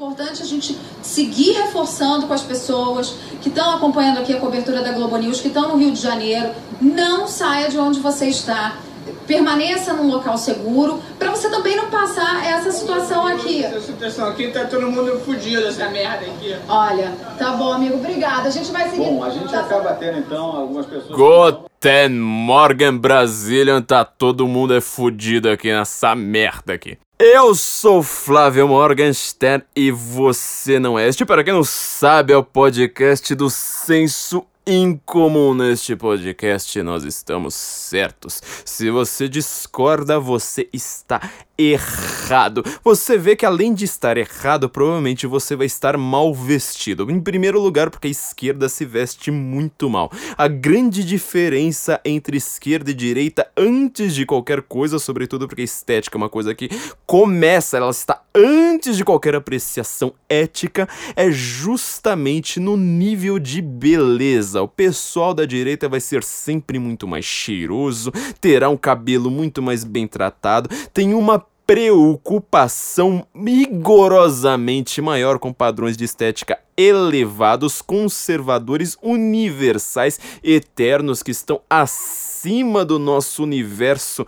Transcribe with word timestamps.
importante 0.00 0.42
a 0.42 0.46
gente 0.46 0.74
seguir 1.02 1.52
reforçando 1.52 2.26
com 2.26 2.32
as 2.32 2.40
pessoas 2.40 3.14
que 3.42 3.50
estão 3.50 3.76
acompanhando 3.76 4.18
aqui 4.18 4.32
a 4.32 4.40
cobertura 4.40 4.80
da 4.82 4.92
Globo 4.92 5.14
News, 5.18 5.42
que 5.42 5.48
estão 5.48 5.68
no 5.68 5.76
Rio 5.76 5.92
de 5.92 6.00
Janeiro. 6.00 6.52
Não 6.80 7.28
saia 7.28 7.68
de 7.68 7.76
onde 7.76 8.00
você 8.00 8.26
está. 8.26 8.78
Permaneça 9.26 9.92
num 9.92 10.10
local 10.10 10.38
seguro, 10.38 11.02
para 11.18 11.30
você 11.30 11.50
também 11.50 11.76
não 11.76 11.90
passar 11.90 12.46
essa 12.46 12.72
situação 12.72 13.26
aqui. 13.26 13.62
Essa 13.62 13.80
situação 13.80 14.26
aqui 14.28 14.48
tá 14.48 14.64
todo 14.64 14.90
mundo 14.90 15.20
fudido 15.20 15.60
dessa 15.60 15.90
merda 15.90 16.24
aqui. 16.24 16.56
Olha, 16.66 17.12
tá 17.38 17.50
bom, 17.52 17.70
amigo, 17.70 17.96
obrigada. 17.96 18.48
A 18.48 18.50
gente 18.50 18.72
vai 18.72 18.88
seguir. 18.88 19.04
Bom, 19.04 19.22
a 19.22 19.28
gente 19.28 19.50
tá- 19.50 19.60
acaba 19.60 19.92
tendo 19.92 20.18
então 20.18 20.44
algumas 20.56 20.86
pessoas. 20.86 21.14
Guten 21.14 22.18
Morgen 22.18 22.96
Brasília, 22.96 23.82
tá 23.82 24.02
todo 24.02 24.48
mundo 24.48 24.74
é 24.74 24.80
fudido 24.80 25.50
aqui 25.50 25.70
nessa 25.70 26.14
merda 26.14 26.72
aqui. 26.72 26.96
Eu 27.22 27.54
sou 27.54 28.02
Flávio 28.02 28.66
Morgenstern 28.66 29.62
e 29.76 29.90
você 29.90 30.78
não 30.78 30.98
é. 30.98 31.06
Este, 31.06 31.22
para 31.26 31.44
quem 31.44 31.52
não 31.52 31.62
sabe, 31.62 32.32
é 32.32 32.36
o 32.38 32.42
podcast 32.42 33.34
do 33.34 33.50
Senso 33.50 34.46
Incomum. 34.66 35.54
Neste 35.54 35.96
podcast 35.96 36.82
nós 36.82 37.04
estamos 37.04 37.54
certos. 37.54 38.42
Se 38.64 38.90
você 38.90 39.26
discorda, 39.26 40.20
você 40.20 40.68
está 40.70 41.18
errado. 41.56 42.62
Você 42.82 43.18
vê 43.18 43.36
que 43.36 43.44
além 43.44 43.74
de 43.74 43.84
estar 43.84 44.16
errado, 44.16 44.68
provavelmente 44.68 45.26
você 45.26 45.56
vai 45.56 45.66
estar 45.66 45.96
mal 45.96 46.34
vestido. 46.34 47.10
Em 47.10 47.20
primeiro 47.20 47.60
lugar, 47.60 47.90
porque 47.90 48.08
a 48.08 48.10
esquerda 48.10 48.68
se 48.68 48.84
veste 48.84 49.30
muito 49.30 49.88
mal. 49.88 50.10
A 50.36 50.48
grande 50.48 51.04
diferença 51.04 52.00
entre 52.04 52.36
esquerda 52.36 52.90
e 52.90 52.94
direita 52.94 53.50
antes 53.56 54.14
de 54.14 54.24
qualquer 54.24 54.62
coisa, 54.62 54.98
sobretudo 54.98 55.46
porque 55.46 55.62
a 55.62 55.64
estética 55.64 56.16
é 56.16 56.18
uma 56.18 56.30
coisa 56.30 56.54
que 56.54 56.68
começa, 57.06 57.76
ela 57.76 57.90
está 57.90 58.22
antes 58.34 58.96
de 58.96 59.04
qualquer 59.04 59.34
apreciação 59.34 60.14
ética, 60.28 60.88
é 61.16 61.30
justamente 61.30 62.58
no 62.60 62.76
nível 62.76 63.38
de 63.38 63.60
beleza. 63.60 64.49
O 64.54 64.68
pessoal 64.68 65.34
da 65.34 65.44
direita 65.44 65.88
vai 65.88 66.00
ser 66.00 66.22
sempre 66.22 66.78
muito 66.78 67.06
mais 67.06 67.24
cheiroso, 67.24 68.12
terá 68.40 68.68
um 68.68 68.76
cabelo 68.76 69.30
muito 69.30 69.62
mais 69.62 69.84
bem 69.84 70.06
tratado, 70.06 70.68
tem 70.92 71.14
uma 71.14 71.44
preocupação 71.70 73.24
rigorosamente 73.32 75.00
maior 75.00 75.38
com 75.38 75.52
padrões 75.52 75.96
de 75.96 76.04
estética 76.04 76.58
elevados, 76.76 77.80
conservadores, 77.80 78.96
universais, 79.00 80.18
eternos 80.42 81.22
que 81.22 81.30
estão 81.30 81.60
acima 81.70 82.84
do 82.84 82.98
nosso 82.98 83.44
universo 83.44 84.26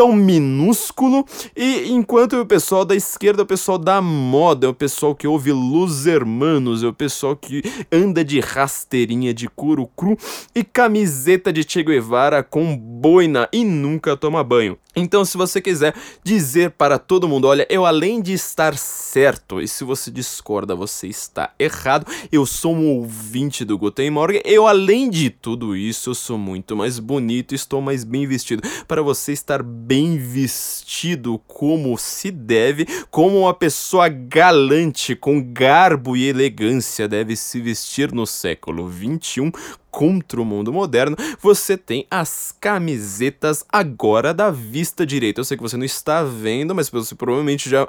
tão 0.00 0.14
minúsculo 0.14 1.26
e 1.54 1.92
enquanto 1.92 2.40
o 2.40 2.46
pessoal 2.46 2.86
da 2.86 2.96
esquerda, 2.96 3.42
o 3.42 3.46
pessoal 3.46 3.76
da 3.76 4.00
moda, 4.00 4.66
é 4.66 4.70
o 4.70 4.72
pessoal 4.72 5.14
que 5.14 5.26
ouve 5.26 5.52
Los 5.52 6.06
Hermanos, 6.06 6.82
é 6.82 6.86
o 6.86 6.92
pessoal 6.94 7.36
que 7.36 7.62
anda 7.92 8.24
de 8.24 8.40
rasteirinha 8.40 9.34
de 9.34 9.46
couro 9.46 9.86
cru 9.94 10.16
e 10.54 10.64
camiseta 10.64 11.52
de 11.52 11.62
Che 11.68 11.82
Guevara 11.82 12.42
com 12.42 12.74
boina 12.74 13.46
e 13.52 13.62
nunca 13.62 14.16
toma 14.16 14.42
banho. 14.42 14.78
Então, 14.94 15.24
se 15.24 15.36
você 15.36 15.60
quiser 15.60 15.94
dizer 16.24 16.72
para 16.72 16.98
todo 16.98 17.28
mundo, 17.28 17.46
olha, 17.46 17.64
eu 17.70 17.86
além 17.86 18.20
de 18.20 18.32
estar 18.32 18.76
certo, 18.76 19.60
e 19.60 19.68
se 19.68 19.84
você 19.84 20.10
discorda, 20.10 20.74
você 20.74 21.06
está 21.06 21.54
errado, 21.58 22.06
eu 22.32 22.44
sou 22.44 22.74
um 22.74 22.96
ouvinte 22.96 23.64
do 23.64 23.78
Guten 23.78 24.10
Morgen, 24.10 24.42
eu 24.44 24.66
além 24.66 25.08
de 25.08 25.30
tudo 25.30 25.76
isso, 25.76 26.12
sou 26.12 26.36
muito 26.36 26.76
mais 26.76 26.98
bonito, 26.98 27.54
estou 27.54 27.80
mais 27.80 28.02
bem 28.02 28.26
vestido. 28.26 28.62
Para 28.88 29.00
você 29.00 29.32
estar 29.32 29.62
bem 29.62 30.18
vestido 30.18 31.40
como 31.46 31.96
se 31.96 32.32
deve, 32.32 32.84
como 33.12 33.40
uma 33.40 33.54
pessoa 33.54 34.08
galante, 34.08 35.14
com 35.14 35.40
garbo 35.40 36.16
e 36.16 36.28
elegância 36.28 37.06
deve 37.06 37.36
se 37.36 37.60
vestir 37.60 38.12
no 38.12 38.26
século 38.26 38.88
21 38.88 39.52
contra 39.90 40.40
o 40.40 40.44
mundo 40.44 40.72
moderno, 40.72 41.16
você 41.40 41.76
tem 41.76 42.06
as 42.10 42.54
camisetas 42.60 43.64
agora 43.68 44.32
da 44.32 44.50
vista 44.50 45.04
direita. 45.04 45.40
Eu 45.40 45.44
sei 45.44 45.56
que 45.56 45.62
você 45.62 45.76
não 45.76 45.84
está 45.84 46.22
vendo, 46.22 46.74
mas 46.74 46.88
você 46.88 47.14
provavelmente 47.14 47.68
já 47.68 47.86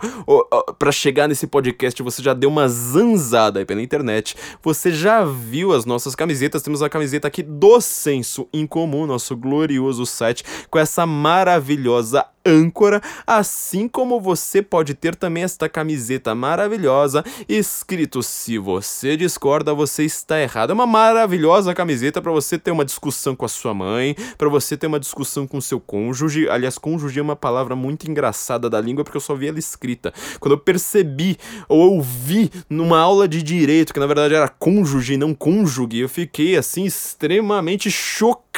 para 0.78 0.91
chegar 0.91 1.28
nesse 1.28 1.47
podcast 1.47 2.01
você 2.01 2.22
já 2.22 2.34
deu 2.34 2.50
uma 2.50 2.67
zanzada 2.67 3.59
aí 3.59 3.66
pela 3.66 3.81
internet. 3.81 4.35
Você 4.62 4.91
já 4.91 5.23
viu 5.23 5.73
as 5.73 5.85
nossas 5.85 6.16
camisetas? 6.16 6.62
Temos 6.62 6.81
a 6.81 6.89
camiseta 6.89 7.28
aqui 7.28 7.44
do 7.44 7.79
Senso 7.79 8.47
em 8.53 8.66
Comum, 8.66 9.06
nosso 9.06 9.35
glorioso 9.35 10.06
site 10.06 10.44
com 10.69 10.79
essa 10.79 11.06
maravilhosa 11.06 12.25
âncora, 12.46 13.02
assim 13.25 13.88
como 13.88 14.19
você 14.19 14.62
pode 14.62 14.94
ter 14.94 15.16
também 15.16 15.44
esta 15.44 15.69
camiseta 15.69 16.34
maravilhosa 16.34 17.24
escrito 17.47 18.24
se 18.24 18.57
você 18.57 19.16
discorda, 19.16 19.74
você 19.74 20.03
está 20.03 20.40
errado. 20.40 20.72
É 20.72 20.74
uma 20.74 20.88
maravilhosa 20.88 21.74
camiseta 21.74 22.22
para 22.22 22.31
você 22.31 22.57
ter 22.57 22.72
uma 22.72 22.85
discussão 22.85 23.35
com 23.35 23.46
a 23.46 23.50
sua 23.50 23.74
mãe, 23.74 24.16
para 24.38 24.50
você 24.50 24.75
ter 24.75 24.88
uma 24.88 25.00
discussão 25.00 25.47
com 25.47 25.62
seu 25.62 25.80
cônjuge. 25.80 26.50
Aliás, 26.50 26.78
cônjuge 26.78 27.19
é 27.19 27.24
uma 27.24 27.35
palavra 27.35 27.75
muito 27.75 28.09
engraçada 28.09 28.69
da 28.69 28.81
língua 28.81 29.03
porque 29.03 29.18
eu 29.18 29.22
só 29.22 29.35
vi 29.35 29.47
ela 29.47 29.59
escrita. 29.59 30.13
Quando 30.40 30.53
eu 30.53 30.59
percebi 30.59 31.38
ou 31.68 31.96
ouvi 31.96 32.51
numa 32.69 33.00
aula 33.00 33.28
de 33.28 33.41
direito 33.41 33.94
que 33.94 34.00
na 34.00 34.07
verdade 34.07 34.34
era 34.34 34.47
cônjuge 34.47 35.13
e 35.13 35.18
não 35.18 35.34
cônjuge, 35.34 36.00
eu 36.00 36.09
fiquei 36.09 36.57
assim 36.57 36.85
extremamente 36.85 37.90
chocado 37.90 38.50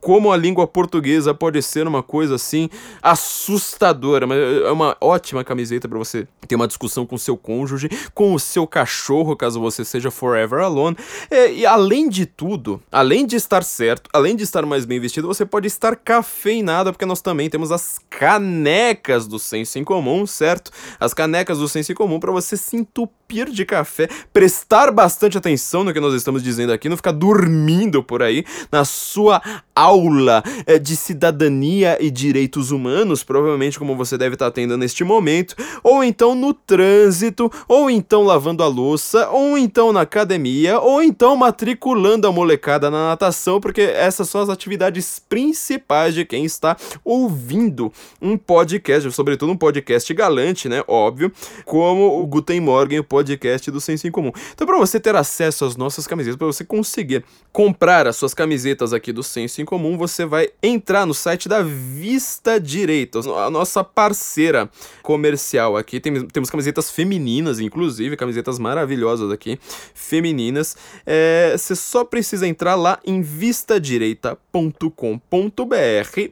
como 0.00 0.32
a 0.32 0.36
língua 0.36 0.66
portuguesa 0.66 1.34
pode 1.34 1.60
ser 1.62 1.86
uma 1.86 2.02
coisa 2.02 2.36
assim 2.36 2.68
assustadora, 3.02 4.26
mas 4.26 4.38
é 4.38 4.70
uma 4.70 4.96
ótima 5.00 5.44
camiseta 5.44 5.88
para 5.88 5.98
você 5.98 6.26
ter 6.46 6.54
uma 6.54 6.66
discussão 6.66 7.06
com 7.06 7.18
seu 7.18 7.36
cônjuge, 7.36 7.88
com 8.14 8.34
o 8.34 8.38
seu 8.38 8.66
cachorro, 8.66 9.36
caso 9.36 9.60
você 9.60 9.84
seja 9.84 10.10
forever 10.10 10.60
alone. 10.60 10.96
É, 11.30 11.52
e 11.52 11.66
além 11.66 12.08
de 12.08 12.26
tudo, 12.26 12.82
além 12.90 13.26
de 13.26 13.36
estar 13.36 13.62
certo, 13.62 14.08
além 14.12 14.36
de 14.36 14.44
estar 14.44 14.64
mais 14.66 14.84
bem 14.84 15.00
vestido, 15.00 15.28
você 15.28 15.44
pode 15.44 15.66
estar 15.66 15.96
cafeinado, 15.96 16.92
porque 16.92 17.06
nós 17.06 17.20
também 17.20 17.48
temos 17.48 17.70
as 17.72 17.98
canecas 18.10 19.26
do 19.26 19.38
Senso 19.38 19.78
em 19.78 19.84
Comum, 19.84 20.26
certo? 20.26 20.70
As 20.98 21.14
canecas 21.14 21.58
do 21.58 21.68
Senso 21.68 21.92
em 21.92 21.94
Comum 21.94 22.20
para 22.20 22.32
você 22.32 22.56
se 22.56 22.76
entupir 22.76 23.50
de 23.50 23.64
café, 23.64 24.08
prestar 24.32 24.90
bastante 24.90 25.38
atenção 25.38 25.84
no 25.84 25.92
que 25.92 26.00
nós 26.00 26.14
estamos 26.14 26.42
dizendo 26.42 26.72
aqui, 26.72 26.88
não 26.88 26.96
ficar 26.96 27.12
dormindo 27.12 28.02
por 28.02 28.22
aí 28.22 28.44
na 28.70 28.84
sua 29.02 29.42
aula 29.74 30.42
é, 30.66 30.78
de 30.78 30.96
cidadania 30.96 31.98
e 32.00 32.10
direitos 32.10 32.70
humanos, 32.70 33.24
provavelmente 33.24 33.78
como 33.78 33.96
você 33.96 34.16
deve 34.16 34.34
estar 34.34 34.50
tendo 34.50 34.76
neste 34.78 35.02
momento, 35.02 35.54
ou 35.82 36.04
então 36.04 36.34
no 36.34 36.54
trânsito, 36.54 37.50
ou 37.66 37.90
então 37.90 38.22
lavando 38.22 38.62
a 38.62 38.68
louça, 38.68 39.28
ou 39.30 39.58
então 39.58 39.92
na 39.92 40.02
academia, 40.02 40.78
ou 40.78 41.02
então 41.02 41.36
matriculando 41.36 42.26
a 42.26 42.32
molecada 42.32 42.90
na 42.90 43.08
natação, 43.08 43.60
porque 43.60 43.80
essas 43.80 44.28
são 44.28 44.40
as 44.40 44.48
atividades 44.48 45.18
principais 45.18 46.14
de 46.14 46.24
quem 46.24 46.44
está 46.44 46.76
ouvindo 47.04 47.92
um 48.20 48.36
podcast, 48.36 49.10
sobretudo 49.12 49.52
um 49.52 49.56
podcast 49.56 50.12
galante, 50.14 50.68
né? 50.68 50.82
Óbvio, 50.86 51.32
como 51.64 52.20
o 52.20 52.26
Guten 52.26 52.60
Morgen, 52.60 52.98
o 52.98 53.04
podcast 53.04 53.70
do 53.70 53.80
Senso 53.80 54.06
em 54.06 54.10
Comum. 54.10 54.32
Então, 54.52 54.66
para 54.66 54.78
você 54.78 55.00
ter 55.00 55.16
acesso 55.16 55.64
às 55.64 55.76
nossas 55.76 56.06
camisetas, 56.06 56.36
para 56.36 56.46
você 56.46 56.64
conseguir 56.64 57.24
comprar 57.52 58.06
as 58.06 58.16
suas 58.16 58.34
camisetas 58.34 58.91
aqui 58.92 59.12
do 59.12 59.22
Senso 59.22 59.60
em 59.62 59.64
Comum, 59.64 59.96
você 59.96 60.24
vai 60.24 60.50
entrar 60.62 61.06
no 61.06 61.14
site 61.14 61.48
da 61.48 61.62
Vista 61.62 62.60
Direita, 62.60 63.20
a 63.20 63.50
nossa 63.50 63.82
parceira 63.82 64.70
comercial 65.02 65.76
aqui. 65.76 66.00
Tem, 66.00 66.26
temos 66.28 66.50
camisetas 66.50 66.90
femininas, 66.90 67.60
inclusive, 67.60 68.16
camisetas 68.16 68.58
maravilhosas 68.58 69.30
aqui, 69.30 69.58
femininas. 69.94 70.76
É, 71.06 71.54
você 71.56 71.74
só 71.74 72.04
precisa 72.04 72.46
entrar 72.46 72.74
lá 72.74 72.98
em 73.04 73.22
vistadireita.com.br 73.22 74.42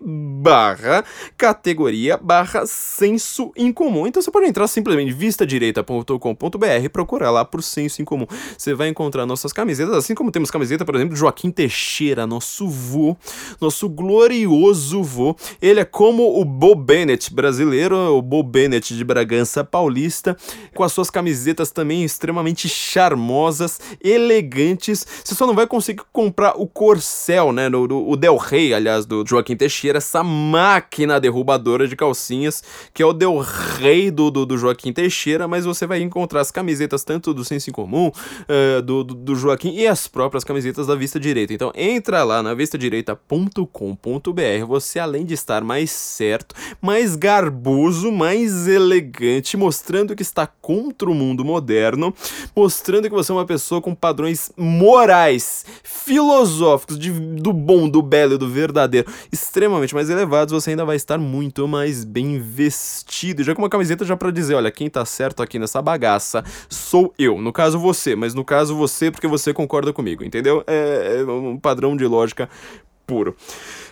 barra 0.03 1.05
categoria 1.37 2.17
barra 2.17 2.67
senso 2.67 3.53
em 3.57 3.73
comum. 3.73 4.07
Então 4.07 4.23
você 4.23 4.31
pode 4.31 4.47
entrar 4.47 4.67
simplesmente 4.69 5.13
vistadireita.com.br 5.13 6.89
procurar 6.93 7.31
lá 7.31 7.45
por 7.45 7.63
senso 7.63 8.03
em 8.03 8.05
comum. 8.05 8.27
Você 8.57 8.75
vai 8.75 8.89
encontrar 8.89 9.27
nossas 9.27 9.53
camisetas, 9.53 9.95
assim 9.95 10.15
como 10.15 10.31
temos 10.31 10.51
camiseta, 10.51 10.85
por 10.85 10.95
exemplo, 10.95 11.17
Joaquim 11.17 11.51
Teixeira, 11.51 12.27
nosso 12.27 12.50
vô, 12.59 13.17
nosso 13.61 13.89
glorioso 13.89 15.03
vô. 15.03 15.37
Ele 15.61 15.81
é 15.81 15.85
como 15.85 16.41
o 16.41 16.45
Bo 16.45 16.75
Bennett 16.75 17.33
brasileiro, 17.33 17.97
o 18.17 18.23
Bo 18.23 18.43
Bennett 18.43 18.97
de 18.97 19.05
Bragança 19.05 19.65
Paulista, 19.65 20.37
com 20.75 20.85
as 20.85 20.93
suas 20.93 21.11
camisetas 21.11 21.71
também 21.71 22.05
extremamente 22.05 22.69
charmosas, 22.69 23.81
elegantes. 24.03 25.07
Você 25.25 25.35
só 25.35 25.47
não 25.47 25.55
vai 25.55 25.67
conseguir 25.67 26.03
comprar 26.13 26.55
o 26.57 26.67
Corcel, 26.67 27.53
né? 27.53 27.69
Do, 27.69 28.09
o 28.09 28.17
Del 28.17 28.37
Rey, 28.37 28.75
aliás, 28.75 29.07
do 29.07 29.25
Joaquim 29.27 29.57
Teixeira, 29.57 29.99
essa 29.99 30.23
máquina 30.23 31.21
derrubadora 31.21 31.87
de 31.87 31.97
calcinhas, 31.97 32.63
que 32.93 33.03
é 33.03 33.07
o 33.07 33.13
Del 33.13 33.39
Rey 33.39 34.11
do, 34.11 34.31
do, 34.31 34.47
do 34.47 34.59
Joaquim 34.59 34.93
Teixeira, 34.93 35.47
mas 35.47 35.65
você 35.65 35.87
vai 35.87 36.01
encontrar 36.01 36.41
as 36.41 36.51
camisetas 36.51 37.05
tanto 37.05 37.35
do 37.35 37.45
Senso 37.45 37.71
em 37.71 37.73
Comum, 37.73 38.09
uh, 38.09 38.83
do, 38.83 39.05
do, 39.05 39.15
do 39.15 39.35
Joaquim 39.35 39.75
e 39.75 39.87
as 39.87 40.07
próprias 40.09 40.45
camisetas 40.45 40.87
da 40.87 40.95
Vista 40.95 41.19
Direita. 41.19 41.53
Então 41.53 41.73
entra 41.75 42.23
lá 42.25 42.40
lá 42.41 42.43
na 42.43 42.55
vistadireita.com.br, 42.55 44.67
você 44.67 44.99
além 44.99 45.25
de 45.25 45.35
estar 45.35 45.63
mais 45.63 45.91
certo, 45.91 46.55
mais 46.81 47.15
garboso, 47.15 48.11
mais 48.11 48.67
elegante, 48.67 49.57
mostrando 49.57 50.17
que 50.17 50.23
está 50.23 50.47
contra 50.47 51.09
o 51.09 51.15
mundo 51.15 51.45
moderno, 51.45 52.15
mostrando 52.57 53.09
que 53.09 53.15
você 53.15 53.31
é 53.31 53.35
uma 53.35 53.45
pessoa 53.45 53.81
com 53.81 53.95
padrões 53.95 54.51
morais, 54.57 55.65
filosóficos, 55.85 56.99
de, 56.99 57.11
do 57.11 57.53
bom, 57.53 57.89
do 57.89 58.03
belo 58.03 58.35
e 58.35 58.39
do 58.39 58.49
verdadeiro, 58.49 59.11
extremamente 59.31 59.95
mais 59.95 60.11
elevados, 60.11 60.53
você 60.53 60.71
ainda 60.71 60.85
vai 60.85 60.97
estar 60.97 61.19
muito 61.19 61.69
mais 61.69 62.05
bem 62.05 62.39
vestido. 62.39 63.45
Já 63.45 63.55
com 63.55 63.63
uma 63.63 63.69
camiseta 63.69 64.05
já 64.05 64.17
para 64.17 64.31
dizer, 64.31 64.55
olha, 64.55 64.71
quem 64.71 64.89
tá 64.89 65.05
certo 65.05 65.43
aqui 65.43 65.59
nessa 65.59 65.83
bagaça 65.83 66.43
sou 66.69 67.13
eu. 67.19 67.41
No 67.41 67.53
caso 67.53 67.79
você, 67.79 68.17
mas 68.17 68.35
no 68.35 68.45
caso 68.45 68.75
você 68.75 69.11
porque 69.11 69.27
você 69.27 69.53
concorda 69.53 69.93
comigo, 69.93 70.25
entendeu? 70.25 70.65
É, 70.67 71.21
é 71.21 71.31
um 71.31 71.59
padrão 71.59 71.97
de 71.97 72.07
lógica 72.07 72.20
puro. 73.07 73.37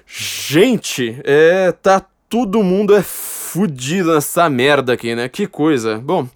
Gente, 0.06 1.20
é, 1.25 1.72
tá 1.72 2.04
todo 2.28 2.62
mundo 2.62 2.94
é 2.94 3.02
fudido 3.02 4.14
nessa 4.14 4.48
merda 4.48 4.92
aqui, 4.92 5.14
né? 5.14 5.28
Que 5.28 5.46
coisa. 5.46 5.98
Bom, 5.98 6.28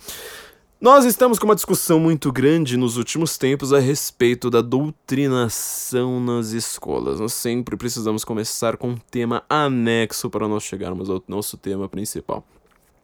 nós 0.80 1.04
estamos 1.04 1.38
com 1.38 1.44
uma 1.44 1.54
discussão 1.54 2.00
muito 2.00 2.32
grande 2.32 2.76
nos 2.76 2.96
últimos 2.96 3.38
tempos 3.38 3.72
a 3.72 3.78
respeito 3.78 4.50
da 4.50 4.60
doutrinação 4.60 6.18
nas 6.18 6.50
escolas. 6.50 7.20
Nós 7.20 7.34
sempre 7.34 7.76
precisamos 7.76 8.24
começar 8.24 8.76
com 8.76 8.90
um 8.90 8.96
tema 8.96 9.44
anexo 9.48 10.28
para 10.28 10.48
nós 10.48 10.64
chegarmos 10.64 11.08
ao 11.08 11.22
nosso 11.28 11.56
tema 11.56 11.88
principal 11.88 12.44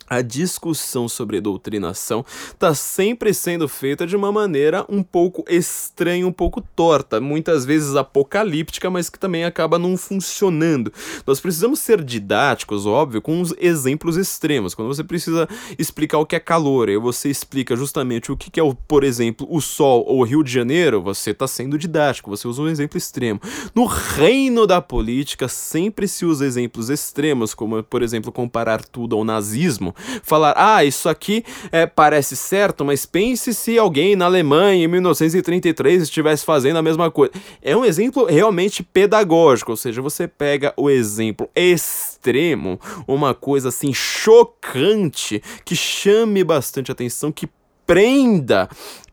a 0.09 0.23
discussão 0.23 1.09
sobre 1.09 1.41
doutrinação 1.41 2.25
está 2.51 2.75
sempre 2.75 3.35
sendo 3.35 3.69
feita 3.69 4.07
de 4.07 4.17
uma 4.17 4.33
maneira 4.33 4.85
um 4.89 5.03
pouco 5.03 5.45
estranha, 5.49 6.27
um 6.27 6.33
pouco 6.33 6.61
torta, 6.61 7.21
muitas 7.21 7.65
vezes 7.65 7.95
apocalíptica, 7.97 8.91
mas 8.91 9.11
que 9.11 9.19
também 9.19 9.45
acaba 9.45 9.79
não 9.79 9.97
funcionando. 9.97 10.93
Nós 11.27 11.41
precisamos 11.41 11.81
ser 11.81 12.03
didáticos, 12.03 12.87
óbvio, 12.87 13.21
com 13.21 13.41
uns 13.41 13.55
exemplos 13.59 14.17
extremos. 14.17 14.75
Quando 14.75 14.89
você 14.89 15.05
precisa 15.05 15.49
explicar 15.79 16.19
o 16.19 16.27
que 16.27 16.37
é 16.37 16.41
calor, 16.41 16.89
e 16.89 16.97
você 16.97 17.29
explica 17.29 17.77
justamente 17.77 18.33
o 18.33 18.37
que 18.37 18.59
é, 18.59 18.63
o, 18.63 18.75
por 18.75 19.05
exemplo, 19.05 19.47
o 19.51 19.61
Sol 19.61 20.05
ou 20.07 20.21
o 20.21 20.25
Rio 20.25 20.43
de 20.43 20.53
Janeiro, 20.53 21.03
você 21.03 21.31
está 21.31 21.47
sendo 21.47 21.79
didático, 21.79 22.31
você 22.31 22.47
usa 22.49 22.63
um 22.63 22.69
exemplo 22.69 22.97
extremo. 22.97 23.41
No 23.75 23.85
reino 23.85 24.67
da 24.67 24.81
política, 24.81 25.49
sempre 25.49 26.09
se 26.09 26.25
usa 26.25 26.47
exemplos 26.47 26.89
extremos, 26.89 27.55
como, 27.55 27.83
por 27.83 28.03
exemplo, 28.03 28.33
comparar 28.33 28.85
tudo 28.85 29.17
ao 29.17 29.25
nazismo 29.25 29.95
falar, 30.23 30.55
ah, 30.57 30.85
isso 30.85 31.09
aqui 31.09 31.45
é, 31.71 31.87
parece 31.87 32.37
certo, 32.37 32.85
mas 32.85 33.07
pense 33.07 33.55
se 33.55 33.79
alguém 33.79 34.17
na 34.17 34.27
Alemanha 34.27 34.85
em 34.85 34.89
1933 34.89 36.03
estivesse 36.03 36.45
fazendo 36.45 36.77
a 36.77 36.83
mesma 36.83 37.11
coisa. 37.11 37.33
É 37.63 37.77
um 37.77 37.85
exemplo 37.85 38.27
realmente 38.27 38.83
pedagógico, 38.83 39.71
ou 39.71 39.77
seja, 39.77 40.01
você 40.03 40.27
pega 40.27 40.73
o 40.77 40.91
exemplo 40.91 41.49
extremo, 41.55 42.81
uma 43.07 43.35
coisa 43.35 43.69
assim 43.69 43.93
chocante, 43.93 45.43
que 45.65 45.75
chame 45.77 46.43
bastante 46.45 46.91
atenção, 46.93 47.33
que 47.33 47.49
prenda 47.87 48.69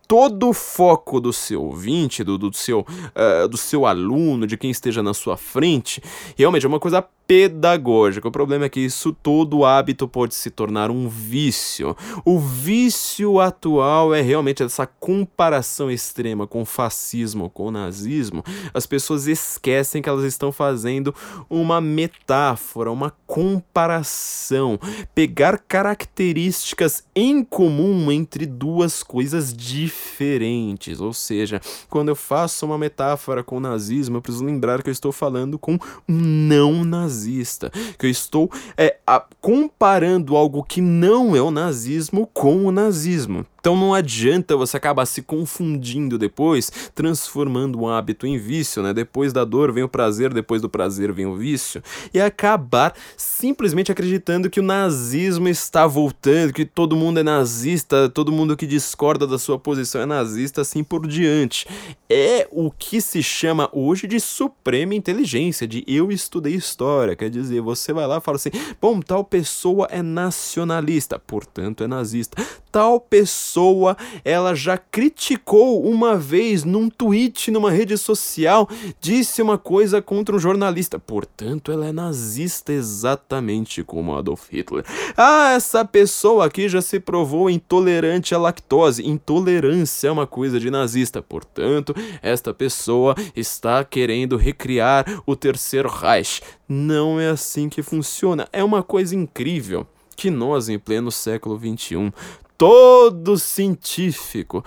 todo 0.07 0.49
o 0.49 0.53
foco 0.53 1.19
do 1.19 1.33
seu 1.33 1.63
ouvinte, 1.63 2.23
do, 2.23 2.37
do, 2.37 2.53
seu, 2.53 2.81
uh, 2.81 3.47
do 3.47 3.57
seu 3.57 3.85
aluno, 3.85 4.45
de 4.45 4.57
quem 4.57 4.69
esteja 4.69 5.01
na 5.01 5.13
sua 5.13 5.37
frente, 5.37 6.01
realmente 6.37 6.65
é 6.65 6.69
uma 6.69 6.79
coisa 6.79 7.01
pedagógica. 7.27 8.27
O 8.27 8.31
problema 8.31 8.65
é 8.65 8.69
que 8.69 8.79
isso 8.79 9.11
todo 9.11 9.65
hábito 9.65 10.07
pode 10.07 10.35
se 10.35 10.49
tornar 10.49 10.91
um 10.91 11.09
vício. 11.09 11.95
O 12.23 12.39
vício 12.39 13.39
atual 13.39 14.13
é 14.13 14.21
realmente 14.21 14.63
essa 14.63 14.85
comparação 14.85 15.89
extrema 15.89 16.45
com 16.45 16.61
o 16.61 16.65
fascismo, 16.65 17.49
com 17.49 17.67
o 17.67 17.71
nazismo. 17.71 18.43
As 18.73 18.85
pessoas 18.85 19.27
esquecem 19.27 20.01
que 20.01 20.09
elas 20.09 20.23
estão 20.23 20.51
fazendo 20.51 21.13
uma 21.49 21.81
metáfora, 21.81 22.91
uma 22.91 23.11
comparação, 23.25 24.79
pegar 25.13 25.57
características 25.57 27.03
em 27.15 27.43
comum 27.43 28.11
entre 28.11 28.45
duas 28.45 29.01
coisas 29.01 29.53
diferentes. 29.53 31.01
Ou 31.01 31.13
seja, 31.13 31.59
quando 31.89 32.09
eu 32.09 32.15
faço 32.15 32.65
uma 32.65 32.77
metáfora 32.77 33.43
com 33.43 33.57
o 33.57 33.59
nazismo, 33.59 34.17
eu 34.17 34.21
preciso 34.21 34.45
lembrar 34.45 34.83
que 34.83 34.89
eu 34.89 34.93
estou 34.93 35.11
falando 35.11 35.57
com 35.57 35.73
um 36.07 36.19
não 36.19 36.83
nazismo 36.83 37.14
nazista, 37.15 37.71
que 37.97 38.05
eu 38.05 38.09
estou 38.09 38.51
é, 38.77 38.97
a, 39.07 39.23
comparando 39.39 40.35
algo 40.35 40.63
que 40.63 40.81
não 40.81 41.35
é 41.35 41.41
o 41.41 41.49
nazismo 41.49 42.27
com 42.27 42.65
o 42.65 42.71
nazismo. 42.71 43.45
Então 43.65 43.75
não 43.75 43.95
adianta 43.95 44.55
você 44.55 44.77
acabar 44.77 45.07
se 45.07 45.23
confundindo 45.23 46.19
depois, 46.19 46.71
transformando 46.93 47.79
um 47.79 47.89
hábito 47.89 48.27
em 48.27 48.37
vício, 48.37 48.83
né? 48.83 48.93
Depois 48.93 49.33
da 49.33 49.43
dor 49.43 49.71
vem 49.71 49.83
o 49.83 49.89
prazer, 49.89 50.31
depois 50.31 50.61
do 50.61 50.69
prazer 50.69 51.11
vem 51.11 51.25
o 51.25 51.35
vício, 51.35 51.81
e 52.13 52.21
acabar 52.21 52.93
simplesmente 53.17 53.91
acreditando 53.91 54.51
que 54.51 54.59
o 54.59 54.63
nazismo 54.63 55.49
está 55.49 55.87
voltando, 55.87 56.53
que 56.53 56.63
todo 56.63 56.95
mundo 56.95 57.19
é 57.19 57.23
nazista, 57.23 58.07
todo 58.07 58.31
mundo 58.31 58.55
que 58.55 58.67
discorda 58.67 59.25
da 59.25 59.39
sua 59.39 59.57
posição 59.57 59.99
é 59.99 60.05
nazista, 60.05 60.61
assim 60.61 60.83
por 60.83 61.07
diante. 61.07 61.67
É 62.07 62.47
o 62.51 62.69
que 62.69 63.01
se 63.01 63.23
chama 63.23 63.67
hoje 63.73 64.05
de 64.05 64.19
suprema 64.19 64.93
inteligência, 64.93 65.67
de 65.67 65.83
eu 65.87 66.11
estudei 66.11 66.53
história, 66.53 67.15
quer 67.15 67.31
dizer, 67.31 67.61
você 67.61 67.91
vai 67.91 68.05
lá 68.05 68.17
e 68.17 68.21
fala 68.21 68.35
assim: 68.35 68.51
"Bom, 68.79 68.99
tal 68.99 69.23
pessoa 69.23 69.87
é 69.89 70.03
nacionalista, 70.03 71.17
portanto 71.17 71.83
é 71.83 71.87
nazista. 71.87 72.45
Tal 72.75 72.99
pessoa 72.99 73.95
ela 74.25 74.53
já 74.53 74.77
criticou 74.77 75.81
uma 75.89 76.17
vez 76.17 76.65
num 76.65 76.89
tweet, 76.89 77.49
numa 77.49 77.71
rede 77.71 77.97
social, 77.97 78.67
disse 78.99 79.41
uma 79.41 79.57
coisa 79.57 80.01
contra 80.01 80.35
um 80.35 80.39
jornalista. 80.39 80.99
Portanto, 80.99 81.71
ela 81.71 81.85
é 81.85 81.93
nazista 81.93 82.73
exatamente 82.73 83.81
como 83.81 84.13
Adolf 84.13 84.49
Hitler. 84.51 84.83
Ah, 85.15 85.53
essa 85.53 85.85
pessoa 85.85 86.47
aqui 86.47 86.67
já 86.67 86.81
se 86.81 86.99
provou 86.99 87.49
intolerante 87.49 88.35
à 88.35 88.37
lactose. 88.37 89.07
Intolerância 89.07 90.09
é 90.09 90.11
uma 90.11 90.27
coisa 90.27 90.59
de 90.59 90.69
nazista. 90.69 91.21
Portanto, 91.21 91.95
esta 92.21 92.53
pessoa 92.53 93.15
está 93.33 93.85
querendo 93.85 94.35
recriar 94.35 95.05
o 95.25 95.33
Terceiro 95.33 95.87
Reich. 95.87 96.41
Não 96.67 97.21
é 97.21 97.29
assim 97.29 97.69
que 97.69 97.81
funciona. 97.81 98.49
É 98.51 98.61
uma 98.61 98.83
coisa 98.83 99.15
incrível 99.15 99.87
que 100.15 100.29
nós, 100.29 100.69
em 100.69 100.79
pleno 100.79 101.11
século 101.11 101.59
XXI, 101.59 102.11
todo 102.57 103.37
científico, 103.37 104.63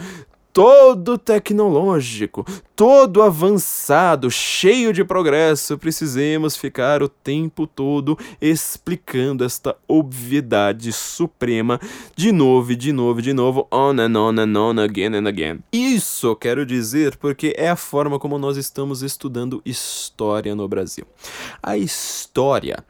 todo 0.59 1.17
tecnológico, 1.17 2.45
todo 2.75 3.23
avançado, 3.23 4.29
cheio 4.29 4.93
de 4.93 5.05
progresso, 5.05 5.79
precisemos 5.79 6.57
ficar 6.57 7.01
o 7.01 7.09
tempo 7.09 7.65
todo 7.65 8.19
explicando 8.41 9.45
esta 9.45 9.77
obviedade 9.87 10.93
suprema 10.93 11.81
de 12.17 12.33
novo, 12.33 12.75
de 12.75 12.93
novo, 12.93 13.23
de 13.23 13.33
novo, 13.33 13.69
on 13.71 14.01
and 14.01 14.19
on 14.19 14.39
and 14.41 14.59
on, 14.59 14.81
again 14.81 15.15
and 15.15 15.29
again. 15.29 15.61
Isso 15.73 16.35
quero 16.35 16.67
dizer 16.67 17.17
porque 17.19 17.55
é 17.57 17.69
a 17.69 17.77
forma 17.77 18.19
como 18.19 18.37
nós 18.37 18.57
estamos 18.57 19.03
estudando 19.03 19.63
história 19.65 20.57
no 20.57 20.67
Brasil. 20.67 21.07
A 21.63 21.77
história 21.77 22.85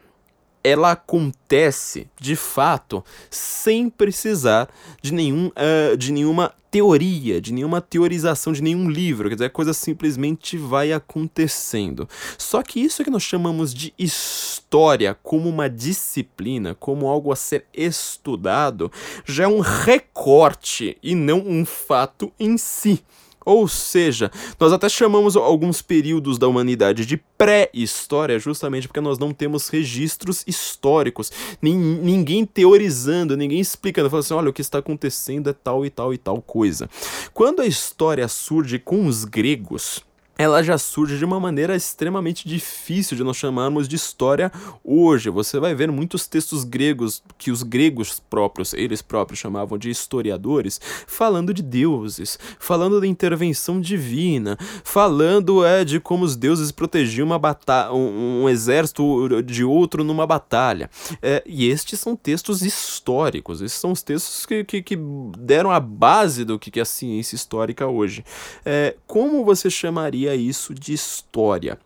ela 0.63 0.91
acontece 0.91 2.07
de 2.19 2.35
fato 2.35 3.03
sem 3.29 3.89
precisar 3.89 4.69
de, 5.01 5.13
nenhum, 5.13 5.47
uh, 5.47 5.97
de 5.97 6.11
nenhuma 6.11 6.53
teoria, 6.71 7.41
de 7.41 7.51
nenhuma 7.51 7.81
teorização, 7.81 8.53
de 8.53 8.61
nenhum 8.61 8.89
livro, 8.89 9.27
quer 9.27 9.35
dizer, 9.35 9.45
a 9.45 9.49
coisa 9.49 9.73
simplesmente 9.73 10.57
vai 10.57 10.93
acontecendo. 10.93 12.07
Só 12.37 12.61
que 12.61 12.79
isso 12.79 13.03
que 13.03 13.09
nós 13.09 13.23
chamamos 13.23 13.73
de 13.73 13.93
história 13.97 15.17
como 15.23 15.49
uma 15.49 15.69
disciplina, 15.69 16.75
como 16.75 17.07
algo 17.07 17.31
a 17.31 17.35
ser 17.35 17.65
estudado, 17.73 18.91
já 19.25 19.45
é 19.45 19.47
um 19.47 19.59
recorte 19.59 20.97
e 21.01 21.15
não 21.15 21.39
um 21.39 21.65
fato 21.65 22.31
em 22.39 22.57
si. 22.57 23.03
Ou 23.45 23.67
seja, 23.67 24.31
nós 24.59 24.73
até 24.73 24.89
chamamos 24.89 25.35
alguns 25.35 25.81
períodos 25.81 26.37
da 26.37 26.47
humanidade 26.47 27.05
de 27.05 27.17
pré-história, 27.37 28.37
justamente 28.37 28.87
porque 28.87 28.99
nós 28.99 29.17
não 29.17 29.33
temos 29.33 29.69
registros 29.69 30.43
históricos, 30.45 31.31
ninguém 31.61 32.45
teorizando, 32.45 33.37
ninguém 33.37 33.59
explicando, 33.59 34.09
falando 34.09 34.25
assim: 34.25 34.33
olha, 34.33 34.49
o 34.49 34.53
que 34.53 34.61
está 34.61 34.79
acontecendo 34.79 35.49
é 35.49 35.53
tal 35.53 35.85
e 35.85 35.89
tal 35.89 36.13
e 36.13 36.17
tal 36.17 36.41
coisa. 36.41 36.89
Quando 37.33 37.61
a 37.61 37.65
história 37.65 38.27
surge 38.27 38.77
com 38.77 39.05
os 39.05 39.23
gregos, 39.23 40.03
ela 40.39 40.63
já 40.63 40.77
surge 40.77 41.17
de 41.17 41.25
uma 41.25 41.37
maneira 41.37 41.75
extremamente 41.75 42.47
difícil 42.47 43.17
de 43.17 43.25
nós 43.25 43.35
chamarmos 43.35 43.89
de 43.89 43.97
história 43.97 44.49
hoje. 44.81 45.29
Você 45.29 45.59
vai 45.59 45.75
ver 45.75 45.91
muitos 45.91 46.27
textos 46.27 46.63
gregos 46.63 47.21
que 47.37 47.51
os 47.51 47.61
gregos 47.61 48.21
próprios, 48.21 48.73
eles 48.73 49.01
próprios 49.01 49.37
chamavam 49.37 49.77
de 49.77 49.89
historiadores, 49.89 50.79
falando 51.05 51.53
de 51.53 51.61
deuses, 51.61 52.39
falando 52.57 53.01
da 53.01 53.05
intervenção 53.05 53.81
divina, 53.81 54.57
falando 54.81 55.65
é 55.65 55.83
de 55.83 55.99
como 55.99 56.23
os 56.23 56.37
deuses 56.37 56.71
protegiam 56.71 57.25
uma 57.25 57.37
batalha, 57.37 57.91
um, 57.91 58.43
um, 58.43 58.49
exército 58.49 59.43
de 59.43 59.65
outro 59.65 60.05
numa 60.05 60.25
batalha. 60.25 60.89
É, 61.21 61.43
e 61.45 61.67
estes 61.67 61.99
são 61.99 62.15
textos 62.15 62.61
históricos, 62.61 63.61
esses 63.61 63.77
são 63.77 63.91
os 63.91 64.01
textos 64.01 64.45
que, 64.45 64.63
que, 64.63 64.81
que 64.81 64.97
deram 65.37 65.69
a 65.69 65.81
base 65.81 66.45
do 66.45 66.57
que 66.57 66.79
é 66.79 66.83
a 66.83 66.85
ciência 66.85 67.35
histórica 67.35 67.87
hoje. 67.87 68.23
É, 68.65 68.95
como 69.05 69.43
você 69.43 69.69
chamaria 69.69 70.28
isso 70.35 70.73
de 70.73 70.93
história 70.93 71.77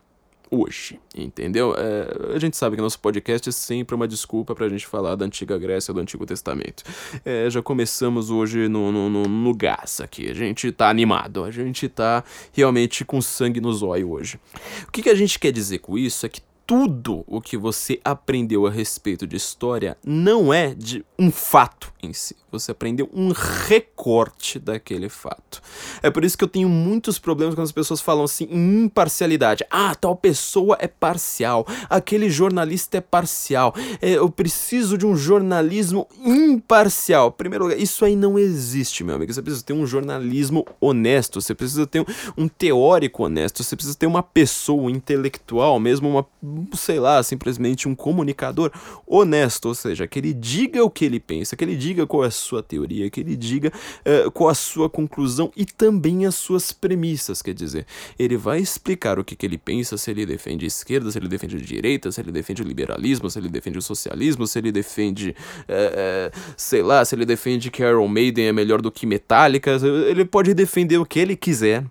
hoje, 0.50 1.00
entendeu? 1.16 1.74
É, 1.76 2.34
a 2.34 2.38
gente 2.38 2.56
sabe 2.56 2.76
que 2.76 2.82
nosso 2.82 2.98
podcast 3.00 3.48
é 3.48 3.52
sempre 3.52 3.94
uma 3.94 4.06
desculpa 4.06 4.54
pra 4.54 4.68
gente 4.68 4.86
falar 4.86 5.16
da 5.16 5.24
antiga 5.24 5.58
Grécia, 5.58 5.92
do 5.92 6.00
Antigo 6.00 6.24
Testamento. 6.24 6.84
É, 7.24 7.48
já 7.50 7.60
começamos 7.60 8.30
hoje 8.30 8.68
no, 8.68 8.92
no, 8.92 9.10
no, 9.10 9.22
no, 9.24 9.54
gás 9.54 10.00
aqui, 10.00 10.30
a 10.30 10.34
gente 10.34 10.70
tá 10.70 10.88
animado, 10.88 11.44
a 11.44 11.50
gente 11.50 11.88
tá 11.88 12.22
realmente 12.52 13.04
com 13.04 13.20
sangue 13.20 13.60
nos 13.60 13.82
olhos 13.82 14.08
hoje. 14.08 14.40
O 14.86 14.92
que, 14.92 15.02
que 15.02 15.10
a 15.10 15.14
gente 15.14 15.38
quer 15.38 15.52
dizer 15.52 15.78
com 15.78 15.98
isso 15.98 16.24
é 16.24 16.28
que 16.28 16.40
tudo 16.66 17.24
o 17.26 17.40
que 17.40 17.56
você 17.56 18.00
aprendeu 18.04 18.66
a 18.66 18.70
respeito 18.70 19.26
de 19.26 19.36
história 19.36 19.96
não 20.04 20.52
é 20.52 20.74
de 20.74 21.04
um 21.18 21.30
fato 21.30 21.92
em 22.02 22.12
si. 22.12 22.36
Você 22.58 22.72
aprendeu 22.72 23.08
um 23.12 23.32
recorte 23.32 24.58
daquele 24.58 25.08
fato. 25.08 25.60
É 26.02 26.10
por 26.10 26.24
isso 26.24 26.36
que 26.36 26.44
eu 26.44 26.48
tenho 26.48 26.68
muitos 26.68 27.18
problemas 27.18 27.54
quando 27.54 27.66
as 27.66 27.72
pessoas 27.72 28.00
falam 28.00 28.24
assim 28.24 28.48
imparcialidade. 28.50 29.64
Ah, 29.70 29.94
tal 29.94 30.16
pessoa 30.16 30.76
é 30.80 30.88
parcial. 30.88 31.66
Aquele 31.88 32.30
jornalista 32.30 32.98
é 32.98 33.00
parcial. 33.00 33.74
É, 34.00 34.12
eu 34.12 34.30
preciso 34.30 34.96
de 34.96 35.06
um 35.06 35.16
jornalismo 35.16 36.08
imparcial. 36.24 37.32
Primeiro 37.32 37.64
lugar, 37.64 37.78
isso 37.78 38.04
aí 38.04 38.16
não 38.16 38.38
existe, 38.38 39.04
meu 39.04 39.16
amigo. 39.16 39.32
Você 39.32 39.42
precisa 39.42 39.64
ter 39.64 39.72
um 39.72 39.86
jornalismo 39.86 40.66
honesto. 40.80 41.40
Você 41.40 41.54
precisa 41.54 41.86
ter 41.86 42.04
um, 42.36 42.48
teórico 42.48 43.24
honesto. 43.24 43.62
Você 43.62 43.76
precisa 43.76 43.96
ter 43.96 44.06
uma 44.06 44.22
pessoa 44.22 44.90
intelectual, 44.90 45.78
mesmo 45.78 46.08
uma 46.08 46.26
sei 46.74 47.00
lá, 47.00 47.22
simplesmente 47.22 47.88
um 47.88 47.94
comunicador 47.94 48.70
honesto, 49.06 49.66
ou 49.66 49.74
seja, 49.74 50.06
que 50.06 50.18
ele 50.18 50.32
diga 50.32 50.84
o 50.84 50.90
que 50.90 51.04
ele 51.04 51.18
pensa, 51.18 51.56
que 51.56 51.64
ele 51.64 51.76
diga 51.76 52.06
qual 52.06 52.24
é 52.24 52.28
a 52.28 52.30
sua 52.44 52.62
teoria, 52.62 53.10
que 53.10 53.20
ele 53.20 53.36
diga 53.36 53.72
uh, 54.04 54.30
qual 54.30 54.50
a 54.50 54.54
sua 54.54 54.88
conclusão 54.88 55.50
e 55.56 55.64
também 55.64 56.26
as 56.26 56.34
suas 56.34 56.72
premissas, 56.72 57.42
quer 57.42 57.54
dizer, 57.54 57.86
ele 58.18 58.36
vai 58.36 58.60
explicar 58.60 59.18
o 59.18 59.24
que, 59.24 59.34
que 59.34 59.46
ele 59.46 59.58
pensa, 59.58 59.96
se 59.96 60.10
ele 60.10 60.26
defende 60.26 60.66
esquerda, 60.66 61.10
se 61.10 61.18
ele 61.18 61.28
defende 61.28 61.60
direita, 61.60 62.12
se 62.12 62.20
ele 62.20 62.30
defende 62.30 62.62
o 62.62 62.64
liberalismo, 62.64 63.30
se 63.30 63.38
ele 63.38 63.48
defende 63.48 63.78
o 63.78 63.82
socialismo, 63.82 64.46
se 64.46 64.58
ele 64.58 64.70
defende, 64.70 65.34
uh, 65.68 65.72
uh, 65.72 66.54
sei 66.56 66.82
lá, 66.82 67.04
se 67.04 67.14
ele 67.14 67.24
defende 67.24 67.70
que 67.70 67.82
Iron 67.82 68.08
Maiden 68.08 68.46
é 68.46 68.52
melhor 68.52 68.80
do 68.82 68.90
que 68.90 69.06
Metallica, 69.06 69.72
ele 70.08 70.24
pode 70.24 70.54
defender 70.54 70.98
o 70.98 71.06
que 71.06 71.18
ele 71.18 71.36
quiser, 71.36 71.84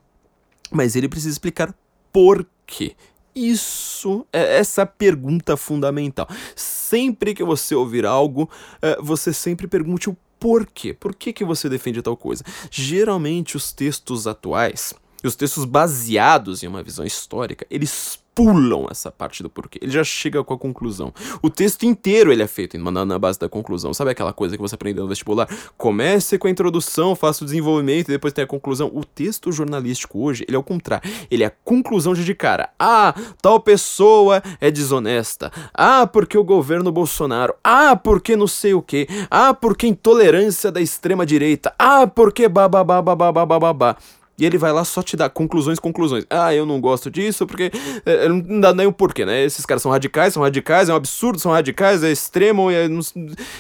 mas 0.72 0.95
ele 0.95 1.10
precisa 1.10 1.31
explicar 1.31 1.74
por 2.12 2.45
quê. 2.65 2.95
Isso 3.36 4.25
é 4.31 4.57
essa 4.57 4.86
pergunta 4.86 5.57
fundamental. 5.57 6.27
Sempre 6.55 7.33
que 7.33 7.43
você 7.43 7.74
ouvir 7.74 8.05
algo, 8.05 8.50
é, 8.81 8.98
você 9.01 9.33
sempre 9.33 9.67
pergunte 9.67 10.10
o 10.10 10.17
porquê. 10.43 10.93
Por 10.93 11.15
que, 11.15 11.31
que 11.31 11.45
você 11.45 11.69
defende 11.69 12.01
tal 12.01 12.17
coisa? 12.17 12.43
Geralmente 12.69 13.55
os 13.55 13.71
textos 13.71 14.27
atuais, 14.27 14.93
os 15.23 15.38
textos 15.38 15.63
baseados 15.63 16.62
em 16.63 16.67
uma 16.67 16.83
visão 16.83 17.05
histórica, 17.05 17.65
eles 17.69 18.19
pulam 18.35 18.87
essa 18.89 19.11
parte 19.11 19.43
do 19.43 19.49
porquê. 19.49 19.79
Ele 19.81 19.91
já 19.91 20.03
chega 20.03 20.43
com 20.43 20.53
a 20.53 20.57
conclusão. 20.57 21.13
O 21.41 21.49
texto 21.49 21.83
inteiro 21.83 22.31
ele 22.31 22.43
é 22.43 22.47
feito 22.47 22.77
na, 22.77 23.19
base 23.19 23.39
da 23.39 23.47
conclusão. 23.47 23.93
Sabe 23.93 24.11
aquela 24.11 24.33
coisa 24.33 24.55
que 24.55 24.61
você 24.61 24.75
aprendeu 24.75 25.03
no 25.03 25.09
vestibular? 25.09 25.47
Comece 25.77 26.37
com 26.37 26.47
a 26.47 26.51
introdução, 26.51 27.15
faça 27.15 27.43
o 27.43 27.45
desenvolvimento 27.45 28.09
e 28.09 28.11
depois 28.11 28.33
tem 28.33 28.43
a 28.43 28.47
conclusão. 28.47 28.91
O 28.93 29.03
texto 29.03 29.51
jornalístico 29.51 30.19
hoje, 30.19 30.45
ele 30.47 30.55
é 30.55 30.59
o 30.59 30.63
contrário. 30.63 31.09
Ele 31.29 31.43
é 31.43 31.47
a 31.47 31.53
conclusão 31.63 32.13
de, 32.13 32.33
cara. 32.33 32.69
Ah, 32.79 33.13
tal 33.41 33.59
pessoa 33.59 34.41
é 34.59 34.71
desonesta. 34.71 35.51
Ah, 35.73 36.07
porque 36.07 36.37
o 36.37 36.43
governo 36.43 36.91
Bolsonaro. 36.91 37.53
Ah, 37.63 37.95
porque 37.95 38.35
não 38.35 38.47
sei 38.47 38.73
o 38.73 38.81
que. 38.81 39.07
Ah, 39.29 39.53
porque 39.53 39.87
intolerância 39.87 40.71
da 40.71 40.81
extrema 40.81 41.25
direita. 41.25 41.73
Ah, 41.77 42.07
porque 42.07 42.47
bababá, 42.47 43.01
bababá, 43.01 43.45
bababá. 43.45 43.97
E 44.37 44.45
ele 44.45 44.57
vai 44.57 44.71
lá 44.71 44.83
só 44.83 45.03
te 45.03 45.15
dar 45.15 45.29
conclusões, 45.29 45.77
conclusões. 45.77 46.25
Ah, 46.27 46.53
eu 46.55 46.65
não 46.65 46.81
gosto 46.81 47.11
disso 47.11 47.45
porque 47.45 47.71
é, 48.03 48.27
não 48.27 48.59
dá 48.59 48.73
nem 48.73 48.87
o 48.87 48.91
porquê, 48.91 49.25
né? 49.25 49.43
Esses 49.43 49.63
caras 49.63 49.83
são 49.83 49.91
radicais, 49.91 50.33
são 50.33 50.41
radicais, 50.41 50.89
é 50.89 50.93
um 50.93 50.95
absurdo, 50.95 51.39
são 51.39 51.51
radicais, 51.51 52.03
é 52.03 52.11
extremo, 52.11 52.71
é, 52.71 52.87
não, 52.87 52.99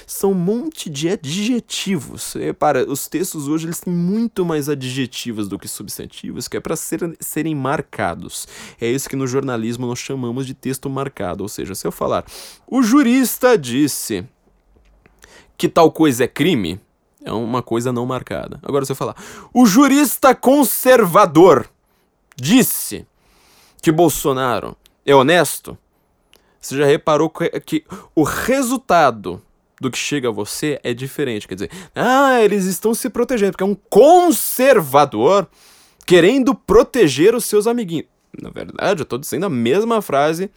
são 0.07 0.31
um 0.31 0.35
monte 0.35 0.89
de 0.89 1.09
adjetivos. 1.09 2.33
E, 2.35 2.51
para, 2.53 2.89
os 2.89 3.07
textos 3.07 3.47
hoje 3.47 3.67
eles 3.67 3.81
têm 3.81 3.93
muito 3.93 4.43
mais 4.43 4.67
adjetivos 4.67 5.47
do 5.47 5.59
que 5.59 5.67
substantivos, 5.67 6.47
que 6.47 6.57
é 6.57 6.59
para 6.59 6.75
ser, 6.75 7.15
serem 7.19 7.53
marcados. 7.53 8.47
É 8.81 8.87
isso 8.89 9.07
que 9.07 9.15
no 9.15 9.27
jornalismo 9.27 9.85
nós 9.85 9.99
chamamos 9.99 10.47
de 10.47 10.55
texto 10.55 10.89
marcado. 10.89 11.43
Ou 11.43 11.49
seja, 11.49 11.75
se 11.75 11.85
eu 11.85 11.91
falar, 11.91 12.25
o 12.67 12.81
jurista 12.81 13.55
disse 13.55 14.25
que 15.55 15.69
tal 15.69 15.91
coisa 15.91 16.23
é 16.23 16.27
crime, 16.27 16.79
é 17.23 17.31
uma 17.31 17.61
coisa 17.61 17.91
não 17.91 18.05
marcada. 18.05 18.59
Agora, 18.63 18.85
se 18.85 18.91
eu 18.91 18.95
falar, 18.95 19.15
o 19.53 19.65
jurista 19.65 20.35
conservador 20.35 21.67
disse 22.35 23.05
que 23.81 23.91
Bolsonaro 23.91 24.75
é 25.05 25.15
honesto, 25.15 25.77
você 26.59 26.77
já 26.77 26.85
reparou 26.85 27.29
que, 27.29 27.83
o 28.15 28.23
resultado 28.23 29.41
do 29.79 29.91
que 29.91 29.97
chega 29.97 30.29
a 30.29 30.31
você 30.31 30.79
é 30.83 30.93
diferente. 30.93 31.47
Quer 31.47 31.55
dizer, 31.55 31.71
ah, 31.93 32.41
eles 32.41 32.65
estão 32.65 32.93
se 32.93 33.09
protegendo, 33.09 33.51
porque 33.51 33.63
é 33.63 33.67
um 33.67 33.75
conservador 33.89 35.47
querendo 36.05 36.55
proteger 36.55 37.35
os 37.35 37.45
seus 37.45 37.67
amiguinhos. 37.67 38.07
Na 38.41 38.49
verdade, 38.49 39.01
eu 39.01 39.03
estou 39.03 39.19
dizendo 39.19 39.45
a 39.45 39.49
mesma 39.49 40.01
frase 40.01 40.49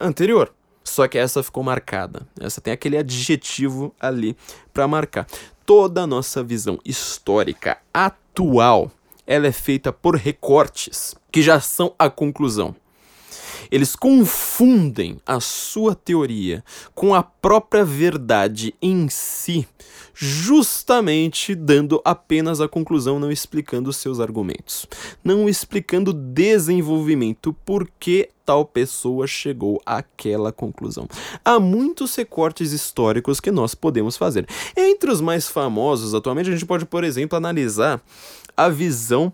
anterior. 0.00 0.52
Só 0.84 1.06
que 1.06 1.18
essa 1.18 1.42
ficou 1.42 1.62
marcada. 1.62 2.26
Essa 2.40 2.60
tem 2.60 2.72
aquele 2.72 2.96
adjetivo 2.96 3.94
ali 4.00 4.36
para 4.72 4.88
marcar 4.88 5.26
toda 5.68 6.04
a 6.04 6.06
nossa 6.06 6.42
visão 6.42 6.78
histórica 6.82 7.76
atual, 7.92 8.90
ela 9.26 9.46
é 9.46 9.52
feita 9.52 9.92
por 9.92 10.16
recortes 10.16 11.14
que 11.30 11.42
já 11.42 11.60
são 11.60 11.94
a 11.98 12.08
conclusão. 12.08 12.74
Eles 13.70 13.94
confundem 13.94 15.20
a 15.26 15.40
sua 15.40 15.94
teoria 15.94 16.64
com 16.94 17.14
a 17.14 17.22
própria 17.22 17.84
verdade 17.84 18.74
em 18.80 19.08
si, 19.08 19.66
justamente 20.14 21.54
dando 21.54 22.00
apenas 22.04 22.60
a 22.60 22.68
conclusão, 22.68 23.20
não 23.20 23.30
explicando 23.30 23.92
seus 23.92 24.20
argumentos, 24.20 24.86
não 25.22 25.48
explicando 25.48 26.10
o 26.10 26.14
desenvolvimento, 26.14 27.52
por 27.64 27.88
que 27.98 28.28
tal 28.44 28.64
pessoa 28.64 29.26
chegou 29.26 29.80
àquela 29.84 30.50
conclusão. 30.50 31.06
Há 31.44 31.60
muitos 31.60 32.14
recortes 32.16 32.72
históricos 32.72 33.40
que 33.40 33.50
nós 33.50 33.74
podemos 33.74 34.16
fazer. 34.16 34.46
Entre 34.76 35.10
os 35.10 35.20
mais 35.20 35.48
famosos, 35.48 36.14
atualmente, 36.14 36.48
a 36.48 36.52
gente 36.52 36.64
pode, 36.64 36.86
por 36.86 37.04
exemplo, 37.04 37.36
analisar 37.36 38.02
a 38.56 38.68
visão 38.68 39.32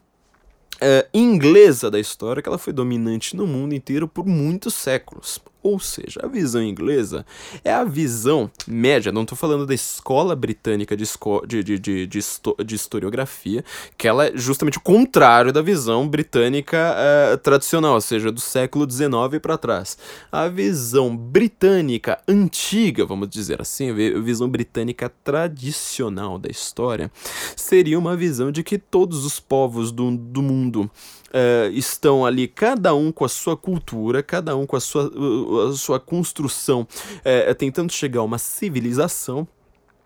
uh, 0.77 1.09
inglesa 1.13 1.91
da 1.91 1.99
história, 1.99 2.43
que 2.43 2.49
ela 2.49 2.59
foi 2.59 2.73
dominante 2.73 3.37
no 3.37 3.47
mundo 3.47 3.75
inteiro 3.75 4.09
por 4.09 4.27
muitos 4.27 4.75
séculos. 4.75 5.41
Ou 5.65 5.81
seja, 5.81 6.21
a 6.23 6.27
visão 6.27 6.63
inglesa 6.63 7.25
é 7.65 7.73
a 7.73 7.85
visão 7.85 8.51
média, 8.67 9.11
não 9.11 9.23
estou 9.23 9.37
falando 9.37 9.65
da 9.65 9.73
escola 9.73 10.37
britânica 10.37 10.95
de, 10.95 11.05
esco 11.05 11.43
de, 11.47 11.65
de, 11.65 11.79
de, 11.79 12.07
de, 12.07 12.21
de, 12.67 12.75
historiografia, 12.75 13.65
que 13.97 14.07
ela 14.07 14.27
é 14.27 14.33
justamente 14.35 14.77
o 14.77 14.83
contrário 14.83 15.55
da 15.55 15.63
visão 15.63 16.07
britânica 16.07 16.95
uh, 16.95 17.39
tradicional, 17.39 17.95
ou 17.95 18.01
seja, 18.03 18.31
do 18.31 18.43
século 18.43 18.87
XIX 18.89 19.41
para 19.41 19.57
trás. 19.57 19.97
A 20.31 20.49
visão 20.49 21.17
britânica 21.17 22.21
antiga, 22.29 23.07
vamos 23.07 23.31
dizer 23.31 23.63
assim, 23.63 23.89
a 23.89 24.21
visão 24.21 24.51
britânica 24.51 25.11
tradicional 25.25 26.39
da 26.39 26.51
história, 26.51 27.11
seria 27.57 27.99
uma 27.99 28.15
visão 28.15 28.53
de 28.53 28.63
que 28.63 28.77
todos 28.77 29.25
os 29.25 29.41
povos 29.41 29.91
do, 29.91 30.15
do 30.15 30.43
mundo 30.43 30.91
uh, 31.35 31.71
estão 31.73 32.25
ali, 32.25 32.47
cada 32.47 32.95
um 32.95 33.11
com 33.11 33.25
a 33.25 33.29
sua 33.29 33.57
cultura, 33.57 34.23
cada 34.23 34.57
um 34.57 34.65
com 34.65 34.77
a 34.77 34.81
sua, 34.81 35.11
uh, 35.13 35.69
a 35.69 35.73
sua 35.73 35.99
construção, 35.99 36.83
uh, 36.83 37.55
tentando 37.57 37.93
chegar 37.93 38.21
a 38.21 38.25
uma 38.25 38.39
civilização. 38.39 39.47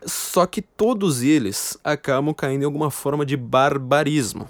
Só 0.07 0.47
que 0.47 0.63
todos 0.63 1.23
eles 1.23 1.77
acabam 1.83 2.33
caindo 2.33 2.63
em 2.63 2.65
alguma 2.65 2.91
forma 2.91 3.27
de 3.27 3.37
barbarismo. 3.37 4.49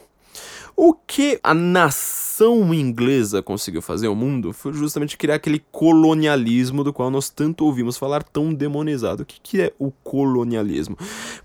O 0.76 0.92
que 0.94 1.40
a 1.42 1.54
nação 1.54 2.27
inglesa 2.75 3.42
conseguiu 3.42 3.83
fazer 3.83 4.07
ao 4.07 4.14
mundo 4.14 4.52
foi 4.52 4.73
justamente 4.73 5.16
criar 5.16 5.37
aquele 5.37 5.62
colonialismo 5.73 6.85
do 6.85 6.92
qual 6.92 7.11
nós 7.11 7.28
tanto 7.30 7.64
ouvimos 7.64 7.97
falar 7.97 8.23
tão 8.23 8.52
demonizado. 8.54 9.23
O 9.23 9.26
que, 9.26 9.40
que 9.42 9.61
é 9.61 9.73
o 9.78 9.90
colonialismo? 9.90 10.97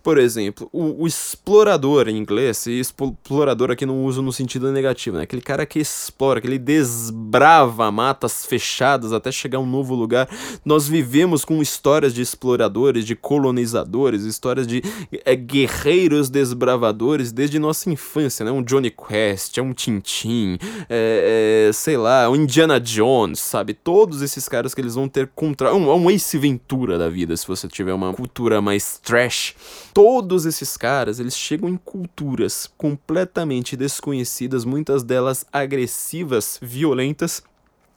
Por 0.02 0.18
exemplo, 0.18 0.70
o, 0.72 1.04
o 1.04 1.08
explorador 1.08 2.08
em 2.08 2.18
inglês, 2.18 2.66
e 2.68 2.80
explorador 2.80 3.72
aqui 3.72 3.86
não 3.86 4.06
uso 4.06 4.22
no 4.22 4.32
sentido 4.32 4.72
negativo, 4.72 5.18
né? 5.18 5.24
Aquele 5.24 5.42
cara 5.42 5.66
que 5.66 5.80
explora, 5.80 6.40
que 6.40 6.48
ele 6.48 6.60
desbrava 6.60 7.92
matas 7.92 8.46
fechadas 8.46 9.14
até 9.14 9.32
chegar 9.32 9.58
a 9.58 9.62
um 9.62 9.66
novo 9.66 9.96
lugar. 9.96 10.30
Nós 10.64 10.88
vivemos 10.88 11.44
com 11.44 11.62
histórias 11.62 12.14
de 12.14 12.22
exploradores, 12.22 13.06
de 13.06 13.16
colonizadores, 13.16 14.24
histórias 14.24 14.68
de 14.68 14.82
é, 15.26 15.36
guerreiros 15.36 16.30
desbravadores 16.30 17.32
desde 17.32 17.60
nossa 17.60 17.90
infância, 17.90 18.46
né? 18.46 18.52
Um 18.52 18.62
Johnny 18.62 18.92
Quest, 18.92 19.58
é 19.58 19.62
um 19.62 19.74
Tintin, 19.74 20.58
é, 20.90 21.68
é, 21.70 21.74
sei 21.74 21.98
lá, 21.98 22.30
um 22.30 22.36
Indiana 22.36 22.80
Jones, 22.80 23.40
sabe? 23.40 23.74
Todos 23.74 24.22
esses 24.22 24.48
caras 24.48 24.74
que 24.74 24.82
eles 24.82 24.96
vão 24.96 25.08
ter 25.08 25.28
contra. 25.36 25.74
Um, 25.74 25.90
um 25.92 26.10
Ace 26.12 26.38
Ventura 26.38 26.98
da 26.98 27.10
vida, 27.10 27.36
se 27.36 27.48
você 27.48 27.68
tiver 27.68 27.94
uma 27.94 28.14
cultura 28.14 28.62
mais 28.62 29.00
trash. 29.04 29.56
Todos 29.94 30.46
esses 30.46 30.76
caras, 30.78 31.20
eles 31.20 31.38
chegam 31.38 31.70
em 31.70 31.78
culturas 31.78 32.70
completamente 32.78 33.76
desconhecidas, 33.76 34.66
muitas 34.66 35.04
delas 35.04 35.46
agressivas, 35.52 36.60
violentas 36.62 37.44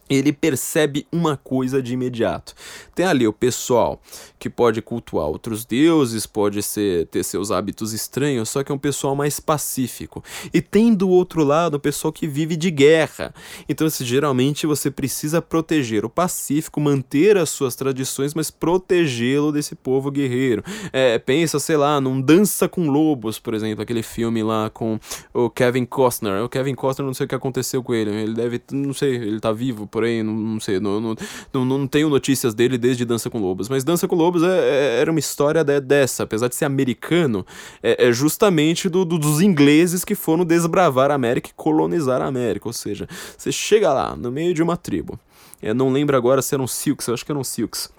ele 0.09 0.31
percebe 0.31 1.05
uma 1.11 1.37
coisa 1.37 1.81
de 1.81 1.93
imediato. 1.93 2.53
Tem 2.95 3.05
ali 3.05 3.27
o 3.27 3.33
pessoal 3.33 4.01
que 4.39 4.49
pode 4.49 4.81
cultuar 4.81 5.27
outros 5.27 5.65
deuses, 5.65 6.25
pode 6.25 6.61
ser, 6.61 7.07
ter 7.07 7.23
seus 7.23 7.51
hábitos 7.51 7.93
estranhos, 7.93 8.49
só 8.49 8.63
que 8.63 8.71
é 8.71 8.75
um 8.75 8.79
pessoal 8.79 9.15
mais 9.15 9.39
pacífico. 9.39 10.23
E 10.53 10.61
tem 10.61 10.93
do 10.93 11.09
outro 11.09 11.43
lado 11.43 11.75
o 11.75 11.79
pessoal 11.79 12.11
que 12.11 12.27
vive 12.27 12.55
de 12.55 12.71
guerra. 12.71 13.33
Então, 13.67 13.87
assim, 13.87 14.05
geralmente 14.05 14.65
você 14.65 14.89
precisa 14.89 15.41
proteger 15.41 16.05
o 16.05 16.09
pacífico, 16.09 16.79
manter 16.79 17.37
as 17.37 17.49
suas 17.49 17.75
tradições, 17.75 18.33
mas 18.33 18.51
protegê-lo 18.51 19.51
desse 19.51 19.75
povo 19.75 20.11
guerreiro. 20.11 20.63
É, 20.93 21.17
pensa, 21.19 21.59
sei 21.59 21.77
lá, 21.77 21.99
num 21.99 22.21
Dança 22.21 22.67
com 22.67 22.87
Lobos, 22.89 23.39
por 23.39 23.53
exemplo, 23.53 23.81
aquele 23.81 24.03
filme 24.03 24.43
lá 24.43 24.69
com 24.69 24.99
o 25.33 25.49
Kevin 25.49 25.85
Costner. 25.85 26.43
O 26.43 26.49
Kevin 26.49 26.75
Costner, 26.75 27.05
não 27.05 27.13
sei 27.13 27.25
o 27.25 27.29
que 27.29 27.35
aconteceu 27.35 27.83
com 27.83 27.93
ele. 27.93 28.11
Ele 28.11 28.33
deve, 28.33 28.61
não 28.71 28.93
sei, 28.93 29.15
ele 29.15 29.39
tá 29.39 29.51
vivo 29.51 29.87
porém, 29.97 30.21
não, 30.21 30.31
não 30.31 30.59
sei, 30.59 30.79
não, 30.79 31.01
não, 31.01 31.15
não, 31.51 31.65
não, 31.65 31.87
tenho 31.87 32.07
notícias 32.07 32.53
dele 32.53 32.77
desde 32.77 33.03
Dança 33.03 33.31
com 33.31 33.39
Lobos. 33.39 33.67
Mas 33.67 33.83
Dança 33.83 34.07
com 34.07 34.15
Lobos 34.15 34.43
é, 34.43 34.47
é, 34.47 35.01
era 35.01 35.09
uma 35.09 35.19
história 35.19 35.63
de, 35.63 35.79
dessa, 35.79 36.21
apesar 36.21 36.47
de 36.49 36.55
ser 36.55 36.65
americano, 36.65 37.43
é, 37.81 38.07
é 38.07 38.11
justamente 38.11 38.89
do, 38.89 39.03
do, 39.03 39.17
dos 39.17 39.41
ingleses 39.41 40.05
que 40.05 40.13
foram 40.13 40.45
desbravar 40.45 41.09
a 41.09 41.15
América 41.15 41.49
e 41.49 41.53
colonizar 41.55 42.21
a 42.21 42.27
América. 42.27 42.69
Ou 42.69 42.73
seja, 42.73 43.09
você 43.35 43.51
chega 43.51 43.91
lá, 43.91 44.15
no 44.15 44.31
meio 44.31 44.53
de 44.53 44.61
uma 44.61 44.77
tribo. 44.77 45.19
Eu 45.63 45.73
não 45.73 45.91
lembro 45.91 46.15
agora 46.15 46.43
se 46.43 46.53
eram 46.53 46.67
Silks, 46.67 47.07
eu 47.07 47.15
acho 47.15 47.25
que 47.25 47.31
eram 47.31 47.43
Silks 47.43 47.89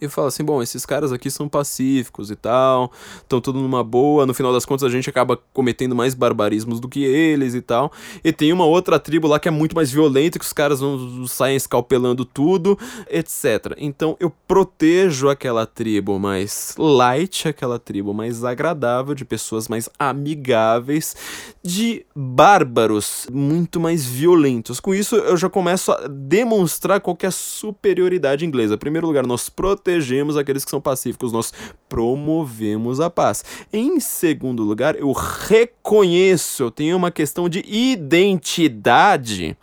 e 0.00 0.08
fala 0.08 0.28
assim: 0.28 0.44
bom, 0.44 0.62
esses 0.62 0.84
caras 0.86 1.12
aqui 1.12 1.30
são 1.30 1.48
pacíficos 1.48 2.30
e 2.30 2.36
tal, 2.36 2.92
estão 3.18 3.40
tudo 3.40 3.60
numa 3.60 3.82
boa. 3.82 4.26
No 4.26 4.34
final 4.34 4.52
das 4.52 4.64
contas, 4.64 4.84
a 4.84 4.90
gente 4.90 5.08
acaba 5.08 5.38
cometendo 5.52 5.94
mais 5.94 6.14
barbarismos 6.14 6.80
do 6.80 6.88
que 6.88 7.04
eles 7.04 7.54
e 7.54 7.60
tal. 7.60 7.92
E 8.22 8.32
tem 8.32 8.52
uma 8.52 8.64
outra 8.64 8.98
tribo 8.98 9.28
lá 9.28 9.38
que 9.38 9.48
é 9.48 9.50
muito 9.50 9.74
mais 9.74 9.90
violenta, 9.90 10.38
que 10.38 10.44
os 10.44 10.52
caras 10.52 10.80
vão, 10.80 11.26
saem 11.26 11.56
escalpelando 11.56 12.24
tudo, 12.24 12.78
etc. 13.08 13.74
Então 13.78 14.16
eu 14.20 14.30
protejo 14.46 15.28
aquela 15.28 15.66
tribo 15.66 16.18
mais 16.18 16.74
light, 16.78 17.48
aquela 17.48 17.78
tribo 17.78 18.12
mais 18.14 18.44
agradável, 18.44 19.14
de 19.14 19.24
pessoas 19.24 19.68
mais 19.68 19.88
amigáveis, 19.98 21.16
de 21.62 22.04
bárbaros 22.14 23.26
muito 23.32 23.78
mais 23.78 24.06
violentos. 24.06 24.80
Com 24.80 24.94
isso, 24.94 25.16
eu 25.16 25.36
já 25.36 25.48
começo 25.48 25.92
a 25.92 26.06
demonstrar 26.08 27.00
qual 27.00 27.16
é 27.22 27.26
a 27.26 27.30
superioridade 27.30 28.44
inglesa. 28.44 28.74
Em 28.74 28.78
primeiro 28.78 29.06
lugar, 29.06 29.26
nós 29.26 29.48
protegemos 29.48 29.87
protegemos 29.88 30.36
aqueles 30.36 30.64
que 30.64 30.70
são 30.70 30.80
pacíficos, 30.80 31.32
nós 31.32 31.52
promovemos 31.88 33.00
a 33.00 33.08
paz. 33.08 33.42
Em 33.72 33.98
segundo 33.98 34.62
lugar, 34.62 34.94
eu 34.96 35.10
reconheço, 35.12 36.64
eu 36.64 36.70
tenho 36.70 36.96
uma 36.96 37.10
questão 37.10 37.48
de 37.48 37.64
identidade. 37.66 39.56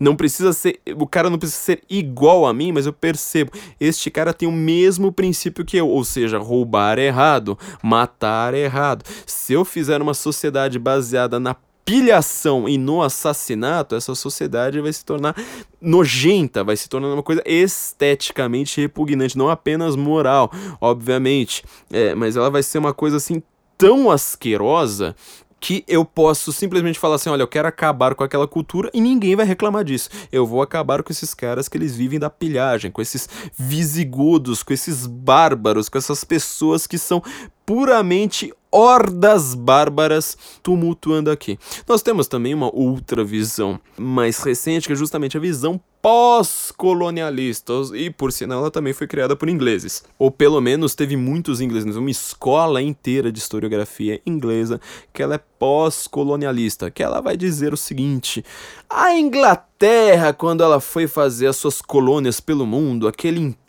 Não 0.00 0.16
precisa 0.16 0.52
ser. 0.52 0.80
O 0.96 1.06
cara 1.06 1.28
não 1.28 1.38
precisa 1.38 1.60
ser 1.60 1.82
igual 1.88 2.46
a 2.46 2.54
mim, 2.54 2.72
mas 2.72 2.86
eu 2.86 2.92
percebo. 2.92 3.52
Este 3.78 4.10
cara 4.10 4.32
tem 4.32 4.48
o 4.48 4.52
mesmo 4.52 5.12
princípio 5.12 5.64
que 5.64 5.76
eu. 5.76 5.86
Ou 5.86 6.02
seja, 6.02 6.38
roubar 6.38 6.98
é 6.98 7.06
errado, 7.06 7.56
matar 7.82 8.54
é 8.54 8.60
errado. 8.60 9.04
Se 9.26 9.52
eu 9.52 9.64
fizer 9.64 10.00
uma 10.00 10.14
sociedade 10.14 10.78
baseada 10.78 11.38
na 11.38 11.54
pilhação 11.84 12.68
e 12.68 12.78
no 12.78 13.02
assassinato, 13.02 13.94
essa 13.94 14.14
sociedade 14.14 14.80
vai 14.80 14.92
se 14.92 15.04
tornar 15.04 15.34
nojenta, 15.80 16.62
vai 16.62 16.76
se 16.76 16.88
tornar 16.88 17.08
uma 17.08 17.22
coisa 17.22 17.42
esteticamente 17.44 18.80
repugnante, 18.80 19.36
não 19.36 19.48
apenas 19.48 19.96
moral, 19.96 20.50
obviamente, 20.80 21.64
é, 21.90 22.14
mas 22.14 22.36
ela 22.36 22.50
vai 22.50 22.62
ser 22.62 22.78
uma 22.78 22.94
coisa 22.94 23.16
assim 23.16 23.42
tão 23.76 24.10
asquerosa 24.10 25.16
que 25.62 25.84
eu 25.86 26.04
posso 26.04 26.52
simplesmente 26.52 26.98
falar 26.98 27.14
assim, 27.14 27.30
olha, 27.30 27.42
eu 27.42 27.48
quero 27.48 27.68
acabar 27.68 28.16
com 28.16 28.24
aquela 28.24 28.48
cultura 28.48 28.90
e 28.92 29.00
ninguém 29.00 29.36
vai 29.36 29.46
reclamar 29.46 29.84
disso. 29.84 30.10
Eu 30.32 30.44
vou 30.44 30.60
acabar 30.60 31.04
com 31.04 31.12
esses 31.12 31.32
caras 31.34 31.68
que 31.68 31.78
eles 31.78 31.94
vivem 31.94 32.18
da 32.18 32.28
pilhagem, 32.28 32.90
com 32.90 33.00
esses 33.00 33.28
visigodos, 33.56 34.64
com 34.64 34.72
esses 34.72 35.06
bárbaros, 35.06 35.88
com 35.88 35.96
essas 35.96 36.24
pessoas 36.24 36.84
que 36.84 36.98
são 36.98 37.22
puramente 37.64 38.52
hordas 38.72 39.54
bárbaras 39.54 40.36
tumultuando 40.64 41.30
aqui. 41.30 41.56
Nós 41.86 42.02
temos 42.02 42.26
também 42.26 42.54
uma 42.54 42.74
outra 42.74 43.22
visão 43.22 43.78
mais 43.96 44.42
recente, 44.42 44.88
que 44.88 44.94
é 44.94 44.96
justamente 44.96 45.36
a 45.36 45.40
visão 45.40 45.80
pós-colonialista, 46.02 47.72
e 47.94 48.10
por 48.10 48.32
sinal 48.32 48.58
ela 48.58 48.70
também 48.72 48.92
foi 48.92 49.06
criada 49.06 49.36
por 49.36 49.48
ingleses, 49.48 50.02
ou 50.18 50.32
pelo 50.32 50.60
menos 50.60 50.96
teve 50.96 51.16
muitos 51.16 51.60
ingleses, 51.60 51.94
uma 51.94 52.10
escola 52.10 52.82
inteira 52.82 53.30
de 53.30 53.38
historiografia 53.38 54.20
inglesa 54.26 54.80
que 55.12 55.22
ela 55.22 55.36
é 55.36 55.40
pós-colonialista, 55.58 56.90
que 56.90 57.04
ela 57.04 57.20
vai 57.20 57.36
dizer 57.36 57.72
o 57.72 57.76
seguinte: 57.76 58.44
a 58.90 59.16
Inglaterra, 59.16 60.32
quando 60.32 60.64
ela 60.64 60.80
foi 60.80 61.06
fazer 61.06 61.46
as 61.46 61.56
suas 61.56 61.80
colônias 61.80 62.40
pelo 62.40 62.66
mundo, 62.66 63.06
aquele 63.06 63.38
império 63.38 63.61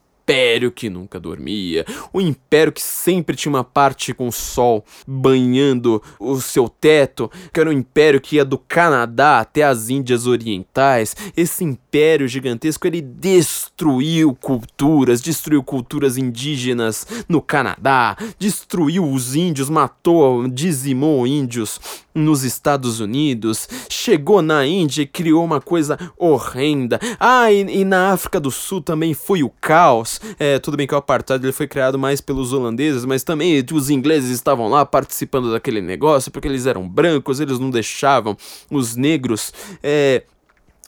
que 0.75 0.89
nunca 0.89 1.19
dormia, 1.19 1.85
o 2.13 2.21
império 2.21 2.71
que 2.71 2.81
sempre 2.81 3.35
tinha 3.35 3.51
uma 3.51 3.63
parte 3.63 4.13
com 4.13 4.27
o 4.27 4.31
sol 4.31 4.83
banhando 5.05 6.01
o 6.19 6.39
seu 6.39 6.69
teto, 6.69 7.29
que 7.51 7.59
era 7.59 7.69
um 7.69 7.73
império 7.73 8.21
que 8.21 8.37
ia 8.37 8.45
do 8.45 8.57
Canadá 8.57 9.39
até 9.39 9.63
as 9.63 9.89
Índias 9.89 10.25
Orientais. 10.25 11.15
Esse 11.35 11.63
império 11.63 12.27
gigantesco 12.27 12.87
ele 12.87 13.01
destruiu 13.01 14.33
culturas, 14.33 15.21
destruiu 15.21 15.61
culturas 15.61 16.17
indígenas 16.17 17.05
no 17.27 17.41
Canadá, 17.41 18.17
destruiu 18.39 19.09
os 19.09 19.35
índios, 19.35 19.69
matou, 19.69 20.47
dizimou 20.47 21.27
índios 21.27 21.79
nos 22.13 22.43
Estados 22.43 22.99
Unidos, 22.99 23.67
chegou 23.89 24.41
na 24.41 24.65
Índia 24.65 25.01
e 25.01 25.07
criou 25.07 25.43
uma 25.43 25.59
coisa 25.59 25.97
horrenda. 26.17 26.99
Ah, 27.19 27.51
e, 27.51 27.61
e 27.61 27.85
na 27.85 28.11
África 28.11 28.39
do 28.39 28.51
Sul 28.51 28.81
também 28.81 29.13
foi 29.13 29.43
o 29.43 29.49
caos. 29.49 30.19
É, 30.39 30.59
tudo 30.59 30.77
bem 30.77 30.87
que 30.87 30.93
o 30.93 30.97
apartheid 30.97 31.43
ele 31.43 31.51
foi 31.51 31.67
criado 31.67 31.97
mais 31.97 32.21
pelos 32.21 32.53
holandeses, 32.53 33.05
mas 33.05 33.23
também 33.23 33.63
os 33.73 33.89
ingleses 33.89 34.29
estavam 34.29 34.67
lá 34.67 34.85
participando 34.85 35.51
daquele 35.51 35.81
negócio 35.81 36.31
porque 36.31 36.47
eles 36.47 36.65
eram 36.65 36.87
brancos, 36.87 37.39
eles 37.39 37.59
não 37.59 37.69
deixavam 37.69 38.37
os 38.69 38.95
negros 38.95 39.53
é, 39.81 40.23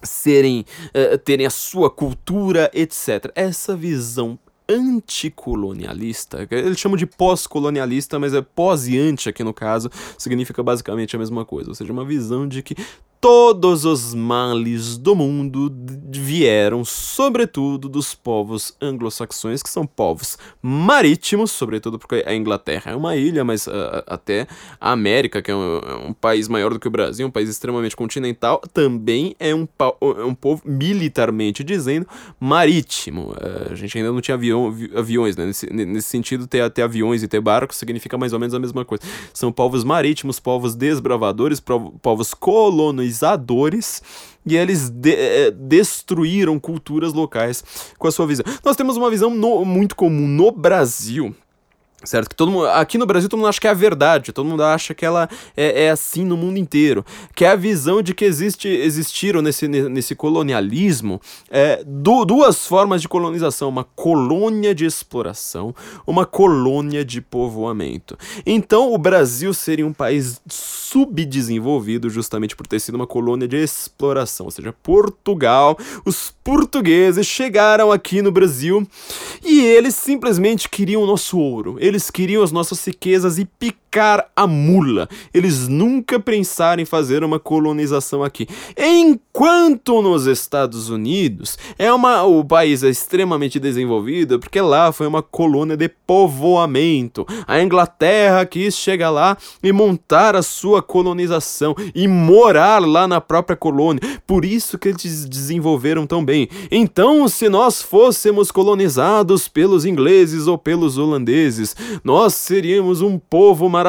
serem 0.04 0.66
uh, 0.90 1.18
terem 1.18 1.46
a 1.46 1.50
sua 1.50 1.90
cultura, 1.90 2.70
etc. 2.74 3.32
Essa 3.36 3.76
visão 3.76 4.38
anticolonialista, 4.70 6.48
eles 6.50 6.80
chamam 6.80 6.98
de 6.98 7.06
pós-colonialista, 7.06 8.18
mas 8.20 8.34
é 8.34 8.42
pós 8.42 8.88
e 8.88 8.98
anti 8.98 9.30
aqui 9.30 9.44
no 9.44 9.54
caso, 9.54 9.90
significa 10.18 10.64
basicamente 10.64 11.16
a 11.16 11.20
mesma 11.20 11.46
coisa, 11.46 11.70
ou 11.70 11.76
seja, 11.76 11.92
uma 11.94 12.06
visão 12.06 12.48
de 12.48 12.64
que 12.64 12.76
todos 13.26 13.86
os 13.86 14.14
males 14.14 15.00
do 15.00 15.16
mundo 15.16 15.76
vieram, 16.12 16.86
sobretudo, 16.86 17.90
dos 17.90 18.14
povos 18.14 18.78
anglo-saxões, 18.80 19.64
que 19.64 19.70
são 19.70 19.84
povos 19.84 20.38
marítimos, 20.62 21.50
sobretudo 21.50 21.98
porque 21.98 22.24
a 22.24 22.36
Inglaterra 22.36 22.92
é 22.92 22.96
uma 22.96 23.16
ilha, 23.16 23.44
mas 23.44 23.66
uh, 23.66 23.72
até 24.06 24.46
a 24.80 24.92
América, 24.92 25.42
que 25.42 25.50
é 25.50 25.56
um, 25.56 25.78
é 25.80 25.96
um, 26.10 26.14
país 26.14 26.48
maior 26.48 26.72
do 26.72 26.80
que 26.80 26.88
o 26.88 26.92
Brasil, 26.92 27.26
um 27.26 27.32
país 27.32 27.50
extremamente 27.50 27.96
continental, 27.96 28.62
também 28.72 29.36
é 29.40 29.56
um, 29.56 29.68
é 30.20 30.24
um 30.24 30.36
povo, 30.36 30.62
militarmente 30.64 31.64
dizendo, 31.64 32.06
marítimo. 32.40 33.32
Uh, 33.32 33.72
a 33.72 33.76
gente 33.76 33.98
ainda 33.98 34.12
não 34.12 34.22
tinha 34.22 34.36
avião, 34.36 34.72
aviões, 34.96 35.36
né? 35.36 35.48
Nesse, 35.48 35.66
nesse 35.74 36.10
sentido, 36.10 36.46
ter, 36.46 36.70
ter 36.70 36.84
aviões 36.84 37.24
e 37.24 37.28
ter 37.28 37.42
barcos 37.42 37.78
significa 37.78 38.20
mais 38.20 38.34
ou 38.34 38.40
menos 38.40 38.54
a 38.54 38.60
mesma 38.60 38.86
coisa. 38.86 39.04
São 39.34 39.52
povos 39.52 39.84
marítimos, 39.84 40.40
povos 40.40 40.76
desbravadores, 40.76 41.60
povos 41.60 42.36
colonizados 42.36 43.15
colonizadores 43.16 44.02
e 44.46 44.56
eles 44.56 44.90
de 44.90 45.12
eh, 45.12 45.52
destruíram 45.52 46.60
culturas 46.60 47.14
locais 47.14 47.64
com 47.98 48.08
a 48.08 48.12
sua 48.12 48.28
visão. 48.28 48.46
Nós 48.64 48.76
temos 48.76 48.96
uma 48.98 49.10
visão 49.10 49.30
no, 49.30 49.66
muito 49.66 49.96
comum 49.96 50.28
no 50.28 50.52
Brasil 50.52 51.36
Certo? 52.06 52.30
Que 52.30 52.36
todo 52.36 52.52
mundo, 52.52 52.68
aqui 52.68 52.98
no 52.98 53.06
Brasil 53.06 53.30
todo 53.30 53.40
mundo 53.40 53.50
acha 53.50 53.60
que 53.60 53.68
é 53.68 53.72
a 53.72 53.74
verdade, 53.74 54.32
todo 54.32 54.48
mundo 54.48 54.64
acha 54.64 54.94
que 54.94 55.06
ela 55.06 55.28
é, 55.56 55.86
é 55.86 55.90
assim 55.90 56.24
no 56.24 56.38
mundo 56.38 56.58
inteiro. 56.58 57.06
Que 57.36 57.46
é 57.46 57.50
a 57.50 57.56
visão 57.56 58.02
de 58.02 58.14
que 58.14 58.24
existe, 58.24 58.68
existiram 58.68 59.42
nesse, 59.42 59.68
nesse 59.68 60.16
colonialismo 60.16 61.20
é, 61.50 61.84
du, 61.86 62.26
duas 62.26 62.66
formas 62.68 63.02
de 63.02 63.08
colonização: 63.08 63.70
uma 63.70 63.84
colônia 63.84 64.74
de 64.74 64.86
exploração, 64.86 65.74
uma 66.06 66.26
colônia 66.26 67.04
de 67.04 67.22
povoamento. 67.22 68.18
Então 68.46 68.94
o 68.94 68.98
Brasil 68.98 69.54
seria 69.54 69.86
um 69.86 69.94
país 69.94 70.42
subdesenvolvido 70.48 72.10
justamente 72.10 72.56
por 72.56 72.68
ter 72.68 72.80
sido 72.80 72.96
uma 72.96 73.08
colônia 73.08 73.48
de 73.48 73.58
exploração. 73.58 74.46
Ou 74.46 74.52
seja, 74.52 74.74
Portugal, 74.84 75.78
os 76.06 76.34
portugueses 76.44 77.26
chegaram 77.26 77.92
aqui 77.92 78.22
no 78.22 78.32
Brasil 78.32 78.88
e 79.44 79.60
eles 79.62 79.96
simplesmente 79.96 80.70
queriam 80.70 81.02
o 81.02 81.08
nosso 81.08 81.40
ouro. 81.40 81.78
Eles 81.80 81.95
queriam 82.10 82.44
as 82.44 82.52
nossas 82.52 82.84
riquezas 82.86 83.38
e 83.38 83.46
secar 83.96 84.30
a 84.36 84.46
mula. 84.46 85.08
Eles 85.34 85.70
nunca 85.70 86.20
pensaram 86.20 86.82
em 86.82 86.86
fazer 86.86 87.24
uma 87.24 87.40
colonização 87.40 88.24
aqui. 88.24 88.46
Enquanto 88.78 90.02
nos 90.02 90.26
Estados 90.26 90.90
Unidos 90.90 91.58
é 91.80 91.92
uma, 91.94 92.24
o 92.24 92.44
país 92.44 92.84
é 92.84 92.90
extremamente 92.90 93.58
desenvolvido 93.58 94.38
porque 94.38 94.60
lá 94.60 94.92
foi 94.92 95.08
uma 95.08 95.22
colônia 95.22 95.78
de 95.78 95.88
povoamento. 95.88 97.26
A 97.48 97.62
Inglaterra 97.62 98.46
quis 98.46 98.76
chegar 98.76 99.12
lá 99.12 99.38
e 99.64 99.72
montar 99.72 100.36
a 100.36 100.42
sua 100.42 100.82
colonização 100.82 101.74
e 101.94 102.06
morar 102.06 102.86
lá 102.86 103.08
na 103.08 103.22
própria 103.22 103.56
colônia. 103.56 104.02
Por 104.28 104.44
isso 104.44 104.78
que 104.78 104.90
eles 104.90 105.26
desenvolveram 105.26 106.06
tão 106.06 106.24
bem. 106.24 106.50
Então, 106.70 107.30
se 107.30 107.48
nós 107.48 107.82
fôssemos 107.82 108.52
colonizados 108.52 109.48
pelos 109.48 109.86
ingleses 109.86 110.48
ou 110.48 110.58
pelos 110.58 110.98
holandeses, 110.98 111.76
nós 112.04 112.34
seríamos 112.34 113.02
um 113.02 113.18
povo 113.18 113.70
maravilhoso, 113.70 113.85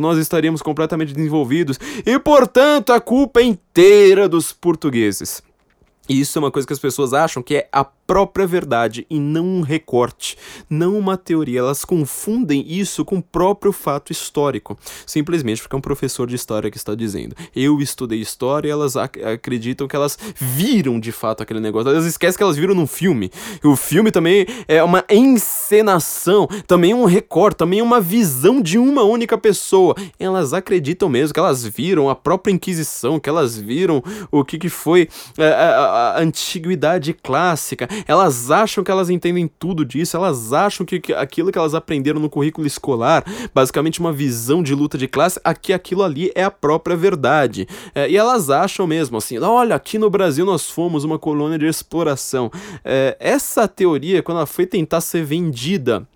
nós 0.00 0.18
estaríamos 0.18 0.62
completamente 0.62 1.12
desenvolvidos 1.12 1.78
e, 2.04 2.18
portanto, 2.18 2.92
a 2.92 3.00
culpa 3.00 3.40
é 3.40 3.44
inteira 3.44 4.28
dos 4.28 4.52
portugueses. 4.52 5.42
E 6.08 6.20
isso 6.20 6.38
é 6.38 6.40
uma 6.40 6.50
coisa 6.50 6.66
que 6.66 6.72
as 6.72 6.78
pessoas 6.78 7.12
acham 7.12 7.42
que 7.42 7.56
é 7.56 7.68
a 7.72 7.84
própria 8.06 8.46
verdade 8.46 9.06
e 9.10 9.18
não 9.18 9.44
um 9.44 9.60
recorte, 9.60 10.36
não 10.70 10.98
uma 10.98 11.16
teoria. 11.16 11.60
Elas 11.60 11.84
confundem 11.84 12.64
isso 12.66 13.04
com 13.04 13.18
o 13.18 13.22
próprio 13.22 13.72
fato 13.72 14.12
histórico, 14.12 14.78
simplesmente 15.04 15.60
porque 15.60 15.74
é 15.74 15.78
um 15.78 15.82
professor 15.82 16.26
de 16.26 16.36
história 16.36 16.70
que 16.70 16.76
está 16.76 16.94
dizendo. 16.94 17.34
Eu 17.54 17.80
estudei 17.80 18.20
história 18.20 18.68
e 18.68 18.70
elas 18.70 18.96
ac 18.96 19.22
acreditam 19.22 19.88
que 19.88 19.96
elas 19.96 20.18
viram 20.36 21.00
de 21.00 21.12
fato 21.12 21.42
aquele 21.42 21.60
negócio. 21.60 21.90
Elas 21.90 22.06
esquecem 22.06 22.36
que 22.36 22.42
elas 22.42 22.56
viram 22.56 22.74
num 22.74 22.86
filme. 22.86 23.30
E 23.62 23.66
o 23.66 23.76
filme 23.76 24.10
também 24.10 24.46
é 24.68 24.82
uma 24.82 25.04
encenação, 25.10 26.46
também 26.66 26.94
um 26.94 27.04
recorte, 27.04 27.58
também 27.58 27.82
uma 27.82 28.00
visão 28.00 28.60
de 28.60 28.78
uma 28.78 29.02
única 29.02 29.36
pessoa. 29.36 29.94
Elas 30.18 30.52
acreditam 30.52 31.08
mesmo 31.08 31.34
que 31.34 31.40
elas 31.40 31.64
viram 31.64 32.08
a 32.08 32.14
própria 32.14 32.52
Inquisição, 32.52 33.18
que 33.18 33.28
elas 33.28 33.56
viram 33.56 34.02
o 34.30 34.44
que, 34.44 34.58
que 34.58 34.68
foi 34.68 35.08
a, 35.38 35.42
é, 35.42 35.52
a, 35.52 36.14
a 36.16 36.20
antiguidade 36.20 37.12
clássica 37.12 37.88
elas 38.06 38.50
acham 38.50 38.82
que 38.82 38.90
elas 38.90 39.10
entendem 39.10 39.48
tudo 39.48 39.84
disso, 39.84 40.16
elas 40.16 40.52
acham 40.52 40.84
que, 40.84 41.00
que 41.00 41.12
aquilo 41.12 41.50
que 41.50 41.58
elas 41.58 41.74
aprenderam 41.74 42.20
no 42.20 42.30
currículo 42.30 42.66
escolar, 42.66 43.24
basicamente 43.54 44.00
uma 44.00 44.12
visão 44.12 44.62
de 44.62 44.74
luta 44.74 44.98
de 44.98 45.08
classe, 45.08 45.40
aqui 45.44 45.72
aquilo 45.72 46.02
ali 46.02 46.30
é 46.34 46.44
a 46.44 46.50
própria 46.50 46.96
verdade. 46.96 47.68
É, 47.94 48.10
e 48.10 48.16
elas 48.16 48.50
acham 48.50 48.86
mesmo 48.86 49.16
assim, 49.16 49.38
olha, 49.38 49.76
aqui 49.76 49.98
no 49.98 50.10
Brasil 50.10 50.44
nós 50.44 50.68
fomos 50.68 51.04
uma 51.04 51.18
colônia 51.18 51.58
de 51.58 51.66
exploração. 51.66 52.50
É, 52.84 53.16
essa 53.20 53.68
teoria, 53.68 54.22
quando 54.22 54.38
ela 54.38 54.46
foi 54.46 54.66
tentar 54.66 55.00
ser 55.00 55.24
vendida 55.24 56.06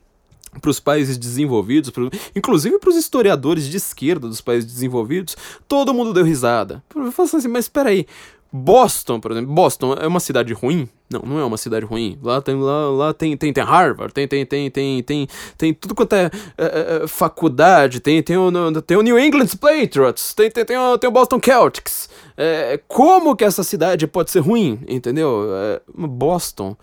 para 0.60 0.70
os 0.70 0.80
países 0.80 1.16
desenvolvidos, 1.16 1.90
pro, 1.90 2.10
inclusive 2.34 2.78
para 2.78 2.90
os 2.90 2.96
historiadores 2.96 3.68
de 3.68 3.76
esquerda 3.76 4.26
dos 4.26 4.40
países 4.40 4.70
desenvolvidos, 4.70 5.36
todo 5.68 5.94
mundo 5.94 6.12
deu 6.12 6.24
risada. 6.24 6.82
Eu 6.94 7.12
falo 7.12 7.28
assim, 7.32 7.48
mas 7.48 7.66
espera 7.66 7.90
aí, 7.90 8.06
Boston, 8.52 9.20
por 9.20 9.30
exemplo, 9.30 9.52
Boston 9.52 9.94
é 9.94 10.06
uma 10.06 10.18
cidade 10.18 10.52
ruim? 10.52 10.88
Não, 11.08 11.20
não 11.20 11.38
é 11.38 11.44
uma 11.44 11.56
cidade 11.56 11.84
ruim. 11.84 12.18
Lá 12.22 12.40
tem, 12.40 12.56
lá, 12.56 12.88
lá 12.90 13.14
tem, 13.14 13.36
tem, 13.36 13.52
tem 13.52 13.64
Harvard, 13.64 14.12
tem, 14.12 14.26
tem, 14.26 14.44
tem, 14.44 14.70
tem, 14.70 15.02
tem, 15.02 15.28
tem 15.56 15.74
tudo 15.74 15.94
quanto 15.94 16.14
é, 16.14 16.30
é, 16.58 17.02
é 17.04 17.06
faculdade, 17.06 18.00
tem, 18.00 18.22
tem, 18.22 18.36
o, 18.36 18.50
tem 18.82 18.96
o 18.96 19.02
New 19.02 19.18
England 19.18 19.48
Patriots, 19.60 20.34
tem, 20.34 20.50
tem, 20.50 20.64
tem, 20.64 20.76
o, 20.76 20.98
tem 20.98 21.08
o 21.08 21.12
Boston 21.12 21.40
Celtics. 21.42 22.08
É, 22.36 22.80
como 22.88 23.36
que 23.36 23.44
essa 23.44 23.62
cidade 23.62 24.06
pode 24.06 24.30
ser 24.30 24.40
ruim, 24.40 24.80
entendeu? 24.88 25.46
É, 25.52 25.80
Boston, 25.94 26.76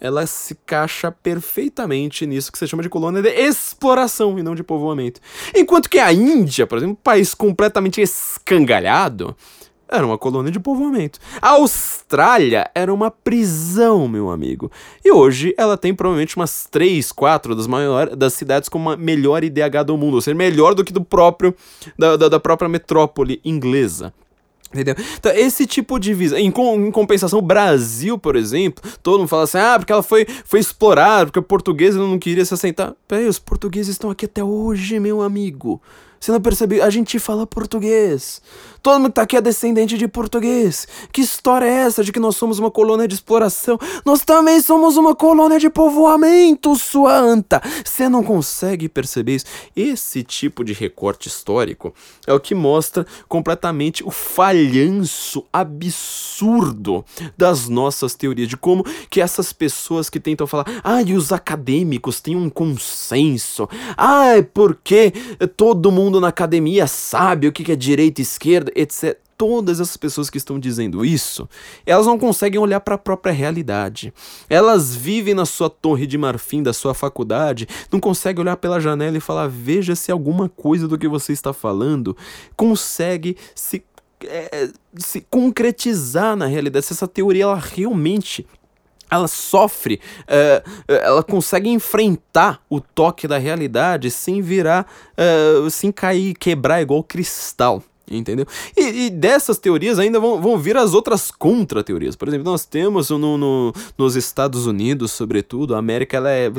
ela 0.00 0.26
se 0.26 0.54
caixa 0.64 1.10
perfeitamente 1.10 2.26
nisso 2.26 2.50
que 2.50 2.58
você 2.58 2.66
chama 2.66 2.82
de 2.82 2.88
colônia 2.88 3.20
de 3.20 3.28
exploração 3.28 4.38
e 4.38 4.42
não 4.42 4.54
de 4.54 4.62
povoamento. 4.62 5.20
Enquanto 5.54 5.90
que 5.90 5.98
a 5.98 6.12
Índia, 6.12 6.66
por 6.66 6.78
exemplo, 6.78 6.94
um 6.94 7.02
país 7.02 7.34
completamente 7.34 8.00
escangalhado, 8.00 9.36
era 9.90 10.06
uma 10.06 10.16
colônia 10.16 10.52
de 10.52 10.60
povoamento. 10.60 11.18
A 11.42 11.50
Austrália 11.50 12.70
era 12.74 12.92
uma 12.92 13.10
prisão, 13.10 14.06
meu 14.06 14.30
amigo. 14.30 14.70
E 15.04 15.10
hoje 15.10 15.54
ela 15.58 15.76
tem 15.76 15.94
provavelmente 15.94 16.36
umas 16.36 16.66
3, 16.70 17.10
4 17.12 17.54
das 17.54 17.66
maiores 17.66 18.16
das 18.16 18.34
cidades 18.34 18.68
com 18.68 18.78
uma 18.78 18.96
melhor 18.96 19.42
IDH 19.42 19.84
do 19.86 19.96
mundo, 19.96 20.14
ou 20.14 20.20
seja, 20.20 20.34
melhor 20.34 20.74
do 20.74 20.84
que 20.84 20.92
do 20.92 21.04
próprio 21.04 21.54
da, 21.98 22.16
da, 22.16 22.28
da 22.28 22.40
própria 22.40 22.68
metrópole 22.68 23.40
inglesa. 23.44 24.12
Entendeu? 24.72 24.94
Então, 25.18 25.32
esse 25.32 25.66
tipo 25.66 25.98
de 25.98 26.14
visão. 26.14 26.38
Em, 26.38 26.46
em, 26.46 26.90
compensação, 26.92 27.40
o 27.40 27.42
Brasil, 27.42 28.16
por 28.16 28.36
exemplo, 28.36 28.88
todo 29.02 29.18
mundo 29.18 29.28
fala 29.28 29.42
assim: 29.42 29.58
ah, 29.58 29.76
porque 29.76 29.92
ela 29.92 30.02
foi, 30.02 30.24
foi 30.44 30.60
explorada, 30.60 31.26
porque 31.26 31.40
o 31.40 31.42
português 31.42 31.96
não 31.96 32.18
queria 32.18 32.44
se 32.44 32.54
assentar. 32.54 32.94
Peraí, 33.08 33.26
os 33.26 33.40
portugueses 33.40 33.88
estão 33.88 34.10
aqui 34.10 34.26
até 34.26 34.44
hoje, 34.44 35.00
meu 35.00 35.22
amigo. 35.22 35.82
Você 36.20 36.30
não 36.30 36.40
percebeu? 36.40 36.84
A 36.84 36.90
gente 36.90 37.18
fala 37.18 37.46
português. 37.46 38.42
Todo 38.82 38.98
mundo 38.98 39.10
que 39.10 39.14
tá 39.14 39.22
aqui 39.22 39.36
é 39.36 39.40
descendente 39.40 39.98
de 39.98 40.08
português. 40.08 40.88
Que 41.12 41.20
história 41.20 41.66
é 41.66 41.86
essa 41.86 42.02
de 42.02 42.12
que 42.12 42.20
nós 42.20 42.36
somos 42.36 42.58
uma 42.58 42.70
colônia 42.70 43.06
de 43.06 43.14
exploração? 43.14 43.78
Nós 44.04 44.22
também 44.22 44.60
somos 44.60 44.96
uma 44.96 45.14
colônia 45.14 45.58
de 45.58 45.68
povoamento, 45.68 46.74
sua 46.76 47.16
anta. 47.18 47.60
Você 47.84 48.08
não 48.08 48.22
consegue 48.22 48.88
perceber 48.88 49.36
isso? 49.36 49.46
Esse 49.76 50.22
tipo 50.22 50.64
de 50.64 50.72
recorte 50.72 51.28
histórico 51.28 51.94
é 52.26 52.32
o 52.32 52.40
que 52.40 52.54
mostra 52.54 53.06
completamente 53.28 54.02
o 54.04 54.10
falhanço 54.10 55.44
absurdo 55.52 57.04
das 57.36 57.68
nossas 57.68 58.14
teorias, 58.14 58.48
de 58.48 58.56
como 58.56 58.84
que 59.10 59.20
essas 59.20 59.52
pessoas 59.52 60.08
que 60.08 60.20
tentam 60.20 60.46
falar, 60.46 60.66
ah, 60.82 61.02
e 61.02 61.14
os 61.14 61.32
acadêmicos 61.32 62.20
têm 62.20 62.36
um 62.36 62.48
consenso, 62.48 63.68
ah, 63.96 64.36
é 64.36 64.42
porque 64.42 65.12
todo 65.56 65.92
mundo 65.92 66.20
na 66.20 66.28
academia 66.28 66.86
sabe 66.86 67.46
o 67.46 67.52
que 67.52 67.70
é 67.70 67.76
direita 67.76 68.20
e 68.20 68.22
esquerda, 68.22 68.69
etc. 68.74 69.18
Todas 69.36 69.80
essas 69.80 69.96
pessoas 69.96 70.28
que 70.28 70.36
estão 70.36 70.58
dizendo 70.60 71.02
isso, 71.02 71.48
elas 71.86 72.04
não 72.04 72.18
conseguem 72.18 72.60
olhar 72.60 72.80
para 72.80 72.96
a 72.96 72.98
própria 72.98 73.32
realidade. 73.32 74.12
Elas 74.50 74.94
vivem 74.94 75.32
na 75.32 75.46
sua 75.46 75.70
torre 75.70 76.06
de 76.06 76.18
marfim 76.18 76.62
da 76.62 76.74
sua 76.74 76.92
faculdade, 76.92 77.66
não 77.90 77.98
conseguem 77.98 78.42
olhar 78.42 78.56
pela 78.58 78.78
janela 78.78 79.16
e 79.16 79.20
falar: 79.20 79.48
veja 79.48 79.96
se 79.96 80.12
alguma 80.12 80.48
coisa 80.48 80.86
do 80.86 80.98
que 80.98 81.08
você 81.08 81.32
está 81.32 81.54
falando 81.54 82.14
consegue 82.54 83.34
se, 83.54 83.82
é, 84.24 84.68
se 84.96 85.22
concretizar 85.30 86.36
na 86.36 86.44
realidade, 86.44 86.84
se 86.84 86.92
essa 86.92 87.08
teoria 87.08 87.44
ela 87.44 87.56
realmente 87.56 88.46
ela 89.10 89.26
sofre, 89.26 90.00
uh, 90.22 90.70
ela 90.86 91.22
consegue 91.22 91.68
enfrentar 91.68 92.62
o 92.70 92.80
toque 92.80 93.26
da 93.26 93.38
realidade 93.38 94.10
sem 94.10 94.40
virar, 94.40 94.86
sem 95.70 95.90
cair, 95.90 96.34
quebrar 96.34 96.80
igual 96.80 97.02
cristal 97.02 97.82
entendeu? 98.10 98.46
E, 98.76 99.06
e, 99.06 99.10
dessas 99.10 99.58
teorias 99.58 99.98
ainda 99.98 100.18
vão, 100.18 100.40
vão 100.40 100.58
vir 100.58 100.76
as 100.76 100.94
outras 100.94 101.30
contra-teorias. 101.30 102.16
Por 102.16 102.28
exemplo, 102.28 102.50
nós 102.50 102.64
temos 102.64 103.10
no, 103.10 103.38
no, 103.38 103.72
nos 103.96 104.16
Estados 104.16 104.66
Unidos, 104.66 105.12
sobretudo, 105.12 105.74
a 105.74 105.78
América 105.78 106.16
ela 106.16 106.30
é 106.30 106.50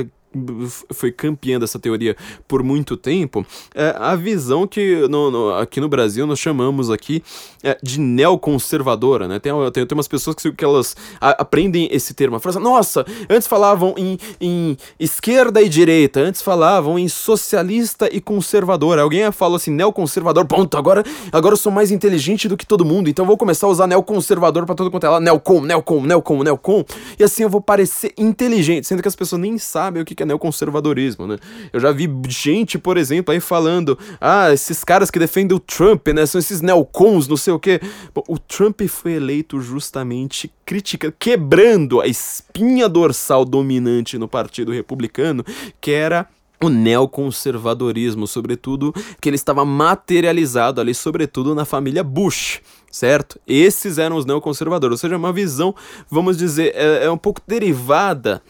foi 0.94 1.12
campeã 1.12 1.60
dessa 1.60 1.78
teoria 1.78 2.16
por 2.48 2.64
muito 2.64 2.96
tempo, 2.96 3.46
é 3.76 3.96
a 3.98 4.16
visão 4.16 4.66
que 4.66 5.08
no, 5.10 5.30
no, 5.30 5.54
aqui 5.56 5.82
no 5.82 5.90
Brasil 5.90 6.26
nós 6.26 6.40
chamamos 6.40 6.90
aqui 6.90 7.22
é, 7.62 7.78
de 7.84 8.00
neoconservadora, 8.00 9.28
né? 9.28 9.40
Tem, 9.40 9.52
tem, 9.72 9.86
tem 9.86 9.98
umas 9.98 10.08
pessoas 10.08 10.36
que, 10.36 10.52
que 10.52 10.64
elas 10.64 10.96
a, 11.20 11.42
aprendem 11.42 11.90
esse 11.92 12.14
termo, 12.14 12.40
falam 12.40 12.58
assim, 12.58 12.64
nossa, 12.64 13.06
antes 13.30 13.48
falavam 13.48 13.94
em, 13.98 14.18
em 14.40 14.78
esquerda 15.00 15.62
e 15.62 15.68
direita, 15.68 16.22
antes 16.22 16.42
falavam 16.42 16.98
em 16.98 17.10
socialista 17.10 18.10
e 18.12 18.22
conservador, 18.22 19.00
alguém 19.00 19.30
fala 19.32 19.58
assim, 19.58 19.72
neoconservador, 19.72 20.46
ponto, 20.46 20.78
agora, 20.78 21.04
agora 21.32 21.54
eu 21.54 21.58
sou 21.58 21.72
mais 21.72 21.92
inteligente 21.92 22.48
do 22.48 22.56
que 22.56 22.66
todo 22.66 22.86
mundo, 22.86 23.10
então 23.10 23.26
vou 23.26 23.38
começar 23.38 23.68
a 23.68 23.70
usar 23.70 23.88
neoconservador 23.88 24.66
para 24.66 24.76
todo 24.76 24.90
quanto 24.90 25.06
é 25.06 25.10
lá, 25.10 25.20
neocon, 25.20 25.62
neocon, 25.62 26.02
neocon, 26.02 26.44
neocon, 26.44 26.86
e 27.20 27.24
assim 27.24 27.44
eu 27.44 27.50
vou 27.50 27.62
parecer 27.62 28.14
inteligente, 28.18 28.88
sendo 28.88 29.02
que 29.02 29.08
as 29.08 29.16
pessoas 29.16 29.42
nem 29.42 29.58
sabem 29.58 30.02
o 30.02 30.06
que 30.06 30.21
é 30.22 30.26
neoconservadorismo, 30.26 31.28
né? 31.28 31.38
Eu 31.72 31.80
já 31.80 31.92
vi 31.92 32.10
gente, 32.28 32.78
por 32.78 32.98
exemplo, 32.98 33.34
aí 33.34 33.40
falando, 33.40 33.98
ah, 34.20 34.52
esses 34.54 34.84
caras 34.84 35.10
que 35.12 35.20
defendem 35.20 35.56
o 35.56 35.60
Trump, 35.60 36.08
né, 36.10 36.26
são 36.26 36.40
esses 36.40 36.62
neocons, 36.62 37.28
não 37.28 37.38
sei 37.38 37.54
o 37.54 37.60
quê. 37.60 37.80
Bom, 38.14 38.24
o 38.28 38.38
Trump 38.38 38.82
foi 38.88 39.14
eleito 39.14 39.60
justamente 39.62 40.52
critica, 40.66 41.14
quebrando 41.18 42.02
a 42.02 42.08
espinha 42.08 42.88
dorsal 42.88 43.44
dominante 43.46 44.18
no 44.18 44.28
Partido 44.28 44.72
Republicano, 44.72 45.44
que 45.80 45.92
era 45.92 46.28
o 46.64 46.70
neoconservadorismo, 46.70 48.28
sobretudo, 48.28 48.94
que 49.20 49.28
ele 49.28 49.36
estava 49.36 49.66
materializado 49.66 50.80
ali, 50.80 50.94
sobretudo 50.94 51.56
na 51.56 51.66
família 51.66 52.04
Bush, 52.04 52.62
certo? 52.92 53.40
Esses 53.48 53.98
eram 53.98 54.16
os 54.16 54.26
neoconservadores, 54.26 54.94
ou 54.94 54.98
seja, 54.98 55.18
uma 55.18 55.34
visão, 55.34 55.74
vamos 56.10 56.38
dizer, 56.38 56.74
é, 56.76 57.06
é 57.06 57.12
um 57.12 57.18
pouco 57.18 57.42
derivada 57.48 58.42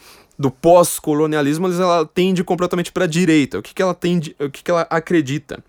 do 0.42 0.52
pós-colonialismo, 0.52 1.68
ela 1.68 2.06
tende 2.06 2.44
completamente 2.44 2.92
para 2.92 3.06
a 3.06 3.08
direita. 3.08 3.60
O 3.60 3.62
que, 3.62 3.74
que 3.74 3.82
ela 3.82 3.94
tende, 3.94 4.36
o 4.40 4.50
que, 4.50 4.64
que 4.64 4.72
ela 4.72 4.82
acredita? 4.90 5.64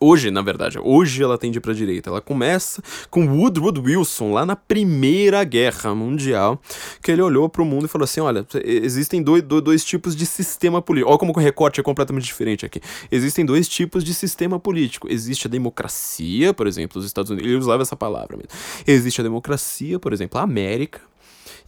Hoje, 0.00 0.30
na 0.30 0.42
verdade, 0.42 0.78
hoje 0.82 1.22
ela 1.22 1.38
tende 1.38 1.60
para 1.60 1.72
a 1.72 1.74
direita. 1.74 2.10
Ela 2.10 2.20
começa 2.20 2.82
com 3.08 3.26
Woodrow 3.26 3.72
Wilson 3.82 4.32
lá 4.32 4.44
na 4.44 4.56
Primeira 4.56 5.42
Guerra 5.44 5.94
Mundial, 5.94 6.60
que 7.00 7.10
ele 7.10 7.22
olhou 7.22 7.48
para 7.48 7.62
o 7.62 7.64
mundo 7.64 7.86
e 7.86 7.88
falou 7.88 8.04
assim: 8.04 8.20
olha, 8.20 8.44
existem 8.64 9.22
dois, 9.22 9.42
dois 9.42 9.84
tipos 9.84 10.14
de 10.14 10.26
sistema 10.26 10.82
político. 10.82 11.10
Olha 11.10 11.18
como 11.18 11.32
o 11.34 11.38
recorte 11.38 11.80
é 11.80 11.82
completamente 11.82 12.24
diferente 12.24 12.66
aqui. 12.66 12.80
Existem 13.10 13.46
dois 13.46 13.68
tipos 13.68 14.04
de 14.04 14.12
sistema 14.12 14.58
político. 14.58 15.06
Existe 15.10 15.46
a 15.46 15.50
democracia, 15.50 16.52
por 16.52 16.66
exemplo, 16.66 16.98
os 16.98 17.06
Estados 17.06 17.30
Unidos. 17.30 17.48
Ele 17.48 17.58
usava 17.58 17.82
essa 17.82 17.96
palavra 17.96 18.36
mesmo. 18.36 18.50
Existe 18.86 19.20
a 19.20 19.24
democracia, 19.24 19.98
por 19.98 20.12
exemplo, 20.12 20.38
a 20.38 20.42
América. 20.42 21.00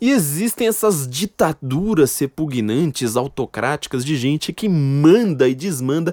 E 0.01 0.11
existem 0.11 0.69
essas 0.69 1.09
ditaduras 1.09 2.19
repugnantes, 2.19 3.17
autocráticas 3.17 4.05
de 4.05 4.17
gente 4.17 4.53
que 4.53 4.69
manda 4.69 5.49
e 5.49 5.55
desmanda 5.55 6.13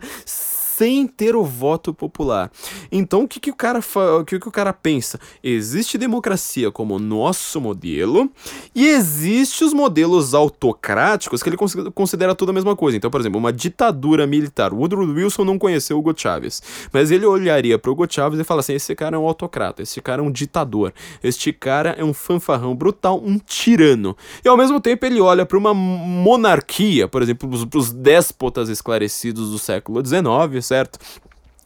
sem 0.78 1.06
ter 1.08 1.36
o 1.36 1.44
voto 1.44 1.94
popular. 1.94 2.52
Então 2.92 3.24
o 3.24 3.28
que, 3.28 3.40
que, 3.40 3.52
o, 3.52 3.56
cara 3.56 3.80
o 4.20 4.26
que, 4.26 4.40
que 4.40 4.48
o 4.48 4.52
cara 4.52 4.74
pensa? 4.74 5.20
Existe 5.44 5.98
democracia 5.98 6.72
como 6.72 6.98
nosso 6.98 7.62
modelo 7.62 8.32
e 8.74 8.88
existe 8.88 9.64
os 9.64 9.74
modelos 9.74 10.34
autocráticos 10.34 11.44
que 11.44 11.50
ele 11.50 11.58
considera 11.94 12.34
tudo 12.34 12.50
a 12.50 12.54
mesma 12.54 12.76
coisa. 12.76 12.98
Então, 12.98 13.12
por 13.12 13.20
exemplo, 13.20 13.40
uma 13.40 13.54
ditadura 13.54 14.26
militar. 14.26 14.74
Woodrow 14.74 15.06
Wilson 15.06 15.44
não 15.44 15.60
conheceu 15.60 15.98
Hugo 15.98 16.14
Chávez, 16.16 16.62
mas 16.92 17.12
ele 17.12 17.26
olharia 17.26 17.78
para 17.78 17.92
Hugo 17.92 18.08
Chávez 18.10 18.40
e 18.40 18.44
fala 18.44 18.62
assim: 18.62 18.74
esse 18.74 18.96
cara 18.96 19.16
é 19.16 19.20
um 19.20 19.28
autocrata, 19.28 19.84
esse 19.84 20.02
cara 20.02 20.22
é 20.22 20.26
um 20.26 20.32
ditador, 20.32 20.94
este 21.24 21.54
cara 21.54 21.96
é 21.98 22.04
um 22.04 22.14
fanfarrão 22.14 22.76
brutal, 22.76 23.22
um 23.24 23.38
tirano. 23.38 24.18
E 24.44 24.48
ao 24.48 24.58
mesmo 24.58 24.80
tempo 24.80 25.06
ele 25.06 25.22
olha 25.22 25.46
para 25.46 25.58
uma 25.58 25.74
monarquia, 25.74 27.08
por 27.08 27.22
exemplo, 27.22 27.50
para 27.68 27.78
os 27.78 27.92
déspotas 27.92 28.70
esclarecidos 28.70 29.52
do 29.52 29.60
século 29.60 30.04
XIX, 30.04 30.63
certo? 30.64 31.00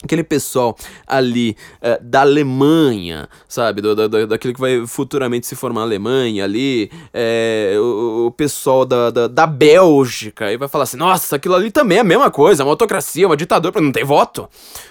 Aquele 0.02 0.22
pessoal 0.22 0.76
ali 1.06 1.56
uh, 1.82 2.02
da 2.02 2.20
Alemanha, 2.20 3.28
sabe, 3.48 3.80
do, 3.80 3.94
do, 3.94 4.26
daquele 4.26 4.54
que 4.54 4.60
vai 4.60 4.86
futuramente 4.86 5.46
se 5.46 5.56
formar 5.56 5.82
Alemanha 5.82 6.44
ali, 6.44 6.90
é, 7.12 7.74
o, 7.78 8.26
o, 8.26 8.30
pessoal 8.30 8.84
da, 8.84 9.10
da, 9.10 9.26
da, 9.26 9.46
Bélgica, 9.46 10.52
e 10.52 10.56
vai 10.56 10.68
falar 10.68 10.84
assim, 10.84 10.96
nossa, 10.96 11.36
aquilo 11.36 11.54
ali 11.54 11.70
também 11.70 11.98
é 11.98 12.00
a 12.00 12.04
mesma 12.04 12.30
coisa, 12.30 12.62
uma 12.62 12.70
autocracia, 12.70 13.26
uma 13.26 13.36
ditadura, 13.36 13.80
não 13.80 13.92
tem 13.92 14.04
voto. 14.04 14.48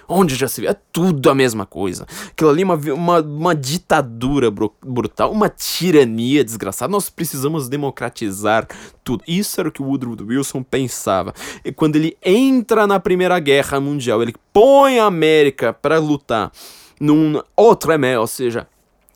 Onde 0.10 0.36
já 0.36 0.48
se 0.48 0.62
vê? 0.62 0.68
É 0.68 0.76
tudo 0.92 1.30
a 1.30 1.36
mesma 1.36 1.66
coisa. 1.66 2.08
Aquilo 2.30 2.50
ali 2.50 2.62
é 2.62 2.66
uma, 2.66 2.76
uma, 2.76 3.20
uma 3.20 3.56
ditadura 3.56 4.50
brutal, 4.50 5.32
uma 5.32 5.50
tirania 5.50 6.46
desgraçada. 6.46 6.90
Nós 6.90 7.10
precisamos 7.10 7.68
democratizar 7.68 8.66
tudo. 9.04 9.22
Isso 9.28 9.60
era 9.60 9.68
o 9.68 9.72
que 9.72 9.82
o 9.82 9.86
Woodrow 9.86 10.16
Wilson 10.26 10.64
pensava. 10.64 11.34
E 11.64 11.74
quando 11.74 11.98
ele 11.98 12.18
entra 12.24 12.88
na 12.88 13.02
Primeira 13.02 13.38
Guerra 13.40 13.82
Mundial, 13.82 14.22
ele 14.22 14.34
põe 14.54 14.97
a 15.00 15.06
América 15.06 15.74
para 15.74 16.00
lutar 16.00 16.52
num 17.00 17.42
outro 17.56 17.92
ou 18.20 18.28
seja, 18.28 18.68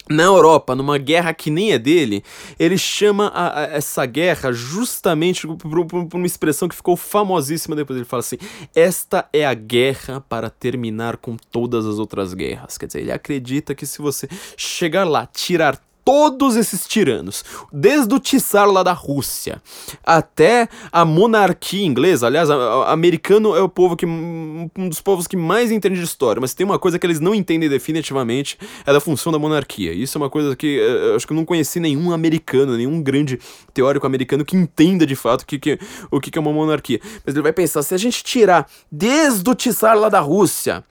na 0.09 0.23
Europa, 0.23 0.75
numa 0.75 0.97
guerra 0.97 1.33
que 1.33 1.49
nem 1.49 1.71
é 1.71 1.79
dele, 1.79 2.23
ele 2.59 2.77
chama 2.77 3.27
a, 3.27 3.61
a, 3.61 3.63
essa 3.63 4.05
guerra 4.05 4.51
justamente 4.51 5.47
por, 5.47 5.85
por, 5.85 6.05
por, 6.05 6.17
uma 6.17 6.25
expressão 6.25 6.67
que 6.67 6.75
ficou 6.75 6.97
famosíssima 6.97 7.75
depois. 7.75 7.97
Ele 7.97 8.05
fala 8.05 8.19
assim: 8.19 8.37
Esta 8.75 9.27
é 9.31 9.45
a 9.45 9.53
guerra 9.53 10.21
para 10.21 10.49
terminar 10.49 11.17
com 11.17 11.37
todas 11.37 11.85
as 11.85 11.97
outras 11.97 12.33
guerras. 12.33 12.77
Quer 12.77 12.87
dizer, 12.87 12.99
ele 12.99 13.11
acredita 13.11 13.73
que 13.73 13.85
se 13.85 14.01
você 14.01 14.27
chegar 14.57 15.05
lá, 15.05 15.25
tirar 15.25 15.79
todos 16.03 16.55
esses 16.55 16.87
tiranos, 16.87 17.43
desde 17.71 18.13
o 18.13 18.19
Tsar 18.19 18.69
lá 18.69 18.83
da 18.83 18.93
Rússia 18.93 19.61
até 20.03 20.67
a 20.91 21.05
monarquia 21.05 21.85
inglesa. 21.85 22.27
Aliás, 22.27 22.49
a, 22.49 22.55
a, 22.55 22.91
americano 22.91 23.55
é 23.55 23.61
o 23.61 23.69
povo 23.69 23.95
que 23.95 24.05
um 24.05 24.69
dos 24.89 25.01
povos 25.01 25.27
que 25.27 25.37
mais 25.37 25.71
entende 25.71 25.95
de 25.95 26.03
história, 26.03 26.39
mas 26.41 26.53
tem 26.53 26.65
uma 26.65 26.79
coisa 26.79 26.97
que 26.97 27.05
eles 27.05 27.19
não 27.19 27.33
entendem 27.33 27.69
definitivamente 27.69 28.57
é 28.85 28.93
da 28.93 28.99
função 28.99 29.31
da 29.31 29.39
monarquia. 29.39 29.93
Isso 29.93 30.17
é 30.17 30.21
uma 30.21 30.29
coisa 30.29 30.55
que 30.55 30.79
eh, 30.79 31.09
eu 31.11 31.15
acho 31.15 31.25
que 31.25 31.33
eu 31.33 31.37
não 31.37 31.45
conheci 31.45 31.79
nenhum 31.79 32.11
americano, 32.11 32.75
nenhum 32.75 33.01
grande 33.01 33.39
teórico 33.73 34.05
americano 34.05 34.43
que 34.43 34.55
entenda 34.55 35.05
de 35.05 35.15
fato 35.15 35.45
que, 35.45 35.59
que, 35.59 35.79
o 36.09 36.19
que, 36.19 36.31
que 36.31 36.37
é 36.37 36.41
uma 36.41 36.53
monarquia. 36.53 36.99
Mas 37.25 37.35
ele 37.35 37.43
vai 37.43 37.53
pensar, 37.53 37.83
se 37.83 37.93
a 37.93 37.97
gente 37.97 38.23
tirar 38.23 38.67
desde 38.91 39.49
o 39.49 39.55
Tsar 39.55 39.97
lá 39.97 40.09
da 40.09 40.19
Rússia 40.19 40.83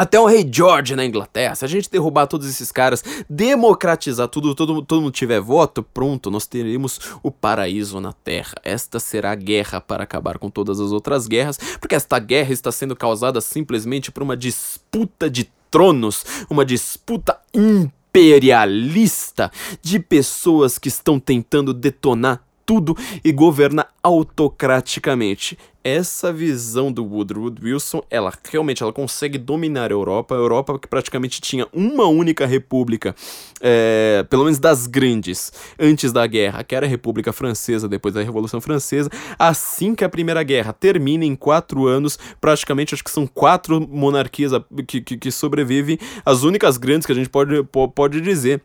até 0.00 0.18
o 0.18 0.24
rei 0.24 0.48
George 0.50 0.96
na 0.96 1.04
Inglaterra, 1.04 1.54
se 1.54 1.62
a 1.62 1.68
gente 1.68 1.90
derrubar 1.90 2.26
todos 2.26 2.48
esses 2.48 2.72
caras, 2.72 3.04
democratizar 3.28 4.28
tudo, 4.28 4.54
todo, 4.54 4.80
todo 4.80 5.02
mundo 5.02 5.12
tiver 5.12 5.42
voto, 5.42 5.82
pronto, 5.82 6.30
nós 6.30 6.46
teremos 6.46 6.98
o 7.22 7.30
paraíso 7.30 8.00
na 8.00 8.14
Terra. 8.14 8.54
Esta 8.64 8.98
será 8.98 9.32
a 9.32 9.34
guerra 9.34 9.78
para 9.78 10.04
acabar 10.04 10.38
com 10.38 10.48
todas 10.48 10.80
as 10.80 10.90
outras 10.90 11.26
guerras, 11.26 11.58
porque 11.78 11.94
esta 11.94 12.18
guerra 12.18 12.50
está 12.50 12.72
sendo 12.72 12.96
causada 12.96 13.42
simplesmente 13.42 14.10
por 14.10 14.22
uma 14.22 14.38
disputa 14.38 15.28
de 15.28 15.50
tronos, 15.70 16.24
uma 16.48 16.64
disputa 16.64 17.38
imperialista 17.52 19.52
de 19.82 20.00
pessoas 20.00 20.78
que 20.78 20.88
estão 20.88 21.20
tentando 21.20 21.74
detonar 21.74 22.42
tudo 22.64 22.96
e 23.24 23.32
governa 23.32 23.86
autocraticamente. 24.02 25.58
Essa 25.82 26.30
visão 26.30 26.92
do 26.92 27.02
Woodrow 27.02 27.50
Wilson, 27.62 28.02
ela 28.10 28.30
realmente 28.50 28.82
ela 28.82 28.92
consegue 28.92 29.38
dominar 29.38 29.90
a 29.90 29.94
Europa. 29.94 30.34
A 30.34 30.38
Europa 30.38 30.78
que 30.78 30.86
praticamente 30.86 31.40
tinha 31.40 31.66
uma 31.72 32.04
única 32.06 32.44
república, 32.44 33.14
é, 33.62 34.24
pelo 34.28 34.44
menos 34.44 34.58
das 34.58 34.86
grandes, 34.86 35.50
antes 35.78 36.12
da 36.12 36.26
guerra, 36.26 36.62
que 36.62 36.74
era 36.74 36.84
a 36.84 36.88
República 36.88 37.32
Francesa, 37.32 37.88
depois 37.88 38.12
da 38.12 38.22
Revolução 38.22 38.60
Francesa. 38.60 39.08
Assim 39.38 39.94
que 39.94 40.04
a 40.04 40.08
Primeira 40.08 40.42
Guerra 40.42 40.74
termina 40.74 41.24
em 41.24 41.34
quatro 41.34 41.86
anos, 41.86 42.18
praticamente 42.40 42.94
acho 42.94 43.02
que 43.02 43.10
são 43.10 43.26
quatro 43.26 43.80
monarquias 43.80 44.52
que, 44.86 45.00
que, 45.00 45.16
que 45.16 45.30
sobrevivem. 45.30 45.98
As 46.26 46.42
únicas 46.42 46.76
grandes 46.76 47.06
que 47.06 47.12
a 47.12 47.16
gente 47.16 47.30
pode, 47.30 47.64
pode 47.94 48.20
dizer 48.20 48.62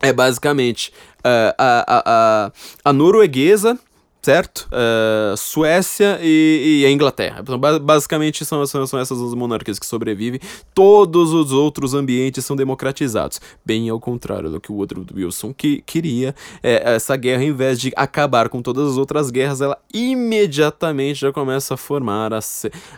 é 0.00 0.12
basicamente 0.12 0.92
uh, 1.18 1.54
a, 1.58 1.84
a, 1.86 2.02
a, 2.06 2.52
a 2.84 2.92
norueguesa, 2.92 3.78
certo? 4.22 4.68
Uh, 4.68 5.36
Suécia 5.36 6.18
e, 6.20 6.82
e, 6.82 6.86
a 6.86 6.90
Inglaterra. 6.90 7.40
Então, 7.40 7.58
basicamente 7.58 8.44
são, 8.44 8.64
são, 8.66 8.82
essas 8.82 9.20
as 9.20 9.34
monarquias 9.34 9.78
que 9.78 9.86
sobrevivem. 9.86 10.40
Todos 10.74 11.32
os 11.32 11.52
outros 11.52 11.94
ambientes 11.94 12.44
são 12.44 12.54
democratizados. 12.54 13.40
Bem 13.64 13.88
ao 13.88 13.98
contrário 13.98 14.50
do 14.50 14.60
que 14.60 14.70
o 14.70 14.76
outro 14.76 15.04
Wilson 15.14 15.54
que, 15.54 15.82
queria. 15.82 16.34
É, 16.62 16.94
essa 16.94 17.16
guerra, 17.16 17.44
em 17.44 17.52
vez 17.52 17.80
de 17.80 17.92
acabar 17.96 18.48
com 18.48 18.60
todas 18.60 18.90
as 18.90 18.96
outras 18.98 19.30
guerras, 19.30 19.60
ela 19.60 19.78
imediatamente 19.94 21.20
já 21.20 21.32
começa 21.32 21.74
a 21.74 21.76
formar 21.76 22.32
a, 22.32 22.40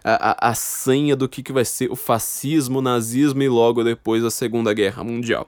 a, 0.03 0.51
a 0.51 0.55
senha 0.55 1.15
do 1.15 1.29
que, 1.29 1.43
que 1.43 1.53
vai 1.53 1.65
ser 1.65 1.91
o 1.93 1.97
fascismo, 1.97 2.81
o 2.81 2.83
nazismo 2.83 3.43
e 3.43 3.49
logo 3.49 3.85
depois 3.85 4.25
a 4.25 4.31
Segunda 4.31 4.73
Guerra 4.75 5.05
Mundial. 5.05 5.47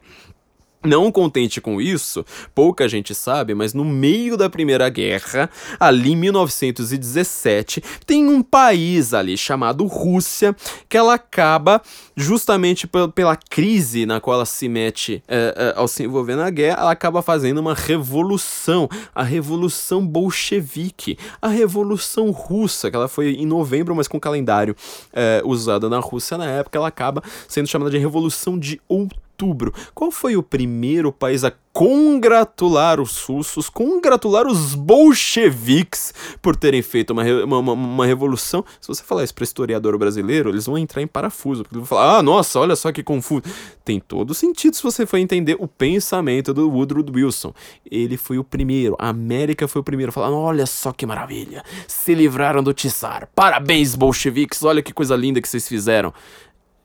Não 0.85 1.12
contente 1.12 1.61
com 1.61 1.81
isso, 1.81 2.25
pouca 2.55 2.88
gente 2.88 3.14
sabe, 3.14 3.55
mas 3.55 3.73
no 3.73 3.85
meio 3.85 4.37
da 4.37 4.51
Primeira 4.51 4.88
Guerra, 4.88 5.49
ali 5.79 6.12
em 6.12 6.16
1917, 6.16 7.81
tem 8.05 8.27
um 8.27 8.42
país 8.42 9.14
ali 9.14 9.37
chamado 9.37 9.87
Rússia 9.87 10.57
que 10.88 10.97
ela 10.97 11.14
acaba, 11.14 11.81
justamente 12.16 12.88
pela 13.14 13.37
crise 13.37 14.05
na 14.05 14.21
qual 14.21 14.37
ela 14.37 14.45
se 14.45 14.68
mete 14.68 15.23
é, 15.29 15.55
é, 15.57 15.79
ao 15.79 15.87
se 15.87 16.03
envolver 16.03 16.35
na 16.35 16.51
guerra, 16.51 16.81
ela 16.81 16.90
acaba 16.90 17.23
fazendo 17.23 17.59
uma 17.59 17.75
revolução, 17.75 18.88
a 19.14 19.23
Revolução 19.23 20.05
Bolchevique, 20.05 21.16
a 21.40 21.47
Revolução 21.49 22.31
Russa, 22.33 22.90
que 22.90 22.97
ela 22.97 23.09
foi 23.09 23.35
em 23.35 23.47
novembro, 23.47 23.95
mas 23.95 24.09
com 24.09 24.18
calendário 24.18 24.75
é, 25.12 25.40
usado 25.45 25.88
na 25.88 26.01
Rússia 26.01 26.37
na 26.37 26.47
época, 26.47 26.77
ela 26.77 26.88
acaba 26.88 27.23
sendo 27.47 27.68
chamada 27.68 27.90
de 27.90 27.99
Revolução 27.99 28.59
de 28.59 28.81
Outubro 28.88 29.32
outubro. 29.43 29.75
Qual 29.95 30.11
foi 30.11 30.37
o 30.37 30.43
primeiro 30.43 31.13
país 31.13 31.43
a 31.43 31.53
congratular 31.73 33.01
os 33.01 33.23
russos, 33.25 33.71
congratular 33.71 34.47
os 34.47 34.75
bolcheviques 34.75 36.13
por 36.41 36.55
terem 36.55 36.83
feito 36.83 37.11
uma, 37.11 37.25
uma, 37.45 37.73
uma 37.73 38.07
revolução? 38.07 38.65
Se 38.81 38.87
você 38.87 39.03
falar 39.03 39.25
isso 39.25 39.35
para 39.35 39.45
historiador 39.45 39.99
brasileiro, 39.99 40.51
eles 40.51 40.67
vão 40.67 40.79
entrar 40.79 41.03
em 41.03 41.07
parafuso, 41.07 41.65
porque 41.65 41.77
vão 41.77 41.87
falar: 41.87 42.19
ah, 42.19 42.23
nossa, 42.23 42.61
olha 42.61 42.77
só 42.77 42.93
que 42.93 43.03
confuso. 43.03 43.43
Tem 43.85 43.99
todo 43.99 44.33
sentido 44.33 44.77
se 44.77 44.83
você 44.83 45.05
for 45.05 45.17
entender 45.17 45.57
o 45.59 45.67
pensamento 45.67 46.55
do 46.55 46.71
Woodrow 46.71 47.05
Wilson. 47.13 47.53
Ele 47.91 48.17
foi 48.17 48.39
o 48.39 48.45
primeiro, 48.45 48.95
a 48.99 49.09
América 49.09 49.67
foi 49.67 49.81
o 49.81 49.85
primeiro 49.85 50.13
falar: 50.13 50.31
olha 50.31 50.67
só 50.67 50.93
que 50.93 51.05
maravilha, 51.05 51.65
se 51.89 52.15
livraram 52.15 52.63
do 52.63 52.73
Tsar, 52.73 53.29
parabéns, 53.35 53.95
bolcheviques, 53.95 54.63
olha 54.63 54.83
que 54.83 54.93
coisa 54.93 55.17
linda 55.17 55.41
que 55.41 55.49
vocês 55.49 55.67
fizeram. 55.67 56.13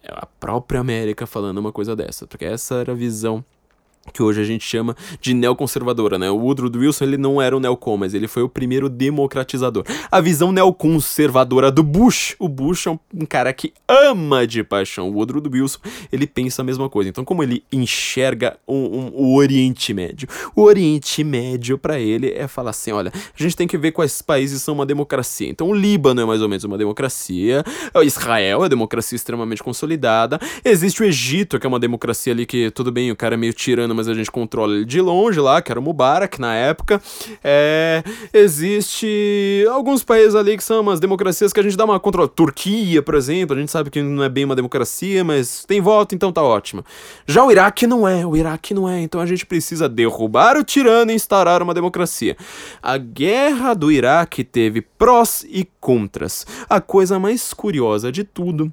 É 0.03 0.11
a 0.11 0.25
própria 0.25 0.79
América 0.79 1.25
falando 1.25 1.57
uma 1.57 1.71
coisa 1.71 1.95
dessa, 1.95 2.25
porque 2.27 2.45
essa 2.45 2.75
era 2.75 2.91
a 2.91 2.95
visão 2.95 3.43
que 4.13 4.23
hoje 4.23 4.41
a 4.41 4.43
gente 4.43 4.63
chama 4.63 4.95
de 5.21 5.33
neoconservadora, 5.33 6.17
né? 6.17 6.29
O 6.29 6.37
Woodrow 6.37 6.71
Wilson, 6.73 7.05
ele 7.05 7.17
não 7.17 7.41
era 7.41 7.55
o 7.55 7.59
neocon, 7.59 7.97
mas 7.97 8.13
ele 8.13 8.27
foi 8.27 8.43
o 8.43 8.49
primeiro 8.49 8.89
democratizador. 8.89 9.83
A 10.11 10.21
visão 10.21 10.51
neoconservadora 10.51 11.71
do 11.71 11.83
Bush, 11.83 12.35
o 12.39 12.47
Bush 12.47 12.87
é 12.87 12.91
um, 12.91 12.99
um 13.13 13.25
cara 13.25 13.51
que 13.53 13.73
ama 13.87 14.45
de 14.45 14.63
paixão. 14.63 15.09
O 15.09 15.13
Woodrow 15.13 15.43
Wilson, 15.51 15.79
ele 16.11 16.27
pensa 16.27 16.61
a 16.61 16.65
mesma 16.65 16.89
coisa. 16.89 17.09
Então, 17.09 17.25
como 17.25 17.43
ele 17.43 17.63
enxerga 17.71 18.57
um, 18.67 18.75
um, 18.75 19.11
o 19.13 19.35
Oriente 19.35 19.93
Médio? 19.93 20.27
O 20.55 20.63
Oriente 20.63 21.23
Médio, 21.23 21.77
para 21.77 21.99
ele, 21.99 22.31
é 22.31 22.47
falar 22.47 22.71
assim, 22.71 22.91
olha, 22.91 23.11
a 23.13 23.43
gente 23.43 23.55
tem 23.55 23.67
que 23.67 23.77
ver 23.77 23.91
quais 23.91 24.21
países 24.21 24.61
são 24.61 24.73
uma 24.73 24.85
democracia. 24.85 25.49
Então, 25.49 25.69
o 25.69 25.73
Líbano 25.73 26.21
é 26.21 26.25
mais 26.25 26.41
ou 26.41 26.49
menos 26.49 26.63
uma 26.63 26.77
democracia, 26.77 27.63
Israel 28.03 28.65
é 28.65 28.69
democracia 28.69 29.15
extremamente 29.15 29.63
consolidada, 29.63 30.39
existe 30.63 31.01
o 31.01 31.05
Egito, 31.05 31.59
que 31.59 31.65
é 31.65 31.69
uma 31.69 31.79
democracia 31.79 32.33
ali 32.33 32.45
que, 32.45 32.71
tudo 32.71 32.91
bem, 32.91 33.11
o 33.11 33.15
cara 33.15 33.35
é 33.35 33.37
meio 33.37 33.53
tirano, 33.53 33.93
mas 33.97 34.07
a 34.07 34.13
gente 34.13 34.31
controla 34.31 34.75
ele 34.75 34.85
de 34.85 35.01
longe 35.01 35.39
lá, 35.39 35.61
que 35.61 35.71
era 35.71 35.79
o 35.79 35.83
Mubarak 35.83 36.39
na 36.39 36.53
época. 36.53 37.01
É, 37.43 38.03
existe 38.31 39.65
alguns 39.71 40.03
países 40.03 40.35
ali 40.35 40.55
que 40.55 40.63
são 40.63 40.81
umas 40.81 40.99
democracias 40.99 41.51
que 41.51 41.59
a 41.59 41.63
gente 41.63 41.75
dá 41.75 41.83
uma 41.83 41.99
controla. 41.99 42.27
Turquia, 42.27 43.01
por 43.01 43.15
exemplo, 43.15 43.55
a 43.55 43.59
gente 43.59 43.71
sabe 43.71 43.89
que 43.89 44.01
não 44.01 44.23
é 44.23 44.29
bem 44.29 44.45
uma 44.45 44.55
democracia, 44.55 45.23
mas 45.23 45.65
tem 45.65 45.81
voto, 45.81 46.13
então 46.13 46.31
tá 46.31 46.41
ótimo. 46.41 46.85
Já 47.25 47.43
o 47.43 47.51
Iraque 47.51 47.87
não 47.87 48.07
é, 48.07 48.25
o 48.25 48.35
Iraque 48.35 48.73
não 48.73 48.87
é, 48.87 49.01
então 49.01 49.19
a 49.19 49.25
gente 49.25 49.45
precisa 49.45 49.89
derrubar 49.89 50.55
o 50.57 50.63
tirano 50.63 51.11
e 51.11 51.15
instaurar 51.15 51.63
uma 51.63 51.73
democracia. 51.73 52.37
A 52.81 52.97
guerra 52.97 53.73
do 53.73 53.91
Iraque 53.91 54.43
teve 54.43 54.81
prós 54.81 55.45
e 55.49 55.67
contras. 55.81 56.45
A 56.69 56.79
coisa 56.79 57.17
mais 57.17 57.53
curiosa 57.53 58.11
de 58.11 58.23
tudo 58.23 58.71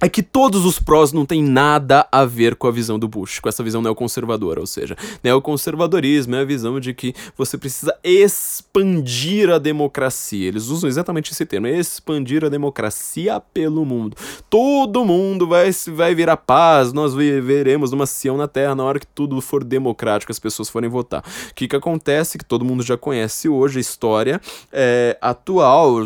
é 0.00 0.08
que 0.08 0.22
todos 0.22 0.64
os 0.64 0.78
prós 0.78 1.12
não 1.12 1.24
têm 1.24 1.42
nada 1.42 2.06
a 2.10 2.24
ver 2.24 2.56
com 2.56 2.66
a 2.66 2.70
visão 2.70 2.98
do 2.98 3.06
Bush, 3.06 3.38
com 3.38 3.48
essa 3.48 3.62
visão 3.62 3.80
neoconservadora, 3.80 4.60
ou 4.60 4.66
seja, 4.66 4.96
neoconservadorismo 5.22 6.34
é 6.34 6.40
a 6.40 6.44
visão 6.44 6.80
de 6.80 6.92
que 6.92 7.14
você 7.38 7.56
precisa 7.56 7.94
expandir 8.02 9.50
a 9.50 9.58
democracia. 9.58 10.48
Eles 10.48 10.66
usam 10.66 10.88
exatamente 10.88 11.30
esse 11.30 11.46
termo, 11.46 11.68
expandir 11.68 12.44
a 12.44 12.48
democracia 12.48 13.40
pelo 13.40 13.84
mundo. 13.84 14.16
Todo 14.50 15.04
mundo 15.04 15.46
vai, 15.46 15.70
vai 15.94 16.14
virar 16.14 16.38
paz, 16.38 16.92
nós 16.92 17.14
veremos 17.14 17.92
uma 17.92 18.04
Sião 18.04 18.36
na 18.36 18.48
Terra 18.48 18.74
na 18.74 18.82
hora 18.82 18.98
que 18.98 19.06
tudo 19.06 19.40
for 19.40 19.62
democrático, 19.62 20.32
as 20.32 20.40
pessoas 20.40 20.68
forem 20.68 20.90
votar. 20.90 21.22
O 21.50 21.54
que, 21.54 21.68
que 21.68 21.76
acontece, 21.76 22.36
que 22.36 22.44
todo 22.44 22.64
mundo 22.64 22.82
já 22.82 22.96
conhece 22.96 23.48
hoje, 23.48 23.78
a 23.78 23.80
história 23.80 24.40
é, 24.72 25.16
atual, 25.20 25.98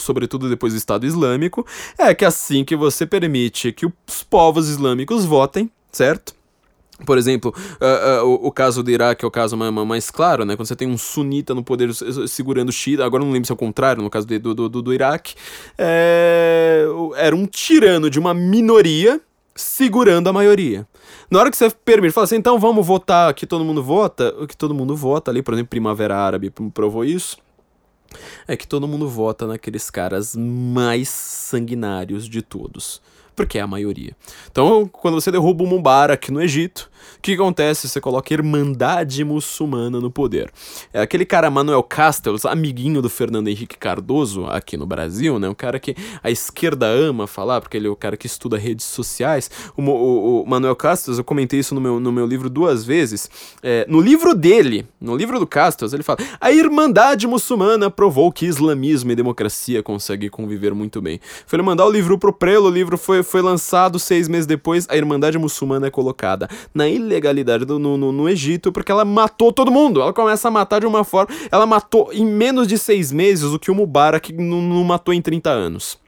sobretudo 0.00 0.48
depois 0.48 0.72
do 0.72 0.76
Estado 0.76 1.06
Islâmico, 1.06 1.64
é 1.96 2.12
que 2.12 2.24
assim 2.24 2.64
que 2.64 2.74
você 2.74 3.06
permite 3.06 3.35
permite 3.36 3.72
que 3.72 3.86
os 3.86 4.22
povos 4.22 4.68
islâmicos 4.68 5.24
votem, 5.24 5.70
certo? 5.92 6.34
Por 7.04 7.18
exemplo, 7.18 7.54
uh, 7.74 8.24
uh, 8.24 8.26
o, 8.26 8.46
o, 8.46 8.50
caso 8.50 8.82
do 8.82 8.90
Iraque 8.90 9.22
é 9.22 9.28
o 9.28 9.30
caso 9.30 9.54
mais, 9.54 9.70
mais, 9.70 10.10
claro, 10.10 10.46
né? 10.46 10.56
Quando 10.56 10.66
você 10.66 10.74
tem 10.74 10.88
um 10.88 10.96
sunita 10.96 11.54
no 11.54 11.62
poder 11.62 11.90
segurando 12.26 12.70
o 12.70 12.72
Shia, 12.72 13.04
agora 13.04 13.22
não 13.22 13.30
lembro 13.30 13.46
se 13.46 13.52
é 13.52 13.54
o 13.54 13.58
contrário, 13.58 14.02
no 14.02 14.08
caso 14.08 14.26
do, 14.26 14.54
do, 14.54 14.68
do, 14.70 14.82
do 14.82 14.94
Iraque, 14.94 15.34
é, 15.76 16.86
era 17.16 17.36
um 17.36 17.44
tirano 17.44 18.08
de 18.08 18.18
uma 18.18 18.32
minoria 18.32 19.20
segurando 19.54 20.28
a 20.30 20.32
maioria. 20.32 20.86
Na 21.30 21.38
hora 21.38 21.50
que 21.50 21.56
você 21.56 21.68
permite, 21.68 22.12
fala 22.12 22.24
assim, 22.24 22.36
então 22.36 22.58
vamos 22.58 22.86
votar, 22.86 23.34
que 23.34 23.46
todo 23.46 23.62
mundo 23.62 23.82
vota, 23.82 24.34
o 24.40 24.46
que 24.46 24.56
todo 24.56 24.74
mundo 24.74 24.96
vota 24.96 25.30
ali, 25.30 25.42
por 25.42 25.52
exemplo, 25.52 25.68
Primavera 25.68 26.16
Árabe 26.16 26.50
provou 26.72 27.04
isso, 27.04 27.36
é 28.48 28.56
que 28.56 28.66
todo 28.66 28.88
mundo 28.88 29.06
vota 29.06 29.46
naqueles 29.46 29.90
caras 29.90 30.34
mais 30.34 31.10
sanguinários 31.10 32.26
de 32.26 32.40
todos 32.40 33.02
porque 33.36 33.58
é 33.58 33.60
a 33.60 33.66
maioria. 33.66 34.16
Então, 34.50 34.88
quando 34.90 35.14
você 35.14 35.30
derruba 35.30 35.62
o 35.62 35.66
Mubarak 35.66 36.32
no 36.32 36.40
Egito, 36.40 36.90
o 37.18 37.20
que 37.20 37.34
acontece? 37.34 37.88
Você 37.88 38.00
coloca 38.00 38.32
a 38.32 38.34
Irmandade 38.34 39.22
Muçulmana 39.24 40.00
no 40.00 40.10
poder. 40.10 40.50
É 40.92 41.00
aquele 41.00 41.24
cara 41.24 41.50
Manuel 41.50 41.82
Castells, 41.82 42.44
amiguinho 42.44 43.02
do 43.02 43.10
Fernando 43.10 43.48
Henrique 43.48 43.76
Cardoso 43.76 44.46
aqui 44.46 44.76
no 44.76 44.86
Brasil, 44.86 45.38
né? 45.38 45.48
Um 45.48 45.54
cara 45.54 45.78
que 45.78 45.94
a 46.22 46.30
esquerda 46.30 46.86
ama 46.86 47.26
falar, 47.26 47.60
porque 47.60 47.76
ele 47.76 47.86
é 47.86 47.90
o 47.90 47.96
cara 47.96 48.16
que 48.16 48.26
estuda 48.26 48.56
redes 48.56 48.86
sociais. 48.86 49.50
O, 49.76 49.82
o, 49.82 50.42
o 50.42 50.46
Manuel 50.46 50.76
Castells, 50.76 51.18
eu 51.18 51.24
comentei 51.24 51.60
isso 51.60 51.74
no 51.74 51.80
meu, 51.80 52.00
no 52.00 52.12
meu 52.12 52.26
livro 52.26 52.48
duas 52.48 52.84
vezes. 52.84 53.30
É, 53.62 53.84
no 53.88 54.00
livro 54.00 54.34
dele, 54.34 54.86
no 55.00 55.16
livro 55.16 55.38
do 55.38 55.46
Castells, 55.46 55.92
ele 55.92 56.02
fala: 56.02 56.18
a 56.40 56.50
Irmandade 56.50 57.26
Muçulmana 57.26 57.90
provou 57.90 58.32
que 58.32 58.46
islamismo 58.46 59.12
e 59.12 59.16
democracia 59.16 59.82
conseguem 59.82 60.30
conviver 60.30 60.74
muito 60.74 61.02
bem. 61.02 61.20
Foi 61.46 61.56
ele 61.56 61.66
mandar 61.66 61.86
o 61.86 61.90
livro 61.90 62.18
pro 62.18 62.32
Prelo, 62.32 62.66
o 62.66 62.70
livro 62.70 62.96
foi, 62.96 63.22
foi 63.26 63.42
lançado 63.42 63.98
seis 63.98 64.28
meses 64.28 64.46
depois, 64.46 64.86
a 64.88 64.96
Irmandade 64.96 65.38
Muçulmana 65.38 65.88
é 65.88 65.90
colocada 65.90 66.48
na 66.74 66.88
ilegalidade 66.88 67.64
do, 67.64 67.78
no, 67.78 67.96
no, 67.96 68.12
no, 68.12 68.28
Egito, 68.28 68.72
porque 68.72 68.90
ela 68.90 69.04
matou 69.04 69.52
todo 69.52 69.70
mundo. 69.70 70.00
Ela 70.00 70.12
começa 70.12 70.48
a 70.48 70.50
matar 70.50 70.80
de 70.80 70.86
uma 70.86 71.04
forma. 71.04 71.34
Ela 71.50 71.66
matou 71.66 72.12
em 72.12 72.24
menos 72.24 72.66
de 72.66 72.78
seis 72.78 73.12
meses 73.12 73.52
o 73.52 73.58
que 73.58 73.70
o 73.70 73.74
Mubarak 73.74 74.32
não, 74.32 74.84
matou 74.84 75.12
em 75.12 75.20
30 75.20 75.50
anos. 75.50 75.98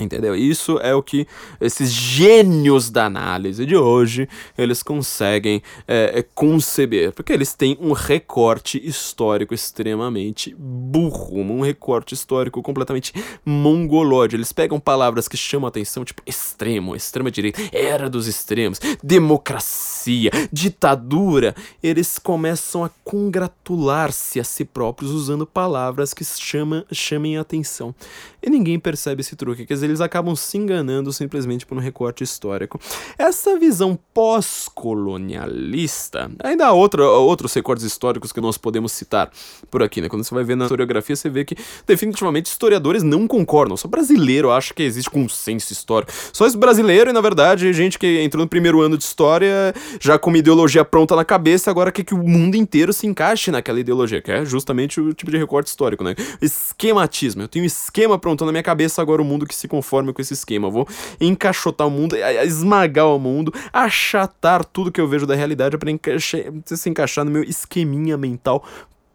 Entendeu? 0.00 0.34
Isso 0.34 0.78
é 0.78 0.94
o 0.94 1.02
que 1.02 1.26
esses 1.60 1.92
gênios 1.92 2.88
da 2.90 3.04
análise 3.04 3.66
de 3.66 3.76
hoje 3.76 4.26
eles 4.56 4.82
conseguem 4.82 5.62
é, 5.86 6.18
é, 6.18 6.22
conceber, 6.22 7.12
porque 7.12 7.32
eles 7.32 7.52
têm 7.52 7.76
um 7.78 7.92
recorte 7.92 8.80
histórico 8.82 9.52
extremamente 9.52 10.54
burro, 10.58 11.40
um 11.40 11.60
recorte 11.60 12.14
histórico 12.14 12.62
completamente 12.62 13.12
mongolóide. 13.44 14.34
Eles 14.34 14.50
pegam 14.50 14.80
palavras 14.80 15.28
que 15.28 15.36
chamam 15.36 15.68
atenção, 15.68 16.06
tipo 16.06 16.22
extremo, 16.24 16.96
extrema 16.96 17.30
direita, 17.30 17.60
era 17.70 18.08
dos 18.08 18.26
extremos, 18.26 18.80
democracia, 19.02 20.30
ditadura. 20.50 21.54
Eles 21.82 22.18
começam 22.18 22.82
a 22.82 22.90
congratular-se 23.04 24.40
a 24.40 24.44
si 24.44 24.64
próprios 24.64 25.10
usando 25.10 25.46
palavras 25.46 26.14
que 26.14 26.24
chama, 26.24 26.86
chamem 26.90 27.36
a 27.36 27.42
atenção. 27.42 27.94
E 28.42 28.48
ninguém 28.48 28.78
percebe 28.78 29.20
esse 29.20 29.36
truque, 29.36 29.66
quer 29.66 29.81
eles 29.82 30.00
acabam 30.00 30.36
se 30.36 30.56
enganando 30.56 31.12
simplesmente 31.12 31.66
por 31.66 31.76
um 31.76 31.80
recorte 31.80 32.24
histórico. 32.24 32.80
Essa 33.18 33.58
visão 33.58 33.98
pós-colonialista, 34.14 36.30
ainda 36.42 36.66
há 36.66 36.72
outros 36.72 37.52
recortes 37.54 37.84
históricos 37.84 38.32
que 38.32 38.40
nós 38.40 38.56
podemos 38.56 38.92
citar 38.92 39.30
por 39.70 39.82
aqui, 39.82 40.00
né? 40.00 40.08
Quando 40.08 40.24
você 40.24 40.34
vai 40.34 40.44
ver 40.44 40.56
na 40.56 40.64
historiografia, 40.64 41.16
você 41.16 41.28
vê 41.28 41.44
que 41.44 41.56
definitivamente 41.86 42.46
historiadores 42.46 43.02
não 43.02 43.26
concordam. 43.26 43.76
Só 43.76 43.88
brasileiro 43.88 44.50
acha 44.50 44.72
que 44.72 44.82
existe 44.82 45.10
consenso 45.10 45.72
histórico. 45.72 46.12
Só 46.32 46.46
esse 46.46 46.56
brasileiro 46.56 47.10
e, 47.10 47.12
na 47.12 47.20
verdade, 47.20 47.72
gente 47.72 47.98
que 47.98 48.22
entrou 48.22 48.44
no 48.44 48.48
primeiro 48.48 48.80
ano 48.80 48.96
de 48.96 49.04
história 49.04 49.74
já 50.00 50.18
com 50.18 50.30
uma 50.30 50.38
ideologia 50.38 50.84
pronta 50.84 51.16
na 51.16 51.24
cabeça, 51.24 51.70
agora 51.70 51.90
quer 51.90 52.04
que 52.04 52.14
o 52.14 52.18
mundo 52.18 52.56
inteiro 52.56 52.92
se 52.92 53.06
encaixe 53.06 53.50
naquela 53.50 53.80
ideologia, 53.80 54.20
que 54.20 54.30
é 54.30 54.44
justamente 54.44 55.00
o 55.00 55.12
tipo 55.12 55.30
de 55.30 55.36
recorte 55.36 55.68
histórico, 55.68 56.04
né? 56.04 56.14
Esquematismo. 56.40 57.42
Eu 57.42 57.48
tenho 57.48 57.64
um 57.64 57.66
esquema 57.66 58.18
pronto 58.18 58.44
na 58.44 58.52
minha 58.52 58.62
cabeça, 58.62 59.02
agora 59.02 59.20
o 59.20 59.24
mundo 59.24 59.46
que 59.46 59.54
se 59.54 59.66
conforme 59.72 60.12
com 60.12 60.20
esse 60.20 60.34
esquema. 60.34 60.68
Eu 60.68 60.70
vou 60.70 60.88
encaixotar 61.18 61.86
o 61.86 61.90
mundo, 61.90 62.14
esmagar 62.44 63.08
o 63.08 63.18
mundo, 63.18 63.54
achatar 63.72 64.62
tudo 64.66 64.92
que 64.92 65.00
eu 65.00 65.08
vejo 65.08 65.26
da 65.26 65.34
realidade 65.34 65.78
para 65.78 65.90
se 66.20 66.90
encaixar 66.90 67.24
no 67.24 67.30
meu 67.30 67.42
esqueminha 67.42 68.18
mental 68.18 68.62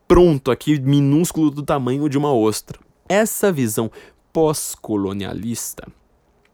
pronto 0.08 0.50
aqui, 0.50 0.80
minúsculo 0.80 1.52
do 1.52 1.62
tamanho 1.62 2.10
de 2.10 2.18
uma 2.18 2.34
ostra. 2.34 2.80
Essa 3.08 3.52
visão 3.52 3.92
pós-colonialista 4.34 5.88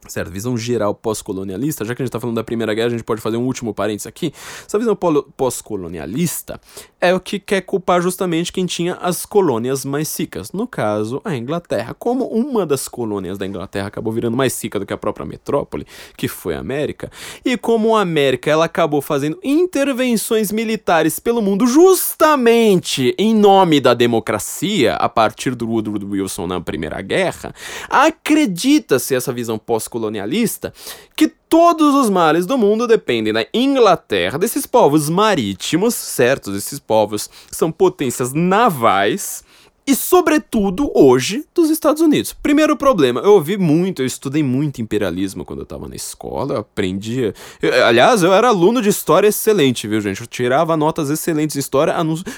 certo? 0.08 0.32
Visão 0.32 0.58
geral 0.58 0.94
pós-colonialista, 0.94 1.86
já 1.86 1.96
que 1.96 2.02
a 2.02 2.06
gente 2.06 2.10
está 2.10 2.20
falando 2.20 2.36
da 2.36 2.44
Primeira 2.44 2.74
Guerra, 2.74 2.88
a 2.88 2.92
gente 2.92 3.04
pode 3.04 3.22
fazer 3.22 3.38
um 3.38 3.46
último 3.46 3.74
parênteses 3.74 4.08
aqui. 4.08 4.34
Essa 4.66 4.80
visão 4.80 4.96
pós-colonialista 4.96 6.60
é 7.00 7.14
o 7.14 7.20
que 7.20 7.40
quer 7.40 7.62
culpar 7.62 8.02
justamente 8.02 8.52
quem 8.52 8.66
tinha 8.66 8.96
as 8.96 9.26
colônias 9.26 9.84
mais 9.84 10.18
ricas, 10.18 10.52
no 10.52 10.66
caso, 10.68 11.22
a 11.24 11.36
Inglaterra. 11.36 11.94
Como 11.94 12.26
uma 12.26 12.66
das 12.66 12.88
colônias 12.88 13.38
da 13.38 13.46
Inglaterra 13.46 13.88
acabou 13.88 14.14
virando 14.14 14.38
mais 14.38 14.62
rica 14.62 14.80
do 14.80 14.86
que 14.86 14.94
a 14.94 14.98
própria 14.98 15.26
metrópole, 15.26 15.86
que 16.16 16.28
foi 16.28 16.56
a 16.56 16.60
América, 16.60 17.12
e 17.44 17.58
como 17.58 17.96
a 17.96 18.02
América 18.02 18.50
ela 18.50 18.66
acabou 18.66 19.02
fazendo 19.02 19.38
intervenções 19.44 20.52
militares 20.52 21.20
pelo 21.20 21.42
mundo 21.42 21.68
justamente 21.68 23.14
em 23.18 23.36
nome 23.36 23.80
da 23.80 23.94
democracia, 23.94 24.96
a 24.96 25.10
partir 25.10 25.56
do 25.56 25.68
Woodrow 25.68 26.10
Wilson 26.10 26.48
na 26.48 26.62
Primeira 26.62 27.02
Guerra, 27.02 27.54
acredita-se 27.90 29.16
essa 29.16 29.34
visão 29.34 29.58
pós 29.58 29.88
colonialista 29.94 30.74
que 31.16 31.28
todos 31.28 31.94
os 31.94 32.10
males 32.10 32.48
do 32.48 32.58
mundo 32.58 32.88
dependem 32.88 33.32
da 33.32 33.46
Inglaterra, 33.54 34.40
desses 34.40 34.66
povos 34.66 35.08
marítimos, 35.08 35.94
certo? 35.94 36.56
Esses 36.56 36.80
povos 36.80 37.30
são 37.52 37.72
potências 37.72 38.34
navais 38.34 39.44
e, 39.86 39.96
sobretudo, 39.96 40.92
hoje, 40.96 41.46
dos 41.54 41.70
Estados 41.70 42.02
Unidos. 42.02 42.34
Primeiro 42.34 42.78
problema, 42.78 43.20
eu 43.22 43.34
ouvi 43.34 43.58
muito, 43.58 44.02
eu 44.02 44.06
estudei 44.06 44.42
muito 44.42 44.82
imperialismo 44.82 45.44
quando 45.44 45.60
eu 45.60 45.66
tava 45.66 45.88
na 45.90 45.96
escola, 45.96 46.56
eu 46.56 46.60
aprendia. 46.60 47.34
Eu, 47.62 47.86
aliás, 47.86 48.24
eu 48.24 48.34
era 48.34 48.48
aluno 48.48 48.82
de 48.82 48.90
história 48.90 49.28
excelente, 49.28 49.88
viu, 49.88 50.00
gente? 50.00 50.22
Eu 50.22 50.28
tirava 50.28 50.78
notas 50.78 51.10
excelentes 51.10 51.56
em 51.56 51.60
história, 51.60 51.94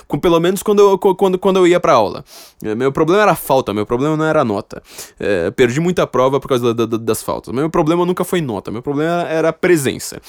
com, 0.08 0.18
pelo 0.18 0.40
menos 0.40 0.64
quando 0.64 0.80
eu, 0.80 0.98
quando, 0.98 1.38
quando 1.38 1.58
eu 1.58 1.68
ia 1.68 1.80
pra 1.80 1.94
aula. 1.94 2.26
É, 2.64 2.74
meu 2.74 2.92
problema 2.92 3.22
era 3.22 3.36
falta, 3.36 3.74
meu 3.74 3.86
problema 3.86 4.18
não 4.18 4.26
era 4.26 4.44
nota. 4.44 4.82
É, 5.20 5.52
perdi 5.52 5.80
muita 5.80 6.08
prova 6.08 6.40
por 6.40 6.48
causa 6.48 6.74
da, 6.74 6.86
da, 6.86 6.98
das 6.98 7.22
faltas. 7.22 7.54
Meu 7.54 7.70
problema 7.70 8.06
nunca 8.06 8.24
foi 8.24 8.42
nota, 8.42 8.72
meu 8.72 8.82
problema 8.82 9.24
era 9.24 9.50
a 9.50 9.54
presença. 9.54 10.20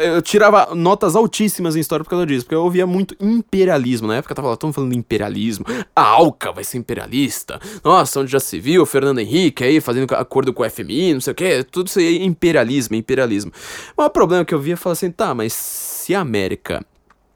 Eu 0.00 0.22
tirava 0.22 0.74
notas 0.74 1.16
altíssimas 1.16 1.76
em 1.76 1.80
história 1.80 2.04
por 2.04 2.10
causa 2.10 2.26
disso, 2.26 2.44
porque 2.44 2.54
eu 2.54 2.62
ouvia 2.62 2.86
muito 2.86 3.16
imperialismo. 3.20 4.08
Na 4.08 4.16
época 4.16 4.32
eu 4.32 4.36
tava 4.56 4.72
falando 4.72 4.92
de 4.92 4.98
imperialismo. 4.98 5.64
A 5.94 6.02
Alca 6.02 6.52
vai 6.52 6.64
ser 6.64 6.78
imperialista. 6.78 7.60
Nossa, 7.84 8.20
onde 8.20 8.30
já 8.30 8.40
se 8.40 8.58
viu 8.58 8.84
Fernando 8.86 9.18
Henrique 9.18 9.64
aí 9.64 9.80
fazendo 9.80 10.12
acordo 10.14 10.52
com 10.52 10.62
o 10.62 10.70
FMI, 10.70 11.14
não 11.14 11.20
sei 11.20 11.32
o 11.32 11.36
que. 11.36 11.64
Tudo 11.64 11.88
isso 11.88 11.98
aí 11.98 12.18
é 12.18 12.24
imperialismo, 12.24 12.94
imperialismo. 12.94 13.52
Mas 13.96 14.06
o 14.06 14.10
problema 14.10 14.44
que 14.44 14.54
eu 14.54 14.60
via 14.60 14.74
é 14.74 14.76
falar 14.76 14.94
assim, 14.94 15.10
tá, 15.10 15.34
mas 15.34 15.52
se 15.52 16.14
a 16.14 16.20
América 16.20 16.84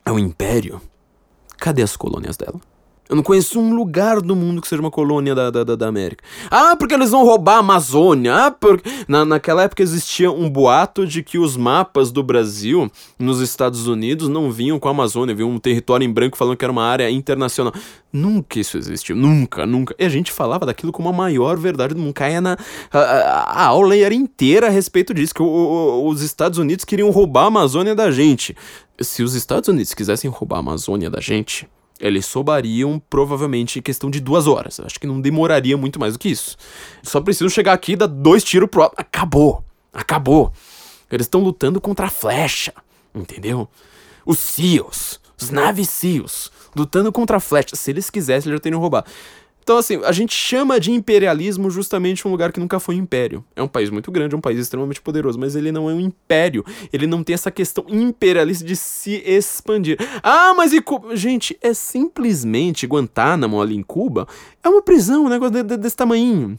é 0.05 0.13
um 0.13 0.19
império, 0.19 0.81
cadê 1.59 1.83
as 1.83 1.97
colônias 1.97 2.37
dela? 2.37 2.61
Eu 3.11 3.17
não 3.17 3.25
conheço 3.25 3.59
um 3.59 3.75
lugar 3.75 4.21
do 4.21 4.37
mundo 4.37 4.63
que 4.63 4.69
seja 4.69 4.81
uma 4.81 4.91
colônia 4.91 5.35
da, 5.35 5.51
da, 5.51 5.65
da 5.65 5.89
América. 5.89 6.23
Ah, 6.49 6.77
porque 6.77 6.95
eles 6.95 7.11
vão 7.11 7.25
roubar 7.25 7.57
a 7.57 7.59
Amazônia. 7.59 8.47
Ah, 8.47 8.51
porque... 8.53 8.89
Na, 9.09 9.25
naquela 9.25 9.65
época 9.65 9.83
existia 9.83 10.31
um 10.31 10.49
boato 10.49 11.05
de 11.05 11.21
que 11.21 11.37
os 11.37 11.57
mapas 11.57 12.13
do 12.13 12.23
Brasil 12.23 12.89
nos 13.19 13.41
Estados 13.41 13.89
Unidos 13.89 14.29
não 14.29 14.53
vinham 14.53 14.79
com 14.79 14.87
a 14.87 14.93
Amazônia, 14.93 15.35
vinha 15.35 15.49
um 15.49 15.59
território 15.59 16.05
em 16.05 16.13
branco 16.13 16.37
falando 16.37 16.57
que 16.57 16.65
era 16.65 16.71
uma 16.71 16.85
área 16.85 17.11
internacional. 17.11 17.73
Nunca 18.13 18.61
isso 18.61 18.79
existiu, 18.79 19.17
nunca, 19.17 19.67
nunca. 19.67 19.93
E 19.99 20.05
a 20.05 20.09
gente 20.09 20.31
falava 20.31 20.65
daquilo 20.65 20.93
como 20.93 21.09
a 21.09 21.13
maior 21.13 21.57
verdade 21.57 21.95
do 21.95 22.01
mundo. 22.01 22.15
Caia 22.15 22.41
na. 22.41 22.57
A, 22.93 22.99
a, 22.99 23.43
a 23.43 23.65
aula 23.67 23.97
era 23.97 24.15
inteira 24.15 24.69
a 24.69 24.71
respeito 24.71 25.13
disso, 25.13 25.35
que 25.35 25.43
o, 25.43 25.47
o, 25.47 26.07
os 26.09 26.23
Estados 26.23 26.61
Unidos 26.61 26.85
queriam 26.85 27.11
roubar 27.11 27.43
a 27.43 27.49
Amazônia 27.49 27.93
da 27.93 28.09
gente. 28.13 28.57
Se 29.01 29.25
os 29.25 29.35
Estados 29.35 29.69
Unidos 29.69 29.95
quisessem 29.95 30.31
roubar 30.31 30.59
a 30.59 30.61
Amazônia 30.61 31.11
da 31.11 31.21
gente 31.21 31.67
eles 32.01 32.25
sobariam 32.25 33.01
provavelmente 33.11 33.79
em 33.79 33.83
questão 33.83 34.11
de 34.11 34.21
duas 34.21 34.47
horas. 34.47 34.81
Acho 34.81 34.99
que 34.99 35.07
não 35.07 35.21
demoraria 35.21 35.77
muito 35.77 36.01
mais 36.01 36.15
do 36.15 36.19
que 36.19 36.31
isso. 36.31 36.57
Só 37.03 37.21
precisam 37.21 37.49
chegar 37.49 37.75
aqui 37.75 37.93
e 37.93 37.97
dar 37.97 38.07
dois 38.07 38.43
tiros 38.43 38.69
pro. 38.69 38.91
Acabou! 38.97 39.63
Acabou! 39.93 40.53
Eles 41.11 41.27
estão 41.27 41.43
lutando 41.43 41.81
contra 41.81 42.07
a 42.07 42.11
flecha, 42.11 42.73
entendeu? 43.15 43.69
Os 44.25 44.39
SEALs, 44.39 45.21
os 45.41 45.51
Navy 45.51 45.85
SEALs, 45.85 46.51
lutando 46.75 47.13
contra 47.13 47.37
a 47.37 47.41
flecha. 47.41 47.77
Se 47.77 47.91
eles 47.91 48.09
quisessem, 48.09 48.49
eles 48.49 48.59
já 48.59 48.63
teriam 48.63 48.81
roubado. 48.81 49.11
Então, 49.71 49.79
assim, 49.79 50.01
a 50.05 50.11
gente 50.11 50.35
chama 50.35 50.81
de 50.81 50.91
imperialismo 50.91 51.71
justamente 51.71 52.27
um 52.27 52.31
lugar 52.33 52.51
que 52.51 52.59
nunca 52.59 52.81
foi 52.81 52.97
império. 52.97 53.45
É 53.55 53.63
um 53.63 53.69
país 53.69 53.89
muito 53.89 54.11
grande, 54.11 54.35
é 54.35 54.37
um 54.37 54.41
país 54.41 54.59
extremamente 54.59 55.01
poderoso, 55.01 55.39
mas 55.39 55.55
ele 55.55 55.71
não 55.71 55.89
é 55.89 55.95
um 55.95 56.01
império. 56.01 56.65
Ele 56.93 57.07
não 57.07 57.23
tem 57.23 57.35
essa 57.35 57.53
questão 57.53 57.85
imperialista 57.87 58.65
de 58.65 58.75
se 58.75 59.23
expandir. 59.25 59.97
Ah, 60.25 60.53
mas 60.57 60.73
e 60.73 60.81
Cuba? 60.81 61.15
Gente, 61.15 61.57
é 61.63 61.73
simplesmente 61.73 62.85
Guantánamo 62.85 63.63
ali 63.63 63.77
em 63.77 63.83
Cuba. 63.85 64.27
É 64.61 64.69
uma 64.69 64.83
prisão, 64.83 65.27
um 65.27 65.29
negócio 65.29 65.55
de, 65.55 65.63
de, 65.63 65.77
desse 65.77 65.97
tamanho. 65.97 66.59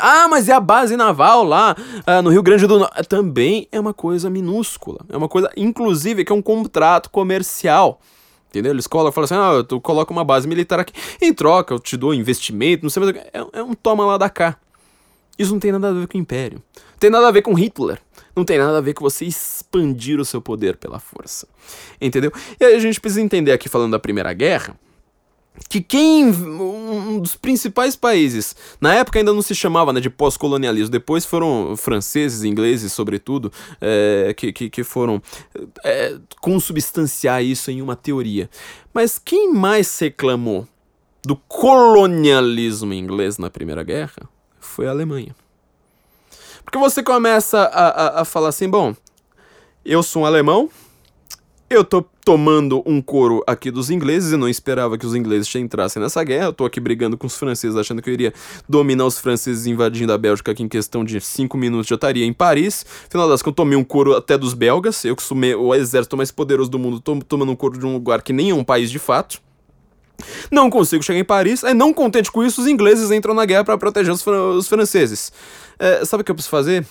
Ah, 0.00 0.26
mas 0.26 0.48
é 0.48 0.54
a 0.54 0.60
base 0.60 0.96
naval 0.96 1.44
lá 1.44 1.76
ah, 2.06 2.22
no 2.22 2.30
Rio 2.30 2.42
Grande 2.42 2.66
do 2.66 2.78
Norte. 2.78 3.06
Também 3.06 3.68
é 3.70 3.78
uma 3.78 3.92
coisa 3.92 4.30
minúscula. 4.30 5.00
É 5.10 5.16
uma 5.18 5.28
coisa, 5.28 5.50
inclusive, 5.58 6.24
que 6.24 6.32
é 6.32 6.34
um 6.34 6.40
contrato 6.40 7.10
comercial. 7.10 8.00
Entendeu? 8.50 8.72
Eles 8.72 8.88
colocam, 8.88 9.12
falam 9.12 9.24
assim, 9.24 9.60
ah, 9.60 9.64
tu 9.64 9.80
coloca 9.80 10.12
uma 10.12 10.24
base 10.24 10.46
militar 10.46 10.80
aqui, 10.80 10.92
em 11.22 11.32
troca 11.32 11.72
eu 11.72 11.78
te 11.78 11.96
dou 11.96 12.12
investimento, 12.12 12.82
não 12.82 12.90
sei 12.90 13.00
mais 13.00 13.16
o 13.16 13.18
que. 13.18 13.20
É, 13.32 13.60
é 13.60 13.62
um 13.62 13.74
toma 13.74 14.04
lá 14.04 14.18
da 14.18 14.28
cá. 14.28 14.56
Isso 15.38 15.52
não 15.52 15.60
tem 15.60 15.72
nada 15.72 15.88
a 15.88 15.92
ver 15.92 16.08
com 16.08 16.18
o 16.18 16.20
Império. 16.20 16.60
Não 16.76 16.98
tem 16.98 17.10
nada 17.10 17.28
a 17.28 17.30
ver 17.30 17.42
com 17.42 17.54
Hitler. 17.54 17.98
Não 18.36 18.44
tem 18.44 18.58
nada 18.58 18.76
a 18.76 18.80
ver 18.80 18.92
com 18.92 19.02
você 19.02 19.24
expandir 19.24 20.20
o 20.20 20.24
seu 20.24 20.42
poder 20.42 20.76
pela 20.76 20.98
força. 20.98 21.46
Entendeu? 22.00 22.32
E 22.58 22.64
aí 22.64 22.74
a 22.74 22.78
gente 22.78 23.00
precisa 23.00 23.22
entender 23.22 23.52
aqui, 23.52 23.68
falando 23.68 23.92
da 23.92 23.98
Primeira 23.98 24.32
Guerra, 24.32 24.76
que 25.68 25.80
quem 25.80 26.26
um 26.26 27.20
dos 27.20 27.36
principais 27.36 27.94
países 27.94 28.56
na 28.80 28.94
época 28.94 29.18
ainda 29.18 29.32
não 29.32 29.42
se 29.42 29.54
chamava 29.54 29.92
né, 29.92 30.00
de 30.00 30.10
pós-colonialismo 30.10 30.90
depois 30.90 31.24
foram 31.24 31.76
franceses 31.76 32.44
ingleses 32.44 32.92
sobretudo 32.92 33.52
é, 33.80 34.34
que, 34.36 34.52
que, 34.52 34.70
que, 34.70 34.84
foram 34.84 35.22
é, 35.84 36.16
consubstanciar 36.40 37.42
isso 37.44 37.70
em 37.70 37.82
uma 37.82 37.94
teoria. 37.94 38.48
Mas 38.92 39.18
quem 39.18 39.52
mais 39.52 39.98
reclamou 39.98 40.66
do 41.24 41.36
colonialismo 41.36 42.92
inglês 42.92 43.38
na 43.38 43.50
primeira 43.50 43.82
guerra 43.82 44.28
foi 44.58 44.86
a 44.86 44.90
Alemanha. 44.90 45.34
Porque 46.64 46.78
você 46.78 47.02
começa 47.02 47.58
a, 47.60 47.88
a, 47.88 48.20
a 48.22 48.24
falar 48.24 48.48
assim 48.48 48.68
bom 48.68 48.94
eu 49.84 50.02
sou 50.02 50.22
um 50.22 50.26
alemão 50.26 50.68
eu 51.70 51.84
tô 51.84 52.04
tomando 52.24 52.82
um 52.84 53.00
couro 53.00 53.44
aqui 53.46 53.70
dos 53.70 53.90
ingleses, 53.90 54.32
e 54.32 54.36
não 54.36 54.48
esperava 54.48 54.98
que 54.98 55.06
os 55.06 55.14
ingleses 55.14 55.54
entrassem 55.54 56.02
nessa 56.02 56.22
guerra. 56.24 56.46
Eu 56.46 56.52
tô 56.52 56.64
aqui 56.64 56.80
brigando 56.80 57.16
com 57.16 57.28
os 57.28 57.36
franceses, 57.36 57.76
achando 57.76 58.02
que 58.02 58.10
eu 58.10 58.12
iria 58.12 58.34
dominar 58.68 59.06
os 59.06 59.20
franceses 59.20 59.66
invadindo 59.66 60.12
a 60.12 60.18
Bélgica, 60.18 60.52
que 60.52 60.64
em 60.64 60.68
questão 60.68 61.04
de 61.04 61.20
5 61.20 61.56
minutos 61.56 61.86
já 61.86 61.94
estaria 61.94 62.26
em 62.26 62.32
Paris. 62.32 62.84
Afinal 63.06 63.28
das 63.28 63.40
contas, 63.40 63.52
eu 63.52 63.64
tomei 63.64 63.78
um 63.78 63.84
couro 63.84 64.16
até 64.16 64.36
dos 64.36 64.52
belgas. 64.52 65.04
Eu 65.04 65.14
que 65.14 65.22
sou 65.22 65.38
o 65.38 65.72
exército 65.72 66.16
mais 66.16 66.32
poderoso 66.32 66.68
do 66.68 66.78
mundo, 66.78 67.00
tô 67.00 67.16
tomando 67.20 67.52
um 67.52 67.56
couro 67.56 67.78
de 67.78 67.86
um 67.86 67.92
lugar 67.92 68.20
que 68.20 68.32
nem 68.32 68.50
é 68.50 68.54
um 68.54 68.64
país 68.64 68.90
de 68.90 68.98
fato. 68.98 69.40
Não 70.50 70.68
consigo 70.68 71.04
chegar 71.04 71.20
em 71.20 71.24
Paris. 71.24 71.62
Aí, 71.62 71.72
não 71.72 71.94
contente 71.94 72.32
com 72.32 72.42
isso, 72.42 72.60
os 72.60 72.66
ingleses 72.66 73.12
entram 73.12 73.32
na 73.32 73.44
guerra 73.44 73.64
para 73.64 73.78
proteger 73.78 74.12
os, 74.12 74.26
os 74.26 74.66
franceses. 74.66 75.32
É, 75.78 76.04
sabe 76.04 76.22
o 76.22 76.24
que 76.24 76.32
eu 76.32 76.34
preciso 76.34 76.50
fazer? 76.50 76.84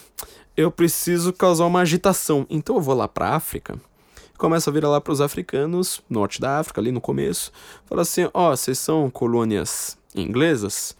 Eu 0.55 0.71
preciso 0.71 1.34
causar 1.34 1.65
uma 1.65 1.82
agitação. 1.82 2.47
Então 2.49 2.77
eu 2.77 2.82
vou 2.82 2.95
lá 2.95 3.09
pra 3.09 3.36
África 3.36 3.77
começa 4.40 4.70
a 4.70 4.74
virar 4.74 4.90
lá 4.90 5.00
para 5.00 5.14
os 5.14 5.22
africanos, 5.22 6.02
norte 6.10 6.40
da 6.42 6.60
África, 6.60 6.82
ali 6.82 6.92
no 6.92 7.02
começo, 7.02 7.52
fala 7.86 8.02
assim: 8.02 8.28
ó, 8.34 8.52
oh, 8.52 8.58
vocês 8.58 8.80
são 8.80 9.10
colônias 9.10 9.98
inglesas? 10.16 10.98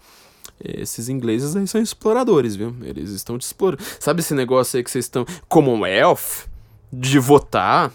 Esses 0.62 1.08
ingleses 1.08 1.56
aí 1.56 1.66
são 1.66 1.80
exploradores, 1.80 2.54
viu? 2.54 2.76
Eles 2.82 3.10
estão 3.10 3.38
te 3.38 3.42
explorando. 3.42 3.82
Sabe 3.98 4.20
esse 4.20 4.34
negócio 4.34 4.76
aí 4.76 4.84
que 4.84 4.90
vocês 4.90 5.06
estão. 5.06 5.24
Commonwealth? 5.48 6.46
De 6.92 7.18
votar? 7.18 7.90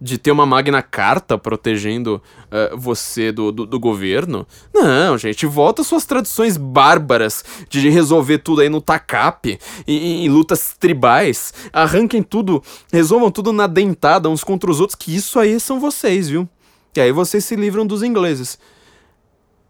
De 0.00 0.18
ter 0.18 0.30
uma 0.30 0.44
Magna 0.44 0.82
Carta 0.82 1.38
protegendo 1.38 2.22
uh, 2.46 2.76
você 2.76 3.32
do, 3.32 3.50
do, 3.50 3.66
do, 3.66 3.80
governo. 3.80 4.46
Não, 4.72 5.16
gente, 5.16 5.46
volta 5.46 5.82
suas 5.82 6.04
tradições 6.04 6.56
bárbaras 6.56 7.44
de 7.68 7.88
resolver 7.88 8.38
tudo 8.38 8.60
aí 8.60 8.68
no 8.68 8.80
TACAP, 8.80 9.58
em, 9.86 10.24
em, 10.24 10.28
lutas 10.28 10.76
tribais. 10.78 11.52
Arranquem 11.72 12.22
tudo, 12.22 12.62
resolvam 12.92 13.30
tudo 13.30 13.52
na 13.52 13.66
dentada 13.66 14.28
uns 14.28 14.44
contra 14.44 14.70
os 14.70 14.80
outros, 14.80 14.96
que 14.96 15.14
isso 15.14 15.38
aí 15.38 15.58
são 15.58 15.80
vocês, 15.80 16.28
viu? 16.28 16.48
E 16.94 17.00
aí 17.00 17.12
vocês 17.12 17.44
se 17.44 17.56
livram 17.56 17.86
dos 17.86 18.02
ingleses. 18.02 18.58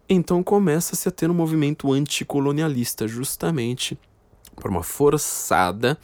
Então 0.09 0.43
começa-se 0.43 1.07
a 1.07 1.11
ter 1.11 1.29
um 1.29 1.33
movimento 1.33 1.91
anticolonialista, 1.91 3.07
justamente 3.07 3.97
por 4.55 4.71
uma 4.71 4.83
forçada 4.83 5.97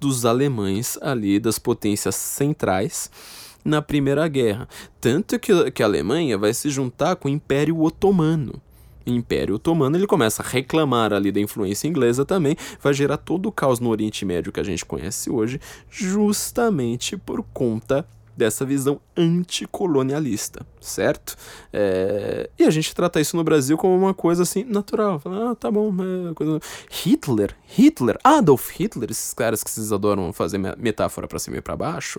dos 0.00 0.24
alemães 0.26 0.98
ali, 1.00 1.38
das 1.38 1.58
potências 1.58 2.16
centrais 2.16 3.10
na 3.64 3.82
Primeira 3.82 4.26
Guerra. 4.28 4.68
Tanto 5.00 5.38
que, 5.38 5.70
que 5.70 5.82
a 5.82 5.86
Alemanha 5.86 6.36
vai 6.38 6.52
se 6.54 6.70
juntar 6.70 7.16
com 7.16 7.28
o 7.28 7.30
Império 7.30 7.80
Otomano. 7.80 8.60
O 9.06 9.10
Império 9.10 9.56
Otomano 9.56 9.96
ele 9.96 10.06
começa 10.06 10.42
a 10.42 10.46
reclamar 10.46 11.12
ali 11.12 11.32
da 11.32 11.40
influência 11.40 11.88
inglesa 11.88 12.24
também, 12.24 12.56
vai 12.80 12.92
gerar 12.92 13.16
todo 13.16 13.46
o 13.46 13.52
caos 13.52 13.80
no 13.80 13.90
Oriente 13.90 14.24
Médio 14.24 14.52
que 14.52 14.60
a 14.60 14.64
gente 14.64 14.84
conhece 14.84 15.30
hoje, 15.30 15.60
justamente 15.88 17.16
por 17.16 17.42
conta 17.52 18.06
dessa 18.36 18.64
visão 18.64 18.98
anticolonialista, 19.14 20.64
certo? 20.80 21.36
É... 21.72 22.48
E 22.58 22.64
a 22.64 22.70
gente 22.70 22.94
trata 22.94 23.20
isso 23.20 23.36
no 23.36 23.44
Brasil 23.44 23.76
como 23.76 23.94
uma 23.94 24.14
coisa 24.14 24.44
assim 24.44 24.64
natural. 24.64 25.20
Ah, 25.26 25.54
tá 25.54 25.70
bom. 25.70 25.92
É. 25.92 26.60
Hitler, 26.90 27.54
Hitler, 27.66 28.18
Adolf 28.24 28.70
Hitler, 28.70 29.10
esses 29.10 29.34
caras 29.34 29.62
que 29.62 29.70
vocês 29.70 29.92
adoram 29.92 30.32
fazer 30.32 30.58
metáfora 30.78 31.28
para 31.28 31.38
cima 31.38 31.58
e 31.58 31.60
para 31.60 31.76
baixo, 31.76 32.18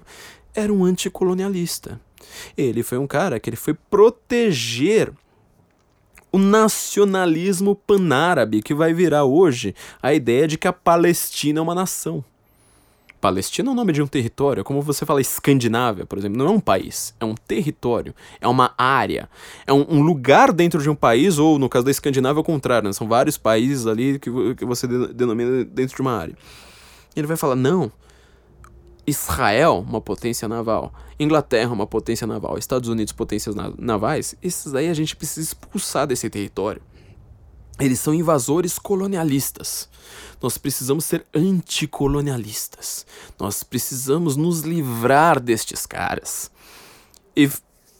era 0.55 0.71
um 0.71 0.83
anticolonialista. 0.83 1.99
Ele 2.57 2.83
foi 2.83 2.97
um 2.97 3.07
cara 3.07 3.39
que 3.39 3.49
ele 3.49 3.57
foi 3.57 3.73
proteger 3.73 5.11
o 6.31 6.37
nacionalismo 6.37 7.75
panárabe 7.75 8.61
que 8.61 8.73
vai 8.73 8.93
virar 8.93 9.25
hoje 9.25 9.75
a 10.01 10.13
ideia 10.13 10.47
de 10.47 10.57
que 10.57 10.67
a 10.67 10.73
Palestina 10.73 11.59
é 11.59 11.61
uma 11.61 11.75
nação. 11.75 12.23
Palestina 13.19 13.69
é 13.69 13.71
o 13.71 13.75
nome 13.75 13.93
de 13.93 14.01
um 14.01 14.07
território, 14.07 14.63
como 14.63 14.81
você 14.81 15.05
fala 15.05 15.21
Escandinávia, 15.21 16.07
por 16.07 16.17
exemplo, 16.17 16.39
não 16.39 16.47
é 16.47 16.49
um 16.49 16.59
país, 16.59 17.13
é 17.19 17.25
um 17.25 17.35
território, 17.35 18.15
é 18.39 18.47
uma 18.47 18.73
área, 18.75 19.29
é 19.67 19.71
um, 19.71 19.85
um 19.87 20.01
lugar 20.01 20.51
dentro 20.51 20.81
de 20.81 20.89
um 20.89 20.95
país, 20.95 21.37
ou 21.37 21.59
no 21.59 21.69
caso 21.69 21.85
da 21.85 21.91
Escandinávia, 21.91 22.39
ao 22.39 22.43
contrário, 22.43 22.87
né? 22.87 22.93
são 22.93 23.07
vários 23.07 23.37
países 23.37 23.85
ali 23.85 24.17
que, 24.17 24.55
que 24.55 24.65
você 24.65 24.87
denomina 24.87 25.63
dentro 25.63 25.95
de 25.95 26.01
uma 26.01 26.17
área. 26.17 26.35
Ele 27.15 27.27
vai 27.27 27.37
falar: 27.37 27.55
não, 27.55 27.91
Israel, 29.05 29.83
uma 29.87 29.99
potência 29.99 30.47
naval, 30.47 30.93
Inglaterra, 31.19 31.71
uma 31.71 31.87
potência 31.87 32.27
naval, 32.27 32.57
Estados 32.57 32.89
Unidos, 32.89 33.13
potências 33.13 33.55
navais, 33.77 34.35
esses 34.41 34.73
aí 34.73 34.89
a 34.89 34.93
gente 34.93 35.15
precisa 35.15 35.47
expulsar 35.47 36.07
desse 36.07 36.29
território. 36.29 36.81
Eles 37.79 37.99
são 37.99 38.13
invasores 38.13 38.77
colonialistas. 38.77 39.89
Nós 40.41 40.57
precisamos 40.57 41.03
ser 41.03 41.25
anticolonialistas. 41.33 43.05
Nós 43.39 43.63
precisamos 43.63 44.35
nos 44.35 44.61
livrar 44.61 45.39
destes 45.39 45.87
caras. 45.87 46.51
E 47.35 47.49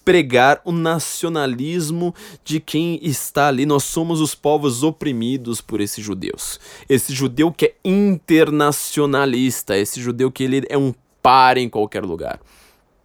pregar 0.04 0.62
o 0.66 0.72
nacionalismo 0.72 2.14
de 2.44 2.60
quem 2.60 3.00
está 3.02 3.48
ali. 3.48 3.66
Nós 3.66 3.84
somos 3.84 4.22
os 4.22 4.36
povos 4.36 4.84
oprimidos 4.84 5.62
por 5.62 5.82
esses 5.82 6.04
judeus. 6.04 6.60
Esse 6.90 7.14
judeu 7.14 7.52
que 7.52 7.66
é 7.66 7.76
internacionalista, 7.84 9.78
esse 9.78 10.02
judeu 10.02 10.32
que 10.32 10.44
ele 10.44 10.64
é 10.70 10.78
um 10.78 10.94
para 11.22 11.60
em 11.60 11.70
qualquer 11.70 12.04
lugar. 12.04 12.40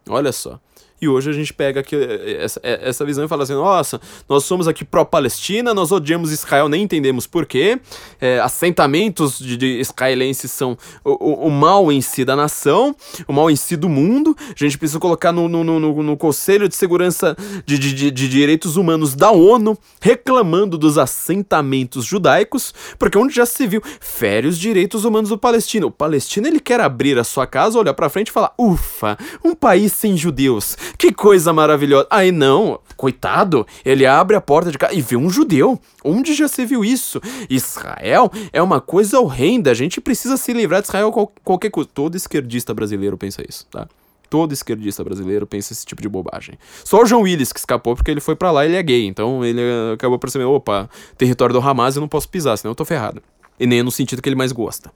Olha 0.09 0.31
só. 0.31 0.59
E 0.99 1.07
hoje 1.07 1.29
a 1.29 1.33
gente 1.33 1.53
pega 1.53 1.81
aqui, 1.81 1.95
eh, 1.95 2.43
essa, 2.43 2.59
eh, 2.63 2.79
essa 2.81 3.05
visão 3.05 3.23
e 3.23 3.27
fala 3.27 3.43
assim: 3.43 3.53
nossa, 3.53 4.01
nós 4.27 4.43
somos 4.45 4.67
aqui 4.67 4.83
pró-Palestina, 4.83 5.71
nós 5.73 5.91
odiamos 5.91 6.31
Israel, 6.31 6.67
nem 6.67 6.83
entendemos 6.83 7.27
porquê. 7.27 7.79
É, 8.19 8.39
assentamentos 8.39 9.37
de, 9.37 9.55
de, 9.57 9.79
israelenses 9.79 10.49
são 10.49 10.75
o, 11.03 11.11
o, 11.11 11.47
o, 11.47 11.51
mal 11.51 11.91
em 11.91 12.01
si 12.01 12.25
da 12.25 12.35
nação, 12.35 12.95
o 13.27 13.33
mal 13.33 13.51
em 13.51 13.55
si 13.55 13.75
do 13.75 13.87
mundo. 13.87 14.35
A 14.39 14.55
gente 14.57 14.75
precisa 14.77 14.99
colocar 14.99 15.31
no, 15.31 15.47
no, 15.47 15.63
no, 15.63 16.03
no 16.03 16.17
Conselho 16.17 16.67
de 16.67 16.75
Segurança 16.75 17.37
de, 17.63 17.77
de, 17.77 18.09
de 18.09 18.27
Direitos 18.27 18.75
Humanos 18.75 19.13
da 19.13 19.29
ONU 19.29 19.77
reclamando 20.01 20.79
dos 20.79 20.97
assentamentos 20.97 22.05
judaicos, 22.05 22.73
porque 22.97 23.19
onde 23.19 23.35
já 23.35 23.45
se 23.45 23.67
viu, 23.67 23.83
fere 23.99 24.47
os 24.47 24.57
direitos 24.57 25.05
humanos 25.05 25.29
do 25.29 25.37
Palestino. 25.37 25.87
O 25.87 25.91
palestino 25.91 26.47
ele 26.47 26.59
quer 26.59 26.81
abrir 26.81 27.19
a 27.19 27.23
sua 27.23 27.45
casa, 27.45 27.77
olhar 27.77 27.93
para 27.93 28.09
frente 28.09 28.29
e 28.29 28.31
falar: 28.31 28.51
ufa, 28.57 29.15
um 29.43 29.53
país 29.53 29.93
sem 29.93 30.17
judeus 30.17 30.75
que 30.97 31.11
coisa 31.11 31.51
maravilhosa. 31.51 32.07
Aí 32.09 32.31
não, 32.31 32.79
coitado, 32.95 33.65
ele 33.83 34.05
abre 34.05 34.35
a 34.35 34.41
porta 34.41 34.71
de 34.71 34.77
casa 34.77 34.93
e 34.93 35.01
vê 35.01 35.15
um 35.15 35.29
judeu. 35.29 35.79
Onde 36.03 36.33
já 36.33 36.47
se 36.47 36.65
viu 36.65 36.85
isso? 36.85 37.21
Israel 37.49 38.31
é 38.53 38.61
uma 38.61 38.79
coisa 38.79 39.19
horrenda. 39.19 39.71
A 39.71 39.73
gente 39.73 39.99
precisa 39.99 40.37
se 40.37 40.53
livrar 40.53 40.81
de 40.81 40.87
Israel 40.87 41.11
qual, 41.11 41.31
qualquer 41.43 41.69
coisa. 41.69 41.89
Todo 41.93 42.15
esquerdista 42.15 42.73
brasileiro 42.73 43.17
pensa 43.17 43.43
isso, 43.47 43.65
tá? 43.71 43.87
Todo 44.29 44.51
esquerdista 44.51 45.03
brasileiro 45.03 45.47
pensa 45.47 45.71
esse 45.71 45.85
tipo 45.85 46.01
de 46.01 46.09
bobagem. 46.09 46.57
Só 46.83 47.01
o 47.01 47.05
João 47.05 47.21
Willis 47.21 47.53
que 47.53 47.59
escapou 47.59 47.95
porque 47.95 48.11
ele 48.11 48.19
foi 48.19 48.35
para 48.35 48.51
lá 48.51 48.65
e 48.65 48.69
ele 48.69 48.75
é 48.75 48.83
gay. 48.83 49.05
Então 49.05 49.43
ele 49.43 49.61
acabou 49.93 50.19
percebendo, 50.19 50.51
opa, 50.51 50.89
território 51.17 51.53
do 51.53 51.61
Hamas 51.61 51.95
eu 51.95 52.01
não 52.01 52.09
posso 52.09 52.27
pisar, 52.27 52.57
senão 52.57 52.71
eu 52.71 52.75
tô 52.75 52.83
ferrado 52.83 53.21
e 53.59 53.65
nem 53.65 53.81
no 53.83 53.91
sentido 53.91 54.21
que 54.21 54.29
ele 54.29 54.35
mais 54.35 54.51
gosta. 54.51 54.91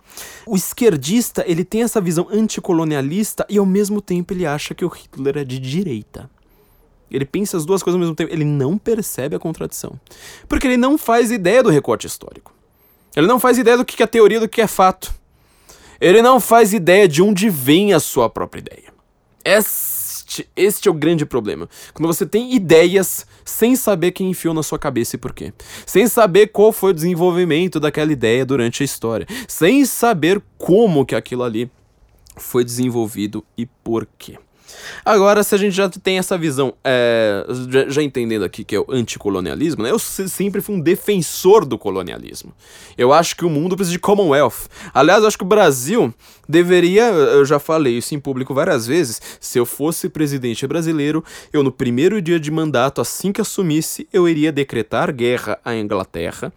O 0.45 0.55
esquerdista, 0.55 1.43
ele 1.47 1.63
tem 1.63 1.83
essa 1.83 1.99
visão 1.99 2.27
anticolonialista 2.31 3.45
e 3.49 3.57
ao 3.57 3.65
mesmo 3.65 4.01
tempo 4.01 4.33
ele 4.33 4.45
acha 4.45 4.73
que 4.73 4.85
o 4.85 4.87
Hitler 4.87 5.37
é 5.39 5.43
de 5.43 5.59
direita. 5.59 6.29
Ele 7.09 7.25
pensa 7.25 7.57
as 7.57 7.65
duas 7.65 7.83
coisas 7.83 7.95
ao 7.95 7.99
mesmo 7.99 8.15
tempo, 8.15 8.31
ele 8.31 8.45
não 8.45 8.77
percebe 8.77 9.35
a 9.35 9.39
contradição. 9.39 9.99
Porque 10.47 10.65
ele 10.65 10.77
não 10.77 10.97
faz 10.97 11.29
ideia 11.31 11.61
do 11.61 11.69
recorte 11.69 12.07
histórico. 12.07 12.53
Ele 13.15 13.27
não 13.27 13.39
faz 13.39 13.57
ideia 13.57 13.77
do 13.77 13.83
que 13.83 14.01
é 14.01 14.07
teoria 14.07 14.39
do 14.39 14.47
que 14.47 14.61
é 14.61 14.67
fato. 14.67 15.13
Ele 15.99 16.21
não 16.21 16.39
faz 16.39 16.73
ideia 16.73 17.07
de 17.07 17.21
onde 17.21 17.49
vem 17.49 17.93
a 17.93 17.99
sua 17.99 18.29
própria 18.29 18.61
ideia. 18.61 18.93
Essa 19.43 20.00
este, 20.31 20.49
este 20.55 20.87
é 20.87 20.91
o 20.91 20.93
grande 20.93 21.25
problema. 21.25 21.67
Quando 21.93 22.07
você 22.07 22.25
tem 22.25 22.55
ideias 22.55 23.25
sem 23.43 23.75
saber 23.75 24.11
quem 24.11 24.29
enfiou 24.29 24.53
na 24.53 24.63
sua 24.63 24.79
cabeça 24.79 25.17
e 25.17 25.19
por 25.19 25.33
quê. 25.33 25.53
Sem 25.85 26.07
saber 26.07 26.47
qual 26.47 26.71
foi 26.71 26.91
o 26.91 26.93
desenvolvimento 26.93 27.79
daquela 27.79 28.11
ideia 28.11 28.45
durante 28.45 28.81
a 28.81 28.85
história. 28.85 29.27
Sem 29.47 29.83
saber 29.85 30.41
como 30.57 31.05
que 31.05 31.15
aquilo 31.15 31.43
ali 31.43 31.69
foi 32.37 32.63
desenvolvido 32.63 33.43
e 33.57 33.65
por 33.65 34.07
quê. 34.17 34.37
Agora, 35.03 35.43
se 35.43 35.55
a 35.55 35.57
gente 35.57 35.75
já 35.75 35.89
tem 35.89 36.17
essa 36.17 36.37
visão, 36.37 36.73
é, 36.83 37.45
já, 37.69 37.89
já, 37.89 38.03
entendendo 38.03 38.43
aqui 38.43 38.63
que 38.63 38.75
é 38.75 38.79
o 38.79 38.85
anticolonialismo, 38.89 39.83
né, 39.83 39.91
eu 39.91 39.99
sempre 39.99 40.61
fui 40.61 40.75
um 40.75 40.79
defensor 40.79 41.65
do 41.65 41.77
colonialismo. 41.77 42.53
Eu 42.97 43.13
acho 43.13 43.35
que 43.35 43.45
o 43.45 43.49
mundo 43.49 43.75
precisa 43.75 43.93
de 43.93 43.99
Commonwealth. 43.99 44.67
Aliás, 44.93 45.21
eu 45.21 45.27
acho 45.27 45.37
que 45.37 45.43
o 45.43 45.47
Brasil 45.47 46.13
deveria, 46.47 47.03
eu 47.03 47.45
já 47.45 47.59
falei 47.59 47.97
isso 47.97 48.13
em 48.13 48.19
público 48.19 48.53
várias 48.53 48.85
vezes, 48.85 49.21
se 49.39 49.57
eu 49.57 49.65
fosse 49.65 50.09
presidente 50.09 50.67
brasileiro, 50.67 51.23
eu 51.53 51.63
no 51.63 51.71
primeiro 51.71 52.21
dia 52.21 52.39
de 52.39 52.51
mandato, 52.51 52.99
assim 53.01 53.31
que 53.31 53.41
assumisse, 53.41 54.07
eu 54.11 54.27
iria 54.27 54.51
decretar 54.51 55.13
guerra 55.13 55.59
à 55.63 55.75
Inglaterra 55.75 56.51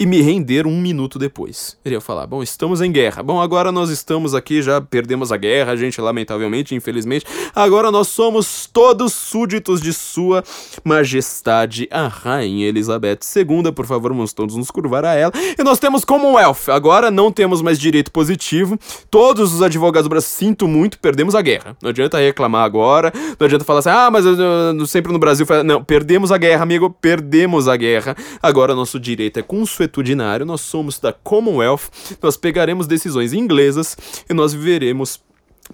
e 0.00 0.06
me 0.06 0.22
render 0.22 0.66
um 0.66 0.80
minuto 0.80 1.18
depois. 1.18 1.76
Eu 1.84 1.90
iria 1.90 2.00
falar, 2.00 2.26
bom, 2.26 2.42
estamos 2.42 2.80
em 2.80 2.90
guerra. 2.90 3.22
Bom, 3.22 3.38
agora 3.38 3.70
nós 3.70 3.90
estamos 3.90 4.34
aqui, 4.34 4.62
já 4.62 4.80
perdemos 4.80 5.30
a 5.30 5.36
guerra, 5.36 5.72
a 5.72 5.76
gente, 5.76 6.00
lamentavelmente, 6.00 6.74
infelizmente. 6.74 7.26
Agora 7.54 7.90
nós 7.90 8.08
somos 8.08 8.66
todos 8.72 9.12
súditos 9.12 9.78
de 9.82 9.92
sua 9.92 10.42
majestade, 10.82 11.86
a 11.90 12.08
Rainha 12.08 12.66
Elizabeth 12.66 13.18
II. 13.36 13.72
Por 13.72 13.84
favor, 13.84 14.10
vamos 14.10 14.32
todos 14.32 14.56
nos 14.56 14.70
curvar 14.70 15.04
a 15.04 15.12
ela. 15.12 15.32
E 15.58 15.62
nós 15.62 15.78
temos 15.78 16.02
Commonwealth. 16.02 16.70
Agora 16.70 17.10
não 17.10 17.30
temos 17.30 17.60
mais 17.60 17.78
direito 17.78 18.10
positivo. 18.10 18.78
Todos 19.10 19.52
os 19.52 19.60
advogados 19.60 20.08
do 20.08 20.10
Brasil, 20.10 20.30
sinto 20.30 20.66
muito, 20.66 20.98
perdemos 20.98 21.34
a 21.34 21.42
guerra. 21.42 21.76
Não 21.82 21.90
adianta 21.90 22.16
reclamar 22.16 22.64
agora. 22.64 23.12
Não 23.38 23.44
adianta 23.44 23.66
falar 23.66 23.80
assim, 23.80 23.90
ah, 23.90 24.08
mas 24.10 24.24
eu, 24.24 24.34
eu, 24.34 24.86
sempre 24.86 25.12
no 25.12 25.18
Brasil. 25.18 25.46
Não, 25.62 25.84
perdemos 25.84 26.32
a 26.32 26.38
guerra, 26.38 26.62
amigo. 26.62 26.88
Perdemos 26.88 27.68
a 27.68 27.76
guerra. 27.76 28.16
Agora 28.42 28.74
nosso 28.74 28.98
direito 28.98 29.38
é 29.38 29.42
consuetudo 29.42 29.89
consuetudinário, 29.90 30.46
nós 30.46 30.60
somos 30.60 30.98
da 30.98 31.12
Commonwealth, 31.12 31.90
nós 32.22 32.36
pegaremos 32.36 32.86
decisões 32.86 33.32
inglesas 33.32 33.96
e 34.28 34.32
nós 34.32 34.54
viveremos 34.54 35.20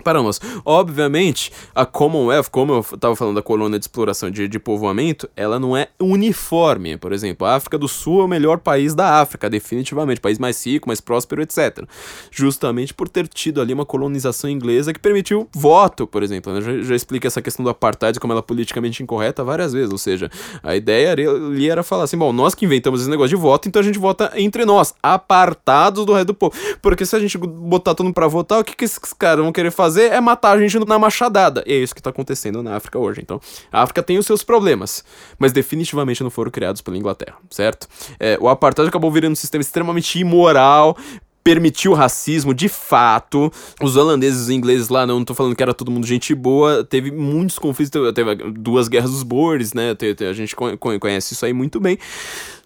para 0.02 0.22
nós. 0.22 0.40
Obviamente, 0.64 1.52
a 1.74 1.84
Commonwealth, 1.84 2.46
como 2.50 2.74
eu 2.74 2.80
estava 2.80 3.16
falando 3.16 3.36
da 3.36 3.42
colônia 3.42 3.78
de 3.78 3.84
exploração 3.84 4.30
de, 4.30 4.48
de 4.48 4.58
povoamento, 4.58 5.28
ela 5.36 5.58
não 5.58 5.76
é 5.76 5.88
uniforme. 6.00 6.96
Por 6.96 7.12
exemplo, 7.12 7.46
a 7.46 7.54
África 7.54 7.78
do 7.78 7.88
Sul 7.88 8.20
é 8.20 8.24
o 8.24 8.28
melhor 8.28 8.58
país 8.58 8.94
da 8.94 9.20
África, 9.20 9.48
definitivamente, 9.48 10.20
país 10.20 10.38
mais 10.38 10.64
rico, 10.64 10.88
mais 10.88 11.00
próspero, 11.00 11.42
etc. 11.42 11.84
Justamente 12.30 12.94
por 12.94 13.08
ter 13.08 13.26
tido 13.28 13.60
ali 13.60 13.72
uma 13.72 13.86
colonização 13.86 14.48
inglesa 14.50 14.92
que 14.92 15.00
permitiu 15.00 15.48
voto, 15.54 16.06
por 16.06 16.22
exemplo. 16.22 16.60
Já, 16.60 16.82
já 16.82 16.94
expliquei 16.94 17.28
essa 17.28 17.42
questão 17.42 17.64
do 17.64 17.70
apartheid, 17.70 18.18
como 18.20 18.32
ela 18.32 18.40
é 18.40 18.42
politicamente 18.42 19.02
incorreta 19.02 19.42
várias 19.44 19.72
vezes. 19.72 19.90
Ou 19.90 19.98
seja, 19.98 20.30
a 20.62 20.76
ideia 20.76 21.12
ali 21.12 21.68
era 21.68 21.82
falar 21.82 22.04
assim: 22.04 22.16
bom, 22.16 22.32
nós 22.32 22.54
que 22.54 22.64
inventamos 22.64 23.00
esse 23.00 23.10
negócio 23.10 23.30
de 23.30 23.36
voto, 23.36 23.68
então 23.68 23.80
a 23.80 23.84
gente 23.84 23.98
vota 23.98 24.32
entre 24.36 24.64
nós, 24.64 24.94
apartados 25.02 26.04
do 26.04 26.12
resto 26.12 26.28
do 26.28 26.34
povo. 26.34 26.54
Porque 26.82 27.04
se 27.04 27.14
a 27.16 27.20
gente 27.20 27.38
botar 27.38 27.94
todo 27.94 28.04
mundo 28.04 28.14
pra 28.14 28.26
votar, 28.26 28.60
o 28.60 28.64
que, 28.64 28.74
que 28.74 28.84
esses 28.84 28.98
caras 29.12 29.42
vão 29.42 29.52
querer 29.52 29.70
fazer? 29.70 29.85
Fazer 29.86 30.12
é 30.12 30.20
matar 30.20 30.52
a 30.52 30.58
gente 30.58 30.78
na 30.86 30.98
machadada. 30.98 31.62
E 31.66 31.72
é 31.72 31.76
isso 31.76 31.94
que 31.94 32.02
tá 32.02 32.10
acontecendo 32.10 32.62
na 32.62 32.76
África 32.76 32.98
hoje. 32.98 33.20
Então, 33.22 33.40
a 33.72 33.82
África 33.82 34.02
tem 34.02 34.18
os 34.18 34.26
seus 34.26 34.42
problemas, 34.42 35.04
mas 35.38 35.52
definitivamente 35.52 36.22
não 36.22 36.30
foram 36.30 36.50
criados 36.50 36.80
pela 36.82 36.96
Inglaterra, 36.96 37.36
certo? 37.50 37.86
É, 38.18 38.36
o 38.40 38.48
apartheid 38.48 38.88
acabou 38.88 39.10
virando 39.10 39.32
um 39.32 39.36
sistema 39.36 39.62
extremamente 39.62 40.18
imoral, 40.18 40.96
permitiu 41.44 41.94
racismo 41.94 42.52
de 42.52 42.68
fato. 42.68 43.52
Os 43.80 43.96
holandeses 43.96 44.40
e 44.40 44.42
os 44.42 44.50
ingleses 44.50 44.88
lá, 44.88 45.06
não, 45.06 45.18
não 45.18 45.24
tô 45.24 45.34
falando 45.34 45.54
que 45.54 45.62
era 45.62 45.72
todo 45.72 45.92
mundo 45.92 46.04
gente 46.04 46.34
boa, 46.34 46.82
teve 46.82 47.12
muitos 47.12 47.56
conflitos, 47.56 48.12
teve 48.12 48.34
duas 48.50 48.88
guerras 48.88 49.12
dos 49.12 49.22
Boers, 49.22 49.72
né? 49.72 49.96
A 50.28 50.32
gente 50.32 50.56
conhece 50.56 51.34
isso 51.34 51.46
aí 51.46 51.52
muito 51.52 51.78
bem. 51.78 51.98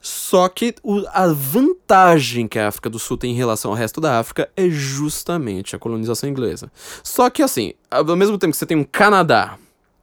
Só 0.00 0.48
que 0.48 0.74
o, 0.82 1.04
a 1.12 1.28
vantagem 1.28 2.48
que 2.48 2.58
a 2.58 2.68
África 2.68 2.88
do 2.88 2.98
Sul 2.98 3.18
tem 3.18 3.32
em 3.32 3.36
relação 3.36 3.70
ao 3.70 3.76
resto 3.76 4.00
da 4.00 4.18
África 4.18 4.48
é 4.56 4.68
justamente 4.70 5.76
a 5.76 5.78
colonização 5.78 6.28
inglesa. 6.28 6.72
Só 7.02 7.28
que 7.28 7.42
assim, 7.42 7.74
ao 7.90 8.16
mesmo 8.16 8.38
tempo 8.38 8.52
que 8.52 8.56
você 8.56 8.64
tem 8.64 8.76
um 8.76 8.84
Canadá, 8.84 9.58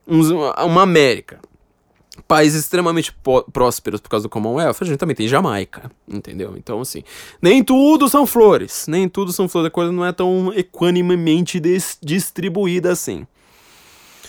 um, 0.08 0.22
uma 0.64 0.84
América, 0.84 1.40
países 2.28 2.64
extremamente 2.64 3.16
prósperos 3.52 4.00
por 4.00 4.10
causa 4.10 4.24
do 4.24 4.30
Commonwealth, 4.30 4.78
a 4.80 4.86
gente 4.86 4.98
também 4.98 5.16
tem 5.16 5.28
Jamaica, 5.28 5.92
entendeu? 6.08 6.54
Então, 6.58 6.82
assim, 6.82 7.04
nem 7.42 7.64
tudo 7.64 8.08
são 8.08 8.26
flores, 8.26 8.86
nem 8.88 9.10
tudo 9.10 9.34
são 9.34 9.48
flores, 9.48 9.68
a 9.68 9.72
coisa 9.72 9.92
não 9.92 10.06
é 10.06 10.12
tão 10.12 10.52
equanimemente 10.56 11.60
distribuída 12.02 12.92
assim. 12.92 13.26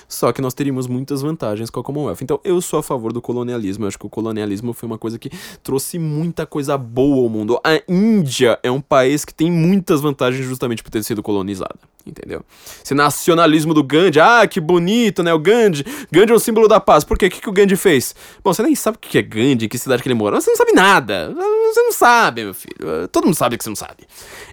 Só 0.09 0.32
que 0.32 0.40
nós 0.40 0.54
teríamos 0.54 0.86
muitas 0.86 1.20
vantagens 1.20 1.68
com 1.68 1.80
a 1.80 1.84
Commonwealth. 1.84 2.18
Então 2.22 2.40
eu 2.42 2.61
sou 2.61 2.78
a 2.78 2.82
favor 2.82 3.12
do 3.12 3.20
colonialismo. 3.20 3.84
Eu 3.84 3.88
acho 3.88 3.98
que 3.98 4.06
o 4.06 4.11
colonialismo 4.11 4.72
foi 4.72 4.86
uma 4.86 4.98
coisa 4.98 5.18
que 5.18 5.30
trouxe 5.62 5.98
muita 5.98 6.46
coisa 6.46 6.78
boa 6.78 7.24
ao 7.24 7.28
mundo. 7.28 7.61
A 7.62 7.80
Índia 7.86 8.59
é 8.62 8.70
um 8.70 8.80
país 8.80 9.24
que 9.24 9.34
tem 9.34 9.50
muitas 9.50 10.00
vantagens 10.00 10.46
justamente 10.46 10.82
por 10.82 10.90
ter 10.90 11.02
sido 11.02 11.22
colonizada 11.22 11.78
entendeu? 12.09 12.42
Esse 12.82 12.94
nacionalismo 12.94 13.74
do 13.74 13.82
Gandhi, 13.82 14.20
ah, 14.20 14.46
que 14.46 14.61
bonito, 14.61 15.22
né? 15.22 15.32
O 15.32 15.38
Gandhi, 15.38 15.84
Gandhi 16.11 16.32
é 16.32 16.34
o 16.34 16.38
símbolo 16.38 16.66
da 16.66 16.80
paz. 16.80 17.04
Por 17.04 17.18
quê? 17.18 17.26
O 17.26 17.30
que, 17.30 17.40
que 17.40 17.48
o 17.48 17.52
Gandhi 17.52 17.76
fez? 17.76 18.14
Bom, 18.42 18.52
você 18.52 18.62
nem 18.62 18.74
sabe 18.74 18.96
o 18.96 19.00
que 19.00 19.18
é 19.18 19.22
Gandhi, 19.22 19.68
que 19.68 19.78
cidade 19.78 20.02
que 20.02 20.09
ele 20.09 20.14
mora. 20.14 20.40
Você 20.40 20.50
não 20.50 20.56
sabe 20.56 20.72
nada. 20.72 21.34
Você 21.34 21.82
não 21.82 21.92
sabe, 21.92 22.44
meu 22.44 22.54
filho. 22.54 23.09
Todo 23.12 23.24
mundo 23.24 23.34
sabe 23.34 23.56
que 23.56 23.64
você 23.64 23.70
não 23.70 23.76
sabe. 23.76 24.04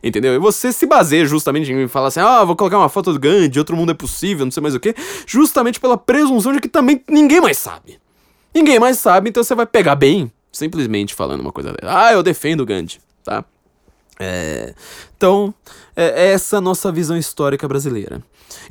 Entendeu? 0.03 0.33
E 0.33 0.37
você 0.37 0.71
se 0.71 0.85
baseia 0.85 1.25
justamente 1.25 1.71
em 1.71 1.87
falar 1.87 2.07
assim, 2.07 2.19
ah, 2.19 2.43
vou 2.43 2.55
colocar 2.55 2.77
uma 2.77 2.89
foto 2.89 3.13
do 3.13 3.19
Gandhi, 3.19 3.57
outro 3.57 3.75
mundo 3.75 3.91
é 3.91 3.95
possível, 3.95 4.45
não 4.45 4.51
sei 4.51 4.61
mais 4.61 4.75
o 4.75 4.79
que, 4.79 4.93
justamente 5.45 5.79
pela 5.79 5.97
presunção 5.97 6.53
de 6.53 6.59
que 6.59 6.67
também 6.67 7.03
ninguém 7.07 7.39
mais 7.39 7.57
sabe. 7.57 7.99
Ninguém 8.53 8.79
mais 8.79 8.97
sabe, 8.97 9.29
então 9.29 9.43
você 9.43 9.53
vai 9.53 9.65
pegar 9.65 9.95
bem, 9.95 10.31
simplesmente 10.51 11.13
falando 11.13 11.41
uma 11.41 11.51
coisa 11.51 11.73
dessa. 11.73 12.05
Ah, 12.05 12.13
eu 12.13 12.23
defendo 12.23 12.61
o 12.61 12.65
Gandhi, 12.65 12.99
tá? 13.23 13.43
É, 14.19 14.73
então, 15.15 15.53
é, 15.95 16.27
é 16.27 16.33
essa 16.33 16.59
nossa 16.59 16.91
visão 16.91 17.17
histórica 17.17 17.67
brasileira. 17.67 18.21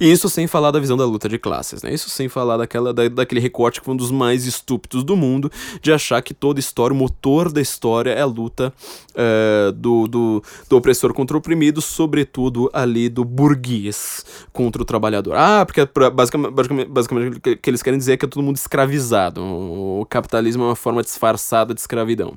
E 0.01 0.11
isso 0.11 0.29
sem 0.29 0.47
falar 0.47 0.70
da 0.70 0.81
visão 0.81 0.97
da 0.97 1.05
luta 1.05 1.29
de 1.29 1.39
classes, 1.39 1.83
né? 1.83 1.93
Isso 1.93 2.11
sem 2.11 2.29
falar 2.29 2.57
daquela, 2.57 2.93
da, 2.93 3.09
daquele 3.09 3.41
recorte 3.41 3.81
que 3.81 3.85
foi 3.85 3.95
um 3.95 3.97
dos 3.97 4.11
mais 4.11 4.45
estúpidos 4.47 5.05
do 5.05 5.16
mundo, 5.16 5.51
de 5.81 5.93
achar 5.93 6.20
que 6.22 6.35
toda 6.35 6.59
história, 6.59 6.95
o 6.95 6.97
motor 6.97 7.53
da 7.53 7.61
história 7.61 8.11
é 8.11 8.20
a 8.20 8.27
luta 8.27 8.72
é, 9.14 9.72
do, 9.75 10.07
do, 10.09 10.43
do 10.68 10.77
opressor 10.77 11.12
contra 11.12 11.37
o 11.37 11.39
oprimido, 11.39 11.81
sobretudo 11.81 12.70
ali 12.72 13.09
do 13.09 13.25
burguês 13.25 14.25
contra 14.53 14.83
o 14.83 14.85
trabalhador. 14.85 15.35
Ah, 15.37 15.64
porque 15.64 15.87
basicamente, 16.12 16.53
basicamente, 16.53 16.89
basicamente 16.89 17.37
o 17.37 17.41
que 17.41 17.70
eles 17.70 17.83
querem 17.83 17.99
dizer 17.99 18.12
é 18.12 18.16
que 18.16 18.25
é 18.25 18.29
todo 18.29 18.43
mundo 18.43 18.57
escravizado. 18.57 19.43
O 19.43 20.07
capitalismo 20.09 20.64
é 20.64 20.66
uma 20.66 20.77
forma 20.77 21.03
disfarçada 21.03 21.75
de 21.75 21.81
escravidão. 21.81 22.37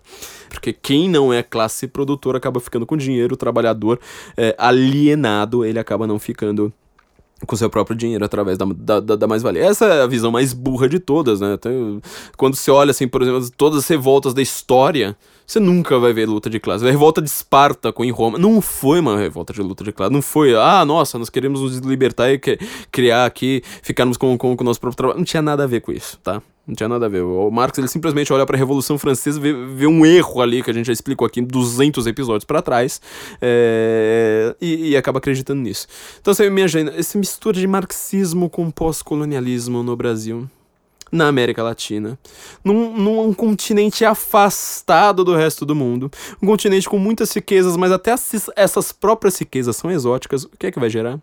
Porque 0.57 0.73
quem 0.73 1.07
não 1.07 1.31
é 1.31 1.43
classe 1.43 1.87
produtora 1.87 2.39
acaba 2.39 2.59
ficando 2.59 2.83
com 2.83 2.97
dinheiro, 2.97 3.35
o 3.35 3.37
trabalhador 3.37 3.99
é, 4.35 4.55
alienado, 4.57 5.63
ele 5.63 5.77
acaba 5.77 6.07
não 6.07 6.17
ficando 6.17 6.73
com 7.45 7.55
seu 7.55 7.69
próprio 7.69 7.95
dinheiro 7.95 8.25
através 8.25 8.57
da, 8.57 8.65
da, 8.99 9.15
da, 9.15 9.27
mais-valia. 9.27 9.63
Essa 9.63 9.85
é 9.85 10.01
a 10.01 10.07
visão 10.07 10.31
mais 10.31 10.53
burra 10.53 10.89
de 10.89 10.97
todas, 10.97 11.39
né? 11.39 11.59
Quando 12.35 12.55
você 12.55 12.71
olha, 12.71 12.89
assim, 12.89 13.07
por 13.07 13.21
exemplo, 13.21 13.47
todas 13.55 13.77
as 13.77 13.87
revoltas 13.87 14.33
da 14.33 14.41
história, 14.41 15.15
você 15.45 15.59
nunca 15.59 15.99
vai 15.99 16.11
ver 16.11 16.27
luta 16.27 16.49
de 16.49 16.59
classe. 16.59 16.83
A 16.83 16.89
revolta 16.89 17.21
de 17.21 17.29
Espartaco 17.29 18.03
em 18.03 18.09
Roma 18.09 18.39
não 18.39 18.59
foi 18.59 18.99
uma 18.99 19.15
revolta 19.15 19.53
de 19.53 19.61
luta 19.61 19.83
de 19.83 19.91
classe. 19.91 20.11
Não 20.11 20.23
foi, 20.23 20.55
ah, 20.55 20.83
nossa, 20.83 21.19
nós 21.19 21.29
queremos 21.29 21.61
nos 21.61 21.77
libertar 21.77 22.31
e 22.31 22.39
criar 22.91 23.27
aqui, 23.27 23.61
ficarmos 23.83 24.17
com, 24.17 24.35
com, 24.35 24.57
com 24.57 24.63
o 24.63 24.65
nosso 24.65 24.79
próprio 24.79 24.97
trabalho. 24.97 25.19
Não 25.19 25.25
tinha 25.25 25.43
nada 25.43 25.65
a 25.65 25.67
ver 25.67 25.81
com 25.81 25.91
isso, 25.91 26.17
tá? 26.23 26.41
Não 26.67 26.75
tinha 26.75 26.89
nada 26.89 27.05
a 27.05 27.09
ver. 27.09 27.21
O 27.21 27.49
Marx 27.49 27.77
ele 27.77 27.87
simplesmente 27.87 28.31
olha 28.33 28.45
para 28.45 28.57
a 28.57 28.59
Revolução 28.59 28.97
Francesa, 28.97 29.39
vê, 29.39 29.53
vê, 29.53 29.87
um 29.87 30.05
erro 30.05 30.41
ali 30.41 30.61
que 30.61 30.69
a 30.69 30.73
gente 30.73 30.87
já 30.87 30.93
explicou 30.93 31.25
aqui 31.25 31.41
200 31.41 32.05
episódios 32.05 32.43
para 32.43 32.61
trás 32.61 33.01
é, 33.41 34.53
e, 34.59 34.89
e, 34.89 34.97
acaba 34.97 35.19
acreditando 35.19 35.61
nisso. 35.61 35.87
Então 36.19 36.33
você 36.33 36.45
imagina, 36.45 36.91
essa 36.97 37.17
mistura 37.17 37.57
de 37.57 37.65
marxismo 37.65 38.49
com 38.49 38.69
pós-colonialismo 38.69 39.81
no 39.81 39.95
Brasil 39.95 40.49
na 41.09 41.29
América 41.29 41.63
Latina, 41.63 42.19
num, 42.61 42.97
num 42.97 43.33
continente 43.33 44.03
afastado 44.03 45.23
do 45.23 45.33
resto 45.35 45.65
do 45.65 45.73
mundo, 45.73 46.11
um 46.41 46.47
continente 46.47 46.89
com 46.89 46.97
muitas 46.97 47.31
riquezas, 47.31 47.77
mas 47.77 47.93
até 47.93 48.13
essas 48.57 48.91
próprias 48.91 49.37
riquezas 49.37 49.77
são 49.77 49.89
exóticas, 49.89 50.43
o 50.43 50.49
que 50.49 50.67
é 50.67 50.71
que 50.71 50.81
vai 50.81 50.89
gerar? 50.89 51.17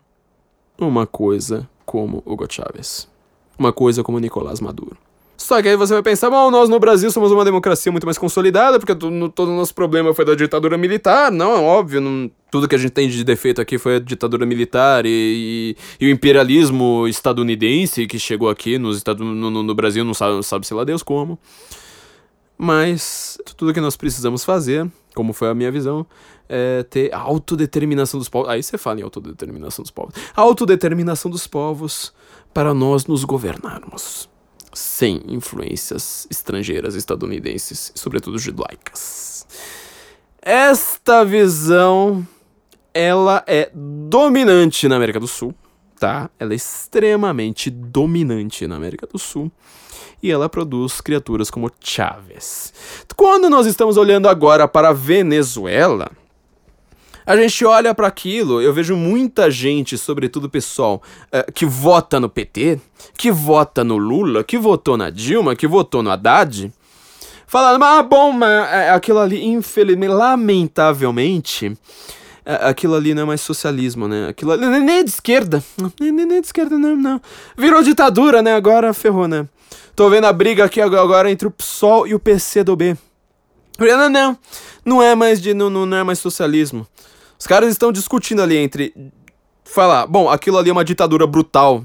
Uma 0.75 1.05
coisa 1.05 1.69
como 1.85 2.23
Hugo 2.25 2.51
Chávez. 2.51 3.07
Uma 3.59 3.71
coisa 3.71 4.03
como 4.03 4.17
Nicolás 4.17 4.59
Maduro. 4.59 4.97
Só 5.37 5.61
que 5.61 5.67
aí 5.67 5.75
você 5.75 5.93
vai 5.93 6.01
pensar, 6.01 6.29
bom, 6.29 6.49
nós 6.49 6.69
no 6.69 6.79
Brasil 6.79 7.11
somos 7.11 7.31
uma 7.31 7.43
democracia 7.43 7.91
muito 7.91 8.05
mais 8.05 8.17
consolidada, 8.17 8.79
porque 8.79 8.95
todo, 8.95 9.11
o 9.11 9.55
nosso 9.55 9.75
problema 9.75 10.13
foi 10.13 10.23
da 10.23 10.33
ditadura 10.33 10.77
militar. 10.77 11.31
Não, 11.31 11.53
é 11.53 11.59
óbvio, 11.59 11.99
não, 11.99 12.31
tudo 12.49 12.67
que 12.67 12.75
a 12.75 12.77
gente 12.77 12.91
tem 12.91 13.09
de 13.09 13.23
defeito 13.23 13.59
aqui 13.59 13.77
foi 13.77 13.97
a 13.97 13.99
ditadura 13.99 14.45
militar 14.45 15.05
e, 15.05 15.75
e, 15.99 16.05
e 16.05 16.07
o 16.07 16.09
imperialismo 16.09 17.05
estadunidense 17.07 18.07
que 18.07 18.17
chegou 18.17 18.49
aqui 18.49 18.77
nos 18.77 18.97
Estados, 18.97 19.25
no, 19.25 19.51
no, 19.51 19.75
Brasil, 19.75 20.05
não 20.05 20.13
sabe, 20.13 20.41
sabe 20.41 20.65
se 20.65 20.73
lá 20.73 20.83
Deus 20.85 21.03
como. 21.03 21.37
Mas 22.57 23.37
tudo 23.57 23.73
que 23.73 23.81
nós 23.81 23.97
precisamos 23.97 24.45
fazer, 24.45 24.89
como 25.13 25.33
foi 25.33 25.49
a 25.49 25.53
minha 25.53 25.69
visão, 25.69 26.05
é 26.47 26.83
ter 26.83 27.13
autodeterminação 27.13 28.17
dos 28.17 28.29
povos. 28.29 28.49
Aí 28.49 28.63
você 28.63 28.77
fala 28.77 29.01
em 29.01 29.03
autodeterminação 29.03 29.83
dos 29.83 29.91
povos. 29.91 30.15
Autodeterminação 30.33 31.29
dos 31.29 31.45
povos 31.45 32.13
para 32.53 32.73
nós 32.73 33.05
nos 33.05 33.25
governarmos 33.25 34.33
sem 34.75 35.21
influências 35.27 36.27
estrangeiras 36.29 36.95
estadunidenses, 36.95 37.91
sobretudo 37.95 38.37
judaicas. 38.37 39.47
Esta 40.41 41.23
visão 41.23 42.27
ela 42.93 43.43
é 43.47 43.71
dominante 43.73 44.87
na 44.87 44.95
América 44.95 45.19
do 45.19 45.27
Sul, 45.27 45.55
tá? 45.99 46.29
Ela 46.37 46.53
é 46.53 46.55
extremamente 46.55 47.69
dominante 47.69 48.67
na 48.67 48.75
América 48.75 49.07
do 49.07 49.17
Sul 49.17 49.51
e 50.21 50.31
ela 50.31 50.47
produz 50.47 51.01
criaturas 51.01 51.49
como 51.49 51.71
Chávez. 51.79 52.73
Quando 53.15 53.49
nós 53.49 53.65
estamos 53.65 53.97
olhando 53.97 54.27
agora 54.27 54.67
para 54.67 54.89
a 54.89 54.93
Venezuela, 54.93 56.11
a 57.25 57.35
gente 57.35 57.65
olha 57.65 57.93
para 57.93 58.07
aquilo, 58.07 58.61
eu 58.61 58.73
vejo 58.73 58.95
muita 58.95 59.49
gente, 59.49 59.97
sobretudo 59.97 60.49
pessoal, 60.49 61.01
uh, 61.33 61.51
que 61.51 61.65
vota 61.65 62.19
no 62.19 62.29
PT, 62.29 62.79
que 63.17 63.31
vota 63.31 63.83
no 63.83 63.97
Lula, 63.97 64.43
que 64.43 64.57
votou 64.57 64.95
na 64.95 65.09
Dilma, 65.09 65.55
que 65.55 65.67
votou 65.67 66.03
no 66.03 66.11
Haddad, 66.11 66.71
falando, 67.47 67.83
ah, 67.83 68.03
bom, 68.03 68.31
mas 68.31 68.71
é, 68.71 68.89
aquilo 68.91 69.19
ali, 69.19 69.43
infelizmente, 69.43 70.11
lamentavelmente, 70.11 71.75
é, 72.45 72.69
aquilo 72.69 72.93
ali 72.93 73.15
não 73.15 73.23
é 73.23 73.25
mais 73.25 73.41
socialismo, 73.41 74.07
né? 74.07 74.27
Aquilo 74.29 74.51
ali 74.51 74.67
nem 74.67 74.99
é 74.99 75.03
de 75.03 75.09
esquerda. 75.09 75.63
Nem, 75.99 76.11
nem, 76.11 76.25
nem 76.27 76.41
de 76.41 76.45
esquerda, 76.47 76.77
não, 76.77 76.95
não. 76.95 77.21
Virou 77.57 77.81
ditadura, 77.81 78.43
né? 78.43 78.53
Agora 78.53 78.93
ferrou, 78.93 79.27
né? 79.27 79.47
Tô 79.95 80.09
vendo 80.09 80.25
a 80.25 80.33
briga 80.33 80.65
aqui 80.65 80.79
agora 80.79 81.31
entre 81.31 81.47
o 81.47 81.51
PSOL 81.51 82.05
e 82.05 82.13
o 82.13 82.19
PCdoB. 82.19 82.95
Não, 83.79 84.09
não. 84.09 84.37
Não 84.85 85.01
é 85.01 85.15
mais 85.15 85.41
de. 85.41 85.53
Não, 85.53 85.69
não 85.69 85.97
é 85.97 86.03
mais 86.03 86.19
socialismo. 86.19 86.85
Os 87.39 87.47
caras 87.47 87.69
estão 87.69 87.91
discutindo 87.91 88.41
ali 88.41 88.57
entre 88.57 88.93
falar, 89.65 90.05
bom, 90.05 90.29
aquilo 90.29 90.57
ali 90.57 90.69
é 90.69 90.71
uma 90.71 90.85
ditadura 90.85 91.25
brutal, 91.25 91.83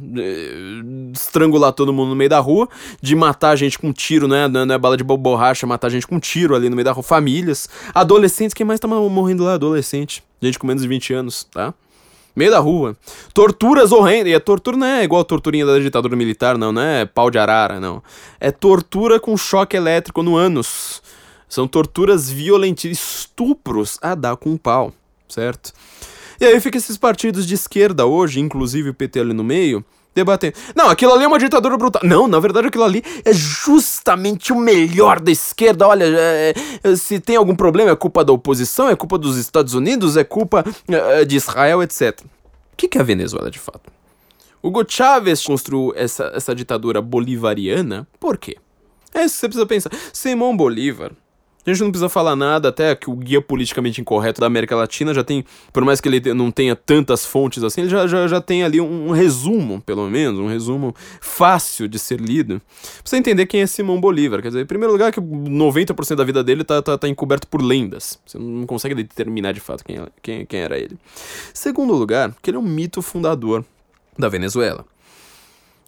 estrangular 1.12 1.72
todo 1.72 1.92
mundo 1.92 2.10
no 2.10 2.16
meio 2.16 2.30
da 2.30 2.38
rua, 2.38 2.68
de 3.00 3.16
matar 3.16 3.56
gente 3.56 3.78
com 3.78 3.92
tiro, 3.92 4.28
né? 4.28 4.46
Não 4.46 4.72
é 4.72 4.78
bala 4.78 4.96
de 4.96 5.02
borracha, 5.02 5.66
matar 5.66 5.88
gente 5.88 6.06
com 6.06 6.20
tiro 6.20 6.54
ali 6.54 6.68
no 6.68 6.76
meio 6.76 6.84
da 6.84 6.92
rua, 6.92 7.02
famílias, 7.02 7.68
adolescentes, 7.94 8.54
quem 8.54 8.66
mais 8.66 8.78
tá 8.78 8.86
morrendo 8.86 9.44
lá? 9.44 9.54
Adolescente, 9.54 10.22
gente 10.40 10.58
com 10.58 10.66
menos 10.66 10.82
de 10.82 10.88
20 10.88 11.14
anos, 11.14 11.44
tá? 11.44 11.74
Meio 12.36 12.52
da 12.52 12.60
rua. 12.60 12.96
Torturas 13.34 13.90
horrendas. 13.90 14.30
E 14.30 14.34
a 14.34 14.40
tortura 14.40 14.76
não 14.76 14.86
é 14.86 15.02
igual 15.02 15.22
a 15.22 15.24
torturinha 15.24 15.66
da 15.66 15.78
ditadura 15.80 16.14
militar, 16.14 16.56
não, 16.56 16.70
não 16.70 16.80
é 16.80 17.04
pau 17.04 17.28
de 17.28 17.38
arara, 17.38 17.80
não. 17.80 18.00
É 18.38 18.52
tortura 18.52 19.18
com 19.18 19.36
choque 19.36 19.76
elétrico 19.76 20.22
no 20.22 20.36
ânus. 20.36 21.02
São 21.48 21.66
torturas 21.66 22.30
violentas, 22.30 22.84
estupros 22.84 23.98
a 24.00 24.14
dar 24.14 24.36
com 24.36 24.56
pau 24.56 24.92
certo? 25.30 25.72
E 26.40 26.44
aí 26.44 26.58
fica 26.60 26.78
esses 26.78 26.96
partidos 26.96 27.46
de 27.46 27.54
esquerda 27.54 28.06
hoje, 28.06 28.40
inclusive 28.40 28.90
o 28.90 28.94
PT 28.94 29.20
ali 29.20 29.32
no 29.34 29.44
meio, 29.44 29.84
debatendo. 30.14 30.54
Não, 30.74 30.88
aquilo 30.88 31.12
ali 31.12 31.24
é 31.24 31.28
uma 31.28 31.38
ditadura 31.38 31.76
brutal. 31.76 32.02
Não, 32.04 32.26
na 32.26 32.40
verdade 32.40 32.68
aquilo 32.68 32.84
ali 32.84 33.02
é 33.24 33.32
justamente 33.32 34.52
o 34.52 34.56
melhor 34.56 35.20
da 35.20 35.30
esquerda. 35.30 35.86
Olha, 35.86 36.04
é, 36.04 36.54
é, 36.82 36.96
se 36.96 37.20
tem 37.20 37.36
algum 37.36 37.54
problema 37.54 37.90
é 37.90 37.96
culpa 37.96 38.24
da 38.24 38.32
oposição, 38.32 38.88
é 38.88 38.96
culpa 38.96 39.18
dos 39.18 39.36
Estados 39.36 39.74
Unidos, 39.74 40.16
é 40.16 40.24
culpa 40.24 40.64
é, 40.88 41.24
de 41.24 41.36
Israel, 41.36 41.82
etc. 41.82 42.20
O 42.72 42.76
que, 42.76 42.88
que 42.88 42.98
é 42.98 43.00
a 43.00 43.04
Venezuela 43.04 43.50
de 43.50 43.58
fato? 43.58 43.92
Hugo 44.62 44.84
Chávez 44.86 45.42
construiu 45.42 45.92
essa, 45.96 46.32
essa 46.34 46.54
ditadura 46.54 47.00
bolivariana 47.00 48.06
por 48.18 48.36
quê? 48.36 48.56
É 49.14 49.24
isso 49.24 49.34
que 49.34 49.40
você 49.40 49.48
precisa 49.48 49.66
pensar. 49.66 49.90
Simão 50.12 50.56
Bolívar 50.56 51.12
a 51.66 51.70
gente 51.70 51.82
não 51.82 51.90
precisa 51.90 52.08
falar 52.08 52.34
nada, 52.34 52.68
até 52.68 52.94
que 52.94 53.10
o 53.10 53.14
guia 53.14 53.40
politicamente 53.40 54.00
incorreto 54.00 54.40
da 54.40 54.46
América 54.46 54.74
Latina 54.74 55.12
já 55.12 55.22
tem, 55.22 55.44
por 55.72 55.84
mais 55.84 56.00
que 56.00 56.08
ele 56.08 56.32
não 56.32 56.50
tenha 56.50 56.74
tantas 56.74 57.26
fontes 57.26 57.62
assim, 57.62 57.82
ele 57.82 57.90
já, 57.90 58.06
já, 58.06 58.26
já 58.26 58.40
tem 58.40 58.62
ali 58.62 58.80
um, 58.80 59.08
um 59.08 59.10
resumo, 59.10 59.80
pelo 59.82 60.08
menos, 60.08 60.38
um 60.38 60.46
resumo 60.46 60.94
fácil 61.20 61.86
de 61.86 61.98
ser 61.98 62.20
lido, 62.20 62.60
pra 62.60 63.02
você 63.04 63.16
entender 63.16 63.46
quem 63.46 63.60
é 63.60 63.66
Simão 63.66 64.00
Bolívar. 64.00 64.40
Quer 64.40 64.48
dizer, 64.48 64.62
em 64.62 64.66
primeiro 64.66 64.92
lugar, 64.92 65.12
que 65.12 65.20
90% 65.20 66.16
da 66.16 66.24
vida 66.24 66.42
dele 66.42 66.64
tá, 66.64 66.80
tá, 66.80 66.96
tá 66.96 67.08
encoberto 67.08 67.46
por 67.46 67.62
lendas. 67.62 68.18
Você 68.24 68.38
não 68.38 68.66
consegue 68.66 68.94
determinar 68.94 69.52
de 69.52 69.60
fato 69.60 69.84
quem, 69.84 69.96
é, 69.96 70.06
quem, 70.22 70.46
quem 70.46 70.60
era 70.60 70.78
ele. 70.78 70.96
Segundo 71.52 71.92
lugar, 71.94 72.34
que 72.42 72.50
ele 72.50 72.56
é 72.56 72.60
um 72.60 72.62
mito 72.62 73.02
fundador 73.02 73.64
da 74.18 74.28
Venezuela. 74.28 74.84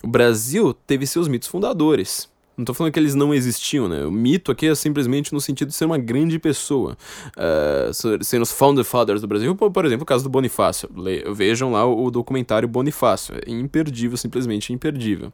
O 0.02 0.08
Brasil 0.08 0.74
teve 0.74 1.06
seus 1.06 1.28
mitos 1.28 1.48
fundadores. 1.48 2.28
Não 2.56 2.64
tô 2.64 2.74
falando 2.74 2.92
que 2.92 2.98
eles 2.98 3.14
não 3.14 3.32
existiam, 3.32 3.88
né? 3.88 4.04
O 4.04 4.10
mito 4.10 4.52
aqui 4.52 4.66
é 4.66 4.74
simplesmente 4.74 5.32
no 5.32 5.40
sentido 5.40 5.68
de 5.68 5.74
ser 5.74 5.86
uma 5.86 5.96
grande 5.96 6.38
pessoa. 6.38 6.96
Uh, 7.36 8.22
sendo 8.22 8.42
os 8.42 8.52
founder 8.52 8.84
fathers 8.84 9.20
do 9.20 9.26
Brasil, 9.26 9.54
por, 9.54 9.84
exemplo, 9.86 10.02
o 10.02 10.06
caso 10.06 10.24
do 10.24 10.30
Bonifácio. 10.30 10.88
Le 10.94 11.24
vejam 11.32 11.72
lá 11.72 11.86
o, 11.86 12.04
o, 12.04 12.10
documentário 12.10 12.68
Bonifácio. 12.68 13.34
É 13.34 13.50
imperdível, 13.50 14.16
simplesmente 14.16 14.72
imperdível. 14.72 15.32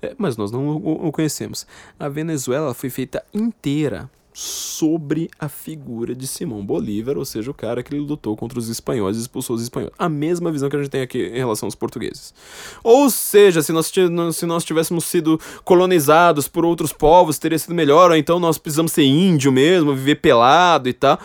É, 0.00 0.14
mas 0.16 0.36
nós 0.36 0.50
não 0.50 0.68
o, 0.68 1.08
o 1.08 1.12
conhecemos. 1.12 1.66
A 1.98 2.08
Venezuela 2.08 2.72
foi 2.72 2.88
feita 2.88 3.22
inteira 3.32 4.10
sobre 4.36 5.30
a 5.38 5.48
figura 5.48 6.12
de 6.12 6.26
Simão 6.26 6.66
Bolívar, 6.66 7.16
ou 7.16 7.24
seja, 7.24 7.52
o 7.52 7.54
cara 7.54 7.84
que 7.84 7.94
lutou 7.94 8.36
contra 8.36 8.58
os 8.58 8.68
espanhóis 8.68 9.16
e 9.16 9.20
expulsou 9.20 9.54
os 9.54 9.62
espanhóis. 9.62 9.92
A 9.96 10.08
mesma 10.08 10.50
visão 10.50 10.68
que 10.68 10.74
a 10.74 10.80
gente 10.80 10.90
tem 10.90 11.02
aqui 11.02 11.24
em 11.28 11.38
relação 11.38 11.68
aos 11.68 11.76
portugueses. 11.76 12.34
Ou 12.82 13.08
seja, 13.08 13.62
se 13.62 13.72
nós, 13.72 13.92
se 14.32 14.44
nós 14.44 14.64
tivéssemos 14.64 15.04
sido 15.04 15.40
colonizados 15.64 16.48
por 16.48 16.64
outros 16.64 16.92
povos, 16.92 17.38
teria 17.38 17.56
sido 17.60 17.76
melhor, 17.76 18.10
ou 18.10 18.16
então 18.16 18.40
nós 18.40 18.58
precisamos 18.58 18.90
ser 18.90 19.04
índio 19.04 19.52
mesmo, 19.52 19.94
viver 19.94 20.16
pelado 20.16 20.88
e 20.88 20.92
tal. 20.92 21.16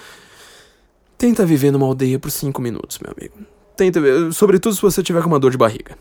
Tenta 1.17 1.43
viver 1.47 1.71
numa 1.71 1.87
aldeia 1.87 2.19
por 2.19 2.29
cinco 2.29 2.61
minutos, 2.61 2.99
meu 2.99 3.11
amigo. 3.17 3.33
Tenta 3.75 3.99
ver, 3.99 4.31
sobretudo 4.33 4.75
se 4.75 4.81
você 4.83 5.01
tiver 5.01 5.23
com 5.23 5.29
uma 5.29 5.39
dor 5.39 5.49
de 5.49 5.57
barriga. 5.57 5.97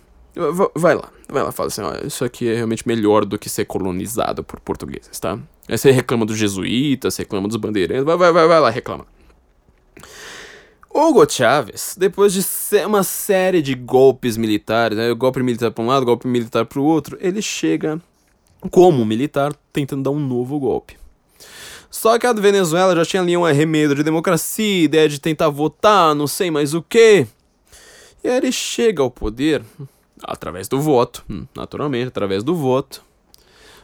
Vai 0.74 0.94
lá, 0.94 1.08
vai 1.26 1.42
lá, 1.42 1.50
fala 1.50 1.68
assim, 1.68 1.80
ó, 1.80 1.94
isso 2.06 2.22
aqui 2.22 2.48
é 2.48 2.54
realmente 2.54 2.86
melhor 2.86 3.24
do 3.24 3.38
que 3.38 3.48
ser 3.48 3.64
colonizado 3.64 4.44
por 4.44 4.60
portugueses, 4.60 5.18
tá? 5.18 5.38
Aí 5.68 5.76
você 5.76 5.90
reclama 5.90 6.24
dos 6.24 6.38
jesuítas, 6.38 7.16
reclama 7.16 7.46
dos 7.46 7.56
bandeirantes, 7.56 8.04
vai, 8.04 8.16
vai, 8.16 8.32
vai, 8.32 8.48
vai 8.48 8.60
lá 8.60 8.70
reclama. 8.70 9.06
Hugo 10.90 11.30
Chávez, 11.30 11.94
depois 11.98 12.32
de 12.32 12.42
uma 12.86 13.02
série 13.02 13.60
de 13.60 13.74
golpes 13.74 14.36
militares, 14.36 14.96
né, 14.96 15.12
golpe 15.14 15.42
militar 15.42 15.70
para 15.70 15.84
um 15.84 15.86
lado, 15.86 16.06
golpe 16.06 16.26
militar 16.26 16.64
para 16.64 16.80
o 16.80 16.84
outro, 16.84 17.18
ele 17.20 17.42
chega 17.42 18.00
como 18.70 19.04
militar 19.04 19.54
tentando 19.72 20.02
dar 20.02 20.10
um 20.10 20.18
novo 20.18 20.58
golpe. 20.58 20.96
Só 21.90 22.18
que 22.18 22.26
a 22.26 22.32
Venezuela 22.32 22.96
já 22.96 23.04
tinha 23.04 23.22
ali 23.22 23.36
um 23.36 23.44
arremedo 23.44 23.94
de 23.94 24.02
democracia, 24.02 24.84
ideia 24.84 25.08
de 25.08 25.20
tentar 25.20 25.48
votar, 25.50 26.14
não 26.14 26.26
sei 26.26 26.50
mais 26.50 26.74
o 26.74 26.82
que. 26.82 27.26
E 28.24 28.28
aí 28.28 28.36
ele 28.36 28.50
chega 28.50 29.02
ao 29.02 29.10
poder 29.10 29.62
através 30.22 30.68
do 30.68 30.80
voto, 30.80 31.24
hum, 31.30 31.46
naturalmente, 31.54 32.08
através 32.08 32.42
do 32.42 32.54
voto, 32.54 33.02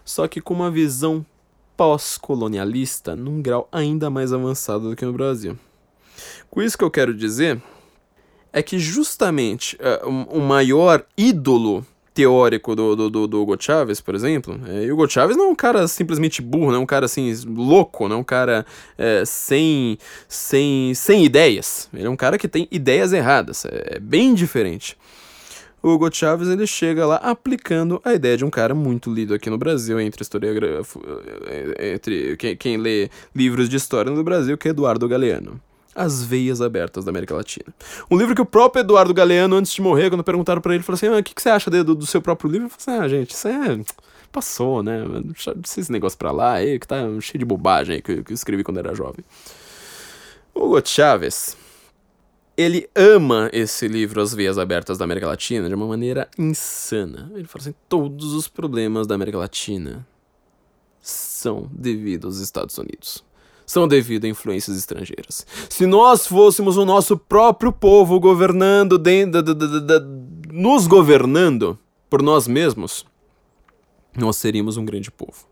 só 0.04 0.26
que 0.26 0.40
com 0.40 0.52
uma 0.52 0.70
visão 0.70 1.24
pós-colonialista 1.76 3.16
num 3.16 3.42
grau 3.42 3.68
ainda 3.70 4.10
mais 4.10 4.32
avançado 4.32 4.90
do 4.90 4.96
que 4.96 5.04
no 5.04 5.12
Brasil. 5.12 5.58
Com 6.50 6.62
isso 6.62 6.78
que 6.78 6.84
eu 6.84 6.90
quero 6.90 7.14
dizer 7.14 7.60
é 8.52 8.62
que 8.62 8.78
justamente 8.78 9.76
uh, 9.76 10.08
o 10.08 10.40
maior 10.40 11.04
ídolo 11.16 11.84
teórico 12.14 12.76
do, 12.76 12.94
do, 12.94 13.10
do, 13.10 13.26
do 13.26 13.42
Hugo 13.42 13.56
Chávez, 13.58 14.00
por 14.00 14.14
exemplo, 14.14 14.58
é, 14.68 14.90
Hugo 14.90 15.08
Chávez 15.08 15.36
não 15.36 15.46
é 15.46 15.48
um 15.48 15.54
cara 15.54 15.88
simplesmente 15.88 16.40
burro, 16.40 16.70
não 16.70 16.76
é 16.76 16.78
um 16.78 16.86
cara 16.86 17.06
assim 17.06 17.34
louco, 17.44 18.08
não 18.08 18.16
é 18.16 18.18
um 18.20 18.24
cara 18.24 18.64
é, 18.96 19.24
sem, 19.26 19.98
sem, 20.28 20.94
sem 20.94 21.24
ideias. 21.24 21.88
Ele 21.92 22.06
é 22.06 22.10
um 22.10 22.16
cara 22.16 22.38
que 22.38 22.46
tem 22.46 22.68
ideias 22.70 23.12
erradas, 23.12 23.64
é, 23.64 23.96
é 23.96 23.98
bem 23.98 24.32
diferente. 24.32 24.96
O 25.84 25.90
Hugo 25.90 26.10
Chávez 26.10 26.48
ele 26.48 26.66
chega 26.66 27.04
lá 27.04 27.16
aplicando 27.16 28.00
a 28.02 28.14
ideia 28.14 28.38
de 28.38 28.44
um 28.44 28.48
cara 28.48 28.74
muito 28.74 29.12
lido 29.12 29.34
aqui 29.34 29.50
no 29.50 29.58
Brasil 29.58 30.00
entre 30.00 30.22
historiografo, 30.22 30.98
é, 31.46 31.92
entre 31.92 32.38
quem, 32.38 32.56
quem 32.56 32.76
lê 32.78 33.10
livros 33.36 33.68
de 33.68 33.76
história 33.76 34.10
no 34.10 34.24
Brasil, 34.24 34.56
que 34.56 34.66
é 34.66 34.70
Eduardo 34.70 35.06
Galeano. 35.06 35.60
As 35.94 36.24
Veias 36.24 36.62
Abertas 36.62 37.04
da 37.04 37.10
América 37.10 37.34
Latina. 37.34 37.66
Um 38.10 38.16
livro 38.16 38.34
que 38.34 38.40
o 38.40 38.46
próprio 38.46 38.80
Eduardo 38.80 39.12
Galeano, 39.12 39.56
antes 39.56 39.74
de 39.74 39.82
morrer, 39.82 40.08
quando 40.08 40.24
perguntaram 40.24 40.62
para 40.62 40.74
ele, 40.74 40.82
falou 40.82 40.96
assim: 40.96 41.06
ah, 41.08 41.18
o 41.18 41.22
que, 41.22 41.34
que 41.34 41.42
você 41.42 41.50
acha 41.50 41.70
do, 41.70 41.94
do 41.94 42.06
seu 42.06 42.22
próprio 42.22 42.50
livro? 42.50 42.66
Ele 42.66 42.74
falou 42.74 42.98
assim: 42.98 43.04
ah, 43.04 43.08
gente, 43.18 43.32
isso 43.32 43.46
é. 43.46 43.78
Passou, 44.32 44.82
né? 44.82 45.04
Deixa 45.22 45.54
esse 45.78 45.92
negócio 45.92 46.18
pra 46.18 46.32
lá 46.32 46.54
aí, 46.54 46.78
que 46.78 46.88
tá 46.88 46.96
cheio 47.20 47.38
de 47.38 47.44
bobagem 47.44 47.96
aí 47.96 48.02
que, 48.02 48.10
eu 48.10 48.24
escrevi 48.30 48.64
quando 48.64 48.78
era 48.78 48.94
jovem. 48.94 49.22
Hugo 50.54 50.80
Chávez, 50.82 51.58
ele 52.56 52.88
ama 52.94 53.50
esse 53.52 53.88
livro 53.88 54.20
As 54.20 54.34
Veias 54.34 54.58
Abertas 54.58 54.98
da 54.98 55.04
América 55.04 55.26
Latina 55.26 55.68
de 55.68 55.74
uma 55.74 55.86
maneira 55.86 56.28
insana. 56.38 57.30
Ele 57.34 57.44
fala 57.44 57.62
assim: 57.62 57.74
todos 57.88 58.32
os 58.32 58.48
problemas 58.48 59.06
da 59.06 59.14
América 59.14 59.38
Latina 59.38 60.06
são 61.00 61.68
devido 61.72 62.26
aos 62.26 62.38
Estados 62.38 62.78
Unidos 62.78 63.24
são 63.66 63.88
devido 63.88 64.24
a 64.24 64.28
influências 64.28 64.76
estrangeiras. 64.76 65.46
Se 65.68 65.86
nós 65.86 66.26
fôssemos 66.26 66.76
o 66.76 66.84
nosso 66.84 67.16
próprio 67.16 67.72
povo 67.72 68.20
governando, 68.20 68.98
dentro, 68.98 69.42
nos 70.52 70.86
governando 70.86 71.78
por 72.10 72.22
nós 72.22 72.46
mesmos, 72.46 73.06
nós 74.16 74.36
seríamos 74.36 74.76
um 74.76 74.84
grande 74.84 75.10
povo. 75.10 75.46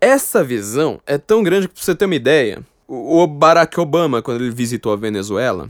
Essa 0.00 0.44
visão 0.44 1.00
é 1.06 1.18
tão 1.18 1.42
grande 1.42 1.66
que, 1.68 1.74
pra 1.74 1.82
você 1.82 1.94
ter 1.94 2.04
uma 2.04 2.14
ideia, 2.14 2.64
o 2.86 3.26
Barack 3.26 3.78
Obama, 3.80 4.22
quando 4.22 4.40
ele 4.42 4.50
visitou 4.50 4.92
a 4.92 4.96
Venezuela, 4.96 5.68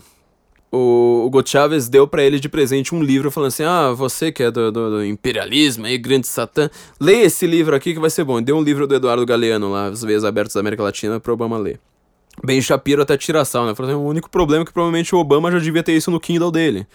o 0.71 1.25
Hugo 1.27 1.43
Chávez 1.47 1.89
deu 1.89 2.07
para 2.07 2.23
ele 2.23 2.39
de 2.39 2.49
presente 2.49 2.95
um 2.95 3.03
livro 3.03 3.31
falando 3.31 3.49
assim: 3.49 3.65
Ah, 3.65 3.93
você 3.93 4.31
que 4.31 4.43
é 4.43 4.51
do, 4.51 4.71
do, 4.71 4.91
do, 4.91 5.05
imperialismo 5.05 5.87
aí, 5.87 5.97
grande 5.97 6.27
satã, 6.27 6.69
lê 7.01 7.23
esse 7.23 7.47
livro 7.47 7.75
aqui 7.75 7.95
que 7.95 8.01
vai 8.01 8.11
ser 8.11 8.25
bom. 8.25 8.41
Deu 8.43 8.57
um 8.57 8.63
livro 8.63 8.87
do 8.87 8.95
Eduardo 8.95 9.25
Galeano 9.25 9.71
lá, 9.71 9.87
As 9.87 10.03
Veias 10.03 10.25
Abertas 10.25 10.55
da 10.55 10.61
América 10.61 10.83
Latina, 10.83 11.19
pro 11.19 11.33
Obama 11.33 11.57
ler. 11.57 11.81
Ben 12.45 12.61
Shapiro 12.61 13.03
até 13.03 13.17
tira 13.17 13.45
sal, 13.45 13.67
né? 13.67 13.75
Falou 13.75 13.91
assim, 13.91 14.01
o 14.01 14.07
único 14.07 14.31
problema 14.31 14.63
é 14.63 14.67
que 14.67 14.73
provavelmente 14.73 15.15
o 15.15 15.19
Obama 15.19 15.51
já 15.51 15.59
devia 15.59 15.83
ter 15.83 15.93
isso 15.93 16.11
no 16.11 16.21
Kindle 16.21 16.51
dele. 16.51 16.87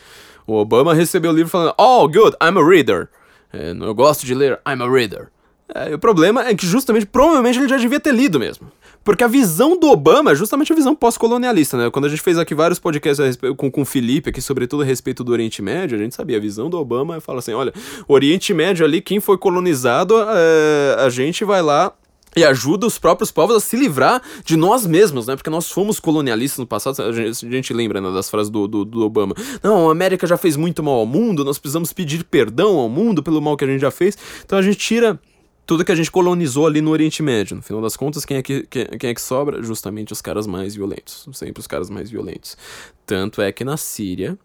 O 0.46 0.56
Obama 0.56 0.94
recebeu 0.94 1.32
o 1.32 1.36
livro 1.36 1.50
falando: 1.50 1.74
Oh, 1.78 2.08
good, 2.08 2.36
I'm 2.42 2.58
a 2.58 2.66
reader. 2.66 3.10
É, 3.52 3.72
eu 3.72 3.94
gosto 3.94 4.26
de 4.26 4.34
ler, 4.34 4.60
I'm 4.68 4.82
a 4.82 4.90
reader. 4.90 5.30
É, 5.74 5.96
o 5.96 6.00
problema 6.00 6.48
é 6.48 6.54
que 6.54 6.66
justamente, 6.66 7.06
provavelmente 7.06 7.58
ele 7.60 7.68
já 7.68 7.78
devia 7.78 8.00
ter 8.00 8.14
lido 8.14 8.40
mesmo. 8.40 8.72
Porque 9.04 9.24
a 9.24 9.28
visão 9.28 9.78
do 9.78 9.90
Obama 9.90 10.32
é 10.32 10.36
justamente 10.36 10.72
a 10.72 10.76
visão 10.76 10.96
pós-colonialista, 10.96 11.78
né? 11.78 11.90
Quando 11.90 12.06
a 12.06 12.10
gente 12.10 12.22
fez 12.22 12.38
aqui 12.38 12.56
vários 12.56 12.80
podcasts 12.80 13.38
com, 13.58 13.70
com 13.70 13.82
o 13.82 13.86
Felipe, 13.86 14.30
aqui, 14.30 14.42
sobretudo 14.42 14.84
a 14.84 14.86
respeito 14.86 15.24
do 15.24 15.32
Oriente 15.32 15.62
Médio, 15.62 15.98
a 15.98 16.02
gente 16.02 16.16
sabia, 16.16 16.38
a 16.38 16.40
visão 16.40 16.70
do 16.70 16.78
Obama 16.78 17.20
fala 17.20 17.40
assim: 17.40 17.54
olha, 17.54 17.74
Oriente 18.08 18.54
Médio 18.54 18.86
ali, 18.86 19.02
quem 19.02 19.20
foi 19.20 19.38
colonizado, 19.38 20.16
é, 20.20 20.96
a 21.00 21.10
gente 21.10 21.44
vai 21.44 21.62
lá 21.62 21.94
e 22.36 22.44
ajuda 22.44 22.88
os 22.88 22.98
próprios 22.98 23.32
povos 23.32 23.56
a 23.56 23.60
se 23.60 23.76
livrar 23.76 24.22
de 24.44 24.56
nós 24.56 24.86
mesmos, 24.86 25.28
né? 25.28 25.36
Porque 25.36 25.50
nós 25.50 25.70
fomos 25.70 26.00
colonialistas 26.00 26.60
no 26.60 26.66
passado, 26.66 27.02
a 27.02 27.12
gente, 27.12 27.46
a 27.46 27.50
gente 27.50 27.74
lembra 27.74 28.02
né, 28.02 28.12
das 28.12 28.30
frases 28.30 28.50
do, 28.50 28.68
do, 28.68 28.86
do, 28.86 29.06
Obama. 29.06 29.36
Não, 29.62 29.90
a 29.90 29.92
América 29.92 30.26
já 30.26 30.38
fez 30.38 30.56
muito 30.56 30.82
mal 30.82 30.96
ao 30.96 31.06
mundo, 31.06 31.46
nós 31.46 31.60
precisamos 31.60 31.94
pedir 31.94 32.24
perdão 32.24 32.78
ao 32.78 32.90
mundo 32.90 33.22
pelo 33.22 33.42
mal 33.42 33.56
que 33.56 33.64
a 33.64 33.68
gente 33.68 33.82
já 33.82 33.92
fez. 33.92 34.18
Então 34.44 34.58
a 34.58 34.62
gente 34.62 34.78
tira 34.78 35.20
tudo 35.66 35.86
que 35.86 35.92
a 35.92 35.96
gente 35.96 36.12
colonizou 36.12 36.68
ali 36.68 36.82
no 36.82 36.92
Oriente 36.92 37.24
Médio. 37.24 37.56
No 37.56 37.62
final 37.62 37.82
das 37.82 37.96
contas, 37.96 38.26
quem 38.26 38.38
é 38.38 38.44
que, 38.44 38.64
quem, 38.64 38.86
quem, 38.86 39.10
é 39.10 39.14
que 39.14 39.22
sobra? 39.22 39.62
Justamente 39.64 40.12
os 40.12 40.22
caras 40.22 40.46
mais 40.46 40.76
violentos. 40.76 41.28
Sempre 41.34 41.62
os 41.62 41.68
caras 41.68 41.90
mais 41.90 42.10
violentos. 42.10 42.58
Tanto 43.06 43.42
é 43.42 43.52
que 43.52 43.64
na 43.64 43.78
Síria, 43.78 44.38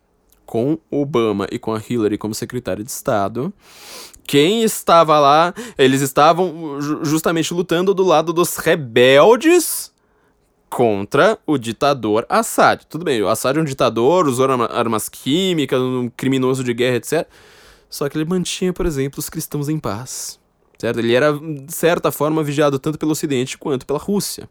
com 0.46 0.78
Obama 0.90 1.46
e 1.50 1.58
com 1.58 1.74
a 1.74 1.82
Hillary 1.86 2.16
como 2.16 2.34
secretária 2.34 2.84
de 2.84 2.90
Estado, 2.90 3.52
quem 4.26 4.62
estava 4.62 5.18
lá, 5.18 5.54
eles 5.76 6.02
estavam 6.02 6.80
justamente 7.02 7.52
lutando 7.52 7.92
do 7.92 8.04
lado 8.04 8.32
dos 8.32 8.56
rebeldes 8.56 9.92
contra 10.70 11.38
o 11.46 11.58
ditador 11.58 12.26
Assad. 12.28 12.84
Tudo 12.88 13.04
bem, 13.04 13.22
o 13.22 13.28
Assad 13.28 13.58
é 13.58 13.60
um 13.60 13.64
ditador, 13.64 14.28
usou 14.28 14.46
armas 14.50 15.08
químicas, 15.08 15.80
um 15.80 16.08
criminoso 16.14 16.62
de 16.62 16.74
guerra, 16.74 16.96
etc. 16.96 17.26
Só 17.90 18.08
que 18.08 18.18
ele 18.18 18.26
mantinha, 18.26 18.72
por 18.72 18.86
exemplo, 18.86 19.18
os 19.18 19.30
cristãos 19.30 19.68
em 19.68 19.78
paz 19.78 20.38
certo? 20.78 20.98
Ele 20.98 21.14
era, 21.14 21.32
de 21.32 21.72
certa 21.72 22.10
forma, 22.10 22.42
vigiado 22.42 22.78
tanto 22.78 22.98
pelo 22.98 23.12
Ocidente 23.12 23.58
quanto 23.58 23.84
pela 23.84 23.98
Rússia. 23.98 24.48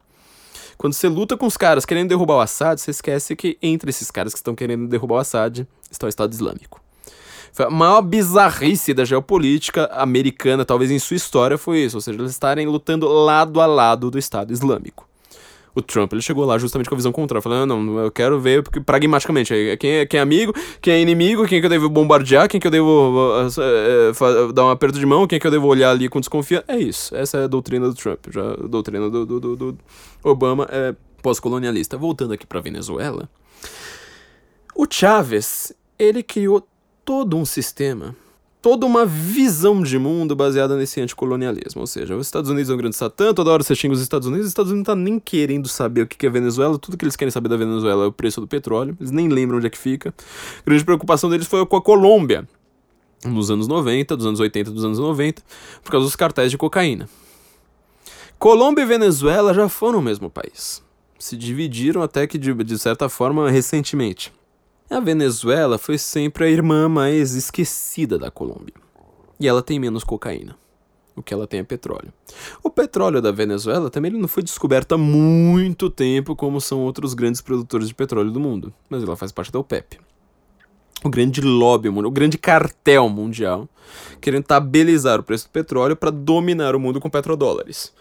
Quando 0.78 0.94
você 0.94 1.08
luta 1.08 1.36
com 1.36 1.48
os 1.48 1.58
caras 1.58 1.86
querendo 1.86 2.10
derrubar 2.10 2.36
o 2.36 2.42
Assad, 2.42 2.80
você 2.80 2.92
esquece 2.92 3.36
que 3.36 3.58
entre 3.62 3.90
esses 3.90 4.12
caras 4.12 4.34
que 4.34 4.40
estão 4.40 4.54
querendo 4.54 4.88
derrubar 4.88 5.16
o 5.16 5.20
Assad 5.20 5.66
está 5.90 6.06
o 6.06 6.10
Estado 6.10 6.34
Islâmico. 6.34 6.80
Foi 7.52 7.66
a 7.66 7.70
maior 7.72 8.04
bizarrice 8.04 8.94
da 8.94 9.04
geopolítica 9.04 9.86
americana, 9.94 10.64
talvez 10.64 10.92
em 10.92 11.00
sua 11.00 11.16
história, 11.18 11.58
foi 11.58 11.80
isso. 11.80 11.98
Ou 11.98 12.02
seja, 12.02 12.20
eles 12.20 12.32
estarem 12.32 12.68
lutando 12.68 13.08
lado 13.08 13.60
a 13.60 13.66
lado 13.66 14.12
do 14.12 14.20
Estado 14.20 14.54
Islâmico 14.54 15.07
o 15.78 15.82
Trump 15.82 16.12
ele 16.12 16.24
chegou 16.24 16.44
lá 16.44 16.58
justamente 16.58 16.90
com 16.90 16.96
a 16.96 16.98
visão 16.98 17.12
contrária, 17.12 17.40
falando, 17.40 17.70
não, 17.70 17.84
não, 17.84 18.00
eu 18.00 18.12
quero 18.12 18.40
ver 18.40 18.64
porque, 18.64 18.82
pragmaticamente, 18.82 19.54
quem 19.78 19.92
é, 19.92 20.06
quem 20.08 20.20
é 20.20 20.22
amigo, 20.22 20.52
quem 20.82 20.96
é 20.96 21.00
inimigo, 21.00 21.46
quem 21.46 21.60
é 21.60 21.62
que 21.62 21.68
eu 21.68 21.70
devo 21.70 21.88
bombardear, 21.88 22.50
quem 22.50 22.58
é 22.58 22.62
que 22.62 22.66
eu 22.66 22.72
devo 22.72 23.32
é, 23.60 24.54
dar 24.54 24.66
um 24.66 24.70
aperto 24.70 24.98
de 24.98 25.06
mão, 25.06 25.28
quem 25.28 25.38
é 25.38 25.40
que 25.40 25.46
eu 25.46 25.52
devo 25.52 25.68
olhar 25.68 25.92
ali 25.92 26.10
com 26.10 26.20
desconfiança. 26.20 26.66
É 26.68 26.78
isso, 26.78 27.16
essa 27.16 27.38
é 27.38 27.44
a 27.44 27.48
doutrina 27.48 27.88
do 27.88 27.94
Trump, 27.94 28.26
já 28.32 28.54
a 28.54 28.68
doutrina 28.68 29.08
do, 29.08 29.24
do, 29.24 29.40
do, 29.40 29.56
do 29.56 29.78
Obama 30.24 30.68
é 30.72 30.96
pós-colonialista. 31.22 31.96
Voltando 31.96 32.34
aqui 32.34 32.48
para 32.48 32.60
Venezuela, 32.60 33.30
o 34.76 34.88
Chávez, 34.90 35.72
ele 36.00 36.24
criou 36.24 36.68
todo 37.06 37.38
um 37.38 37.46
sistema 37.46 38.16
toda 38.68 38.86
uma 38.86 39.06
visão 39.06 39.82
de 39.82 39.98
mundo 39.98 40.36
baseada 40.36 40.76
nesse 40.76 41.00
anticolonialismo. 41.00 41.80
Ou 41.80 41.88
seja, 41.88 42.18
os 42.18 42.28
Estados 42.28 42.50
Unidos 42.50 42.70
é 42.70 42.74
um 42.74 42.78
grande 42.78 42.98
satã, 42.98 43.34
toda 43.34 43.50
hora 43.50 43.64
você 43.64 43.74
xinga 43.74 43.94
os 43.94 44.02
Estados 44.02 44.28
Unidos, 44.28 44.48
os 44.48 44.52
Estados 44.52 44.74
Unidos 44.74 44.90
não 44.90 44.94
tá 44.94 45.02
nem 45.02 45.18
querendo 45.22 45.70
saber 45.70 46.02
o 46.02 46.06
que 46.08 46.28
é 46.28 46.30
Venezuela, 46.30 46.78
tudo 46.78 46.98
que 46.98 47.06
eles 47.06 47.16
querem 47.16 47.32
saber 47.32 47.48
da 47.48 47.56
Venezuela 47.56 48.04
é 48.04 48.08
o 48.08 48.12
preço 48.12 48.42
do 48.42 48.48
petróleo, 48.48 48.98
eles 49.00 49.10
nem 49.10 49.30
lembram 49.30 49.58
onde 49.58 49.68
é 49.68 49.70
que 49.70 49.78
fica. 49.78 50.10
A 50.10 50.64
grande 50.66 50.84
preocupação 50.84 51.30
deles 51.30 51.48
foi 51.48 51.66
com 51.66 51.78
a 51.78 51.82
Colômbia, 51.82 52.46
nos 53.24 53.50
anos 53.50 53.70
90, 53.70 54.18
dos 54.18 54.26
anos 54.26 54.42
80, 54.42 54.70
dos 54.70 54.84
anos 54.84 55.00
90, 55.00 55.42
por 55.82 55.90
causa 55.90 56.06
dos 56.06 56.18
cartéis 56.18 56.52
de 56.52 56.58
cocaína. 56.58 57.08
Colômbia 58.38 58.82
e 58.82 58.86
Venezuela 58.86 59.54
já 59.54 59.70
foram 59.70 60.00
o 60.00 60.02
mesmo 60.02 60.30
país. 60.30 60.84
Se 61.18 61.38
dividiram 61.38 62.02
até 62.02 62.28
que, 62.28 62.38
de, 62.38 62.54
de 62.54 62.78
certa 62.78 63.08
forma, 63.08 63.50
recentemente. 63.50 64.34
A 64.90 65.02
Venezuela 65.02 65.78
foi 65.78 65.98
sempre 65.98 66.46
a 66.46 66.50
irmã 66.50 66.88
mais 66.88 67.36
esquecida 67.36 68.18
da 68.18 68.32
Colômbia. 68.32 68.74
E 69.38 69.46
ela 69.46 69.62
tem 69.62 69.78
menos 69.78 70.02
cocaína. 70.02 70.56
O 71.14 71.22
que 71.22 71.34
ela 71.34 71.46
tem 71.46 71.60
é 71.60 71.64
petróleo. 71.64 72.14
O 72.64 72.70
petróleo 72.70 73.22
da 73.22 73.30
Venezuela 73.30 73.90
também 73.90 74.12
não 74.12 74.30
foi 74.30 74.42
descoberto 74.42 74.94
há 74.94 74.98
muito 74.98 75.90
tempo, 75.90 76.38
como 76.38 76.62
são 76.62 76.80
outros 76.80 77.14
grandes 77.14 77.42
produtores 77.42 77.90
de 77.90 77.94
petróleo 77.94 78.32
do 78.32 78.40
mundo. 78.40 78.74
Mas 78.90 79.04
ela 79.04 79.18
faz 79.18 79.30
parte 79.30 79.52
da 79.52 79.60
OPEP. 79.60 80.00
O 81.04 81.10
grande 81.10 81.42
lobby, 81.42 81.90
o 81.90 82.12
grande 82.12 82.38
cartel 82.38 83.10
mundial, 83.10 83.68
querendo 84.22 84.44
estabilizar 84.44 85.20
o 85.20 85.24
preço 85.24 85.48
do 85.48 85.52
petróleo 85.52 85.98
para 85.98 86.12
dominar 86.12 86.76
o 86.76 86.80
mundo 86.80 87.02
com 87.02 87.10
petrodólares. 87.10 87.94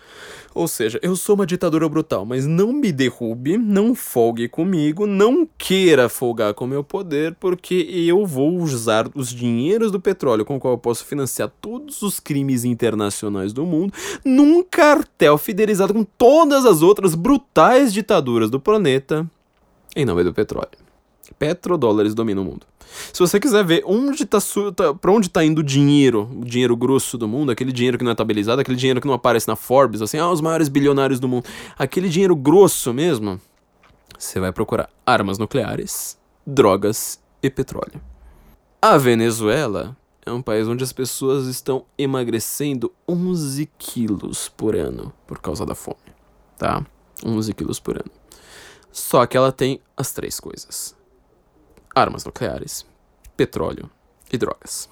Ou 0.57 0.67
seja, 0.67 0.99
eu 1.03 1.15
sou 1.15 1.35
uma 1.35 1.45
ditadura 1.45 1.87
brutal, 1.87 2.25
mas 2.25 2.47
não 2.47 2.73
me 2.73 2.91
derrube, 2.91 3.59
não 3.59 3.95
folgue 3.95 4.49
comigo, 4.49 5.07
não 5.07 5.47
queira 5.59 6.09
folgar 6.09 6.55
com 6.55 6.67
meu 6.67 6.83
poder, 6.83 7.35
porque 7.35 7.75
eu 7.75 8.25
vou 8.25 8.57
usar 8.57 9.07
os 9.15 9.29
dinheiros 9.29 9.93
do 9.93 10.01
petróleo 10.01 10.47
com 10.47 10.57
o 10.57 10.59
qual 10.59 10.73
eu 10.73 10.79
posso 10.79 11.05
financiar 11.05 11.53
todos 11.61 12.01
os 12.01 12.19
crimes 12.19 12.65
internacionais 12.65 13.53
do 13.53 13.67
mundo 13.67 13.93
num 14.25 14.63
cartel 14.63 15.37
fidelizado 15.37 15.93
com 15.93 16.05
todas 16.05 16.65
as 16.65 16.81
outras 16.81 17.15
brutais 17.15 17.93
ditaduras 17.93 18.49
do 18.49 18.59
planeta 18.59 19.31
em 19.95 20.07
nome 20.07 20.25
do 20.25 20.33
petróleo. 20.33 20.79
Petrodólares 21.39 22.15
dominam 22.15 22.43
o 22.43 22.47
mundo. 22.47 22.67
Se 23.13 23.19
você 23.21 23.39
quiser 23.39 23.65
ver 23.65 23.83
onde 23.87 24.25
tá, 24.25 24.39
tá 24.75 24.95
para 24.95 25.13
onde 25.13 25.29
tá 25.29 25.45
indo 25.45 25.59
o 25.59 25.65
dinheiro, 25.65 26.29
o 26.41 26.45
dinheiro 26.45 26.77
grosso 26.77 27.17
do 27.17 27.29
mundo, 27.29 27.51
aquele 27.51 27.73
dinheiro 27.73 27.99
que 27.99 28.05
não 28.05 28.13
é 28.13 28.15
tabelizado, 28.15 28.61
aquele 28.61 28.77
dinheiro 28.77 29.01
que 29.01 29.07
não 29.07 29.15
aparece 29.15 29.49
na 29.49 29.57
Forbes, 29.57 30.03
assim, 30.03 30.19
ah, 30.19 30.31
os 30.31 30.41
maiores 30.41 30.69
bilionários 30.69 31.21
do 31.21 31.29
mundo, 31.29 31.45
aquele 31.79 32.09
dinheiro 32.09 32.35
grosso 32.35 32.93
mesmo, 32.93 33.41
você 34.19 34.41
vai 34.41 34.53
procurar 34.53 34.89
armas 35.05 35.39
nucleares, 35.39 36.19
drogas 36.47 37.21
e 37.43 37.51
petróleo. 37.51 38.01
A 38.81 38.97
Venezuela 38.97 39.97
é 40.25 40.33
um 40.33 40.43
país 40.43 40.67
onde 40.67 40.83
as 40.83 40.93
pessoas 40.93 41.47
estão 41.47 41.85
emagrecendo 41.97 42.93
11 43.09 43.69
quilos 43.79 44.49
por 44.49 44.75
ano 44.75 45.13
por 45.27 45.39
causa 45.39 45.65
da 45.65 45.75
fome, 45.75 45.97
tá? 46.59 46.85
11 47.25 47.55
quilos 47.55 47.79
por 47.79 47.97
ano. 47.97 48.11
Só 48.91 49.27
que 49.27 49.37
ela 49.37 49.53
tem 49.53 49.81
as 49.97 50.13
três 50.13 50.41
coisas: 50.41 50.96
armas 51.97 52.25
nucleares, 52.27 52.85
petróleo 53.37 53.91
e 54.31 54.37
drogas. 54.37 54.89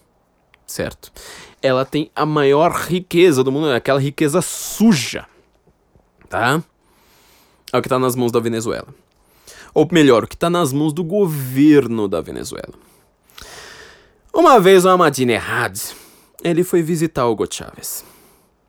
Certo? 0.67 1.13
Ela 1.61 1.85
tem 1.85 2.11
a 2.17 2.25
maior 2.25 2.73
riqueza 2.73 3.45
do 3.45 3.53
mundo, 3.53 3.71
aquela 3.71 4.01
riqueza 4.01 4.41
suja. 4.41 5.27
Tá? 6.31 6.63
É 7.71 7.79
o 7.79 7.83
que 7.83 7.89
tá 7.89 7.99
nas 7.99 8.17
mãos 8.17 8.33
da 8.33 8.41
Venezuela. 8.41 8.89
Ou 9.75 9.87
melhor, 9.93 10.25
o 10.25 10.27
que 10.27 10.37
tá 10.37 10.49
nas 10.49 10.73
mãos 10.73 10.93
do 10.93 11.05
governo 11.05 12.09
da 12.09 12.23
Venezuela. 12.23 12.75
Uma 14.33 14.59
vez 14.59 14.85
o 14.85 14.89
Ahmadinejad, 14.89 15.79
ele 16.43 16.65
foi 16.65 16.83
visitar 16.83 17.27
Hugo 17.27 17.47
Chávez. 17.53 18.05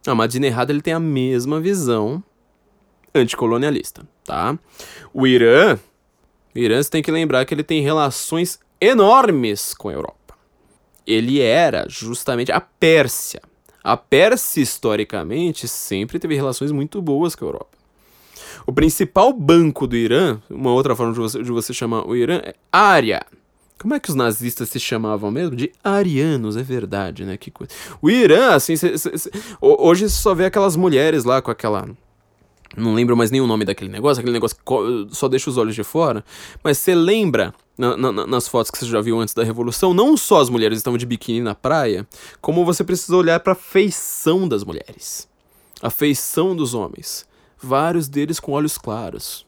O 0.05 0.11
Ahmadinejad 0.11 0.69
ele 0.69 0.81
tem 0.81 0.93
a 0.93 0.99
mesma 0.99 1.61
visão 1.61 2.21
anticolonialista, 3.13 4.05
tá? 4.25 4.59
O 5.13 5.25
Irã, 5.25 5.79
o 6.56 6.60
Irã 6.60 6.82
tem 6.84 7.03
que 7.03 7.12
lembrar 7.12 7.45
que 7.45 7.53
ele 7.53 7.64
tem 7.64 7.82
relações 7.82 8.60
enormes 8.80 9.74
com 9.74 9.89
a 9.89 9.93
Europa. 9.93 10.36
Ele 11.06 11.41
era 11.41 11.86
justamente 11.89 12.51
a 12.51 12.62
Pérsia. 12.62 13.41
A 13.84 13.97
Pérsia, 13.97 14.62
historicamente, 14.62 15.68
sempre 15.68 16.18
teve 16.18 16.34
relações 16.34 16.72
muito 16.72 17.01
boas 17.01 17.36
com 17.36 17.45
a 17.45 17.47
Europa. 17.49 17.78
O 18.66 18.74
principal 18.74 19.32
banco 19.34 19.86
do 19.86 19.95
Irã, 19.95 20.39
uma 20.49 20.72
outra 20.72 20.95
forma 20.95 21.14
de 21.14 21.20
você, 21.20 21.43
de 21.43 21.51
você 21.51 21.74
chamar 21.74 22.08
o 22.08 22.16
Irã, 22.16 22.38
é 22.38 22.56
Ária. 22.72 23.24
Como 23.78 23.93
é 23.93 23.99
que 23.99 24.10
os 24.10 24.16
nazistas 24.16 24.70
se 24.70 24.80
chamavam 24.80 25.30
mesmo? 25.30 25.56
De 25.56 25.72
arianos, 25.84 26.56
é 26.58 26.64
verdade, 26.64 27.26
né? 27.26 27.38
Que 27.38 27.51
coisa. 27.51 27.72
O 28.01 28.10
Irã, 28.10 28.56
assim, 28.56 28.76
cê, 28.76 28.97
cê, 28.97 29.16
cê, 29.18 29.30
hoje 29.62 30.10
você 30.10 30.16
só 30.16 30.34
vê 30.34 30.45
aquelas 30.45 30.76
mulheres 30.76 31.26
lá 31.26 31.41
com 31.41 31.51
aquela 31.51 31.88
não 32.76 32.93
lembro 32.93 33.16
mais 33.16 33.32
nem 33.32 33.41
o 33.41 33.47
nome 33.47 33.63
daquele 33.66 33.89
negócio, 33.89 34.20
aquele 34.20 34.34
negócio 34.34 34.57
que 34.57 35.16
só 35.16 35.28
deixa 35.28 35.49
os 35.49 35.57
olhos 35.57 35.76
de 35.76 35.84
fora. 35.84 36.24
Mas 36.63 36.78
você 36.78 36.95
lembra, 36.95 37.53
na, 37.78 37.95
na, 37.95 38.11
nas 38.28 38.47
fotos 38.47 38.72
que 38.72 38.78
você 38.78 38.86
já 38.86 39.01
viu 39.01 39.20
antes 39.20 39.34
da 39.34 39.43
Revolução, 39.43 39.93
não 39.93 40.18
só 40.18 40.41
as 40.41 40.49
mulheres 40.49 40.78
estavam 40.78 40.97
de 40.97 41.05
biquíni 41.05 41.41
na 41.41 41.55
praia, 41.55 42.07
como 42.41 42.66
você 42.66 42.84
precisa 42.84 43.16
olhar 43.16 43.39
para 43.39 43.53
a 43.53 43.55
feição 43.55 44.47
das 44.47 44.63
mulheres. 44.63 45.28
A 45.82 45.89
feição 45.89 46.55
dos 46.55 46.74
homens. 46.74 47.26
Vários 47.61 48.07
deles 48.07 48.39
com 48.39 48.51
olhos 48.51 48.78
claros. 48.78 49.45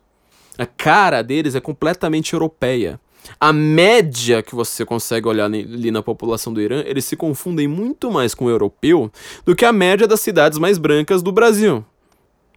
A 0.57 0.65
cara 0.65 1.21
deles 1.21 1.55
é 1.55 1.59
completamente 1.59 2.33
europeia. 2.33 2.99
A 3.39 3.51
média 3.51 4.41
que 4.41 4.55
você 4.55 4.85
consegue 4.85 5.27
olhar 5.27 5.45
ali 5.45 5.91
na 5.91 6.01
população 6.01 6.53
do 6.53 6.61
Irã, 6.61 6.81
eles 6.85 7.05
se 7.05 7.15
confundem 7.15 7.67
muito 7.67 8.09
mais 8.09 8.33
com 8.33 8.45
o 8.45 8.49
europeu 8.49 9.11
do 9.45 9.55
que 9.55 9.65
a 9.65 9.73
média 9.73 10.07
das 10.07 10.21
cidades 10.21 10.57
mais 10.57 10.77
brancas 10.77 11.21
do 11.21 11.31
Brasil. 11.31 11.83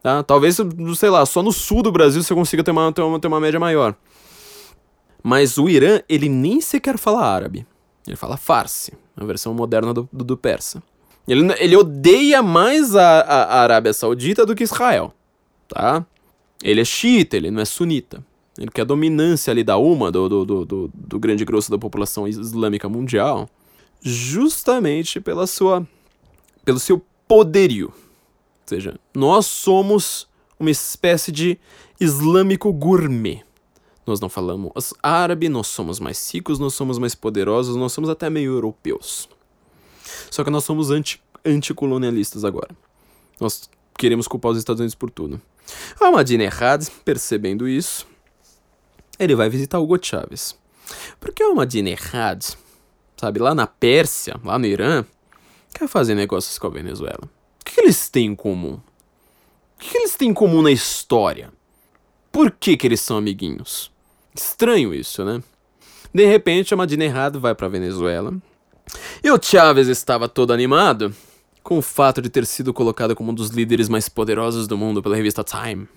Tá? 0.03 0.23
Talvez, 0.23 0.59
sei 0.97 1.11
lá, 1.11 1.27
só 1.27 1.43
no 1.43 1.53
sul 1.53 1.83
do 1.83 1.93
Brasil 1.93 2.23
você 2.23 2.35
consiga 2.35 2.65
ter 2.65 2.71
uma, 2.71 2.93
ter 2.93 3.03
uma, 3.03 3.21
ter 3.21 3.29
uma 3.29 3.41
média 3.41 3.61
maior. 3.61 3.95
Mas 5.23 5.59
o 5.59 5.69
Irã, 5.69 6.01
ele 6.09 6.29
nem 6.29 6.61
sequer 6.61 6.97
fala 6.97 7.23
árabe. 7.23 7.67
Ele 8.07 8.17
fala 8.17 8.37
farsi, 8.37 8.93
a 9.15 9.25
versão 9.25 9.53
moderna 9.53 9.93
do, 9.93 10.09
do, 10.11 10.25
do 10.25 10.37
persa. 10.37 10.83
Ele, 11.29 11.53
ele 11.59 11.77
odeia 11.77 12.43
mais 12.43 12.97
a, 12.97 13.21
a, 13.21 13.43
a, 13.43 13.61
Arábia 13.61 13.93
Saudita 13.93 14.47
do 14.47 14.55
que 14.55 14.65
Israel, 14.65 15.15
tá? 15.69 16.05
Ele 16.63 16.81
é 16.81 16.85
xiita, 16.85 17.37
ele 17.37 17.51
não 17.51 17.61
é 17.61 17.65
sunita. 17.65 18.25
Ele 18.59 18.71
quer 18.71 18.83
a 18.83 18.85
dominância 18.85 19.51
ali 19.51 19.63
da 19.63 19.77
UMA, 19.77 20.11
do, 20.11 20.29
do, 20.29 20.65
do, 20.65 20.91
do, 20.93 21.19
grande 21.19 21.45
grosso 21.45 21.71
da 21.71 21.79
população 21.79 22.27
islâmica 22.27 22.89
mundial, 22.89 23.49
justamente 24.03 25.21
pela 25.21 25.47
sua, 25.47 25.87
pelo 26.65 26.79
seu 26.81 27.01
poderio 27.29 27.93
seja, 28.71 28.99
nós 29.15 29.47
somos 29.47 30.29
uma 30.59 30.71
espécie 30.71 31.33
de 31.33 31.59
islâmico 31.99 32.73
gourmet. 32.73 33.43
Nós 34.07 34.21
não 34.21 34.29
falamos 34.29 34.95
árabe, 35.03 35.49
nós 35.49 35.67
somos 35.67 35.99
mais 35.99 36.33
ricos, 36.33 36.59
nós 36.59 36.75
somos 36.75 36.99
mais 36.99 37.15
poderosos, 37.15 37.77
nós 37.77 37.93
somos 37.93 38.09
até 38.09 38.31
meio 38.31 38.53
europeus. 38.53 39.29
Só 40.31 40.45
que 40.45 40.51
nós 40.51 40.65
somos 40.65 40.91
anti, 40.91 41.21
anticolonialistas 41.45 42.45
agora. 42.45 42.71
Nós 43.41 43.69
queremos 43.99 44.29
culpar 44.29 44.53
os 44.53 44.59
Estados 44.59 44.81
Unidos 44.81 44.95
por 44.95 45.11
tudo. 45.11 45.41
Ahmadinejad, 46.01 46.87
percebendo 47.05 47.69
isso, 47.69 48.07
ele 49.19 49.35
vai 49.35 49.49
visitar 49.49 49.79
Hugo 49.79 49.99
Chávez. 50.01 50.57
Porque 51.19 51.43
Ahmadinejad, 51.43 52.57
sabe, 53.17 53.41
lá 53.41 53.55
na 53.55 53.67
Pérsia, 53.67 54.37
lá 54.45 54.59
no 54.59 54.67
Irã, 54.67 55.05
quer 55.75 55.89
fazer 55.89 56.15
negócios 56.15 56.59
com 56.59 56.67
a 56.67 56.71
Venezuela 56.71 57.29
que, 57.65 57.75
que 57.75 57.81
eles 57.81 58.09
têm 58.09 58.27
em 58.27 58.35
comum? 58.35 58.75
O 58.75 59.79
que, 59.79 59.91
que 59.91 59.99
eles 59.99 60.15
têm 60.15 60.31
em 60.31 60.35
comum 60.35 60.63
na 60.63 60.71
história? 60.71 61.53
Por 62.31 62.51
que, 62.51 62.77
que 62.77 62.87
eles 62.87 63.01
são 63.01 63.17
amiguinhos? 63.17 63.91
Estranho 64.35 64.95
isso, 64.95 65.25
né? 65.25 65.43
De 66.13 66.25
repente, 66.27 66.75
a 66.75 66.77
Madina 66.77 67.05
Errado 67.05 67.41
vai 67.41 67.55
para 67.55 67.69
Venezuela. 67.69 68.35
E 69.23 69.31
o 69.31 69.39
Chávez 69.41 69.89
estava 69.89 70.29
todo 70.29 70.53
animado 70.53 71.15
com 71.63 71.79
o 71.79 71.83
fato 71.83 72.21
de 72.21 72.29
ter 72.29 72.47
sido 72.47 72.73
colocado 72.73 73.15
como 73.15 73.31
um 73.31 73.35
dos 73.35 73.51
líderes 73.51 73.89
mais 73.89 74.09
poderosos 74.09 74.67
do 74.67 74.77
mundo 74.77 75.03
pela 75.03 75.17
revista 75.17 75.45
Time. 75.45 75.89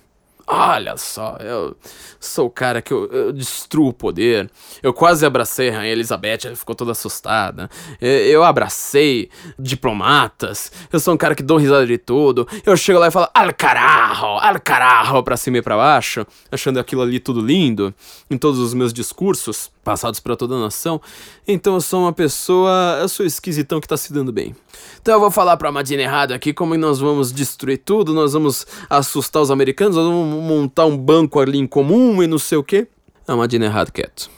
Olha 0.46 0.96
só, 0.98 1.38
eu 1.40 1.74
sou 2.20 2.46
o 2.46 2.50
cara 2.50 2.82
que 2.82 2.92
eu, 2.92 3.06
eu, 3.10 3.32
destruo 3.32 3.88
o 3.88 3.92
poder. 3.92 4.50
Eu 4.82 4.92
quase 4.92 5.24
abracei 5.24 5.70
a 5.70 5.78
Rainha 5.78 5.92
Elizabeth, 5.92 6.40
ela 6.44 6.56
ficou 6.56 6.74
toda 6.74 6.92
assustada. 6.92 7.70
Eu, 7.98 8.10
eu, 8.10 8.44
abracei 8.44 9.30
diplomatas. 9.58 10.70
Eu 10.92 11.00
sou 11.00 11.14
um 11.14 11.16
cara 11.16 11.34
que 11.34 11.42
dou 11.42 11.56
risada 11.56 11.86
de 11.86 11.96
tudo. 11.96 12.46
Eu 12.64 12.76
chego 12.76 12.98
lá 12.98 13.08
e 13.08 13.10
falo, 13.10 13.28
al 13.32 13.54
carajo, 13.54 14.26
al 14.26 14.60
carajo, 14.60 15.22
pra 15.22 15.36
cima 15.36 15.58
e 15.58 15.62
pra 15.62 15.76
baixo, 15.76 16.26
achando 16.52 16.78
aquilo 16.78 17.00
ali 17.00 17.18
tudo 17.18 17.40
lindo, 17.40 17.94
em 18.30 18.36
todos 18.36 18.60
os 18.60 18.74
meus 18.74 18.92
discursos, 18.92 19.70
passados 19.84 20.18
para 20.18 20.34
toda 20.34 20.56
a 20.56 20.60
nação. 20.60 21.00
Então 21.46 21.74
eu 21.74 21.80
sou 21.80 22.00
uma 22.00 22.12
pessoa, 22.12 22.98
eu 23.00 23.08
sou 23.08 23.24
esquisitão 23.24 23.80
que 23.80 23.86
tá 23.86 23.96
se 23.96 24.12
dando 24.12 24.32
bem. 24.32 24.56
Então 25.00 25.14
eu 25.14 25.20
vou 25.20 25.30
falar 25.30 25.56
pra 25.56 25.70
Madina 25.70 26.02
errado 26.02 26.32
aqui 26.32 26.52
como 26.52 26.76
nós 26.76 26.98
vamos 26.98 27.32
destruir 27.32 27.78
tudo, 27.78 28.12
nós 28.12 28.32
vamos 28.32 28.66
assustar 28.90 29.42
os 29.42 29.50
americanos, 29.50 29.96
nós 29.96 30.06
vamos 30.06 30.42
montar 30.42 30.86
um 30.86 30.96
banco 30.96 31.38
ali 31.38 31.58
em 31.58 31.66
comum 31.66 32.22
e 32.22 32.26
não 32.26 32.38
sei 32.38 32.58
o 32.58 32.64
quê. 32.64 32.88
A 33.28 33.36
Madina 33.36 33.66
errado 33.66 33.92
quieto. 33.92 34.28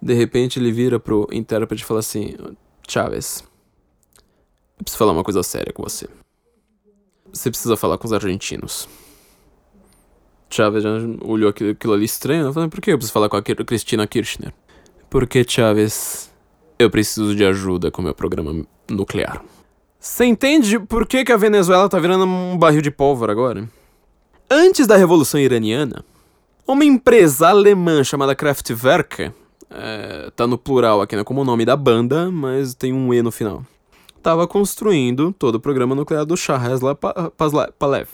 De 0.00 0.14
repente 0.14 0.58
ele 0.58 0.70
vira 0.70 1.00
pro 1.00 1.26
intérprete 1.32 1.82
e 1.82 1.86
fala 1.86 2.00
assim: 2.00 2.34
Chaves, 2.86 3.44
eu 4.78 4.84
preciso 4.84 4.98
falar 4.98 5.12
uma 5.12 5.24
coisa 5.24 5.42
séria 5.42 5.72
com 5.72 5.82
você. 5.82 6.08
Você 7.32 7.50
precisa 7.50 7.76
falar 7.76 7.98
com 7.98 8.06
os 8.06 8.12
argentinos. 8.12 8.88
Chaves 10.50 10.82
já 10.82 10.90
olhou 11.22 11.50
aquilo, 11.50 11.70
aquilo 11.70 11.92
ali 11.92 12.04
estranho. 12.04 12.46
Né? 12.46 12.52
Falei, 12.52 12.68
por 12.68 12.80
que 12.80 12.90
eu 12.90 12.96
preciso 12.96 13.12
falar 13.12 13.28
com 13.28 13.36
a 13.36 13.42
Cristina 13.42 14.06
Kirchner? 14.06 14.52
Porque, 15.10 15.44
Chaves, 15.46 16.30
eu 16.78 16.90
preciso 16.90 17.34
de 17.34 17.44
ajuda 17.44 17.90
com 17.90 18.02
meu 18.02 18.14
programa 18.14 18.64
nuclear. 18.88 19.42
Você 19.98 20.24
entende 20.24 20.78
por 20.78 21.06
que, 21.06 21.24
que 21.24 21.32
a 21.32 21.36
Venezuela 21.36 21.88
tá 21.88 21.98
virando 21.98 22.24
um 22.24 22.56
barril 22.56 22.80
de 22.80 22.90
pólvora 22.90 23.32
agora? 23.32 23.68
Antes 24.50 24.86
da 24.86 24.96
Revolução 24.96 25.40
Iraniana, 25.40 26.04
uma 26.66 26.84
empresa 26.84 27.48
alemã 27.48 28.04
chamada 28.04 28.34
Kraftwerk, 28.34 29.32
é, 29.70 30.30
tá 30.36 30.46
no 30.46 30.56
plural 30.56 31.02
aqui, 31.02 31.16
né, 31.16 31.24
como 31.24 31.40
o 31.40 31.44
nome 31.44 31.64
da 31.64 31.76
banda, 31.76 32.30
mas 32.30 32.74
tem 32.74 32.92
um 32.92 33.12
E 33.12 33.20
no 33.20 33.30
final, 33.30 33.64
tava 34.22 34.46
construindo 34.46 35.32
todo 35.32 35.56
o 35.56 35.60
programa 35.60 35.94
nuclear 35.94 36.24
do 36.24 36.36
Shah 36.36 36.56
Reza 36.56 36.96
Pahlavi. 37.76 38.10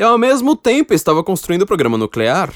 E 0.00 0.02
ao 0.02 0.16
mesmo 0.16 0.56
tempo 0.56 0.94
estava 0.94 1.22
construindo 1.22 1.60
o 1.60 1.66
programa 1.66 1.98
nuclear 1.98 2.54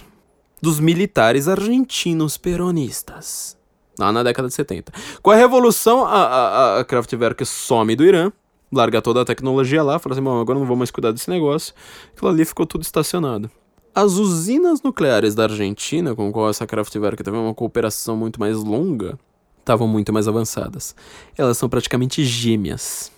dos 0.62 0.80
militares 0.80 1.46
argentinos 1.46 2.38
peronistas 2.38 3.54
lá 3.98 4.10
na 4.10 4.22
década 4.22 4.48
de 4.48 4.54
70. 4.54 4.90
Com 5.20 5.30
a 5.30 5.34
revolução, 5.34 6.06
a, 6.06 6.24
a, 6.24 6.80
a 6.80 6.84
Kraftwerk 6.86 7.44
some 7.44 7.94
do 7.94 8.02
Irã, 8.02 8.32
larga 8.72 9.02
toda 9.02 9.20
a 9.20 9.26
tecnologia 9.26 9.82
lá, 9.82 9.98
fala 9.98 10.14
assim, 10.14 10.22
bom, 10.22 10.40
agora 10.40 10.58
não 10.58 10.64
vou 10.64 10.74
mais 10.74 10.90
cuidar 10.90 11.12
desse 11.12 11.28
negócio. 11.28 11.74
Aquilo 12.16 12.30
ali 12.30 12.46
ficou 12.46 12.64
tudo 12.64 12.80
estacionado. 12.80 13.50
As 13.94 14.14
usinas 14.14 14.80
nucleares 14.80 15.34
da 15.34 15.42
Argentina, 15.42 16.14
com 16.14 16.32
qual 16.32 16.48
essa 16.48 16.66
Kraftwerk 16.66 17.22
teve 17.22 17.36
uma 17.36 17.52
cooperação 17.52 18.16
muito 18.16 18.40
mais 18.40 18.56
longa, 18.56 19.18
estavam 19.58 19.86
muito 19.86 20.14
mais 20.14 20.26
avançadas. 20.26 20.96
Elas 21.36 21.58
são 21.58 21.68
praticamente 21.68 22.24
gêmeas. 22.24 23.12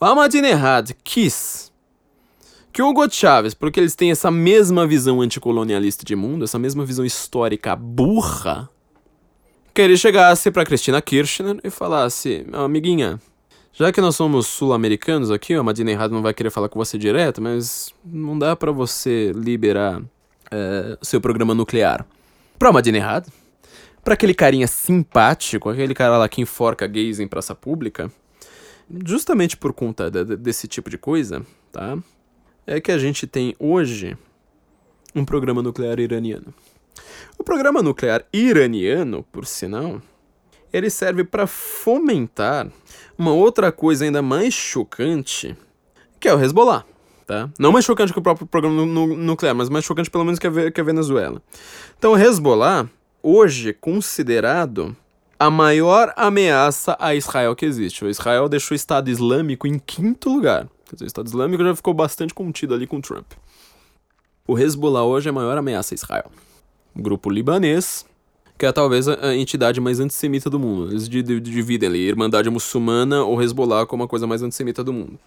O 0.00 0.04
Ahmadinejad 0.04 0.92
quis 1.04 1.67
que 2.78 2.82
o 2.82 2.90
Hugo 2.90 3.10
Chávez, 3.10 3.54
porque 3.54 3.80
eles 3.80 3.96
têm 3.96 4.12
essa 4.12 4.30
mesma 4.30 4.86
visão 4.86 5.20
anticolonialista 5.20 6.04
de 6.04 6.14
mundo, 6.14 6.44
essa 6.44 6.60
mesma 6.60 6.84
visão 6.84 7.04
histórica 7.04 7.74
burra, 7.74 8.70
que 9.74 9.82
ele 9.82 9.96
chegasse 9.96 10.48
para 10.52 10.64
Cristina 10.64 11.02
Kirchner 11.02 11.58
e 11.64 11.70
falasse: 11.70 12.46
amiguinha, 12.52 13.20
já 13.72 13.90
que 13.90 14.00
nós 14.00 14.14
somos 14.14 14.46
sul-americanos 14.46 15.32
aqui, 15.32 15.54
a 15.54 15.62
Madina 15.64 15.90
Errado 15.90 16.12
não 16.12 16.22
vai 16.22 16.32
querer 16.32 16.50
falar 16.50 16.68
com 16.68 16.78
você 16.78 16.96
direto, 16.96 17.42
mas 17.42 17.92
não 18.04 18.38
dá 18.38 18.54
para 18.54 18.70
você 18.70 19.32
liberar 19.34 20.00
é, 20.48 20.96
seu 21.02 21.20
programa 21.20 21.56
nuclear 21.56 22.06
pra 22.60 22.70
Madina 22.70 22.98
Errado, 22.98 23.28
pra 24.04 24.14
aquele 24.14 24.34
carinha 24.34 24.68
simpático, 24.68 25.68
aquele 25.68 25.94
cara 25.94 26.16
lá 26.16 26.28
que 26.28 26.42
enforca 26.42 26.86
gays 26.86 27.18
em 27.18 27.26
praça 27.26 27.56
pública, 27.56 28.08
justamente 29.04 29.56
por 29.56 29.72
conta 29.72 30.08
de, 30.08 30.24
de, 30.24 30.36
desse 30.36 30.68
tipo 30.68 30.88
de 30.88 30.96
coisa, 30.96 31.44
tá? 31.72 31.98
É 32.70 32.82
que 32.82 32.92
a 32.92 32.98
gente 32.98 33.26
tem 33.26 33.56
hoje 33.58 34.14
um 35.14 35.24
programa 35.24 35.62
nuclear 35.62 35.98
iraniano. 35.98 36.52
O 37.38 37.42
programa 37.42 37.82
nuclear 37.82 38.26
iraniano, 38.30 39.24
por 39.32 39.46
sinal, 39.46 40.02
ele 40.70 40.90
serve 40.90 41.24
para 41.24 41.46
fomentar 41.46 42.68
uma 43.16 43.32
outra 43.32 43.72
coisa 43.72 44.04
ainda 44.04 44.20
mais 44.20 44.52
chocante, 44.52 45.56
que 46.20 46.28
é 46.28 46.34
o 46.34 46.38
Hezbollah. 46.38 46.84
Tá? 47.26 47.48
Não 47.58 47.72
mais 47.72 47.86
chocante 47.86 48.12
que 48.12 48.18
o 48.18 48.22
próprio 48.22 48.46
programa 48.46 48.84
nu 48.84 49.16
nuclear, 49.16 49.54
mas 49.54 49.70
mais 49.70 49.86
chocante 49.86 50.10
pelo 50.10 50.26
menos 50.26 50.38
que 50.38 50.46
a, 50.46 50.70
que 50.70 50.80
a 50.82 50.84
Venezuela. 50.84 51.40
Então, 51.98 52.12
o 52.12 52.18
Hezbollah, 52.18 52.86
hoje, 53.22 53.72
considerado 53.72 54.94
a 55.38 55.48
maior 55.50 56.12
ameaça 56.16 56.94
a 57.00 57.14
Israel 57.14 57.56
que 57.56 57.64
existe. 57.64 58.04
O 58.04 58.10
Israel 58.10 58.46
deixou 58.46 58.74
o 58.74 58.76
Estado 58.76 59.08
Islâmico 59.08 59.66
em 59.66 59.78
quinto 59.78 60.28
lugar. 60.28 60.68
Quer 60.88 60.94
dizer, 60.96 61.04
o 61.04 61.06
Estado 61.06 61.26
Islâmico 61.26 61.62
já 61.62 61.76
ficou 61.76 61.92
bastante 61.92 62.32
contido 62.32 62.72
ali 62.72 62.86
com 62.86 62.98
Trump. 63.00 63.32
O 64.46 64.58
Hezbollah 64.58 65.04
hoje 65.04 65.28
é 65.28 65.30
a 65.30 65.32
maior 65.32 65.58
ameaça 65.58 65.92
a 65.92 65.96
Israel. 65.96 66.32
O 66.96 67.02
grupo 67.02 67.28
libanês, 67.28 68.06
que 68.56 68.64
é 68.64 68.72
talvez 68.72 69.06
a 69.06 69.36
entidade 69.36 69.80
mais 69.82 70.00
antissemita 70.00 70.48
do 70.48 70.58
mundo. 70.58 70.90
Eles 70.90 71.06
dividem 71.06 71.86
ali 71.86 71.98
Irmandade 71.98 72.48
Muçulmana 72.48 73.22
ou 73.22 73.40
Hezbollah 73.42 73.84
como 73.84 74.04
a 74.04 74.08
coisa 74.08 74.26
mais 74.26 74.42
antissemita 74.42 74.82
do 74.82 74.92
mundo. 74.94 75.18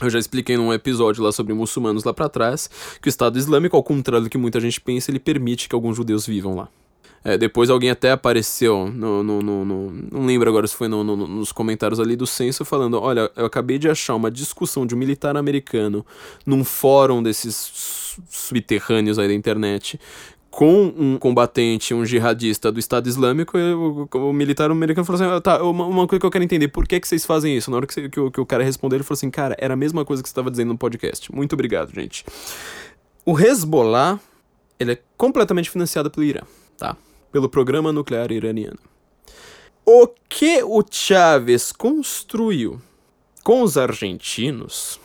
Eu 0.00 0.08
já 0.08 0.18
expliquei 0.20 0.56
num 0.56 0.72
episódio 0.72 1.22
lá 1.22 1.32
sobre 1.32 1.52
muçulmanos 1.52 2.04
lá 2.04 2.14
para 2.14 2.28
trás 2.28 2.70
que 3.00 3.08
o 3.08 3.10
Estado 3.10 3.36
Islâmico, 3.36 3.76
ao 3.76 3.82
contrário 3.82 4.24
do 4.24 4.30
que 4.30 4.38
muita 4.38 4.60
gente 4.60 4.80
pensa, 4.80 5.10
ele 5.10 5.18
permite 5.18 5.68
que 5.68 5.74
alguns 5.74 5.96
judeus 5.96 6.24
vivam 6.24 6.54
lá. 6.54 6.68
É, 7.24 7.38
depois 7.38 7.70
alguém 7.70 7.90
até 7.90 8.10
apareceu, 8.10 8.90
no, 8.92 9.22
no, 9.22 9.40
no, 9.40 9.64
no 9.64 9.90
não 10.10 10.26
lembro 10.26 10.50
agora 10.50 10.66
se 10.66 10.74
foi 10.74 10.88
nos 10.88 11.52
comentários 11.52 12.00
ali 12.00 12.16
do 12.16 12.26
censo, 12.26 12.64
falando: 12.64 13.00
Olha, 13.00 13.30
eu 13.36 13.46
acabei 13.46 13.78
de 13.78 13.88
achar 13.88 14.14
uma 14.14 14.30
discussão 14.30 14.84
de 14.84 14.94
um 14.94 14.98
militar 14.98 15.36
americano 15.36 16.04
num 16.44 16.64
fórum 16.64 17.22
desses 17.22 18.16
subterrâneos 18.28 19.18
aí 19.18 19.28
da 19.28 19.34
internet 19.34 19.98
com 20.52 20.92
um 20.98 21.16
combatente, 21.16 21.94
um 21.94 22.04
jihadista 22.04 22.70
do 22.70 22.78
Estado 22.78 23.08
Islâmico, 23.08 23.56
o, 23.56 24.06
o, 24.12 24.32
militar 24.34 24.70
americano 24.70 25.02
falou 25.02 25.20
assim: 25.20 25.34
ah, 25.34 25.40
tá, 25.40 25.62
uma, 25.62 25.86
uma, 25.86 26.06
coisa 26.06 26.20
que 26.20 26.26
eu 26.26 26.30
quero 26.30 26.44
entender, 26.44 26.68
por 26.68 26.86
que, 26.86 27.00
que 27.00 27.08
vocês 27.08 27.24
fazem 27.24 27.56
isso? 27.56 27.70
Na 27.70 27.78
hora 27.78 27.86
que, 27.86 28.08
que, 28.10 28.20
o, 28.20 28.30
que 28.30 28.38
o 28.38 28.44
cara 28.44 28.62
respondeu, 28.62 28.98
ele 28.98 29.02
falou 29.02 29.16
assim: 29.16 29.30
cara, 29.30 29.56
era 29.58 29.72
a 29.72 29.76
mesma 29.76 30.04
coisa 30.04 30.22
que 30.22 30.28
você 30.28 30.32
estava 30.32 30.50
dizendo 30.50 30.68
no 30.68 30.78
podcast. 30.78 31.34
Muito 31.34 31.54
obrigado, 31.54 31.90
gente. 31.94 32.22
O 33.24 33.38
Hezbollah, 33.40 34.20
ele 34.78 34.92
é 34.92 34.98
completamente 35.16 35.70
financiado 35.70 36.10
pelo 36.10 36.22
Irã, 36.22 36.42
tá? 36.76 36.98
Pelo 37.32 37.48
programa 37.48 37.90
nuclear 37.90 38.30
iraniano. 38.30 38.78
O 39.84 40.06
que 40.28 40.62
o 40.62 40.84
Chávez 40.88 41.72
construiu 41.72 42.80
com 43.42 43.62
os 43.62 43.76
argentinos 43.76 45.00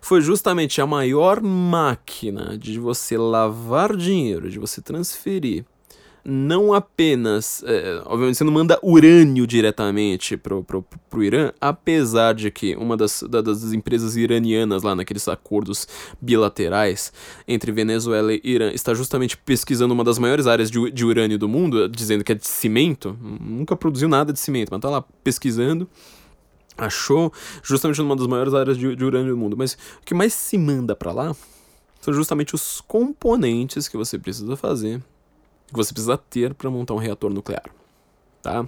foi 0.00 0.20
justamente 0.20 0.80
a 0.80 0.86
maior 0.86 1.40
máquina 1.40 2.56
de 2.58 2.78
você 2.78 3.16
lavar 3.16 3.96
dinheiro, 3.96 4.50
de 4.50 4.58
você 4.58 4.82
transferir. 4.82 5.64
Não 6.24 6.72
apenas. 6.72 7.62
É, 7.66 8.00
obviamente 8.06 8.38
você 8.38 8.44
não 8.44 8.52
manda 8.52 8.78
urânio 8.82 9.46
diretamente 9.46 10.36
pro, 10.38 10.64
pro, 10.64 10.82
pro 11.10 11.22
Irã, 11.22 11.52
apesar 11.60 12.34
de 12.34 12.50
que 12.50 12.74
uma 12.76 12.96
das, 12.96 13.22
das 13.28 13.72
empresas 13.74 14.16
iranianas 14.16 14.82
lá 14.82 14.94
naqueles 14.94 15.28
acordos 15.28 15.86
bilaterais 16.20 17.12
entre 17.46 17.70
Venezuela 17.70 18.32
e 18.32 18.40
Irã 18.42 18.70
está 18.72 18.94
justamente 18.94 19.36
pesquisando 19.36 19.92
uma 19.92 20.02
das 20.02 20.18
maiores 20.18 20.46
áreas 20.46 20.70
de, 20.70 20.90
de 20.90 21.04
urânio 21.04 21.38
do 21.38 21.48
mundo, 21.48 21.88
dizendo 21.90 22.24
que 22.24 22.32
é 22.32 22.34
de 22.34 22.46
cimento. 22.46 23.14
Nunca 23.20 23.76
produziu 23.76 24.08
nada 24.08 24.32
de 24.32 24.40
cimento, 24.40 24.70
mas 24.72 24.80
tá 24.80 24.88
lá 24.88 25.04
pesquisando 25.22 25.86
achou 26.76 27.32
justamente 27.62 28.00
numa 28.00 28.16
das 28.16 28.26
maiores 28.26 28.52
áreas 28.52 28.76
de, 28.76 28.96
de 28.96 29.04
urânio 29.04 29.34
do 29.34 29.36
mundo. 29.36 29.56
Mas 29.56 29.74
o 29.74 30.04
que 30.04 30.14
mais 30.14 30.32
se 30.32 30.58
manda 30.58 30.96
para 30.96 31.12
lá 31.12 31.36
são 32.00 32.12
justamente 32.12 32.54
os 32.54 32.80
componentes 32.80 33.88
que 33.88 33.96
você 33.96 34.18
precisa 34.18 34.56
fazer, 34.56 35.02
que 35.74 35.84
você 35.84 35.92
precisa 35.92 36.16
ter 36.16 36.54
para 36.54 36.70
montar 36.70 36.94
um 36.94 36.98
reator 36.98 37.30
nuclear, 37.30 37.64
tá? 38.42 38.66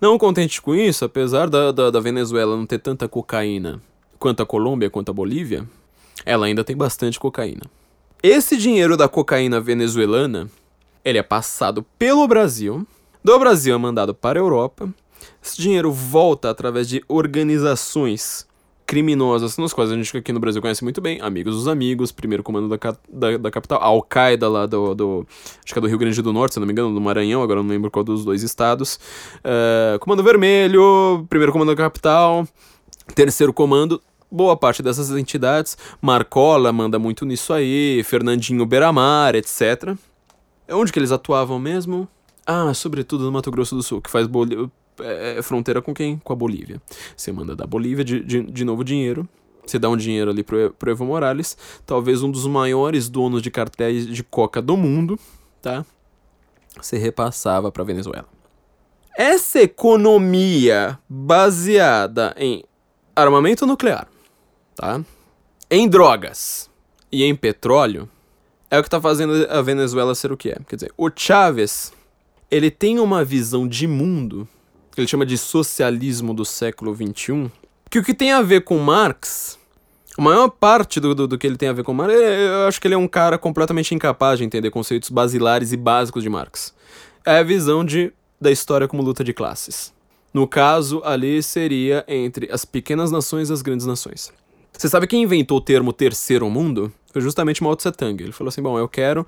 Não 0.00 0.18
contente 0.18 0.60
com 0.60 0.74
isso, 0.74 1.04
apesar 1.04 1.48
da, 1.48 1.72
da, 1.72 1.90
da, 1.90 2.00
Venezuela 2.00 2.56
não 2.56 2.66
ter 2.66 2.78
tanta 2.78 3.08
cocaína 3.08 3.80
quanto 4.18 4.42
a 4.42 4.46
Colômbia, 4.46 4.90
quanto 4.90 5.10
a 5.10 5.14
Bolívia, 5.14 5.66
ela 6.24 6.46
ainda 6.46 6.62
tem 6.62 6.76
bastante 6.76 7.18
cocaína. 7.18 7.62
Esse 8.22 8.56
dinheiro 8.56 8.96
da 8.96 9.08
cocaína 9.08 9.60
venezuelana, 9.60 10.50
ele 11.04 11.18
é 11.18 11.22
passado 11.22 11.82
pelo 11.98 12.28
Brasil, 12.28 12.86
do 13.22 13.38
Brasil 13.38 13.74
é 13.74 13.78
mandado 13.78 14.14
para 14.14 14.38
a 14.38 14.42
Europa, 14.42 14.88
esse 15.42 15.60
dinheiro 15.60 15.90
volta 15.90 16.50
através 16.50 16.88
de 16.88 17.02
organizações 17.08 18.46
criminosas, 18.94 19.58
nas 19.58 19.72
quais 19.72 19.90
a 19.90 19.96
gente 19.96 20.16
aqui 20.16 20.32
no 20.32 20.38
Brasil 20.38 20.62
conhece 20.62 20.84
muito 20.84 21.00
bem, 21.00 21.20
Amigos 21.20 21.56
dos 21.56 21.66
Amigos, 21.66 22.12
primeiro 22.12 22.44
comando 22.44 22.68
da, 22.68 22.96
da, 23.08 23.36
da 23.38 23.50
capital, 23.50 23.82
Al-Qaeda 23.82 24.48
lá 24.48 24.66
do, 24.66 24.94
do, 24.94 25.26
acho 25.64 25.72
que 25.72 25.78
é 25.80 25.82
do 25.82 25.88
Rio 25.88 25.98
Grande 25.98 26.22
do 26.22 26.32
Norte, 26.32 26.54
se 26.54 26.60
não 26.60 26.66
me 26.66 26.72
engano, 26.72 26.94
do 26.94 27.00
Maranhão, 27.00 27.42
agora 27.42 27.60
não 27.60 27.68
lembro 27.68 27.90
qual 27.90 28.04
dos 28.04 28.24
dois 28.24 28.44
estados, 28.44 29.00
uh, 29.38 29.98
Comando 29.98 30.22
Vermelho, 30.22 31.26
primeiro 31.28 31.50
comando 31.50 31.74
da 31.74 31.82
capital, 31.82 32.46
terceiro 33.16 33.52
comando, 33.52 34.00
boa 34.30 34.56
parte 34.56 34.80
dessas 34.80 35.10
entidades, 35.10 35.76
Marcola 36.00 36.72
manda 36.72 36.96
muito 36.96 37.26
nisso 37.26 37.52
aí, 37.52 38.00
Fernandinho 38.04 38.64
Beramar, 38.64 39.34
etc. 39.34 39.96
Onde 40.70 40.92
que 40.92 41.00
eles 41.00 41.10
atuavam 41.10 41.58
mesmo? 41.58 42.06
Ah, 42.46 42.72
sobretudo 42.72 43.24
no 43.24 43.32
Mato 43.32 43.50
Grosso 43.50 43.74
do 43.74 43.82
Sul, 43.82 44.00
que 44.00 44.08
faz 44.08 44.28
é, 45.00 45.38
é, 45.38 45.42
fronteira 45.42 45.82
com 45.82 45.94
quem? 45.94 46.18
Com 46.18 46.32
a 46.32 46.36
Bolívia. 46.36 46.80
Você 47.16 47.32
manda 47.32 47.56
da 47.56 47.66
Bolívia 47.66 48.04
de, 48.04 48.20
de, 48.20 48.42
de 48.42 48.64
novo 48.64 48.84
dinheiro. 48.84 49.28
Você 49.66 49.78
dá 49.78 49.88
um 49.88 49.96
dinheiro 49.96 50.30
ali 50.30 50.42
pro, 50.42 50.72
pro 50.78 50.90
Evo 50.90 51.04
Morales, 51.04 51.56
talvez 51.86 52.22
um 52.22 52.30
dos 52.30 52.46
maiores 52.46 53.08
donos 53.08 53.40
de 53.40 53.50
cartéis 53.50 54.06
de 54.06 54.22
coca 54.22 54.60
do 54.60 54.76
mundo, 54.76 55.18
tá? 55.62 55.86
Você 56.80 56.98
repassava 56.98 57.72
para 57.72 57.82
Venezuela. 57.82 58.28
Essa 59.16 59.62
economia 59.62 60.98
baseada 61.08 62.34
em 62.36 62.62
armamento 63.16 63.66
nuclear, 63.66 64.08
tá? 64.74 65.00
Em 65.70 65.88
drogas 65.88 66.68
e 67.10 67.24
em 67.24 67.34
petróleo 67.34 68.08
é 68.70 68.78
o 68.78 68.82
que 68.82 68.88
está 68.88 69.00
fazendo 69.00 69.46
a 69.48 69.62
Venezuela 69.62 70.14
ser 70.14 70.32
o 70.32 70.36
que 70.36 70.50
é. 70.50 70.56
Quer 70.68 70.76
dizer, 70.76 70.92
o 70.96 71.08
Chávez, 71.14 71.92
ele 72.50 72.70
tem 72.70 72.98
uma 72.98 73.24
visão 73.24 73.68
de 73.68 73.86
mundo 73.86 74.48
que 74.94 75.00
ele 75.00 75.08
chama 75.08 75.26
de 75.26 75.36
socialismo 75.36 76.32
do 76.32 76.44
século 76.44 76.94
XXI, 76.94 77.50
que 77.90 77.98
o 77.98 78.04
que 78.04 78.14
tem 78.14 78.32
a 78.32 78.42
ver 78.42 78.62
com 78.62 78.78
Marx, 78.78 79.58
a 80.16 80.22
maior 80.22 80.48
parte 80.48 81.00
do, 81.00 81.14
do, 81.14 81.28
do 81.28 81.38
que 81.38 81.46
ele 81.46 81.56
tem 81.56 81.68
a 81.68 81.72
ver 81.72 81.82
com 81.82 81.92
Marx, 81.92 82.14
é, 82.14 82.46
eu 82.46 82.68
acho 82.68 82.80
que 82.80 82.86
ele 82.86 82.94
é 82.94 82.98
um 82.98 83.08
cara 83.08 83.36
completamente 83.36 83.94
incapaz 83.94 84.38
de 84.38 84.44
entender 84.44 84.70
conceitos 84.70 85.10
basilares 85.10 85.72
e 85.72 85.76
básicos 85.76 86.22
de 86.22 86.28
Marx. 86.28 86.74
É 87.24 87.38
a 87.38 87.42
visão 87.42 87.84
de, 87.84 88.12
da 88.40 88.50
história 88.50 88.86
como 88.86 89.02
luta 89.02 89.24
de 89.24 89.32
classes. 89.32 89.92
No 90.32 90.46
caso, 90.48 91.00
ali 91.04 91.42
seria 91.42 92.04
entre 92.08 92.50
as 92.50 92.64
pequenas 92.64 93.10
nações 93.10 93.50
e 93.50 93.52
as 93.52 93.62
grandes 93.62 93.86
nações. 93.86 94.32
Você 94.76 94.88
sabe 94.88 95.06
quem 95.06 95.22
inventou 95.22 95.58
o 95.58 95.60
termo 95.60 95.92
terceiro 95.92 96.50
mundo? 96.50 96.92
Foi 97.12 97.22
justamente 97.22 97.62
Mao 97.62 97.76
Tse 97.76 97.92
Tung. 97.92 98.20
Ele 98.20 98.32
falou 98.32 98.48
assim: 98.48 98.60
Bom, 98.60 98.76
eu 98.76 98.88
quero. 98.88 99.24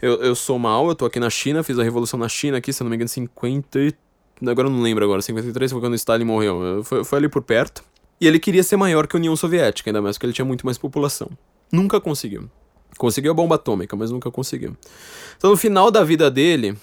Eu, 0.00 0.22
eu 0.22 0.34
sou 0.34 0.58
Mao, 0.58 0.88
eu 0.88 0.94
tô 0.94 1.04
aqui 1.04 1.20
na 1.20 1.28
China, 1.28 1.62
fiz 1.62 1.78
a 1.78 1.82
revolução 1.82 2.18
na 2.18 2.28
China 2.28 2.56
aqui, 2.56 2.72
se 2.72 2.82
eu 2.82 2.84
não 2.84 2.90
me 2.90 2.96
engano, 2.96 3.06
em 3.06 3.08
53 3.08 3.92
Agora 4.44 4.68
eu 4.68 4.72
não 4.72 4.82
lembro 4.82 5.04
agora, 5.04 5.22
53 5.22 5.72
foi 5.72 5.80
quando 5.80 5.94
Stalin 5.94 6.24
morreu. 6.24 6.82
Foi, 6.84 7.04
foi 7.04 7.18
ali 7.18 7.28
por 7.28 7.42
perto. 7.42 7.82
E 8.20 8.26
ele 8.26 8.38
queria 8.38 8.62
ser 8.62 8.76
maior 8.76 9.06
que 9.06 9.16
a 9.16 9.18
União 9.18 9.36
Soviética, 9.36 9.90
ainda 9.90 10.00
mais 10.00 10.16
porque 10.16 10.26
ele 10.26 10.32
tinha 10.32 10.44
muito 10.44 10.64
mais 10.64 10.78
população. 10.78 11.30
Nunca 11.70 12.00
conseguiu. 12.00 12.48
Conseguiu 12.96 13.32
a 13.32 13.34
bomba 13.34 13.56
atômica, 13.56 13.94
mas 13.96 14.10
nunca 14.10 14.30
conseguiu. 14.30 14.76
Então 15.36 15.50
no 15.50 15.56
final 15.56 15.90
da 15.90 16.02
vida 16.02 16.30
dele, 16.30 16.76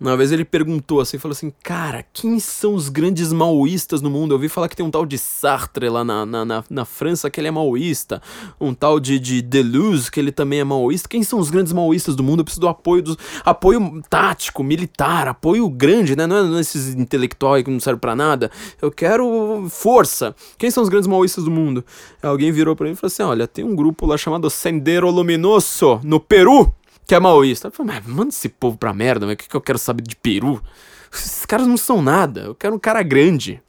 uma 0.00 0.16
vez 0.16 0.30
ele 0.30 0.44
perguntou 0.44 1.00
assim, 1.00 1.18
falou 1.18 1.32
assim, 1.32 1.52
cara, 1.62 2.04
quem 2.12 2.38
são 2.38 2.74
os 2.74 2.88
grandes 2.88 3.32
maoístas 3.32 4.00
no 4.00 4.08
mundo? 4.08 4.32
Eu 4.32 4.36
ouvi 4.36 4.48
falar 4.48 4.68
que 4.68 4.76
tem 4.76 4.86
um 4.86 4.90
tal 4.90 5.04
de 5.04 5.18
Sartre 5.18 5.88
lá 5.88 6.04
na, 6.04 6.24
na, 6.24 6.44
na, 6.44 6.64
na 6.70 6.84
França 6.84 7.28
que 7.28 7.40
ele 7.40 7.48
é 7.48 7.50
maoísta, 7.50 8.22
um 8.60 8.72
tal 8.72 9.00
de, 9.00 9.18
de 9.18 9.42
Deleuze 9.42 10.10
que 10.10 10.20
ele 10.20 10.30
também 10.30 10.60
é 10.60 10.64
maoísta. 10.64 11.08
Quem 11.08 11.22
são 11.22 11.38
os 11.38 11.50
grandes 11.50 11.72
maoístas 11.72 12.14
do 12.14 12.22
mundo? 12.22 12.40
Eu 12.40 12.44
preciso 12.44 12.60
do 12.60 12.68
apoio, 12.68 13.02
do, 13.02 13.18
apoio 13.44 14.02
tático, 14.08 14.62
militar, 14.62 15.26
apoio 15.26 15.68
grande, 15.68 16.14
né? 16.14 16.26
Não 16.26 16.36
é, 16.36 16.42
não 16.44 16.58
é 16.58 16.60
esses 16.60 16.94
intelectuais 16.94 17.64
que 17.64 17.70
não 17.70 17.80
servem 17.80 18.00
para 18.00 18.14
nada. 18.14 18.50
Eu 18.80 18.92
quero 18.92 19.66
força. 19.68 20.34
Quem 20.56 20.70
são 20.70 20.82
os 20.82 20.88
grandes 20.88 21.08
maoístas 21.08 21.44
do 21.44 21.50
mundo? 21.50 21.84
Alguém 22.22 22.52
virou 22.52 22.76
para 22.76 22.86
mim 22.86 22.92
e 22.92 22.96
falou 22.96 23.08
assim, 23.08 23.22
olha, 23.22 23.48
tem 23.48 23.64
um 23.64 23.74
grupo 23.74 24.06
lá 24.06 24.16
chamado 24.16 24.48
Sendero 24.48 25.10
Luminoso, 25.10 26.00
no 26.04 26.20
Peru 26.20 26.72
que 27.08 27.14
é 27.14 27.18
maoísta. 27.18 27.68
Eu 27.68 27.72
falei, 27.72 27.94
mas 27.94 28.06
manda 28.06 28.28
esse 28.28 28.50
povo 28.50 28.76
pra 28.76 28.92
merda, 28.92 29.24
mas 29.24 29.32
o 29.32 29.36
que, 29.38 29.48
que 29.48 29.56
eu 29.56 29.62
quero 29.62 29.78
saber 29.78 30.02
de 30.02 30.14
Peru? 30.14 30.62
Esses 31.10 31.46
caras 31.46 31.66
não 31.66 31.78
são 31.78 32.02
nada. 32.02 32.42
Eu 32.42 32.54
quero 32.54 32.74
um 32.74 32.78
cara 32.78 33.02
grande. 33.02 33.60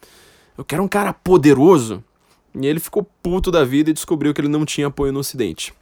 Eu 0.58 0.66
quero 0.66 0.84
um 0.84 0.90
cara 0.90 1.14
poderoso. 1.14 2.04
E 2.54 2.68
ele 2.68 2.82
ficou 2.82 3.10
puto 3.24 3.50
da 3.50 3.64
vida 3.64 3.90
e 3.90 3.94
descobriu 3.94 4.34
que 4.34 4.42
ele 4.42 4.50
não 4.50 4.66
tinha 4.66 4.88
apoio 4.88 5.14
no 5.14 5.20
Ocidente. 5.20 5.74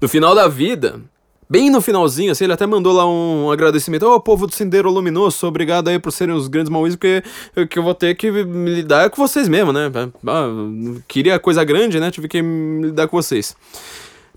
No 0.00 0.08
final 0.08 0.36
da 0.36 0.46
vida, 0.46 1.00
bem 1.50 1.68
no 1.68 1.80
finalzinho, 1.80 2.30
assim, 2.30 2.44
ele 2.44 2.52
até 2.52 2.64
mandou 2.64 2.92
lá 2.92 3.04
um 3.10 3.50
agradecimento. 3.50 4.04
Ô, 4.04 4.14
oh, 4.14 4.20
povo 4.20 4.46
do 4.46 4.54
Sendero 4.54 4.88
Luminoso, 4.88 5.48
obrigado 5.48 5.88
aí 5.88 5.98
por 5.98 6.12
serem 6.12 6.32
os 6.32 6.46
grandes 6.46 6.70
maoístas, 6.70 6.96
porque 6.96 7.66
que 7.66 7.78
eu 7.78 7.82
vou 7.82 7.94
ter 7.94 8.14
que 8.14 8.30
lidar 8.30 9.10
com 9.10 9.16
vocês 9.16 9.48
mesmo, 9.48 9.72
né? 9.72 9.90
Ah, 10.28 10.46
queria 11.08 11.40
coisa 11.40 11.64
grande, 11.64 11.98
né? 11.98 12.12
Tive 12.12 12.28
que 12.28 12.40
lidar 12.40 13.08
com 13.08 13.20
vocês. 13.20 13.56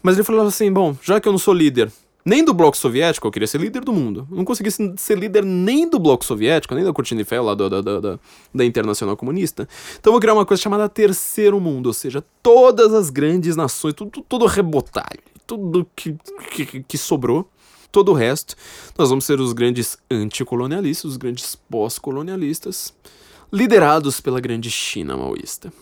Mas 0.01 0.15
ele 0.15 0.23
falou 0.23 0.47
assim: 0.47 0.73
bom, 0.73 0.97
já 1.03 1.19
que 1.19 1.27
eu 1.27 1.31
não 1.31 1.39
sou 1.39 1.53
líder, 1.53 1.91
Nem 2.24 2.45
do 2.45 2.53
bloco 2.53 2.78
soviético, 2.78 3.28
eu 3.28 3.32
queria 3.32 3.47
ser 3.47 3.59
líder 3.59 3.82
do 3.82 3.91
mundo. 3.91 4.28
Eu 4.30 4.38
não 4.38 4.45
consegui 4.45 4.69
ser 4.72 5.17
líder 5.17 5.43
nem 5.43 5.89
do 5.89 5.99
bloco 5.99 6.24
soviético, 6.24 6.76
nem 6.76 6.84
da 6.84 6.93
Cortina 6.93 7.22
de 7.22 7.28
Ferro 7.28 7.45
lá 7.45 7.55
do, 7.55 7.69
da, 7.69 7.82
da, 7.82 8.19
da 8.53 8.65
Internacional 8.65 9.17
Comunista. 9.17 9.67
Então 9.99 10.11
eu 10.11 10.13
vou 10.13 10.22
criar 10.22 10.34
uma 10.34 10.45
coisa 10.45 10.61
chamada 10.61 10.88
Terceiro 10.88 11.59
Mundo, 11.59 11.88
ou 11.88 11.93
seja, 11.93 12.24
todas 12.43 12.93
as 12.93 13.09
grandes 13.09 13.55
nações, 13.55 13.93
tudo, 13.93 14.24
tudo 14.28 14.45
rebotalho, 14.45 15.19
tudo 15.47 15.88
que, 15.95 16.15
que, 16.51 16.84
que 16.84 16.97
sobrou, 16.97 17.49
todo 17.91 18.11
o 18.11 18.15
resto, 18.15 18.55
nós 18.97 19.09
vamos 19.09 19.26
ser 19.26 19.39
os 19.39 19.51
grandes 19.51 19.97
anticolonialistas, 20.09 21.11
os 21.11 21.17
grandes 21.17 21.55
pós-colonialistas, 21.55 22.93
liderados 23.51 24.22
pela 24.22 24.39
grande 24.39 24.69
China 24.69 25.17
maoísta. 25.17 25.74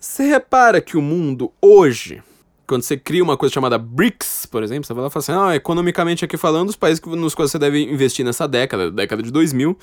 Você 0.00 0.24
repara 0.24 0.80
que 0.80 0.96
o 0.96 1.02
mundo 1.02 1.52
hoje 1.60 2.22
quando 2.66 2.82
você 2.82 2.96
cria 2.96 3.22
uma 3.22 3.36
coisa 3.36 3.52
chamada 3.52 3.76
BRICS, 3.78 4.46
por 4.46 4.62
exemplo, 4.62 4.84
você 4.84 4.94
vai 4.94 5.02
lá 5.02 5.08
e 5.08 5.10
fala 5.10 5.22
assim, 5.22 5.32
ah, 5.32 5.56
economicamente 5.56 6.24
aqui 6.24 6.36
falando, 6.36 6.68
os 6.68 6.76
países 6.76 7.02
nos 7.04 7.34
quais 7.34 7.50
você 7.50 7.58
deve 7.58 7.82
investir 7.82 8.24
nessa 8.24 8.46
década, 8.46 8.90
década 8.90 9.22
de 9.22 9.30
2000, 9.30 9.76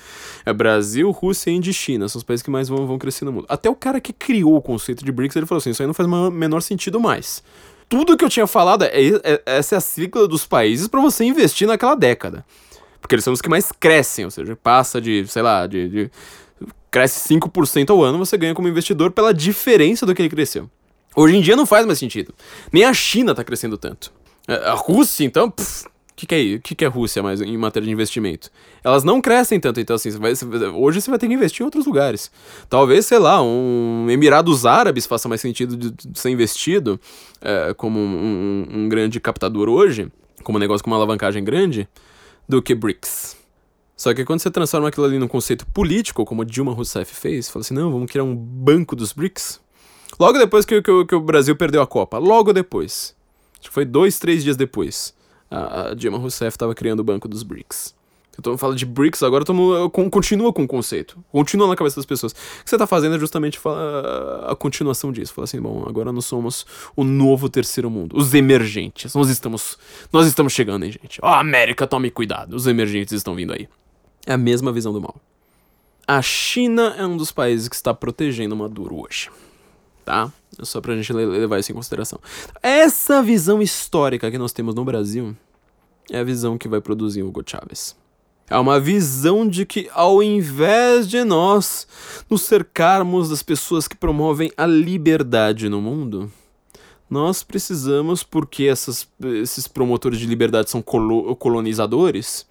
é 0.45 0.53
Brasil, 0.53 1.09
Rússia, 1.11 1.51
Índia 1.51 1.71
e 1.71 1.73
China, 1.73 2.07
são 2.07 2.19
os 2.19 2.23
países 2.23 2.43
que 2.43 2.49
mais 2.49 2.69
vão, 2.69 2.87
vão 2.87 2.97
crescer 2.97 3.25
no 3.25 3.31
mundo. 3.31 3.45
Até 3.49 3.69
o 3.69 3.75
cara 3.75 3.99
que 3.99 4.13
criou 4.13 4.55
o 4.55 4.61
conceito 4.61 5.03
de 5.03 5.11
BRICS, 5.11 5.35
ele 5.35 5.45
falou 5.45 5.59
assim, 5.59 5.71
isso 5.71 5.81
aí 5.81 5.87
não 5.87 5.93
faz 5.93 6.09
o 6.09 6.31
menor 6.31 6.61
sentido 6.61 6.99
mais. 6.99 7.43
Tudo 7.87 8.15
que 8.15 8.23
eu 8.23 8.29
tinha 8.29 8.47
falado, 8.47 8.83
é, 8.83 8.89
é 9.23 9.41
essa 9.45 9.75
é 9.75 9.77
a 9.77 9.81
sigla 9.81 10.27
dos 10.27 10.45
países 10.45 10.87
para 10.87 11.01
você 11.01 11.23
investir 11.25 11.67
naquela 11.67 11.95
década. 11.95 12.45
Porque 13.01 13.15
eles 13.15 13.23
são 13.23 13.33
os 13.33 13.41
que 13.41 13.49
mais 13.49 13.71
crescem, 13.71 14.25
ou 14.25 14.31
seja, 14.31 14.55
passa 14.55 15.01
de, 15.01 15.25
sei 15.27 15.41
lá, 15.41 15.65
de, 15.65 15.89
de 15.89 16.11
cresce 16.91 17.33
5% 17.33 17.89
ao 17.89 18.03
ano, 18.03 18.17
você 18.17 18.37
ganha 18.37 18.53
como 18.53 18.67
investidor 18.67 19.11
pela 19.11 19.33
diferença 19.33 20.05
do 20.05 20.13
que 20.13 20.21
ele 20.21 20.29
cresceu. 20.29 20.69
Hoje 21.15 21.35
em 21.35 21.41
dia 21.41 21.55
não 21.55 21.65
faz 21.65 21.85
mais 21.85 21.99
sentido. 21.99 22.33
Nem 22.71 22.83
a 22.83 22.93
China 22.93 23.33
tá 23.33 23.43
crescendo 23.43 23.77
tanto. 23.77 24.11
A 24.47 24.73
Rússia, 24.73 25.23
então, 25.23 25.47
o 25.47 25.53
que, 26.15 26.25
que, 26.25 26.35
é, 26.35 26.59
que, 26.59 26.75
que 26.75 26.85
é 26.85 26.87
Rússia 26.87 27.21
mais 27.21 27.39
em 27.39 27.57
matéria 27.57 27.85
de 27.85 27.91
investimento? 27.91 28.49
Elas 28.83 29.03
não 29.03 29.21
crescem 29.21 29.59
tanto, 29.59 29.79
então 29.79 29.95
assim, 29.95 30.09
vai, 30.11 30.33
hoje 30.73 31.01
você 31.01 31.09
vai 31.09 31.19
ter 31.19 31.27
que 31.27 31.33
investir 31.33 31.61
em 31.61 31.65
outros 31.65 31.85
lugares. 31.85 32.31
Talvez, 32.69 33.05
sei 33.05 33.19
lá, 33.19 33.41
um 33.41 34.07
Emirados 34.09 34.65
Árabes 34.65 35.05
faça 35.05 35.29
mais 35.29 35.41
sentido 35.41 35.77
de, 35.77 35.91
de 35.91 36.19
ser 36.19 36.29
investido 36.29 36.99
é, 37.41 37.73
como 37.75 37.99
um, 37.99 38.03
um, 38.03 38.79
um 38.79 38.89
grande 38.89 39.19
captador 39.19 39.69
hoje, 39.69 40.11
como 40.43 40.57
um 40.57 40.59
negócio 40.59 40.83
com 40.83 40.89
uma 40.89 40.97
alavancagem 40.97 41.43
grande, 41.43 41.87
do 42.47 42.61
que 42.61 42.73
BRICS. 42.73 43.37
Só 43.95 44.13
que 44.13 44.25
quando 44.25 44.39
você 44.39 44.49
transforma 44.49 44.87
aquilo 44.87 45.05
ali 45.05 45.19
num 45.19 45.27
conceito 45.27 45.67
político, 45.67 46.25
como 46.25 46.43
Dilma 46.43 46.73
Rousseff 46.73 47.13
fez, 47.13 47.49
fala 47.49 47.61
assim, 47.61 47.73
não, 47.73 47.91
vamos 47.91 48.09
criar 48.09 48.23
um 48.23 48.35
banco 48.35 48.95
dos 48.95 49.13
BRICS, 49.13 49.61
Logo 50.19 50.37
depois 50.37 50.65
que, 50.65 50.81
que, 50.81 51.05
que, 51.05 51.15
o 51.15 51.21
Brasil 51.21 51.55
perdeu 51.55 51.81
a 51.81 51.87
Copa. 51.87 52.17
Logo 52.17 52.51
depois. 52.51 53.15
Acho 53.59 53.69
que 53.69 53.73
foi 53.73 53.85
dois, 53.85 54.19
três 54.19 54.43
dias 54.43 54.57
depois. 54.57 55.13
A, 55.49 55.89
a 55.89 55.93
Dilma 55.93 56.17
Rousseff 56.17 56.55
estava 56.55 56.75
criando 56.75 56.99
o 56.99 57.03
banco 57.03 57.27
dos 57.27 57.41
BRICS. 57.41 57.97
Tô 58.41 58.57
falando 58.57 58.77
de 58.77 58.85
BRICS, 58.85 59.21
agora 59.23 59.43
com, 59.91 60.09
continua 60.09 60.53
com 60.53 60.63
o 60.63 60.67
conceito. 60.67 61.17
Continua 61.29 61.67
na 61.67 61.75
cabeça 61.75 61.97
das 61.97 62.05
pessoas. 62.05 62.31
O 62.31 62.63
que 62.63 62.69
você 62.69 62.75
está 62.75 62.87
fazendo 62.87 63.15
é 63.15 63.19
justamente 63.19 63.59
a 64.45 64.55
continuação 64.55 65.11
disso. 65.11 65.33
Fala 65.33 65.43
assim, 65.43 65.59
bom, 65.59 65.83
agora 65.87 66.11
nós 66.11 66.25
somos 66.25 66.65
o 66.95 67.03
novo 67.03 67.49
terceiro 67.49 67.89
mundo. 67.89 68.17
Os 68.17 68.33
emergentes. 68.33 69.13
Nós 69.13 69.29
estamos. 69.29 69.77
Nós 70.11 70.25
estamos 70.25 70.53
chegando, 70.53 70.85
hein, 70.85 70.91
gente? 70.91 71.19
Ó, 71.21 71.29
oh, 71.29 71.33
América, 71.33 71.85
tome 71.85 72.09
cuidado. 72.09 72.55
Os 72.55 72.65
emergentes 72.65 73.13
estão 73.13 73.35
vindo 73.35 73.53
aí. 73.53 73.67
É 74.25 74.33
a 74.33 74.37
mesma 74.37 74.71
visão 74.71 74.93
do 74.93 75.01
mal. 75.01 75.15
A 76.07 76.21
China 76.21 76.95
é 76.97 77.05
um 77.05 77.17
dos 77.17 77.31
países 77.31 77.67
que 77.67 77.75
está 77.75 77.93
protegendo 77.93 78.55
Maduro 78.55 79.01
hoje 79.01 79.29
tá? 80.09 80.33
Só 80.63 80.81
pra 80.81 80.95
gente 80.95 81.13
levar 81.13 81.59
isso 81.59 81.71
em 81.71 81.75
consideração. 81.75 82.19
Essa 82.63 83.21
visão 83.21 83.61
histórica 83.61 84.31
que 84.31 84.39
nós 84.39 84.51
temos 84.51 84.73
no 84.73 84.83
Brasil 84.83 85.37
é 86.09 86.17
a 86.17 86.23
visão 86.23 86.57
que 86.57 86.67
vai 86.67 86.81
produzir 86.81 87.21
Hugo 87.21 87.43
Chávez. 87.45 87.95
É 88.49 88.57
uma 88.57 88.79
visão 88.79 89.47
de 89.47 89.67
que, 89.67 89.87
ao 89.93 90.23
invés 90.23 91.07
de 91.07 91.23
nós 91.23 91.87
nos 92.27 92.41
cercarmos 92.41 93.29
das 93.29 93.43
pessoas 93.43 93.87
que 93.87 93.95
promovem 93.95 94.51
a 94.57 94.65
liberdade 94.65 95.69
no 95.69 95.79
mundo, 95.79 96.31
nós 97.07 97.43
precisamos, 97.43 98.23
porque 98.23 98.63
essas, 98.63 99.07
esses 99.43 99.67
promotores 99.67 100.17
de 100.17 100.25
liberdade 100.25 100.71
são 100.71 100.81
colo 100.81 101.35
colonizadores, 101.35 102.47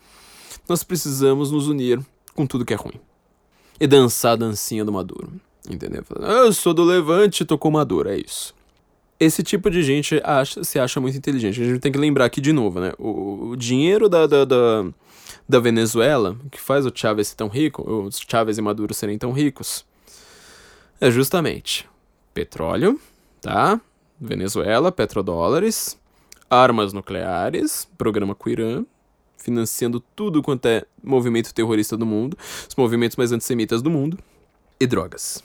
nós 0.69 0.85
precisamos 0.85 1.51
nos 1.51 1.67
unir 1.67 2.01
com 2.37 2.47
tudo 2.47 2.65
que 2.65 2.73
é 2.73 2.77
ruim 2.77 3.01
e 3.81 3.87
dançar 3.89 4.35
a 4.35 4.37
dancinha 4.37 4.85
do 4.85 4.93
Maduro. 4.93 5.33
Entendeu? 5.69 6.03
Ah, 6.21 6.47
eu 6.47 6.53
sou 6.53 6.73
do 6.73 6.83
Levante, 6.83 7.45
tô 7.45 7.59
com 7.59 7.71
Maduro, 7.71 8.09
é 8.09 8.16
isso. 8.16 8.55
Esse 9.21 9.43
tipo 9.43 9.69
de 9.69 9.83
gente 9.83 10.21
acha, 10.25 10.62
se 10.64 10.79
acha 10.79 11.01
muito 11.01 11.19
inteligente. 11.19 11.61
A 11.61 11.64
gente 11.64 11.81
tem 11.81 11.93
que 11.93 11.99
lembrar 11.99 12.25
aqui 12.25 12.41
de 12.41 12.53
novo, 12.53 12.81
né? 12.81 12.93
O, 12.99 13.51
o 13.51 13.57
dinheiro 13.57 14.09
da, 14.09 14.27
da, 14.27 14.45
da, 14.45 14.87
da, 15.49 15.61
Venezuela, 15.61 16.37
que 16.51 16.61
faz 16.61 16.87
o 16.87 16.93
Chávez 16.95 17.29
ser 17.29 17.37
tão 17.37 17.49
rico, 17.49 17.83
os 18.07 18.21
Chávez 18.27 18.57
e 18.59 18.62
Maduro 18.62 18.95
serem 18.95 19.19
tão 19.19 19.33
ricos, 19.33 19.85
é 21.01 21.11
justamente 21.11 21.89
petróleo, 22.33 22.99
tá? 23.43 23.81
Venezuela, 24.21 24.91
petrodólares, 24.91 25.99
armas 26.49 26.93
nucleares, 26.93 27.89
programa 27.99 28.35
com 28.35 28.49
o 28.49 28.53
Irã, 28.53 28.85
financiando 29.37 30.01
tudo 30.14 30.43
quanto 30.43 30.66
é 30.66 30.85
movimento 31.03 31.53
terrorista 31.53 31.97
do 31.97 32.07
mundo, 32.07 32.39
os 32.69 32.75
movimentos 32.77 33.16
mais 33.16 33.33
antissemitas 33.33 33.83
do 33.83 33.91
mundo, 33.91 34.19
e 34.81 34.87
drogas. 34.87 35.43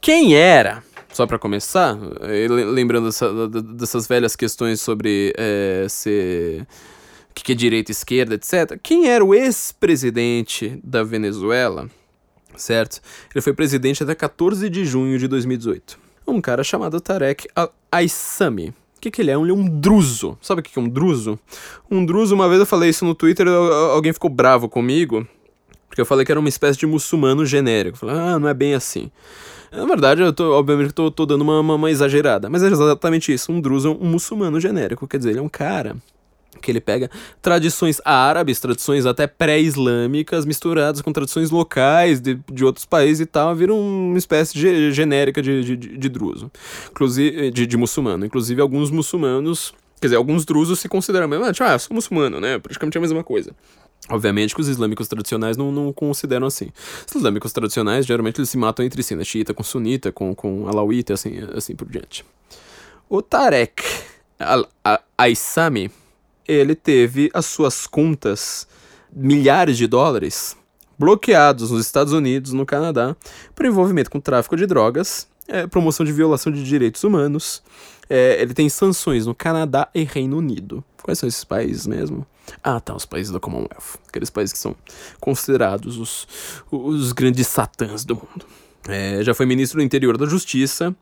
Quem 0.00 0.36
era, 0.36 0.82
só 1.14 1.26
para 1.26 1.38
começar, 1.38 1.96
eh, 2.22 2.48
lembrando 2.48 3.06
dessa, 3.06 3.48
dessas 3.48 4.06
velhas 4.06 4.34
questões 4.34 4.80
sobre 4.80 5.32
é, 5.36 5.86
ser. 5.88 6.66
O 7.30 7.34
que 7.34 7.52
é 7.52 7.54
direita, 7.54 7.90
esquerda, 7.90 8.34
etc. 8.34 8.78
Quem 8.82 9.08
era 9.08 9.24
o 9.24 9.34
ex-presidente 9.34 10.78
da 10.84 11.02
Venezuela, 11.02 11.90
certo? 12.56 13.00
Ele 13.34 13.42
foi 13.42 13.52
presidente 13.52 14.02
até 14.02 14.14
14 14.14 14.68
de 14.68 14.84
junho 14.84 15.18
de 15.18 15.26
2018. 15.26 15.98
Um 16.26 16.40
cara 16.40 16.62
chamado 16.62 17.00
Tarek 17.00 17.48
Al-Aissami. 17.54 18.70
O 18.96 19.00
que, 19.00 19.10
que 19.10 19.20
ele 19.20 19.30
é? 19.30 19.34
Ele 19.34 19.50
é 19.50 19.54
um 19.54 19.68
druso. 19.68 20.38
Sabe 20.40 20.60
o 20.60 20.64
que 20.64 20.78
é 20.78 20.82
um 20.82 20.88
druso? 20.88 21.38
Um 21.90 22.04
druso, 22.06 22.34
uma 22.34 22.48
vez 22.48 22.60
eu 22.60 22.66
falei 22.66 22.90
isso 22.90 23.04
no 23.04 23.14
Twitter, 23.14 23.46
alguém 23.48 24.12
ficou 24.12 24.30
bravo 24.30 24.68
comigo, 24.68 25.26
porque 25.94 26.00
eu 26.00 26.06
falei 26.06 26.24
que 26.24 26.32
era 26.32 26.40
uma 26.40 26.48
espécie 26.48 26.76
de 26.76 26.88
muçulmano 26.88 27.46
genérico. 27.46 27.96
Falei, 27.96 28.16
ah, 28.16 28.36
não 28.36 28.48
é 28.48 28.52
bem 28.52 28.74
assim. 28.74 29.12
Na 29.70 29.86
verdade, 29.86 30.22
eu 30.22 30.32
tô, 30.32 30.52
obviamente, 30.52 30.92
tô, 30.92 31.08
tô 31.08 31.24
dando 31.24 31.42
uma, 31.42 31.60
uma, 31.60 31.76
uma, 31.76 31.88
exagerada. 31.88 32.50
Mas 32.50 32.64
é 32.64 32.66
exatamente 32.66 33.32
isso. 33.32 33.52
Um 33.52 33.60
druso 33.60 33.86
é 33.86 33.90
um 33.92 34.10
muçulmano 34.10 34.58
genérico. 34.58 35.06
Quer 35.06 35.18
dizer, 35.18 35.30
ele 35.30 35.38
é 35.38 35.42
um 35.42 35.48
cara 35.48 35.94
que 36.60 36.68
ele 36.68 36.80
pega 36.80 37.08
tradições 37.40 38.00
árabes, 38.04 38.58
tradições 38.58 39.06
até 39.06 39.28
pré-islâmicas, 39.28 40.44
misturadas 40.44 41.00
com 41.00 41.12
tradições 41.12 41.52
locais 41.52 42.20
de, 42.20 42.40
de 42.52 42.64
outros 42.64 42.84
países 42.84 43.20
e 43.20 43.26
tal, 43.26 43.54
vira 43.54 43.72
uma 43.72 44.18
espécie 44.18 44.52
de, 44.54 44.90
genérica 44.90 45.40
de, 45.40 45.62
de, 45.62 45.76
de 45.76 46.08
druso. 46.08 46.50
Inclusive, 46.90 47.52
de, 47.52 47.68
de 47.68 47.76
muçulmano. 47.76 48.26
Inclusive, 48.26 48.60
alguns 48.60 48.90
muçulmanos... 48.90 49.72
Quer 50.00 50.08
dizer, 50.08 50.16
alguns 50.16 50.44
drusos 50.44 50.80
se 50.80 50.88
consideram 50.88 51.30
ah, 51.32 51.72
eu 51.72 51.78
sou 51.78 51.94
muçulmano, 51.94 52.40
né? 52.40 52.58
Praticamente 52.58 52.98
a 52.98 53.00
mesma 53.00 53.22
coisa. 53.22 53.52
Obviamente 54.10 54.54
que 54.54 54.60
os 54.60 54.68
islâmicos 54.68 55.08
tradicionais 55.08 55.56
não, 55.56 55.72
não 55.72 55.92
consideram 55.92 56.46
assim. 56.46 56.68
Os 57.08 57.14
islâmicos 57.14 57.52
tradicionais, 57.52 58.04
geralmente, 58.04 58.38
eles 58.38 58.50
se 58.50 58.58
matam 58.58 58.84
entre 58.84 59.02
si, 59.02 59.16
né? 59.16 59.24
Xiita 59.24 59.54
com 59.54 59.62
sunita, 59.62 60.12
com, 60.12 60.34
com 60.34 60.68
alauíta, 60.68 61.14
assim, 61.14 61.38
assim 61.56 61.74
por 61.74 61.88
diante. 61.88 62.24
O 63.08 63.22
Tarek 63.22 63.82
al-Aissami, 64.38 65.90
ele 66.46 66.74
teve 66.74 67.30
as 67.32 67.46
suas 67.46 67.86
contas, 67.86 68.68
milhares 69.10 69.78
de 69.78 69.86
dólares, 69.86 70.56
bloqueados 70.98 71.70
nos 71.70 71.80
Estados 71.80 72.12
Unidos, 72.12 72.52
no 72.52 72.66
Canadá, 72.66 73.16
por 73.54 73.64
envolvimento 73.64 74.10
com 74.10 74.20
tráfico 74.20 74.56
de 74.56 74.66
drogas, 74.66 75.26
é, 75.48 75.66
promoção 75.66 76.04
de 76.04 76.12
violação 76.12 76.52
de 76.52 76.62
direitos 76.62 77.04
humanos. 77.04 77.62
É, 78.16 78.40
ele 78.40 78.54
tem 78.54 78.68
sanções 78.68 79.26
no 79.26 79.34
Canadá 79.34 79.88
e 79.92 80.04
Reino 80.04 80.38
Unido. 80.38 80.84
Quais 81.02 81.18
são 81.18 81.28
esses 81.28 81.42
países 81.42 81.84
mesmo? 81.84 82.24
Ah, 82.62 82.78
tá, 82.78 82.94
os 82.94 83.04
países 83.04 83.32
da 83.32 83.40
Commonwealth. 83.40 83.98
Aqueles 84.06 84.30
países 84.30 84.52
que 84.52 84.58
são 84.60 84.76
considerados 85.18 85.98
os, 85.98 86.28
os 86.70 87.10
grandes 87.10 87.48
satãs 87.48 88.04
do 88.04 88.14
mundo. 88.14 88.46
É, 88.88 89.20
já 89.24 89.34
foi 89.34 89.46
ministro 89.46 89.80
do 89.80 89.82
interior 89.84 90.16
da 90.16 90.26
Justiça, 90.26 90.94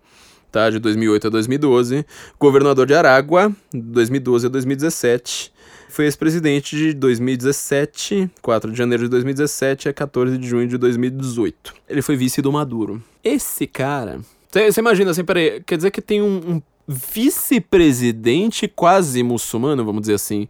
tá, 0.50 0.70
de 0.70 0.78
2008 0.78 1.26
a 1.26 1.30
2012. 1.30 2.06
Governador 2.40 2.86
de 2.86 2.94
Aragua, 2.94 3.54
de 3.70 3.82
2012 3.82 4.46
a 4.46 4.48
2017. 4.48 5.52
Foi 5.90 6.06
ex-presidente 6.06 6.74
de 6.74 6.94
2017, 6.94 8.30
4 8.40 8.72
de 8.72 8.78
janeiro 8.78 9.02
de 9.02 9.10
2017 9.10 9.90
a 9.90 9.92
14 9.92 10.38
de 10.38 10.48
junho 10.48 10.66
de 10.66 10.78
2018. 10.78 11.74
Ele 11.90 12.00
foi 12.00 12.16
vice 12.16 12.40
do 12.40 12.50
Maduro. 12.50 13.02
Esse 13.22 13.66
cara. 13.66 14.20
Você 14.50 14.80
imagina 14.80 15.10
assim, 15.10 15.24
peraí, 15.24 15.62
quer 15.62 15.76
dizer 15.76 15.90
que 15.90 16.02
tem 16.02 16.20
um, 16.20 16.36
um 16.36 16.62
vice-presidente 16.87 18.68
quase 18.68 19.22
muçulmano, 19.22 19.84
vamos 19.84 20.03
dizer 20.03 20.14
assim. 20.14 20.49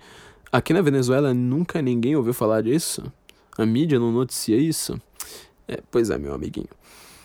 Aqui 0.51 0.73
na 0.73 0.83
Venezuela 0.83 1.33
nunca 1.33 1.81
ninguém 1.81 2.17
ouviu 2.17 2.35
falar 2.35 2.63
disso. 2.63 3.03
A 3.57 3.65
mídia 3.65 3.99
não 3.99 4.13
noticia 4.13 4.57
isso. 4.57 5.01
É, 5.69 5.79
pois 5.91 6.11
é, 6.11 6.19
meu 6.19 6.35
amiguinho. 6.35 6.69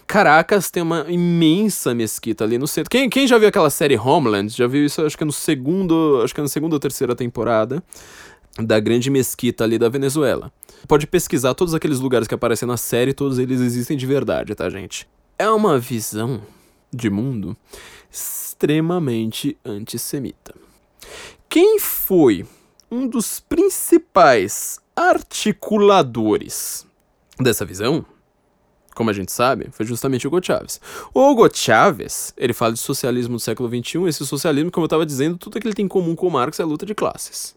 Caracas 0.06 0.72
tem 0.72 0.82
uma 0.82 1.06
imensa 1.10 1.94
mesquita 1.94 2.46
ali 2.46 2.58
no 2.58 2.66
centro. 2.68 2.90
Quem, 2.90 3.10
quem 3.10 3.28
já 3.28 3.38
viu 3.38 3.50
aquela 3.50 3.70
série 3.70 3.98
Homeland? 3.98 4.56
Já 4.56 4.66
viu 4.66 4.86
isso, 4.86 5.06
acho 5.06 5.18
que 5.18 5.26
no 5.26 5.34
segundo, 5.34 6.22
acho 6.24 6.34
que 6.34 6.40
é 6.40 6.44
na 6.44 6.48
segunda 6.48 6.76
ou 6.76 6.80
terceira 6.80 7.14
temporada. 7.16 7.84
da 8.60 8.80
grande 8.80 9.10
mesquita 9.10 9.64
ali 9.64 9.78
da 9.78 9.90
Venezuela. 9.90 10.52
Pode 10.88 11.06
pesquisar 11.06 11.54
todos 11.54 11.74
aqueles 11.74 12.00
lugares 12.00 12.28
que 12.28 12.34
aparecem 12.34 12.68
na 12.68 12.78
série, 12.78 13.14
todos 13.14 13.38
eles 13.40 13.62
existem 13.62 13.98
de 13.98 14.06
verdade, 14.06 14.56
tá, 14.56 14.70
gente? 14.70 15.08
É 15.38 15.50
uma 15.50 15.78
visão 15.78 16.42
de 16.94 17.10
mundo 17.10 17.56
extremamente 18.12 19.58
antissemita. 19.64 20.56
Quem 21.50 21.80
foi 21.80 22.46
um 22.90 23.08
dos 23.08 23.40
principais 23.40 24.80
articuladores 24.96 26.86
dessa 27.40 27.66
visão, 27.66 28.06
como 28.96 29.10
a 29.10 29.14
gente 29.14 29.32
sabe, 29.32 29.68
foi 29.72 29.86
justamente 29.86 30.28
Hugo 30.28 30.44
Chávez. 30.44 30.82
O 31.14 31.22
Hugo 31.30 31.48
Chávez, 31.54 32.34
ele 32.36 32.54
fala 32.54 32.74
de 32.74 32.80
socialismo 32.80 33.36
do 33.36 33.40
século 33.40 33.70
XXI, 33.70 34.08
esse 34.08 34.26
socialismo, 34.26 34.72
como 34.72 34.86
eu 34.86 34.88
estava 34.88 35.06
dizendo, 35.06 35.38
tudo 35.38 35.60
que 35.60 35.68
ele 35.68 35.76
tem 35.76 35.86
em 35.86 35.90
comum 35.90 36.16
com 36.16 36.30
Marx 36.30 36.60
é 36.60 36.64
a 36.64 36.66
luta 36.66 36.86
de 36.86 36.96
classes. 36.96 37.56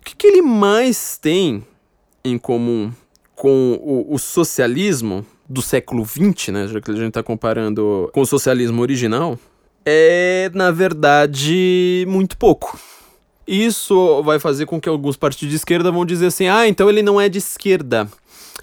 O 0.00 0.04
que, 0.04 0.14
que 0.14 0.26
ele 0.26 0.42
mais 0.42 1.18
tem 1.18 1.66
em 2.24 2.38
comum 2.38 2.92
com 3.34 3.78
o, 3.82 4.14
o 4.14 4.18
socialismo 4.18 5.26
do 5.48 5.62
século 5.62 6.04
XX, 6.04 6.48
né, 6.48 6.68
já 6.68 6.80
que 6.80 6.90
a 6.90 6.94
gente 6.94 7.08
está 7.08 7.22
comparando 7.22 8.10
com 8.12 8.20
o 8.20 8.26
socialismo 8.26 8.82
original, 8.82 9.38
é, 9.84 10.50
na 10.52 10.70
verdade, 10.70 12.04
muito 12.06 12.36
pouco. 12.36 12.78
Isso 13.46 14.22
vai 14.22 14.38
fazer 14.38 14.66
com 14.66 14.78
que 14.78 14.88
alguns 14.88 15.16
partidos 15.16 15.50
de 15.50 15.56
esquerda 15.56 15.90
vão 15.90 16.04
dizer 16.04 16.26
assim: 16.26 16.46
ah, 16.46 16.68
então 16.68 16.90
ele 16.90 17.00
não 17.00 17.18
é 17.18 17.30
de 17.30 17.38
esquerda. 17.38 18.06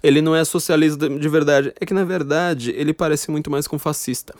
Ele 0.03 0.21
não 0.21 0.35
é 0.35 0.45
socialista 0.45 1.09
de 1.09 1.29
verdade. 1.29 1.73
É 1.79 1.85
que, 1.85 1.95
na 1.95 2.03
verdade, 2.03 2.71
ele 2.77 2.93
parece 2.93 3.31
muito 3.31 3.49
mais 3.49 3.67
com 3.67 3.79
fascista. 3.79 4.35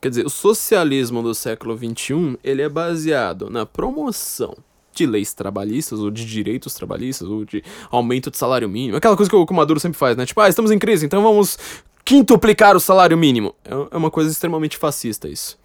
Quer 0.00 0.08
dizer, 0.08 0.24
o 0.24 0.30
socialismo 0.30 1.22
do 1.22 1.34
século 1.34 1.76
XXI, 1.76 2.38
ele 2.42 2.62
é 2.62 2.68
baseado 2.70 3.50
na 3.50 3.66
promoção 3.66 4.56
de 4.94 5.06
leis 5.06 5.34
trabalhistas, 5.34 5.98
ou 6.00 6.10
de 6.10 6.24
direitos 6.24 6.74
trabalhistas, 6.74 7.28
ou 7.28 7.44
de 7.44 7.62
aumento 7.90 8.30
de 8.30 8.38
salário 8.38 8.68
mínimo. 8.68 8.96
Aquela 8.96 9.16
coisa 9.16 9.30
que 9.30 9.36
o, 9.36 9.46
Maduro 9.52 9.80
sempre 9.80 9.98
faz, 9.98 10.16
né? 10.16 10.26
Tipo, 10.26 10.40
ah, 10.40 10.48
estamos 10.48 10.70
em 10.70 10.78
crise, 10.78 11.06
então 11.06 11.22
vamos 11.22 11.58
quintuplicar 12.04 12.76
o 12.76 12.80
salário 12.80 13.16
mínimo. 13.16 13.54
É, 13.64 13.72
é 13.92 13.96
uma 13.96 14.10
coisa 14.10 14.30
extremamente 14.30 14.76
fascista 14.76 15.28
isso. 15.28 15.58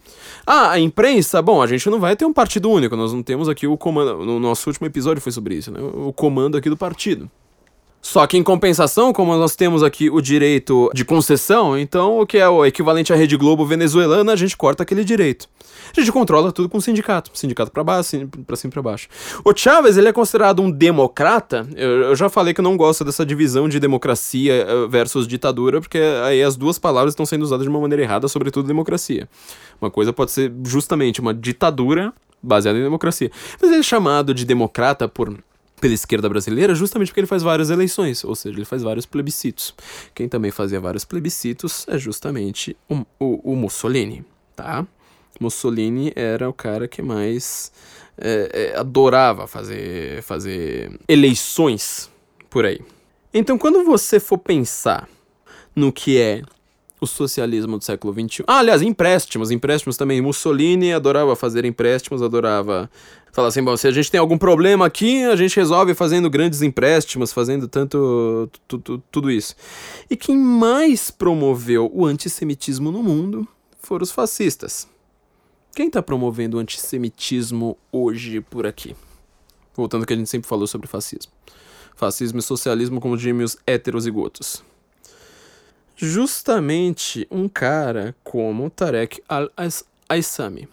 Ah, 0.45 0.72
a 0.72 0.80
imprensa, 0.80 1.41
bom, 1.41 1.61
a 1.61 1.68
gente 1.68 1.89
não 1.89 1.99
vai 1.99 2.15
ter 2.15 2.26
um 2.26 2.34
partido 2.34 2.69
único, 2.69 2.95
nós 2.95 3.14
não 3.14 3.22
temos 3.22 3.49
aqui 3.49 3.68
o 3.68 3.77
comando. 3.77 4.26
No 4.26 4.39
nosso 4.39 4.69
último 4.69 4.88
episódio 4.88 5.22
foi 5.22 5.31
sobre 5.31 5.56
isso, 5.56 5.72
né? 5.72 5.80
O 5.80 6.14
comando 6.14 6.57
aqui 6.57 6.69
do 6.69 6.77
partido. 6.77 7.30
Só 8.01 8.26
que 8.26 8.38
em 8.38 8.43
compensação, 8.43 9.11
como 9.11 9.35
nós 9.35 9.55
temos 9.55 9.84
aqui 9.84 10.09
o 10.09 10.21
direito 10.21 10.89
de 10.93 11.03
concessão, 11.03 11.77
então 11.77 12.19
o 12.19 12.26
que 12.26 12.38
é 12.38 12.47
o 12.47 12.65
equivalente 12.65 13.11
à 13.11 13.15
Rede 13.15 13.35
Globo 13.35 13.65
venezuelana, 13.65 14.31
a 14.31 14.35
gente 14.35 14.55
corta 14.55 14.84
aquele 14.84 15.03
direito. 15.03 15.49
A 15.95 15.99
gente 15.99 16.11
controla 16.11 16.51
tudo 16.51 16.69
com 16.69 16.77
o 16.77 16.81
sindicato, 16.81 17.31
sindicato 17.34 17.71
para 17.71 17.84
baixo, 17.84 18.27
para 18.45 18.55
cima 18.55 18.71
para 18.71 18.81
baixo. 18.81 19.07
O 19.43 19.53
Chávez, 19.55 19.97
ele 19.97 20.07
é 20.07 20.13
considerado 20.13 20.61
um 20.61 20.71
democrata. 20.71 21.67
Eu, 21.76 21.89
eu, 22.03 22.15
já 22.15 22.30
falei 22.30 22.53
que 22.53 22.61
eu 22.61 22.63
não 22.63 22.77
gosto 22.77 23.03
dessa 23.03 23.26
divisão 23.26 23.67
de 23.67 23.80
democracia 23.80 24.53
eh, 24.53 24.88
versus 24.88 25.27
ditadura, 25.27 25.81
porque 25.81 25.99
aí 26.23 26.41
as 26.43 26.55
duas 26.55 26.77
palavras 26.80 27.13
estão 27.13 27.26
sendo 27.26 27.43
usadas 27.43 27.63
de 27.63 27.69
uma 27.69 27.80
maneira 27.80 28.03
errada, 28.03 28.27
sobretudo 28.27 28.67
democracia. 28.67 29.27
Uma 29.81 29.89
coisa 29.89 30.13
pode 30.13 30.31
ser 30.31 30.51
justamente 30.63 31.19
uma 31.19 31.34
ditadura 31.34 32.13
baseada 32.41 32.77
em 32.77 32.84
democracia. 32.84 33.31
Mas 33.61 33.71
ele 33.71 33.80
é 33.80 33.84
chamado 33.84 34.34
de 34.34 34.45
democrata 34.45 35.07
por 35.07 35.35
pela 35.80 35.93
esquerda 35.93 36.30
brasileira 36.30 36.76
justamente 36.76 37.10
porque 37.10 37.22
ele 37.22 37.27
faz 37.27 37.43
várias 37.43 37.69
eleições, 37.69 38.23
ou 38.23 38.35
seja, 38.35 38.56
ele 38.56 38.65
faz 38.65 38.84
vários 38.84 39.06
plebiscitos. 39.06 39.73
Quem 40.14 40.27
também 40.27 40.51
fazia 40.51 40.80
vários 40.80 41.06
plebiscitos 41.06 41.85
é 41.88 41.97
justamente 41.97 42.76
o, 42.89 43.06
o, 43.19 43.53
o 43.53 43.56
Mussolini, 43.56 44.26
tá? 44.56 44.85
Mussolini 45.39 46.11
era 46.15 46.49
o 46.49 46.53
cara 46.53 46.88
que 46.88 47.01
mais 47.01 47.72
é, 48.18 48.72
é, 48.73 48.77
adorava 48.77 49.47
fazer, 49.47 50.22
fazer 50.23 50.99
eleições 51.07 52.10
por 52.49 52.65
aí. 52.65 52.81
Então, 53.34 53.57
quando 53.57 53.84
você 53.85 54.19
for 54.19 54.38
pensar 54.38 55.07
no 55.76 55.93
que 55.93 56.19
é 56.19 56.41
o 57.01 57.07
socialismo 57.07 57.77
do 57.77 57.84
século 57.84 58.13
XXI. 58.13 58.43
Ah, 58.47 58.59
aliás, 58.59 58.81
empréstimos. 58.81 59.51
Empréstimos 59.51 59.97
também. 59.97 60.21
Mussolini 60.21 60.93
adorava 60.93 61.35
fazer 61.35 61.65
empréstimos, 61.65 62.21
adorava 62.21 62.89
falar 63.31 63.47
assim: 63.47 63.63
bom, 63.63 63.76
se 63.77 63.88
a 63.88 63.91
gente 63.91 64.11
tem 64.11 64.19
algum 64.19 64.38
problema 64.38 64.85
aqui, 64.85 65.23
a 65.23 65.35
gente 65.35 65.55
resolve 65.55 65.93
fazendo 65.93 66.30
grandes 66.30 66.61
empréstimos, 66.61 67.31
fazendo 67.31 67.67
tanto. 67.67 68.49
tudo 69.11 69.31
isso. 69.31 69.55
E 70.09 70.15
quem 70.15 70.38
mais 70.38 71.09
promoveu 71.09 71.89
o 71.93 72.05
antissemitismo 72.05 72.91
no 72.91 73.01
mundo 73.01 73.47
foram 73.80 74.03
os 74.03 74.11
fascistas. 74.11 74.88
Quem 75.76 75.88
está 75.88 76.01
promovendo 76.01 76.57
o 76.57 76.59
antissemitismo 76.59 77.77
hoje 77.91 78.41
por 78.41 78.65
aqui? 78.65 78.95
Voltando 79.73 80.01
ao 80.01 80.07
que 80.07 80.13
a 80.13 80.17
gente 80.17 80.30
sempre 80.30 80.49
falou 80.49 80.67
sobre 80.67 80.88
fascismo. 80.88 81.31
Fascismo 81.95 82.39
e 82.39 82.41
socialismo 82.41 82.99
como 82.99 83.17
gêmeos 83.17 83.57
heterozigotos. 83.65 84.63
Justamente 86.01 87.27
um 87.30 87.49
cara 87.49 88.15
como 88.23 88.69
Tarek 88.69 89.21
al-Aissami. 89.27 90.65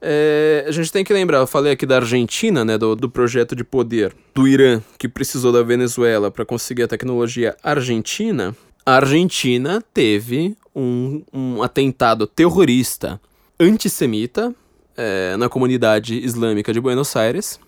É, 0.00 0.64
a 0.68 0.70
gente 0.70 0.92
tem 0.92 1.02
que 1.02 1.12
lembrar, 1.12 1.38
eu 1.38 1.46
falei 1.46 1.72
aqui 1.72 1.84
da 1.84 1.96
Argentina, 1.96 2.64
né, 2.64 2.78
do, 2.78 2.94
do 2.94 3.10
projeto 3.10 3.56
de 3.56 3.64
poder 3.64 4.14
do 4.32 4.46
Irã, 4.46 4.80
que 4.96 5.08
precisou 5.08 5.50
da 5.50 5.62
Venezuela 5.62 6.30
para 6.30 6.44
conseguir 6.44 6.84
a 6.84 6.88
tecnologia 6.88 7.56
argentina. 7.64 8.54
A 8.86 8.96
Argentina 8.96 9.82
teve 9.92 10.56
um, 10.72 11.24
um 11.32 11.62
atentado 11.62 12.24
terrorista 12.24 13.20
antissemita 13.58 14.54
é, 14.96 15.36
na 15.36 15.48
comunidade 15.48 16.16
islâmica 16.16 16.72
de 16.72 16.80
Buenos 16.80 17.16
Aires. 17.16 17.58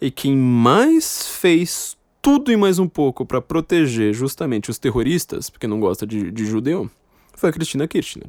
E 0.00 0.10
quem 0.10 0.36
mais 0.36 1.28
fez 1.28 1.97
tudo 2.28 2.52
e 2.52 2.58
mais 2.58 2.78
um 2.78 2.86
pouco 2.86 3.24
para 3.24 3.40
proteger 3.40 4.12
justamente 4.12 4.70
os 4.70 4.78
terroristas, 4.78 5.48
porque 5.48 5.66
não 5.66 5.80
gosta 5.80 6.06
de, 6.06 6.30
de 6.30 6.44
judeu, 6.44 6.90
foi 7.34 7.48
a 7.48 7.52
Cristina 7.54 7.88
Kirchner, 7.88 8.28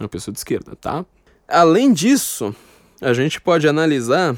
uma 0.00 0.08
pessoa 0.08 0.32
de 0.32 0.40
esquerda, 0.40 0.74
tá? 0.74 1.06
Além 1.46 1.92
disso, 1.92 2.52
a 3.00 3.12
gente 3.12 3.40
pode 3.40 3.68
analisar 3.68 4.36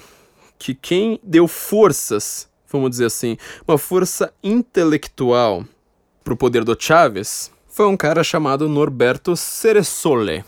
que 0.59 0.75
quem 0.75 1.19
deu 1.23 1.49
forças, 1.49 2.51
vamos 2.71 2.91
dizer 2.91 3.07
assim, 3.07 3.39
uma 3.67 3.79
força 3.79 4.31
intelectual 4.45 5.65
para 6.23 6.35
o 6.35 6.37
poder 6.37 6.63
do 6.63 6.77
Chávez 6.79 7.51
foi 7.67 7.87
um 7.87 7.97
cara 7.97 8.23
chamado 8.23 8.69
Norberto 8.69 9.35
Ceresole 9.35 10.45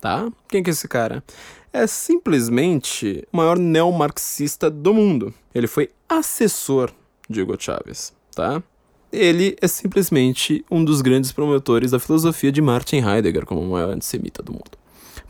tá? 0.00 0.28
Quem 0.48 0.64
que 0.64 0.70
é 0.70 0.72
esse 0.72 0.88
cara? 0.88 1.22
É 1.72 1.86
simplesmente 1.86 3.24
o 3.32 3.36
maior 3.36 3.56
neomarxista 3.56 4.68
do 4.68 4.92
mundo. 4.92 5.32
Ele 5.54 5.68
foi 5.68 5.90
assessor 6.08 6.90
de 7.30 7.40
Hugo 7.40 7.56
Chávez, 7.58 8.12
tá? 8.34 8.60
Ele 9.12 9.56
é 9.60 9.68
simplesmente 9.68 10.64
um 10.70 10.84
dos 10.84 11.00
grandes 11.00 11.32
promotores 11.32 11.92
da 11.92 11.98
filosofia 11.98 12.50
de 12.50 12.60
Martin 12.60 12.96
Heidegger 12.96 13.46
como 13.46 13.60
o 13.60 13.70
maior 13.70 13.90
antissemita 13.90 14.42
do 14.42 14.52
mundo. 14.52 14.78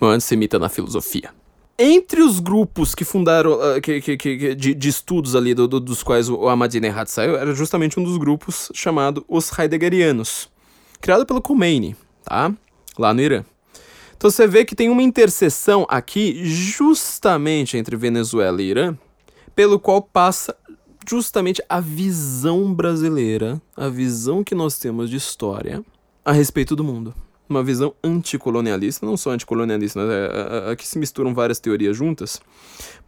O 0.00 0.04
maior 0.04 0.14
antissemita 0.14 0.58
na 0.58 0.68
filosofia. 0.68 1.30
Entre 1.78 2.20
os 2.20 2.40
grupos 2.40 2.94
que 2.94 3.04
fundaram, 3.04 3.52
uh, 3.52 3.80
que, 3.80 4.00
que, 4.00 4.16
que, 4.16 4.54
de, 4.54 4.74
de, 4.74 4.88
estudos 4.88 5.34
ali, 5.34 5.54
do, 5.54 5.66
do, 5.66 5.80
dos 5.80 6.02
quais 6.02 6.28
o 6.28 6.46
Ahmadinejad 6.46 7.08
saiu, 7.08 7.36
era 7.36 7.54
justamente 7.54 7.98
um 7.98 8.04
dos 8.04 8.18
grupos 8.18 8.70
chamado 8.74 9.24
os 9.26 9.50
Heideggerianos, 9.58 10.50
criado 11.00 11.24
pelo 11.24 11.40
Khomeini, 11.40 11.96
tá? 12.22 12.52
Lá 12.98 13.14
no 13.14 13.22
Irã. 13.22 13.44
Então 14.14 14.30
você 14.30 14.46
vê 14.46 14.66
que 14.66 14.74
tem 14.74 14.90
uma 14.90 15.02
interseção 15.02 15.86
aqui 15.88 16.44
justamente 16.44 17.78
entre 17.78 17.96
Venezuela 17.96 18.60
e 18.60 18.66
Irã, 18.66 18.94
pelo 19.54 19.80
qual 19.80 20.02
passa 20.02 20.54
justamente 21.10 21.60
a 21.68 21.80
visão 21.80 22.72
brasileira, 22.72 23.60
a 23.76 23.88
visão 23.88 24.44
que 24.44 24.54
nós 24.54 24.78
temos 24.78 25.10
de 25.10 25.16
história 25.16 25.84
a 26.24 26.30
respeito 26.30 26.76
do 26.76 26.84
mundo. 26.84 27.12
Uma 27.48 27.64
visão 27.64 27.92
anticolonialista, 28.04 29.04
não 29.04 29.16
só 29.16 29.30
anticolonialista, 29.30 30.06
né? 30.06 30.14
É, 30.14 30.68
é, 30.68 30.72
aqui 30.72 30.86
se 30.86 31.00
misturam 31.00 31.34
várias 31.34 31.58
teorias 31.58 31.96
juntas, 31.96 32.40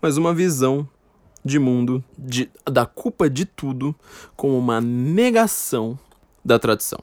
mas 0.01 0.17
uma 0.17 0.35
visão 0.35 0.89
de 1.45 1.61
mundo 1.61 2.03
de, 2.19 2.51
da 2.69 2.85
culpa 2.85 3.31
de 3.31 3.45
tudo 3.45 3.95
como 4.35 4.59
uma 4.59 4.81
negação 4.81 5.97
da 6.45 6.59
tradição. 6.59 6.99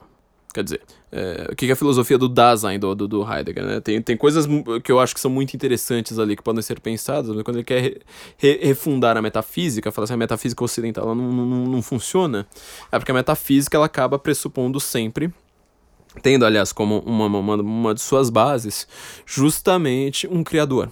Quer 0.52 0.64
dizer, 0.64 0.82
é, 1.12 1.48
o 1.50 1.56
que 1.56 1.66
é 1.66 1.72
a 1.72 1.76
filosofia 1.76 2.16
do 2.16 2.28
Dasein 2.28 2.78
do, 2.78 2.94
do, 2.94 3.08
do, 3.08 3.32
Heidegger, 3.32 3.64
né? 3.64 3.80
Tem, 3.80 4.00
tem 4.00 4.16
coisas 4.16 4.46
que 4.84 4.92
eu 4.92 5.00
acho 5.00 5.14
que 5.14 5.20
são 5.20 5.30
muito 5.30 5.54
interessantes 5.54 6.18
ali, 6.18 6.36
que 6.36 6.42
podem 6.42 6.62
ser 6.62 6.80
pensadas, 6.80 7.34
mas 7.34 7.42
quando 7.42 7.56
ele 7.56 7.64
quer 7.64 7.80
re, 7.80 8.00
re, 8.36 8.60
refundar 8.62 9.16
a 9.16 9.22
metafísica, 9.22 9.90
fala 9.90 10.04
assim, 10.04 10.14
a 10.14 10.16
metafísica 10.16 10.62
ocidental 10.62 11.14
não, 11.14 11.32
não, 11.32 11.66
não 11.66 11.82
funciona, 11.82 12.46
é 12.92 12.98
porque 12.98 13.10
a 13.10 13.14
metafísica 13.14 13.76
ela 13.76 13.86
acaba 13.86 14.18
pressupondo 14.18 14.78
sempre 14.78 15.32
tendo, 16.22 16.44
aliás, 16.44 16.72
como 16.72 16.98
uma, 17.00 17.26
uma, 17.26 17.56
uma 17.56 17.94
de 17.94 18.00
suas 18.00 18.30
bases, 18.30 18.86
justamente 19.24 20.26
um 20.26 20.42
criador. 20.42 20.90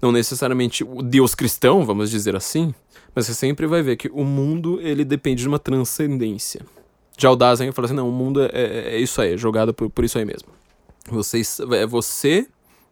Não 0.00 0.12
necessariamente 0.12 0.84
o 0.84 1.02
Deus 1.02 1.34
cristão, 1.34 1.84
vamos 1.84 2.10
dizer 2.10 2.36
assim, 2.36 2.74
mas 3.14 3.26
você 3.26 3.34
sempre 3.34 3.66
vai 3.66 3.82
ver 3.82 3.96
que 3.96 4.08
o 4.12 4.24
mundo 4.24 4.80
ele 4.80 5.04
depende 5.04 5.42
de 5.42 5.48
uma 5.48 5.58
transcendência. 5.58 6.64
Já 7.16 7.30
o 7.30 7.36
Dasein 7.36 7.72
fala 7.72 7.86
assim, 7.86 7.94
não, 7.94 8.08
o 8.08 8.12
mundo 8.12 8.42
é, 8.42 8.50
é, 8.52 8.94
é 8.94 8.98
isso 8.98 9.20
aí, 9.20 9.34
é 9.34 9.36
jogado 9.36 9.72
por, 9.72 9.88
por 9.88 10.04
isso 10.04 10.18
aí 10.18 10.24
mesmo. 10.24 10.48
Você, 11.08 11.42
é, 11.72 11.86
você 11.86 12.46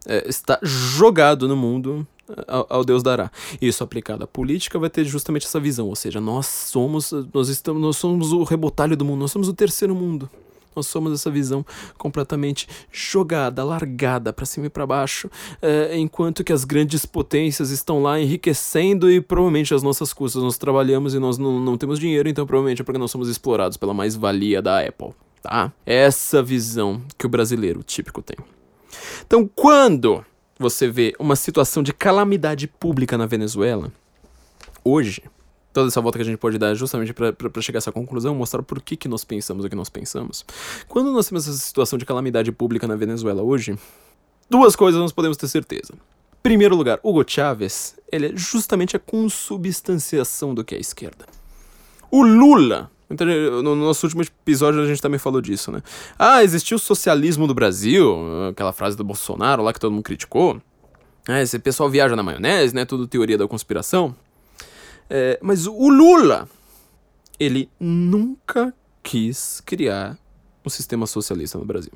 é, 0.05 0.27
está 0.27 0.59
jogado 0.61 1.47
no 1.47 1.55
mundo 1.55 2.07
ao, 2.47 2.65
ao 2.69 2.85
Deus 2.85 3.03
dará. 3.03 3.31
Isso 3.61 3.83
aplicado 3.83 4.23
à 4.23 4.27
política 4.27 4.79
vai 4.79 4.89
ter 4.89 5.03
justamente 5.03 5.45
essa 5.45 5.59
visão, 5.59 5.87
ou 5.87 5.95
seja, 5.95 6.21
nós 6.21 6.45
somos, 6.45 7.11
nós 7.33 7.49
estamos, 7.49 7.81
nós 7.81 7.97
somos 7.97 8.31
o 8.31 8.43
rebotalho 8.43 8.95
do 8.95 9.03
mundo, 9.03 9.19
nós 9.19 9.31
somos 9.31 9.47
o 9.47 9.53
terceiro 9.53 9.93
mundo. 9.93 10.29
Nós 10.75 10.87
somos 10.87 11.13
essa 11.13 11.29
visão 11.29 11.65
completamente 11.97 12.67
jogada, 12.91 13.63
largada 13.63 14.33
para 14.33 14.45
cima 14.45 14.67
e 14.67 14.69
para 14.69 14.85
baixo, 14.85 15.29
é, 15.61 15.97
enquanto 15.97 16.43
que 16.43 16.53
as 16.53 16.63
grandes 16.63 17.05
potências 17.05 17.69
estão 17.69 18.01
lá 18.01 18.19
enriquecendo 18.19 19.11
e 19.11 19.21
provavelmente 19.21 19.73
as 19.73 19.83
nossas 19.83 20.13
custas. 20.13 20.41
Nós 20.41 20.57
trabalhamos 20.57 21.13
e 21.13 21.19
nós 21.19 21.37
não, 21.37 21.59
não 21.59 21.77
temos 21.77 21.99
dinheiro, 21.99 22.29
então 22.29 22.45
provavelmente 22.45 22.81
é 22.81 22.85
porque 22.85 22.99
nós 22.99 23.11
somos 23.11 23.27
explorados 23.27 23.77
pela 23.77 23.93
mais-valia 23.93 24.61
da 24.61 24.79
Apple. 24.79 25.11
Tá? 25.41 25.71
Essa 25.85 26.41
visão 26.41 27.01
que 27.17 27.25
o 27.25 27.29
brasileiro 27.29 27.83
típico 27.83 28.21
tem. 28.21 28.37
Então, 29.25 29.49
quando 29.53 30.23
você 30.57 30.87
vê 30.87 31.13
uma 31.19 31.35
situação 31.35 31.83
de 31.83 31.91
calamidade 31.91 32.67
pública 32.67 33.17
na 33.17 33.25
Venezuela, 33.25 33.91
hoje, 34.83 35.23
toda 35.73 35.87
essa 35.87 35.99
volta 35.99 36.17
que 36.17 36.21
a 36.21 36.25
gente 36.25 36.37
pode 36.37 36.57
dar 36.57 36.71
é 36.71 36.75
justamente 36.75 37.11
para 37.13 37.61
chegar 37.61 37.77
a 37.77 37.79
essa 37.79 37.91
conclusão, 37.91 38.35
mostrar 38.35 38.61
por 38.61 38.81
que, 38.81 38.95
que 38.95 39.07
nós 39.07 39.25
pensamos 39.25 39.65
o 39.65 39.69
que 39.69 39.75
nós 39.75 39.89
pensamos. 39.89 40.45
Quando 40.87 41.11
nós 41.11 41.27
temos 41.27 41.47
essa 41.47 41.57
situação 41.57 41.97
de 41.97 42.05
calamidade 42.05 42.51
pública 42.51 42.87
na 42.87 42.95
Venezuela 42.95 43.41
hoje, 43.41 43.77
duas 44.49 44.75
coisas 44.75 45.01
nós 45.01 45.11
podemos 45.11 45.35
ter 45.35 45.47
certeza. 45.47 45.93
Primeiro 46.43 46.75
lugar, 46.75 46.99
Hugo 47.01 47.23
Chávez, 47.25 47.95
ele 48.11 48.27
é 48.27 48.31
justamente 48.35 48.95
a 48.95 48.99
consubstanciação 48.99 50.53
do 50.53 50.63
que 50.63 50.75
é 50.75 50.77
a 50.77 50.81
esquerda. 50.81 51.25
O 52.11 52.21
Lula, 52.21 52.91
no 53.63 53.75
nosso 53.75 54.05
último 54.05 54.21
episódio 54.21 54.81
a 54.81 54.85
gente 54.85 55.01
também 55.01 55.17
falou 55.17 55.41
disso, 55.41 55.71
né? 55.71 55.81
Ah, 56.19 56.43
existiu 56.43 56.77
o 56.77 56.79
socialismo 56.79 57.47
do 57.47 57.53
Brasil, 57.53 58.47
aquela 58.49 58.71
frase 58.71 58.95
do 58.95 59.03
Bolsonaro 59.03 59.63
lá 59.63 59.73
que 59.73 59.79
todo 59.79 59.91
mundo 59.91 60.03
criticou. 60.03 60.61
Ah, 61.27 61.41
esse 61.41 61.57
pessoal 61.57 61.89
viaja 61.89 62.15
na 62.15 62.21
maionese, 62.21 62.75
né? 62.75 62.85
Tudo 62.85 63.07
teoria 63.07 63.37
da 63.37 63.47
conspiração. 63.47 64.15
É, 65.15 65.37
mas 65.43 65.67
o 65.67 65.89
Lula, 65.89 66.49
ele 67.39 67.69
nunca 67.79 68.73
quis 69.03 69.61
criar 69.63 70.17
um 70.65 70.69
sistema 70.71 71.05
socialista 71.05 71.55
no 71.59 71.65
Brasil. 71.65 71.93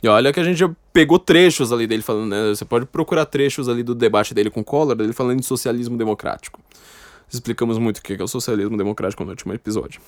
E 0.00 0.06
olha 0.06 0.32
que 0.32 0.38
a 0.38 0.44
gente 0.44 0.58
já 0.58 0.70
pegou 0.92 1.18
trechos 1.18 1.72
ali 1.72 1.88
dele 1.88 2.02
falando, 2.02 2.30
né? 2.30 2.50
Você 2.50 2.64
pode 2.64 2.86
procurar 2.86 3.26
trechos 3.26 3.68
ali 3.68 3.82
do 3.82 3.96
debate 3.96 4.32
dele 4.32 4.48
com 4.48 4.60
o 4.60 4.64
Collor, 4.64 4.94
dele 4.94 5.12
falando 5.12 5.40
de 5.40 5.46
socialismo 5.46 5.96
democrático. 5.96 6.60
Explicamos 7.28 7.78
muito 7.78 7.98
o 7.98 8.02
que 8.02 8.12
é 8.12 8.22
o 8.22 8.28
socialismo 8.28 8.76
democrático 8.76 9.24
no 9.24 9.30
último 9.30 9.52
episódio. 9.52 10.00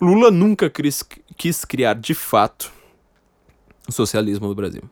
Lula 0.00 0.32
nunca 0.32 0.68
quis, 0.68 1.04
quis 1.36 1.64
criar 1.64 1.94
de 1.94 2.14
fato 2.14 2.72
o 3.88 3.92
socialismo 3.92 4.48
no 4.48 4.56
Brasil. 4.56 4.82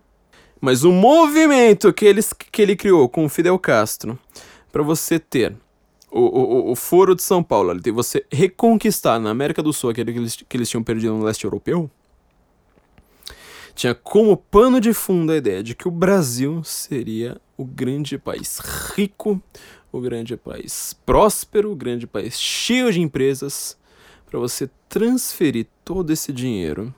Mas 0.60 0.84
o 0.84 0.92
movimento 0.92 1.92
que, 1.92 2.14
que 2.52 2.62
ele 2.62 2.76
criou 2.76 3.08
com 3.08 3.24
o 3.24 3.28
Fidel 3.28 3.58
Castro 3.58 4.16
para 4.70 4.82
você 4.84 5.18
ter 5.18 5.56
o, 6.16 6.68
o, 6.68 6.70
o 6.70 6.76
Foro 6.76 7.16
de 7.16 7.22
São 7.22 7.42
Paulo, 7.42 7.70
ali, 7.70 7.90
você 7.90 8.24
reconquistar 8.30 9.18
na 9.18 9.30
América 9.30 9.60
do 9.60 9.72
Sul 9.72 9.90
aquele 9.90 10.12
que 10.12 10.18
eles, 10.20 10.36
que 10.48 10.56
eles 10.56 10.70
tinham 10.70 10.84
perdido 10.84 11.12
no 11.12 11.24
leste 11.24 11.42
europeu, 11.42 11.90
tinha 13.74 13.92
como 13.96 14.36
pano 14.36 14.80
de 14.80 14.92
fundo 14.92 15.32
a 15.32 15.36
ideia 15.36 15.60
de 15.60 15.74
que 15.74 15.88
o 15.88 15.90
Brasil 15.90 16.62
seria 16.62 17.40
o 17.56 17.64
grande 17.64 18.16
país 18.16 18.60
rico, 18.94 19.42
o 19.90 20.00
grande 20.00 20.36
país 20.36 20.96
próspero, 21.04 21.72
o 21.72 21.76
grande 21.76 22.06
país 22.06 22.40
cheio 22.40 22.92
de 22.92 23.00
empresas, 23.00 23.76
para 24.30 24.38
você 24.38 24.70
transferir 24.88 25.66
todo 25.84 26.12
esse 26.12 26.32
dinheiro 26.32 26.94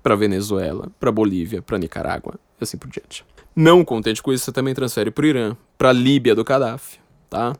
para 0.00 0.14
Venezuela, 0.14 0.88
para 1.00 1.10
Bolívia, 1.10 1.60
para 1.60 1.78
Nicarágua 1.78 2.34
e 2.60 2.62
assim 2.62 2.76
por 2.76 2.88
diante. 2.88 3.24
Não 3.56 3.84
contente 3.84 4.22
com 4.22 4.32
isso, 4.32 4.44
você 4.44 4.52
também 4.52 4.72
transfere 4.72 5.10
para 5.10 5.24
o 5.24 5.26
Irã, 5.26 5.56
para 5.76 5.88
a 5.88 5.92
Líbia 5.92 6.34
do 6.34 6.44
Gaddafi, 6.44 7.00
tá? 7.28 7.56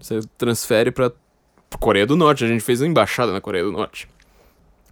Você 0.00 0.20
transfere 0.36 0.90
para 0.90 1.12
Coreia 1.80 2.06
do 2.06 2.16
Norte. 2.16 2.44
A 2.44 2.48
gente 2.48 2.62
fez 2.62 2.80
uma 2.80 2.88
embaixada 2.88 3.32
na 3.32 3.40
Coreia 3.40 3.64
do 3.64 3.72
Norte. 3.72 4.08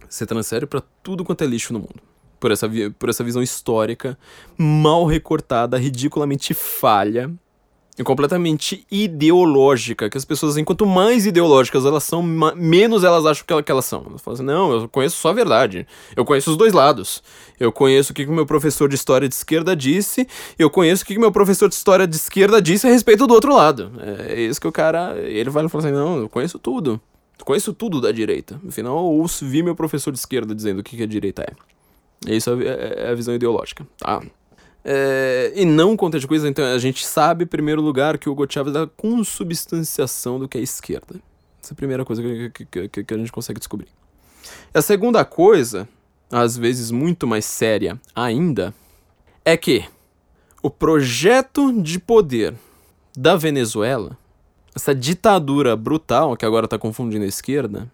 Você 0.07 0.25
transfere 0.25 0.65
para 0.65 0.81
tudo 1.01 1.23
quanto 1.23 1.43
é 1.43 1.47
lixo 1.47 1.73
no 1.73 1.79
mundo. 1.79 2.01
Por 2.39 2.51
essa, 2.51 2.69
por 2.99 3.09
essa 3.09 3.23
visão 3.23 3.41
histórica 3.41 4.17
mal 4.57 5.05
recortada, 5.05 5.77
ridiculamente 5.77 6.53
falha 6.53 7.33
completamente 8.03 8.85
ideológica. 8.91 10.09
Que 10.09 10.17
as 10.17 10.25
pessoas, 10.25 10.57
enquanto 10.57 10.85
mais 10.85 11.25
ideológicas 11.25 11.85
elas 11.85 12.03
são, 12.03 12.21
menos 12.21 13.03
elas 13.03 13.25
acham 13.25 13.45
que, 13.45 13.71
elas 13.71 13.85
são. 13.85 14.05
Elas 14.07 14.21
falam 14.21 14.35
assim: 14.35 14.45
não, 14.45 14.71
eu 14.71 14.89
conheço 14.89 15.17
só 15.17 15.29
a 15.29 15.33
verdade. 15.33 15.87
Eu 16.15 16.23
conheço 16.23 16.51
os 16.51 16.57
dois 16.57 16.73
lados. 16.73 17.23
Eu 17.59 17.71
conheço 17.71 18.11
o 18.11 18.15
que 18.15 18.25
o 18.25 18.31
meu 18.31 18.45
professor 18.45 18.87
de 18.87 18.95
história 18.95 19.27
de 19.27 19.35
esquerda 19.35 19.75
disse. 19.75 20.27
Eu 20.59 20.69
conheço 20.69 21.03
o 21.03 21.07
que 21.07 21.17
o 21.17 21.19
meu 21.19 21.31
professor 21.31 21.67
de 21.67 21.75
história 21.75 22.07
de 22.07 22.15
esquerda 22.15 22.61
disse 22.61 22.87
a 22.87 22.89
respeito 22.89 23.25
do 23.25 23.33
outro 23.33 23.53
lado. 23.53 23.91
É 24.29 24.39
isso 24.39 24.61
que 24.61 24.67
o 24.67 24.71
cara. 24.71 25.17
Ele 25.17 25.49
vai 25.49 25.67
falar 25.67 25.85
assim: 25.85 25.93
não, 25.93 26.19
eu 26.19 26.29
conheço 26.29 26.59
tudo. 26.59 27.01
Eu 27.39 27.45
conheço 27.45 27.73
tudo 27.73 28.01
da 28.01 28.11
direita. 28.11 28.59
No 28.63 28.71
final, 28.71 28.97
eu 28.97 29.03
ouço, 29.03 29.45
vi 29.45 29.61
meu 29.61 29.75
professor 29.75 30.11
de 30.11 30.19
esquerda 30.19 30.55
dizendo 30.55 30.79
o 30.79 30.83
que, 30.83 30.97
que 30.97 31.03
a 31.03 31.07
direita 31.07 31.43
é. 31.43 32.35
Isso 32.35 32.49
é, 32.49 32.63
é, 32.63 33.07
é 33.07 33.11
a 33.11 33.15
visão 33.15 33.35
ideológica, 33.35 33.85
tá? 33.99 34.21
É, 34.83 35.51
e 35.55 35.65
não 35.65 35.97
conta 35.97 36.19
de 36.19 36.27
coisa, 36.27 36.47
então 36.47 36.63
a 36.63 36.77
gente 36.77 37.05
sabe, 37.05 37.43
em 37.43 37.47
primeiro 37.47 37.81
lugar, 37.81 38.17
que 38.17 38.29
o 38.29 38.31
Hugo 38.31 38.45
Chávez 38.49 38.75
é 38.75 38.83
a 38.83 38.87
consubstanciação 38.87 40.39
do 40.39 40.47
que 40.47 40.57
é 40.57 40.61
esquerda. 40.61 41.15
Essa 41.61 41.73
é 41.73 41.73
a 41.73 41.75
primeira 41.75 42.05
coisa 42.05 42.21
que, 42.21 42.49
que, 42.65 42.87
que, 42.87 43.03
que 43.03 43.13
a 43.13 43.17
gente 43.17 43.31
consegue 43.31 43.59
descobrir. 43.59 43.89
E 44.73 44.77
a 44.77 44.81
segunda 44.81 45.25
coisa, 45.25 45.87
às 46.31 46.57
vezes 46.57 46.91
muito 46.91 47.27
mais 47.27 47.45
séria 47.45 47.99
ainda, 48.15 48.73
é 49.43 49.57
que 49.57 49.85
o 50.61 50.69
projeto 50.69 51.71
de 51.81 51.99
poder 51.99 52.53
da 53.15 53.35
Venezuela, 53.35 54.17
essa 54.75 54.93
ditadura 54.93 55.75
brutal 55.75 56.37
que 56.37 56.45
agora 56.45 56.65
está 56.65 56.77
confundindo 56.77 57.25
a 57.25 57.27
esquerda, 57.27 57.91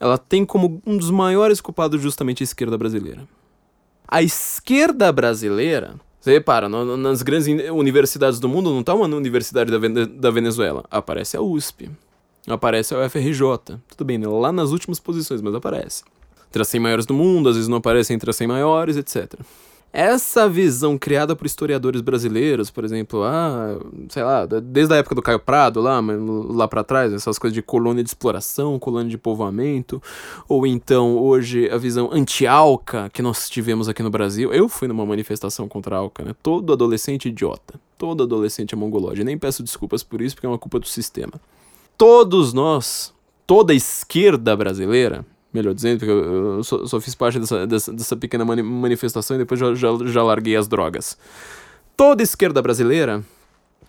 ela 0.00 0.16
tem 0.16 0.44
como 0.44 0.80
um 0.86 0.96
dos 0.96 1.10
maiores 1.10 1.60
culpados 1.60 2.00
justamente 2.00 2.42
a 2.42 2.44
esquerda 2.44 2.78
brasileira. 2.78 3.26
A 4.08 4.22
esquerda 4.22 5.12
brasileira 5.12 5.94
você 6.20 6.32
repara, 6.32 6.68
no, 6.68 6.96
nas 6.96 7.22
grandes 7.22 7.46
universidades 7.70 8.40
do 8.40 8.48
mundo 8.48 8.70
não 8.70 8.82
tá 8.82 8.92
uma 8.92 9.06
universidade 9.06 9.70
da, 9.70 9.78
da 10.04 10.30
Venezuela. 10.30 10.84
Aparece 10.90 11.36
a 11.36 11.40
USP. 11.40 11.90
Aparece 12.46 12.94
a 12.94 12.98
UFRJ. 12.98 13.78
Tudo 13.88 14.04
bem, 14.04 14.18
né? 14.18 14.26
lá 14.26 14.50
nas 14.52 14.70
últimas 14.70 14.98
posições, 14.98 15.40
mas 15.40 15.54
aparece. 15.54 16.02
Entre 16.48 16.60
as 16.60 16.68
100 16.68 16.80
maiores 16.80 17.06
do 17.06 17.14
mundo, 17.14 17.48
às 17.48 17.54
vezes 17.54 17.68
não 17.68 17.78
aparece 17.78 18.12
entre 18.12 18.28
as 18.28 18.36
100 18.36 18.46
maiores, 18.46 18.96
etc. 18.96 19.34
Essa 19.90 20.46
visão 20.48 20.98
criada 20.98 21.34
por 21.34 21.46
historiadores 21.46 22.02
brasileiros, 22.02 22.70
por 22.70 22.84
exemplo, 22.84 23.22
ah, 23.24 23.78
sei 24.10 24.22
lá, 24.22 24.44
desde 24.44 24.92
a 24.92 24.98
época 24.98 25.14
do 25.14 25.22
Caio 25.22 25.40
Prado 25.40 25.80
lá, 25.80 25.98
lá 26.00 26.68
para 26.68 26.84
trás, 26.84 27.12
essas 27.12 27.38
coisas 27.38 27.54
de 27.54 27.62
colônia 27.62 28.02
de 28.04 28.10
exploração, 28.10 28.78
colônia 28.78 29.08
de 29.08 29.16
povoamento, 29.16 30.02
ou 30.46 30.66
então 30.66 31.16
hoje 31.16 31.70
a 31.70 31.78
visão 31.78 32.10
anti-alca 32.12 33.08
que 33.12 33.22
nós 33.22 33.48
tivemos 33.48 33.88
aqui 33.88 34.02
no 34.02 34.10
Brasil. 34.10 34.52
Eu 34.52 34.68
fui 34.68 34.86
numa 34.86 35.06
manifestação 35.06 35.66
contra 35.66 35.96
a 35.96 36.00
alca, 36.00 36.22
né? 36.22 36.34
Todo 36.42 36.72
adolescente 36.72 37.28
idiota, 37.28 37.80
todo 37.96 38.24
adolescente 38.24 38.74
é 38.74 38.76
mongolóide. 38.76 39.24
Nem 39.24 39.38
peço 39.38 39.62
desculpas 39.62 40.02
por 40.02 40.20
isso, 40.20 40.34
porque 40.34 40.46
é 40.46 40.50
uma 40.50 40.58
culpa 40.58 40.78
do 40.78 40.86
sistema. 40.86 41.32
Todos 41.96 42.52
nós, 42.52 43.14
toda 43.46 43.72
a 43.72 43.76
esquerda 43.76 44.54
brasileira, 44.54 45.24
melhor 45.52 45.74
dizendo, 45.74 45.98
porque 45.98 46.12
eu, 46.12 46.62
só, 46.62 46.86
só, 46.86 47.00
fiz 47.00 47.14
parte 47.14 47.38
dessa, 47.38 47.66
dessa, 47.66 47.92
dessa 47.92 48.16
pequena 48.16 48.44
mani 48.44 48.62
manifestação 48.62 49.36
e 49.36 49.38
depois 49.38 49.58
já, 49.58 49.74
já, 49.74 49.88
já 50.06 50.22
larguei 50.22 50.56
as 50.56 50.68
drogas. 50.68 51.16
Toda 51.96 52.22
esquerda 52.22 52.60
brasileira, 52.62 53.24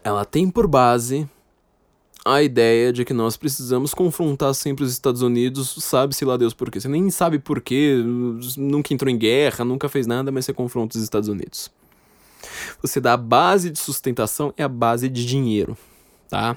ela 0.04 0.26
tem 0.26 0.50
por 0.50 0.68
base 0.68 1.30
a 2.26 2.42
ideia 2.42 2.92
de 2.92 3.06
que 3.06 3.14
nós 3.14 3.38
precisamos 3.38 3.94
confrontar 3.94 4.54
sempre 4.54 4.84
os 4.84 4.92
Estados 4.92 5.22
Unidos, 5.22 5.76
sabe-se 5.80 6.26
lá 6.26 6.38
Deus 6.38 6.54
por 6.54 6.70
quê. 6.70 6.80
Você 6.80 6.88
nem 6.88 7.10
sabe 7.10 7.40
por 7.40 7.62
quê, 7.62 7.96
nunca 8.58 8.94
entrou 8.94 9.10
em 9.10 9.18
guerra, 9.18 9.64
nunca 9.64 9.88
fez 9.88 10.08
nada, 10.08 10.32
mas 10.32 10.46
você 10.46 10.54
confronta 10.54 10.98
os 10.98 11.04
Estados 11.04 11.30
Unidos. 11.30 11.72
Você 12.82 13.00
dá 13.00 13.14
a 13.14 13.18
base 13.18 13.70
de 13.70 13.80
sustentação 13.80 14.54
e 14.58 14.64
a 14.64 14.68
base 14.68 15.10
de 15.10 15.26
dinheiro, 15.26 15.78
tá? 16.30 16.56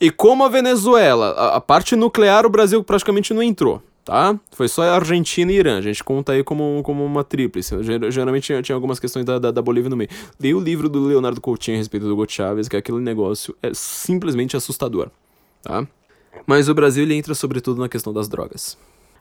E 0.00 0.10
como 0.10 0.44
a 0.44 0.48
Venezuela, 0.48 1.30
a 1.54 1.60
parte 1.60 1.96
nuclear 1.96 2.46
o 2.46 2.50
Brasil 2.50 2.82
praticamente 2.84 3.32
não 3.32 3.42
entrou 3.42 3.82
tá? 4.04 4.38
Foi 4.52 4.68
só 4.68 4.82
Argentina 4.82 5.50
e 5.52 5.56
Irã. 5.56 5.78
A 5.78 5.80
gente 5.80 6.02
conta 6.02 6.32
aí 6.32 6.44
como, 6.44 6.82
como 6.82 7.04
uma 7.04 7.24
tríplice. 7.24 7.74
Geralmente 8.10 8.44
tinha, 8.44 8.62
tinha 8.62 8.74
algumas 8.74 8.98
questões 8.98 9.24
da, 9.24 9.38
da, 9.38 9.50
da, 9.50 9.62
Bolívia 9.62 9.90
no 9.90 9.96
meio. 9.96 10.10
Li 10.40 10.54
o 10.54 10.60
livro 10.60 10.88
do 10.88 11.04
Leonardo 11.04 11.40
Coutinho 11.40 11.76
a 11.76 11.78
respeito 11.78 12.06
do 12.06 12.12
Hugo 12.12 12.26
Chávez, 12.28 12.68
que 12.68 12.76
é 12.76 12.78
aquele 12.78 12.98
negócio 12.98 13.56
é 13.62 13.72
simplesmente 13.72 14.56
assustador, 14.56 15.10
tá? 15.62 15.86
Mas 16.46 16.68
o 16.68 16.74
Brasil 16.74 17.04
ele 17.04 17.14
entra 17.14 17.34
sobretudo 17.34 17.80
na 17.80 17.88
questão 17.88 18.12
das 18.12 18.28
drogas. 18.28 18.76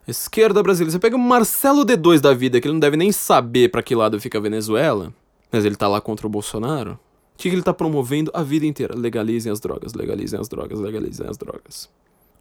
A 0.07 0.11
esquerda 0.11 0.63
brasileira, 0.63 0.91
você 0.91 0.99
pega 0.99 1.15
o 1.15 1.19
Marcelo 1.19 1.85
D2 1.85 2.19
da 2.19 2.33
vida, 2.33 2.59
que 2.59 2.67
ele 2.67 2.73
não 2.73 2.79
deve 2.79 2.97
nem 2.97 3.11
saber 3.11 3.69
para 3.69 3.83
que 3.83 3.93
lado 3.93 4.19
fica 4.19 4.37
a 4.37 4.41
Venezuela, 4.41 5.13
mas 5.51 5.63
ele 5.63 5.75
tá 5.75 5.87
lá 5.87 6.01
contra 6.01 6.25
o 6.25 6.29
Bolsonaro. 6.29 6.93
O 6.93 7.37
que, 7.37 7.49
que 7.49 7.55
ele 7.55 7.61
tá 7.61 7.73
promovendo 7.73 8.31
a 8.33 8.43
vida 8.43 8.65
inteira? 8.65 8.95
Legalizem 8.97 9.51
as 9.51 9.59
drogas, 9.59 9.93
legalizem 9.93 10.39
as 10.39 10.47
drogas, 10.47 10.79
legalizem 10.79 11.27
as 11.27 11.37
drogas. 11.37 11.89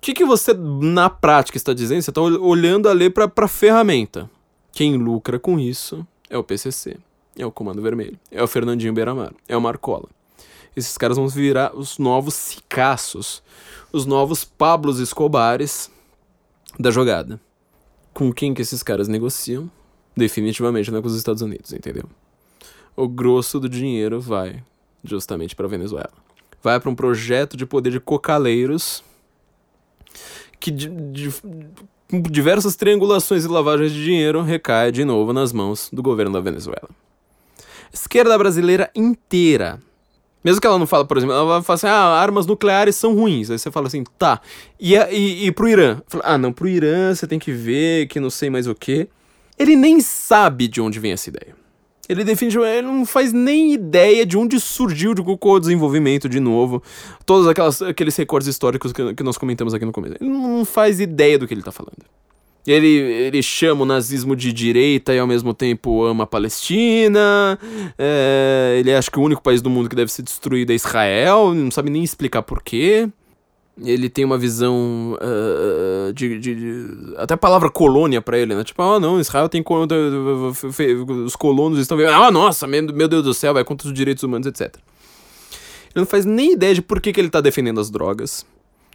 O 0.00 0.02
que, 0.02 0.14
que 0.14 0.24
você, 0.24 0.54
na 0.54 1.10
prática, 1.10 1.58
está 1.58 1.74
dizendo? 1.74 2.00
Você 2.00 2.10
está 2.10 2.22
olhando 2.22 2.88
ali 2.88 3.10
para 3.10 3.30
a 3.36 3.46
ferramenta. 3.46 4.30
Quem 4.72 4.96
lucra 4.96 5.38
com 5.38 5.60
isso 5.60 6.06
é 6.30 6.38
o 6.38 6.42
PCC, 6.42 6.96
é 7.36 7.44
o 7.44 7.52
Comando 7.52 7.82
Vermelho, 7.82 8.18
é 8.30 8.42
o 8.42 8.46
Fernandinho 8.46 8.94
Beiramar, 8.94 9.34
é 9.46 9.54
o 9.54 9.60
Marcola. 9.60 10.08
Esses 10.74 10.96
caras 10.96 11.18
vão 11.18 11.28
virar 11.28 11.76
os 11.76 11.98
novos 11.98 12.32
Cicaços, 12.32 13.42
os 13.92 14.06
novos 14.06 14.42
Pablos 14.42 15.00
Escobares 15.00 15.90
da 16.78 16.90
jogada. 16.90 17.38
Com 18.14 18.32
quem 18.32 18.54
que 18.54 18.62
esses 18.62 18.82
caras 18.82 19.06
negociam? 19.06 19.70
Definitivamente 20.16 20.90
não 20.90 21.00
é 21.00 21.02
com 21.02 21.08
os 21.08 21.16
Estados 21.16 21.42
Unidos, 21.42 21.74
entendeu? 21.74 22.04
O 22.96 23.06
grosso 23.06 23.60
do 23.60 23.68
dinheiro 23.68 24.18
vai 24.18 24.64
justamente 25.04 25.54
para 25.54 25.68
Venezuela. 25.68 26.14
Vai 26.62 26.80
para 26.80 26.88
um 26.88 26.94
projeto 26.94 27.54
de 27.54 27.66
poder 27.66 27.90
de 27.90 28.00
cocaleiros 28.00 29.04
que 30.60 30.70
de, 30.70 30.88
de, 30.88 31.30
com 32.08 32.22
diversas 32.22 32.76
triangulações 32.76 33.44
e 33.44 33.48
lavagens 33.48 33.92
de 33.92 34.04
dinheiro 34.04 34.42
recai 34.42 34.92
de 34.92 35.04
novo 35.04 35.32
nas 35.32 35.52
mãos 35.52 35.88
do 35.92 36.02
governo 36.02 36.32
da 36.32 36.40
Venezuela. 36.40 36.88
Esquerda 37.92 38.36
brasileira 38.38 38.90
inteira 38.94 39.80
mesmo 40.42 40.60
que 40.60 40.66
ela 40.66 40.78
não 40.78 40.86
fala, 40.86 41.04
por 41.04 41.18
exemplo, 41.18 41.34
ela 41.34 41.44
vai 41.44 41.62
falar 41.62 41.74
assim, 41.74 41.86
ah, 41.86 42.18
armas 42.18 42.46
nucleares 42.46 42.96
são 42.96 43.14
ruins. 43.14 43.50
Aí 43.50 43.58
você 43.58 43.70
fala 43.70 43.88
assim, 43.88 44.02
tá. 44.18 44.40
E, 44.78 44.94
e, 44.94 45.46
e 45.46 45.52
pro 45.52 45.68
Irã? 45.68 46.00
Falo, 46.06 46.24
ah, 46.26 46.38
não, 46.38 46.52
pro 46.52 46.66
Irã 46.66 47.14
você 47.14 47.26
tem 47.26 47.38
que 47.38 47.52
ver 47.52 48.06
que 48.08 48.18
não 48.18 48.30
sei 48.30 48.48
mais 48.48 48.66
o 48.66 48.74
que. 48.74 49.08
Ele 49.58 49.76
nem 49.76 50.00
sabe 50.00 50.66
de 50.66 50.80
onde 50.80 50.98
vem 50.98 51.12
essa 51.12 51.28
ideia. 51.28 51.54
Ele 52.10 52.24
defende, 52.24 52.58
ele 52.58 52.88
não 52.88 53.06
faz 53.06 53.32
nem 53.32 53.72
ideia 53.72 54.26
de 54.26 54.36
onde 54.36 54.58
surgiu 54.58 55.14
de 55.14 55.22
o 55.22 55.60
desenvolvimento 55.60 56.28
de 56.28 56.40
novo. 56.40 56.82
Todos 57.24 57.46
aquelas, 57.46 57.80
aqueles 57.80 58.16
recordes 58.16 58.48
históricos 58.48 58.92
que, 58.92 59.14
que 59.14 59.22
nós 59.22 59.38
comentamos 59.38 59.72
aqui 59.72 59.84
no 59.84 59.92
começo. 59.92 60.16
Ele 60.20 60.28
não 60.28 60.64
faz 60.64 60.98
ideia 60.98 61.38
do 61.38 61.46
que 61.46 61.54
ele 61.54 61.62
tá 61.62 61.70
falando. 61.70 62.04
Ele, 62.66 62.88
ele 62.88 63.40
chama 63.40 63.82
o 63.82 63.86
nazismo 63.86 64.34
de 64.34 64.52
direita 64.52 65.14
e 65.14 65.20
ao 65.20 65.26
mesmo 65.26 65.54
tempo 65.54 66.02
ama 66.02 66.24
a 66.24 66.26
Palestina. 66.26 67.56
É, 67.96 68.78
ele 68.80 68.92
acha 68.92 69.08
que 69.08 69.20
o 69.20 69.22
único 69.22 69.40
país 69.40 69.62
do 69.62 69.70
mundo 69.70 69.88
que 69.88 69.94
deve 69.94 70.10
ser 70.10 70.22
destruído 70.22 70.72
é 70.72 70.74
Israel. 70.74 71.54
Não 71.54 71.70
sabe 71.70 71.90
nem 71.90 72.02
explicar 72.02 72.42
porquê. 72.42 73.08
Ele 73.82 74.08
tem 74.08 74.24
uma 74.24 74.36
visão 74.36 75.16
uh, 75.16 76.12
de, 76.12 76.38
de, 76.38 76.54
de, 76.54 77.14
Até 77.16 77.34
a 77.34 77.36
palavra 77.36 77.70
colônia 77.70 78.20
para 78.20 78.38
ele, 78.38 78.54
né? 78.54 78.62
Tipo, 78.62 78.82
ah, 78.82 79.00
não, 79.00 79.18
Israel 79.18 79.48
tem. 79.48 79.64
Os 81.24 81.36
colonos 81.36 81.78
estão. 81.78 81.98
Ah, 82.08 82.30
nossa, 82.30 82.66
meu 82.66 83.08
Deus 83.08 83.24
do 83.24 83.32
céu, 83.32 83.54
vai 83.54 83.64
contra 83.64 83.88
os 83.88 83.94
direitos 83.94 84.22
humanos, 84.22 84.46
etc. 84.46 84.74
Ele 85.94 86.02
não 86.02 86.06
faz 86.06 86.24
nem 86.24 86.52
ideia 86.52 86.74
de 86.74 86.82
por 86.82 87.00
que, 87.00 87.12
que 87.12 87.20
ele 87.20 87.30
tá 87.30 87.40
defendendo 87.40 87.80
as 87.80 87.90
drogas 87.90 88.46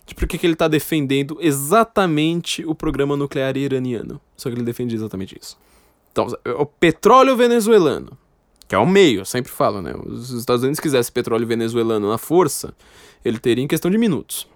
de 0.05 0.13
por 0.13 0.27
que 0.27 0.45
ele 0.45 0.53
está 0.53 0.67
defendendo 0.67 1.37
exatamente 1.41 2.63
o 2.65 2.75
programa 2.75 3.17
nuclear 3.17 3.57
iraniano. 3.57 4.21
Só 4.37 4.49
que 4.49 4.55
ele 4.55 4.63
defende 4.63 4.95
exatamente 4.95 5.37
isso. 5.39 5.57
Então, 6.11 6.27
o 6.57 6.65
petróleo 6.65 7.35
venezuelano, 7.35 8.17
que 8.67 8.75
é 8.75 8.77
o 8.77 8.85
meio, 8.85 9.21
eu 9.21 9.25
sempre 9.25 9.51
falo, 9.51 9.81
né? 9.81 9.93
Os 10.05 10.29
Estados 10.29 10.63
Unidos 10.63 10.79
quisesse 10.79 11.11
petróleo 11.11 11.47
venezuelano 11.47 12.07
na 12.07 12.17
força, 12.17 12.73
ele 13.23 13.39
teria 13.39 13.63
em 13.63 13.67
questão 13.67 13.89
de 13.89 13.97
minutos. 13.97 14.47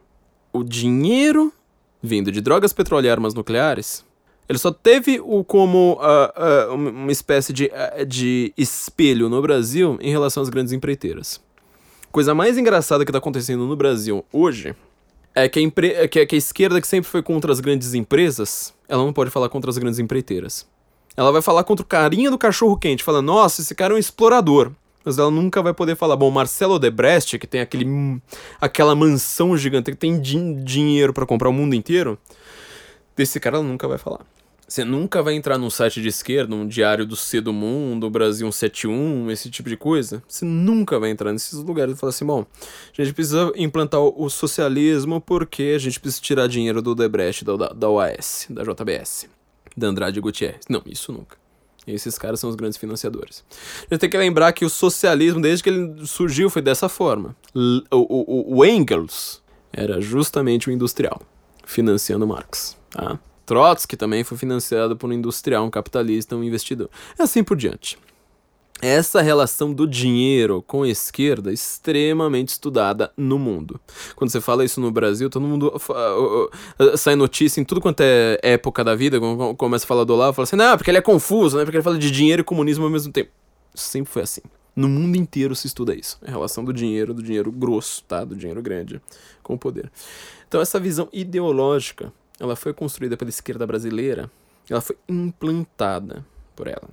O 0.51 0.63
dinheiro 0.63 1.53
vindo 2.01 2.31
de 2.31 2.41
drogas, 2.41 2.73
petróleo 2.73 3.07
e 3.07 3.09
armas 3.09 3.33
nucleares, 3.33 4.05
ele 4.47 4.57
só 4.57 4.71
teve 4.71 5.19
o 5.23 5.43
como 5.43 5.99
uh, 6.01 6.71
uh, 6.71 6.73
uma 6.73 7.11
espécie 7.11 7.53
de, 7.53 7.65
uh, 7.65 8.05
de 8.05 8.53
espelho 8.57 9.29
no 9.29 9.41
Brasil 9.41 9.97
em 10.01 10.09
relação 10.09 10.41
às 10.41 10.49
grandes 10.49 10.73
empreiteiras. 10.73 11.41
Coisa 12.11 12.33
mais 12.33 12.57
engraçada 12.57 13.05
que 13.05 13.11
está 13.11 13.19
acontecendo 13.19 13.67
no 13.67 13.75
Brasil 13.75 14.25
hoje 14.33 14.75
é 15.35 15.47
que 15.47 15.59
a, 15.59 15.61
empre... 15.61 15.91
É 15.91 16.07
que, 16.07 16.19
a, 16.21 16.25
que 16.25 16.35
a 16.35 16.37
esquerda, 16.37 16.81
que 16.81 16.87
sempre 16.87 17.09
foi 17.09 17.21
contra 17.21 17.51
as 17.51 17.59
grandes 17.59 17.93
empresas, 17.93 18.73
ela 18.87 19.03
não 19.03 19.13
pode 19.13 19.29
falar 19.29 19.49
contra 19.49 19.69
as 19.69 19.77
grandes 19.77 19.99
empreiteiras. 19.99 20.65
Ela 21.15 21.31
vai 21.31 21.41
falar 21.41 21.63
contra 21.63 21.83
o 21.83 21.87
carinha 21.87 22.31
do 22.31 22.37
cachorro 22.37 22.77
quente, 22.77 23.03
fala, 23.03 23.21
nossa, 23.21 23.61
esse 23.61 23.75
cara 23.75 23.93
é 23.93 23.95
um 23.95 23.99
explorador. 23.99 24.71
Mas 25.03 25.17
ela 25.17 25.31
nunca 25.31 25.61
vai 25.61 25.73
poder 25.73 25.95
falar, 25.95 26.15
bom, 26.15 26.29
Marcelo 26.29 26.77
Debrecht, 26.77 27.39
que 27.39 27.47
tem 27.47 27.61
aquele, 27.61 28.21
aquela 28.59 28.95
mansão 28.95 29.57
gigante, 29.57 29.91
que 29.91 29.97
tem 29.97 30.19
din 30.19 30.63
dinheiro 30.63 31.13
para 31.13 31.25
comprar 31.25 31.49
o 31.49 31.53
mundo 31.53 31.73
inteiro, 31.73 32.17
desse 33.15 33.39
cara 33.39 33.57
ela 33.57 33.65
nunca 33.65 33.87
vai 33.87 33.97
falar. 33.97 34.25
Você 34.69 34.85
nunca 34.85 35.23
vai 35.23 35.33
entrar 35.33 35.57
num 35.57 35.69
site 35.69 35.99
de 35.99 36.09
esquerda, 36.09 36.53
um 36.53 36.67
diário 36.67 37.03
do 37.03 37.15
C 37.15 37.41
do 37.41 37.51
Mundo, 37.51 38.07
Brasil 38.07 38.45
171, 38.51 39.31
esse 39.31 39.49
tipo 39.49 39.67
de 39.67 39.75
coisa. 39.75 40.21
Você 40.27 40.45
nunca 40.45 40.99
vai 40.99 41.09
entrar 41.09 41.33
nesses 41.33 41.53
lugares 41.53 41.95
e 41.95 41.97
falar 41.97 42.11
assim: 42.11 42.23
bom, 42.23 42.45
a 42.95 43.01
gente 43.01 43.11
precisa 43.15 43.51
implantar 43.55 43.99
o 43.99 44.29
socialismo 44.29 45.19
porque 45.19 45.73
a 45.75 45.79
gente 45.79 45.99
precisa 45.99 46.21
tirar 46.21 46.47
dinheiro 46.47 46.83
do 46.83 46.93
Debrecht, 46.93 47.43
da, 47.43 47.55
da 47.55 47.89
OAS, 47.89 48.45
da 48.47 48.61
JBS, 48.61 49.27
da 49.75 49.87
Andrade 49.87 50.21
Gutierrez. 50.21 50.61
Não, 50.69 50.83
isso 50.85 51.11
nunca. 51.11 51.35
E 51.89 51.95
esses 51.95 52.17
caras 52.19 52.39
são 52.39 52.49
os 52.49 52.55
grandes 52.55 52.77
financiadores. 52.77 53.43
A 53.81 53.93
gente 53.93 54.01
tem 54.01 54.09
que 54.09 54.17
lembrar 54.17 54.53
que 54.53 54.63
o 54.63 54.69
socialismo, 54.69 55.41
desde 55.41 55.63
que 55.63 55.69
ele 55.69 56.05
surgiu, 56.05 56.49
foi 56.49 56.61
dessa 56.61 56.87
forma. 56.87 57.35
o, 57.55 57.81
o, 57.91 58.57
o 58.57 58.65
Engels 58.65 59.41
era 59.73 59.99
justamente 59.99 60.69
o 60.69 60.71
industrial, 60.71 61.19
financiando 61.65 62.27
Marx. 62.27 62.77
Tá? 62.91 63.19
Trotsky 63.45 63.97
também 63.97 64.23
foi 64.23 64.37
financiado 64.37 64.95
por 64.95 65.09
um 65.09 65.13
industrial, 65.13 65.65
um 65.65 65.71
capitalista, 65.71 66.35
um 66.35 66.43
investidor. 66.43 66.89
E 67.17 67.23
assim 67.23 67.43
por 67.43 67.57
diante. 67.57 67.97
Essa 68.81 69.21
relação 69.21 69.73
do 69.73 69.85
dinheiro 69.85 70.63
com 70.65 70.83
a 70.83 70.87
esquerda 70.87 71.49
é 71.49 71.53
extremamente 71.53 72.49
estudada 72.49 73.11
no 73.17 73.37
mundo. 73.37 73.79
Quando 74.15 74.31
você 74.31 74.39
fala 74.39 74.63
isso 74.63 74.79
no 74.79 74.89
Brasil, 74.89 75.29
todo 75.29 75.45
mundo 75.45 75.73
sai 76.95 77.15
notícia 77.15 77.59
em 77.59 77.65
tudo 77.65 77.81
quanto 77.81 77.99
é 78.01 78.39
época 78.41 78.81
da 78.83 78.95
vida, 78.95 79.19
começa 79.57 79.83
a 79.83 79.87
falar 79.87 80.05
do 80.05 80.13
Olavo, 80.13 80.33
fala 80.33 80.43
assim, 80.45 80.55
não, 80.55 80.77
porque 80.77 80.89
ele 80.89 80.97
é 80.97 81.01
confuso, 81.01 81.57
né? 81.57 81.65
Porque 81.65 81.75
ele 81.75 81.83
fala 81.83 81.99
de 81.99 82.09
dinheiro 82.09 82.41
e 82.41 82.43
comunismo 82.43 82.85
ao 82.85 82.89
mesmo 82.89 83.11
tempo. 83.11 83.31
Sempre 83.75 84.11
foi 84.11 84.21
assim. 84.21 84.41
No 84.73 84.87
mundo 84.87 85.17
inteiro 85.17 85.53
se 85.55 85.67
estuda 85.67 85.93
isso. 85.93 86.17
A 86.25 86.31
relação 86.31 86.63
do 86.63 86.71
dinheiro, 86.71 87.13
do 87.13 87.21
dinheiro 87.21 87.51
grosso, 87.51 88.01
tá? 88.05 88.23
Do 88.23 88.33
dinheiro 88.33 88.61
grande 88.61 89.01
com 89.43 89.55
o 89.55 89.57
poder. 89.57 89.91
Então 90.47 90.61
essa 90.61 90.79
visão 90.79 91.09
ideológica 91.11 92.13
ela 92.39 92.55
foi 92.55 92.73
construída 92.73 93.17
pela 93.17 93.29
esquerda 93.29 93.67
brasileira, 93.67 94.31
ela 94.69 94.79
foi 94.79 94.95
implantada 95.09 96.25
por 96.55 96.67
ela. 96.67 96.87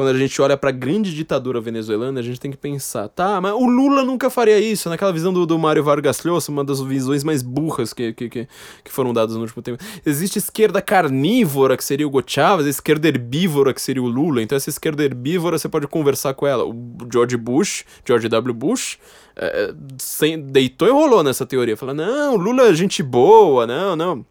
Quando 0.00 0.16
a 0.16 0.18
gente 0.18 0.40
olha 0.40 0.56
para 0.56 0.70
a 0.70 0.72
grande 0.72 1.14
ditadura 1.14 1.60
venezuelana, 1.60 2.20
a 2.20 2.22
gente 2.22 2.40
tem 2.40 2.50
que 2.50 2.56
pensar, 2.56 3.06
tá, 3.08 3.38
mas 3.38 3.52
o 3.52 3.66
Lula 3.66 4.02
nunca 4.02 4.30
faria 4.30 4.58
isso, 4.58 4.88
naquela 4.88 5.12
visão 5.12 5.30
do, 5.30 5.44
do 5.44 5.58
Mário 5.58 5.84
Vargas 5.84 6.24
Llosa, 6.24 6.50
uma 6.50 6.64
das 6.64 6.80
visões 6.80 7.22
mais 7.22 7.42
burras 7.42 7.92
que, 7.92 8.14
que, 8.14 8.30
que, 8.30 8.48
que 8.82 8.90
foram 8.90 9.12
dadas 9.12 9.34
no 9.36 9.42
último 9.42 9.60
tempo. 9.60 9.76
Existe 10.06 10.38
esquerda 10.38 10.80
carnívora, 10.80 11.76
que 11.76 11.84
seria 11.84 12.06
o 12.06 12.08
Hugo 12.08 12.22
Chávez, 12.26 12.66
esquerda 12.66 13.08
herbívora, 13.08 13.74
que 13.74 13.82
seria 13.82 14.02
o 14.02 14.08
Lula. 14.08 14.40
Então 14.40 14.56
essa 14.56 14.70
esquerda 14.70 15.04
herbívora, 15.04 15.58
você 15.58 15.68
pode 15.68 15.86
conversar 15.86 16.32
com 16.32 16.46
ela. 16.46 16.64
O 16.64 16.96
George 17.12 17.36
Bush, 17.36 17.84
George 18.02 18.26
W. 18.26 18.54
Bush, 18.54 18.96
é, 19.36 19.74
sem, 19.98 20.40
deitou 20.40 20.88
e 20.88 20.90
rolou 20.90 21.22
nessa 21.22 21.44
teoria. 21.44 21.76
Fala, 21.76 21.92
não, 21.92 22.36
Lula 22.36 22.68
é 22.68 22.72
gente 22.72 23.02
boa, 23.02 23.66
não, 23.66 23.94
não. 23.94 24.29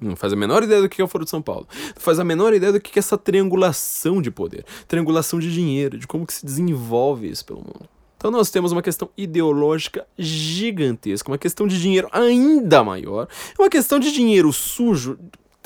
Não 0.00 0.14
faz 0.14 0.32
a 0.32 0.36
menor 0.36 0.62
ideia 0.62 0.80
do 0.80 0.88
que 0.88 1.00
é 1.00 1.04
o 1.04 1.08
Foro 1.08 1.24
de 1.24 1.30
São 1.30 1.42
Paulo. 1.42 1.66
Não 1.70 2.00
faz 2.02 2.18
a 2.18 2.24
menor 2.24 2.54
ideia 2.54 2.72
do 2.72 2.80
que 2.80 2.98
é 2.98 3.00
essa 3.00 3.18
triangulação 3.18 4.22
de 4.22 4.30
poder, 4.30 4.64
triangulação 4.86 5.38
de 5.38 5.52
dinheiro, 5.52 5.98
de 5.98 6.06
como 6.06 6.26
que 6.26 6.32
se 6.32 6.44
desenvolve 6.44 7.28
isso 7.28 7.44
pelo 7.44 7.60
mundo. 7.60 7.88
Então 8.16 8.32
nós 8.32 8.50
temos 8.50 8.72
uma 8.72 8.82
questão 8.82 9.08
ideológica 9.16 10.04
gigantesca, 10.18 11.30
uma 11.30 11.38
questão 11.38 11.68
de 11.68 11.80
dinheiro 11.80 12.08
ainda 12.10 12.82
maior, 12.82 13.28
uma 13.56 13.68
questão 13.68 14.00
de 14.00 14.10
dinheiro 14.10 14.52
sujo, 14.52 15.16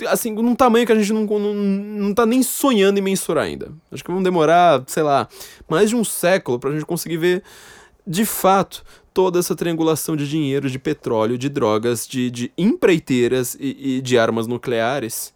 assim, 0.06 0.32
num 0.32 0.54
tamanho 0.54 0.84
que 0.84 0.92
a 0.92 0.94
gente 0.94 1.12
não, 1.14 1.24
não, 1.24 1.54
não 1.54 2.14
tá 2.14 2.26
nem 2.26 2.42
sonhando 2.42 2.98
em 2.98 3.02
mensurar 3.02 3.44
ainda. 3.44 3.72
Acho 3.90 4.04
que 4.04 4.10
vamos 4.10 4.24
demorar, 4.24 4.84
sei 4.86 5.02
lá, 5.02 5.28
mais 5.68 5.88
de 5.88 5.96
um 5.96 6.04
século 6.04 6.58
pra 6.58 6.72
gente 6.72 6.84
conseguir 6.84 7.16
ver 7.16 7.42
de 8.06 8.26
fato 8.26 8.84
toda 9.12 9.38
essa 9.38 9.54
triangulação 9.54 10.16
de 10.16 10.28
dinheiro, 10.28 10.70
de 10.70 10.78
petróleo, 10.78 11.38
de 11.38 11.48
drogas, 11.48 12.06
de, 12.06 12.30
de 12.30 12.52
empreiteiras 12.56 13.56
e, 13.58 13.96
e 13.96 14.00
de 14.00 14.18
armas 14.18 14.46
nucleares 14.46 15.32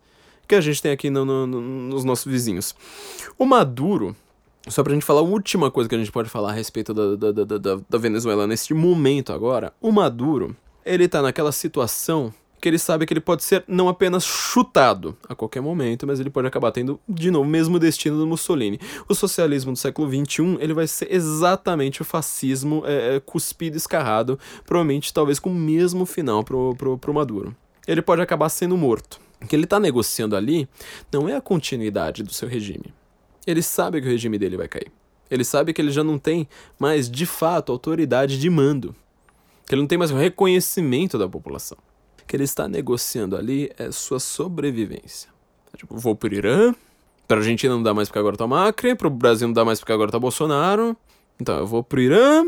que 0.47 0.55
a 0.55 0.61
gente 0.61 0.81
tem 0.81 0.93
aqui 0.93 1.11
no, 1.11 1.25
no, 1.25 1.47
no, 1.47 1.61
nos 1.61 2.05
nossos 2.05 2.31
vizinhos. 2.31 2.75
O 3.39 3.45
Maduro, 3.45 4.15
só 4.69 4.83
pra 4.83 4.95
gente 4.95 5.05
falar 5.05 5.21
a 5.21 5.25
última 5.25 5.71
coisa 5.71 5.89
que 5.89 5.95
a 5.95 5.99
gente 5.99 6.13
pode 6.13 6.29
falar 6.29 6.51
a 6.51 6.55
respeito 6.55 6.95
da, 6.95 7.17
da, 7.17 7.33
da, 7.33 7.81
da, 7.89 7.99
Venezuela 7.99 8.47
neste 8.47 8.73
momento 8.73 9.33
agora, 9.33 9.73
o 9.81 9.91
Maduro, 9.91 10.57
ele 10.85 11.09
tá 11.09 11.21
naquela 11.21 11.53
situação 11.53 12.33
que 12.61 12.69
ele 12.69 12.79
sabe 12.79 13.07
que 13.07 13.13
ele 13.13 13.21
pode 13.21 13.45
ser 13.45 13.65
não 13.69 13.89
apenas 13.89 14.25
chutado 14.25 15.17
a 15.29 15.35
qualquer 15.35 15.61
momento, 15.61 16.07
mas 16.07 16.21
ele 16.21 16.31
pode 16.31 16.49
acabar 16.49 16.73
tendo 16.73 16.99
de 17.09 17.31
novo 17.31 17.47
o 17.47 17.51
mesmo 17.51 17.79
destino 17.79 18.17
do 18.17 18.27
Mussolini. 18.27 18.81
O 19.09 19.15
socialismo 19.15 19.73
do 19.73 19.79
século 19.79 20.09
XXI 20.09 20.57
ele 20.61 20.75
vai 20.75 20.87
ser 20.87 21.13
exatamente 21.13 22.03
o 22.03 22.05
fascismo 22.05 22.83
é, 22.87 23.17
é, 23.17 23.21
cuspido, 23.21 23.77
escarrado, 23.77 24.39
provavelmente 24.65 25.13
talvez 25.13 25.39
com 25.39 25.51
o 25.51 25.55
mesmo 25.55 26.07
final 26.07 26.43
pro, 26.43 26.75
pro, 26.77 26.99
pro 26.99 27.15
Maduro. 27.15 27.55
Ele 27.87 28.03
pode 28.03 28.23
acabar 28.23 28.49
sendo 28.49 28.77
morto. 28.77 29.21
O 29.41 29.47
que 29.47 29.55
ele 29.55 29.65
está 29.65 29.79
negociando 29.79 30.35
ali 30.35 30.69
não 31.13 31.29
é 31.29 31.37
a 31.37 31.41
continuidade 31.41 32.23
do 32.23 32.33
seu 32.33 32.49
regime. 32.49 32.93
Ele 33.47 33.63
sabe 33.63 34.01
que 34.01 34.09
o 34.09 34.11
regime 34.11 34.39
dele 34.39 34.57
vai 34.57 34.67
cair. 34.67 34.91
Ele 35.31 35.45
sabe 35.45 35.73
que 35.73 35.81
ele 35.81 35.91
já 35.91 36.03
não 36.03 36.19
tem 36.19 36.49
mais, 36.79 37.11
de 37.11 37.27
fato, 37.27 37.71
autoridade 37.71 38.41
de 38.41 38.49
mando. 38.49 38.95
Que 39.67 39.75
ele 39.75 39.83
não 39.83 39.89
tem 39.89 39.99
mais 39.99 40.11
o 40.11 40.17
reconhecimento 40.17 41.19
da 41.19 41.29
população 41.29 41.77
que 42.27 42.37
ele 42.37 42.45
está 42.45 42.69
negociando 42.69 43.37
ali 43.37 43.71
é 43.79 43.91
sua 43.91 44.19
sobrevivência. 44.19 45.31
Tipo, 45.77 45.97
vou 45.97 46.17
pro 46.17 46.33
Irã, 46.35 46.75
pra 47.29 47.39
Argentina 47.39 47.75
não 47.75 47.83
dá 47.83 47.93
mais 47.93 48.09
porque 48.09 48.19
agora 48.19 48.37
tá 48.37 48.47
Macri, 48.47 48.95
pro 48.95 49.11
Brasil 49.11 49.47
não 49.47 49.53
dá 49.53 49.65
mais 49.65 49.79
porque 49.79 49.93
agora 49.93 50.11
tá 50.11 50.19
Bolsonaro. 50.19 50.97
Então 51.39 51.59
eu 51.59 51.67
vou 51.67 51.85
pro 51.85 52.01
Irã, 52.01 52.47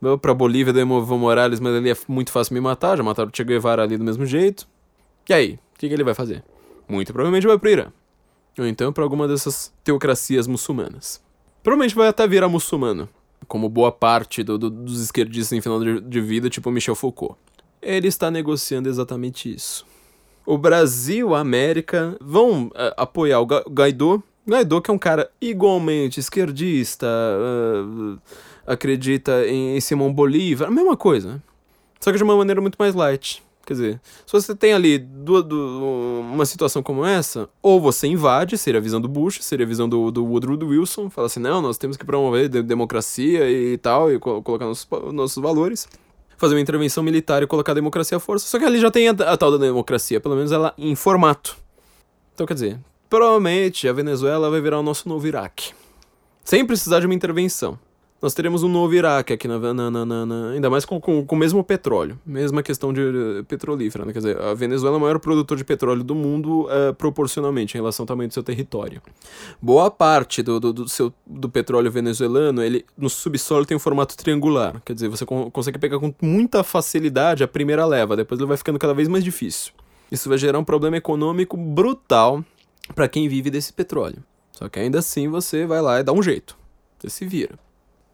Vou 0.00 0.16
pra 0.16 0.32
Bolívia 0.32 0.72
do 0.72 0.78
Evo 0.78 1.18
Morales, 1.18 1.58
mas 1.58 1.74
ali 1.74 1.90
é 1.90 1.96
muito 2.06 2.30
fácil 2.30 2.54
me 2.54 2.60
matar. 2.60 2.96
Já 2.96 3.02
mataram 3.02 3.30
o 3.32 3.36
Che 3.36 3.42
Guevara 3.42 3.82
ali 3.82 3.96
do 3.96 4.04
mesmo 4.04 4.24
jeito. 4.24 4.66
E 5.28 5.34
aí? 5.34 5.58
O 5.74 5.78
que, 5.78 5.88
que 5.88 5.94
ele 5.94 6.04
vai 6.04 6.14
fazer? 6.14 6.44
Muito 6.88 7.12
provavelmente 7.12 7.46
vai 7.46 7.58
pro 7.58 7.68
Irã. 7.68 7.86
Ou 8.58 8.66
então 8.66 8.92
pra 8.92 9.02
alguma 9.02 9.26
dessas 9.26 9.72
teocracias 9.82 10.46
muçulmanas. 10.46 11.20
Provavelmente 11.62 11.94
vai 11.94 12.08
até 12.08 12.26
virar 12.26 12.48
muçulmano. 12.48 13.08
Como 13.46 13.68
boa 13.68 13.90
parte 13.90 14.42
do, 14.42 14.56
do, 14.56 14.70
dos 14.70 15.00
esquerdistas 15.00 15.56
em 15.56 15.60
final 15.60 15.80
de, 15.80 16.00
de 16.00 16.20
vida, 16.20 16.48
tipo 16.48 16.70
Michel 16.70 16.94
Foucault. 16.94 17.36
Ele 17.80 18.08
está 18.08 18.30
negociando 18.30 18.88
exatamente 18.88 19.52
isso. 19.52 19.86
O 20.44 20.56
Brasil, 20.56 21.34
a 21.34 21.40
América 21.40 22.16
vão 22.20 22.68
uh, 22.68 22.72
apoiar 22.96 23.40
o 23.40 23.46
Ga 23.46 23.62
Guaidó. 23.68 24.22
Guaidó 24.48 24.80
que 24.80 24.90
é 24.90 24.94
um 24.94 24.98
cara 24.98 25.30
igualmente 25.40 26.18
esquerdista, 26.18 27.06
uh, 27.06 28.18
acredita 28.66 29.46
em, 29.46 29.76
em 29.76 29.80
Simão 29.80 30.12
Bolívar, 30.12 30.68
a 30.68 30.70
mesma 30.70 30.96
coisa. 30.96 31.42
Só 32.00 32.10
que 32.10 32.16
de 32.16 32.24
uma 32.24 32.36
maneira 32.36 32.60
muito 32.60 32.76
mais 32.76 32.94
light. 32.94 33.42
Quer 33.68 33.74
dizer, 33.74 34.00
se 34.24 34.32
você 34.32 34.54
tem 34.54 34.72
ali 34.72 34.96
do, 34.96 35.42
do, 35.42 36.20
uma 36.32 36.46
situação 36.46 36.82
como 36.82 37.04
essa, 37.04 37.46
ou 37.60 37.78
você 37.78 38.06
invade, 38.06 38.56
seria 38.56 38.80
a 38.80 38.82
visão 38.82 38.98
do 38.98 39.06
Bush, 39.06 39.44
seria 39.44 39.66
a 39.66 39.68
visão 39.68 39.86
do, 39.86 40.10
do 40.10 40.24
Woodrow 40.24 40.56
Wilson, 40.66 41.10
fala 41.10 41.26
assim, 41.26 41.40
não, 41.40 41.60
nós 41.60 41.76
temos 41.76 41.98
que 41.98 42.06
promover 42.06 42.48
democracia 42.48 43.50
e 43.50 43.76
tal, 43.76 44.10
e 44.10 44.18
co 44.18 44.40
colocar 44.40 44.64
nossos, 44.64 44.88
nossos 45.12 45.42
valores, 45.42 45.86
fazer 46.38 46.54
uma 46.54 46.60
intervenção 46.60 47.02
militar 47.02 47.42
e 47.42 47.46
colocar 47.46 47.72
a 47.72 47.74
democracia 47.74 48.16
à 48.16 48.20
força, 48.20 48.46
só 48.46 48.58
que 48.58 48.64
ali 48.64 48.80
já 48.80 48.90
tem 48.90 49.08
a, 49.08 49.12
a 49.12 49.36
tal 49.36 49.50
da 49.50 49.58
democracia, 49.58 50.20
pelo 50.20 50.36
menos 50.36 50.52
ela 50.52 50.72
em 50.78 50.94
formato. 50.94 51.58
Então, 52.32 52.46
quer 52.46 52.54
dizer, 52.54 52.78
provavelmente 53.10 53.86
a 53.86 53.92
Venezuela 53.92 54.48
vai 54.48 54.60
virar 54.60 54.78
o 54.78 54.82
nosso 54.82 55.08
novo 55.08 55.26
Iraque. 55.26 55.72
Sem 56.44 56.64
precisar 56.64 57.00
de 57.00 57.06
uma 57.06 57.14
intervenção 57.14 57.78
nós 58.20 58.34
teremos 58.34 58.64
um 58.64 58.68
novo 58.68 58.92
Iraque 58.94 59.32
aqui, 59.32 59.46
na, 59.46 59.58
na, 59.72 59.90
na, 59.90 60.26
na 60.26 60.50
ainda 60.50 60.68
mais 60.68 60.84
com, 60.84 61.00
com, 61.00 61.24
com, 61.24 61.36
o 61.36 61.38
mesmo 61.38 61.62
petróleo, 61.62 62.18
mesma 62.26 62.64
questão 62.64 62.92
de 62.92 63.00
uh, 63.00 63.44
petrolífera, 63.44 64.04
né? 64.04 64.12
quer 64.12 64.18
dizer, 64.18 64.40
a 64.40 64.54
Venezuela 64.54 64.96
é 64.96 64.98
o 64.98 65.00
maior 65.00 65.20
produtor 65.20 65.56
de 65.56 65.64
petróleo 65.64 66.02
do 66.02 66.16
mundo 66.16 66.64
uh, 66.64 66.92
proporcionalmente 66.94 67.76
em 67.76 67.80
relação 67.80 68.02
ao 68.02 68.08
tamanho 68.08 68.28
do 68.28 68.34
seu 68.34 68.42
território. 68.42 69.00
Boa 69.62 69.88
parte 69.88 70.42
do, 70.42 70.58
do, 70.58 70.72
do, 70.72 70.88
seu, 70.88 71.14
do 71.24 71.48
petróleo 71.48 71.92
venezuelano, 71.92 72.60
ele 72.60 72.84
no 72.96 73.08
subsolo 73.08 73.64
tem 73.64 73.76
um 73.76 73.80
formato 73.80 74.16
triangular, 74.16 74.82
quer 74.84 74.94
dizer, 74.94 75.08
você 75.08 75.24
con 75.24 75.48
consegue 75.52 75.78
pegar 75.78 76.00
com 76.00 76.12
muita 76.20 76.64
facilidade 76.64 77.44
a 77.44 77.48
primeira 77.48 77.86
leva, 77.86 78.16
depois 78.16 78.40
ele 78.40 78.48
vai 78.48 78.56
ficando 78.56 78.78
cada 78.80 78.94
vez 78.94 79.06
mais 79.06 79.22
difícil. 79.22 79.72
Isso 80.10 80.28
vai 80.28 80.38
gerar 80.38 80.58
um 80.58 80.64
problema 80.64 80.96
econômico 80.96 81.56
brutal 81.56 82.44
para 82.94 83.06
quem 83.06 83.28
vive 83.28 83.50
desse 83.50 83.72
petróleo. 83.72 84.24
Só 84.52 84.68
que 84.68 84.80
ainda 84.80 84.98
assim 84.98 85.28
você 85.28 85.66
vai 85.66 85.80
lá 85.80 86.00
e 86.00 86.02
dá 86.02 86.12
um 86.12 86.22
jeito. 86.22 86.56
Você 86.98 87.10
se 87.10 87.24
vira 87.24 87.67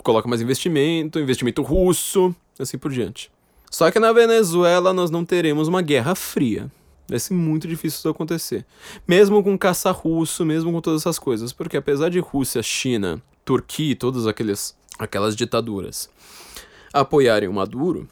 coloca 0.05 0.29
mais 0.29 0.41
investimento, 0.41 1.19
investimento 1.19 1.63
russo, 1.63 2.35
assim 2.59 2.79
por 2.79 2.93
diante. 2.93 3.33
Só 3.71 3.91
que 3.91 3.99
na 3.99 4.13
Venezuela 4.13 4.93
nós 4.93 5.11
não 5.11 5.25
teremos 5.25 5.67
uma 5.67 5.83
guerra 5.83 6.15
fria. 6.15 6.71
Vai 7.09 7.19
ser 7.19 7.35
muito 7.35 7.67
difícil 7.67 7.99
isso 7.99 8.09
acontecer. 8.09 8.65
Mesmo 9.09 9.43
com 9.43 9.59
caça 9.59 9.91
russo, 9.91 10.45
mesmo 10.45 10.71
com 10.71 10.81
todas 10.81 11.03
essas 11.03 11.19
coisas. 11.19 11.53
Porque 11.53 11.77
apesar 11.77 12.09
de 12.09 12.21
Rússia, 12.21 12.63
China, 12.63 13.21
Turquia 13.45 13.97
todas 13.97 14.27
aqueles, 14.27 14.77
aquelas 14.99 15.35
ditaduras 15.35 16.09
apoiarem 16.93 17.49
o 17.49 17.53
Maduro, 17.53 18.09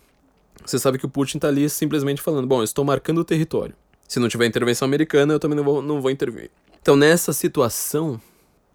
você 0.64 0.78
sabe 0.78 0.98
que 0.98 1.06
o 1.06 1.08
Putin 1.08 1.38
tá 1.38 1.48
ali 1.48 1.68
simplesmente 1.68 2.20
falando: 2.20 2.46
bom, 2.46 2.58
eu 2.58 2.64
estou 2.64 2.84
marcando 2.84 3.18
o 3.18 3.24
território. 3.24 3.74
Se 4.08 4.18
não 4.18 4.28
tiver 4.28 4.46
intervenção 4.46 4.86
americana, 4.86 5.32
eu 5.32 5.38
também 5.38 5.56
não 5.56 5.64
vou, 5.64 5.80
não 5.80 6.00
vou 6.00 6.10
intervir. 6.10 6.50
Então, 6.82 6.96
nessa 6.96 7.32
situação, 7.32 8.20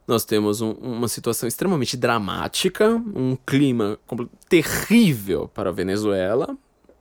nós 0.08 0.24
temos 0.24 0.62
um, 0.62 0.72
uma 0.72 1.08
situação 1.08 1.48
extremamente 1.48 1.98
dramática, 1.98 3.02
um 3.14 3.36
clima 3.46 4.00
terrível 4.48 5.50
para 5.54 5.70
a 5.70 5.74
Venezuela, 5.74 6.58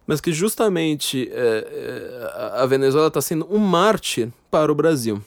mas 0.06 0.20
que 0.20 0.32
justamente 0.32 1.30
é, 1.32 1.32
é, 1.34 2.60
a 2.60 2.66
Venezuela 2.66 3.08
está 3.08 3.20
sendo 3.20 3.46
um 3.50 3.58
mártir 3.58 4.30
para 4.50 4.70
o 4.70 4.74
Brasil. 4.74 5.22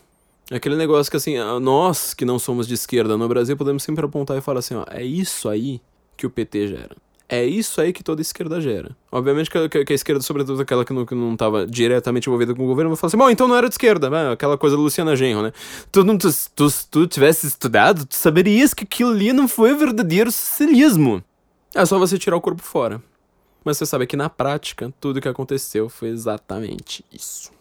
Aquele 0.52 0.76
negócio 0.76 1.10
que 1.10 1.18
assim, 1.18 1.36
nós 1.62 2.14
que 2.14 2.26
não 2.26 2.40
somos 2.40 2.68
de 2.68 2.74
esquerda 2.74 3.16
no 3.16 3.28
Brasil 3.28 3.56
podemos 3.56 3.84
sempre 3.84 4.06
apontar 4.06 4.38
e 4.38 4.42
falar 4.42 4.60
assim, 4.60 4.76
ó, 4.76 4.84
é 4.90 5.04
isso 5.04 5.48
aí 5.48 5.80
que 6.18 6.26
o 6.26 6.30
PT 6.30 6.68
gera. 6.68 6.96
É 7.32 7.46
isso 7.46 7.80
aí 7.80 7.94
que 7.94 8.04
toda 8.04 8.22
esquerda 8.22 8.60
gera. 8.60 8.98
Obviamente 9.12 9.52
que, 9.52 9.70
que, 9.70 9.86
que 9.86 9.94
a 9.94 9.96
esquerda, 9.96 10.20
sobretudo 10.20 10.60
aquela 10.60 10.84
que 10.84 10.92
não, 10.92 11.06
que 11.06 11.14
não 11.14 11.38
diretamente 11.70 12.28
envolvida 12.28 12.56
com 12.56 12.64
o 12.64 12.66
governo, 12.66 12.90
vai 12.90 12.98
falar 12.98 13.10
assim, 13.10 13.18
bom, 13.18 13.30
então 13.30 13.48
não 13.48 13.56
era 13.56 13.70
de 13.70 13.76
esquerda, 13.76 14.10
né? 14.10 14.32
aquela 14.32 14.58
coisa 14.58 14.76
da 14.76 14.82
Luciana 14.82 15.16
Genro, 15.16 15.44
né? 15.44 15.54
Tu, 15.92 16.04
não, 16.04 16.18
tu, 16.18 16.28
tu, 16.56 16.68
tu 16.90 17.06
tivesse 17.06 17.46
estudado, 17.46 18.04
tu 18.04 18.16
saberias 18.16 18.74
que 18.74 18.84
aquilo 18.84 19.12
ali 19.12 19.32
não 19.32 19.48
foi 19.48 19.76
verdadeiro 19.76 20.32
socialismo. 20.32 21.24
É 21.76 21.86
só 21.86 22.00
você 22.00 22.18
tirar 22.18 22.36
o 22.36 22.42
corpo 22.42 22.64
fora. 22.64 23.00
Mas 23.64 23.78
você 23.78 23.86
sabe 23.86 24.08
que 24.08 24.18
na 24.18 24.30
prática, 24.30 24.92
tudo 25.00 25.22
que 25.22 25.28
aconteceu 25.28 25.88
foi 25.88 26.10
exatamente 26.10 27.06
isso. 27.14 27.52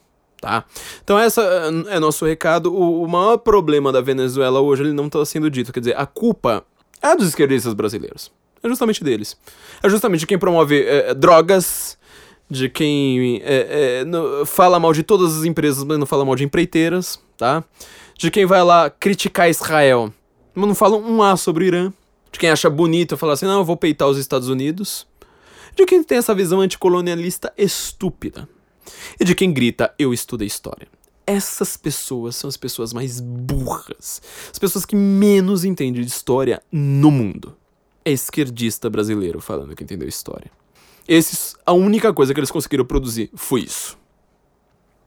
Tá? 0.41 0.65
Então 1.05 1.19
essa 1.19 1.43
é 1.89 2.01
nosso 2.01 2.25
recado. 2.25 2.73
O, 2.73 3.03
o 3.03 3.09
maior 3.09 3.37
problema 3.37 3.93
da 3.93 4.01
Venezuela 4.01 4.61
hoje 4.61 4.83
ele 4.85 4.93
não 4.95 5.09
está 5.09 5.23
sendo 5.27 5.51
dito. 5.51 5.73
Quer 5.75 5.81
dizer, 5.81 5.99
a 5.99 6.07
culpa 6.07 6.65
é 7.03 7.15
dos 7.15 7.29
esquerdistas 7.29 7.75
brasileiros. 7.75 8.31
É 8.63 8.69
justamente 8.69 9.03
deles. 9.05 9.37
É 9.83 9.89
justamente 9.89 10.27
quem 10.27 10.39
promove 10.39 10.83
é, 10.83 11.11
é, 11.11 11.15
drogas, 11.15 11.97
de 12.51 12.69
quem 12.69 13.41
é, 13.45 14.01
é, 14.01 14.05
no, 14.05 14.45
fala 14.47 14.81
mal 14.81 14.93
de 14.93 15.03
todas 15.03 15.37
as 15.37 15.45
empresas, 15.45 15.85
mas 15.85 15.99
não 15.99 16.07
fala 16.07 16.25
mal 16.25 16.35
de 16.35 16.45
empreiteiras, 16.45 17.21
tá? 17.37 17.63
De 18.17 18.31
quem 18.31 18.47
vai 18.47 18.63
lá 18.63 18.91
criticar 18.91 19.51
Israel, 19.51 20.13
mas 20.55 20.67
não 20.67 20.75
fala 20.75 20.97
um 20.97 21.23
A 21.23 21.37
sobre 21.37 21.65
o 21.65 21.67
Irã. 21.67 21.93
De 22.33 22.39
quem 22.39 22.51
acha 22.51 22.69
bonito 22.69 23.17
falar 23.17 23.35
assim, 23.35 23.47
não, 23.47 23.59
eu 23.59 23.65
vou 23.65 23.77
peitar 23.77 24.09
os 24.09 24.19
Estados 24.19 24.49
Unidos. 24.49 25.07
De 25.75 25.87
quem 25.87 26.03
tem 26.03 26.19
essa 26.19 26.35
visão 26.35 26.61
anticolonialista 26.61 27.53
estúpida. 27.57 28.49
E 29.19 29.25
de 29.25 29.35
quem 29.35 29.53
grita, 29.53 29.95
eu 29.99 30.13
estudei 30.13 30.47
história. 30.47 30.89
Essas 31.27 31.77
pessoas 31.77 32.37
são 32.37 32.49
as 32.49 32.57
pessoas 32.57 32.93
mais 32.93 33.21
burras. 33.21 34.21
As 34.51 34.59
pessoas 34.59 34.85
que 34.85 34.97
menos 34.97 35.65
entendem 35.65 36.03
de 36.03 36.09
história 36.09 36.61
no 36.73 37.11
mundo 37.11 37.57
é 38.09 38.13
esquerdista 38.13 38.89
brasileiro 38.89 39.41
falando 39.41 39.75
que 39.75 39.85
entendeu 39.85 40.09
história. 40.09 40.51
Esses, 41.07 41.55
a 41.65 41.73
única 41.73 42.13
coisa 42.13 42.35
que 42.35 42.41
eles 42.41 42.51
conseguiram 42.51 42.85
produzir 42.85 43.31
foi 43.35 43.61
isso. 43.63 43.97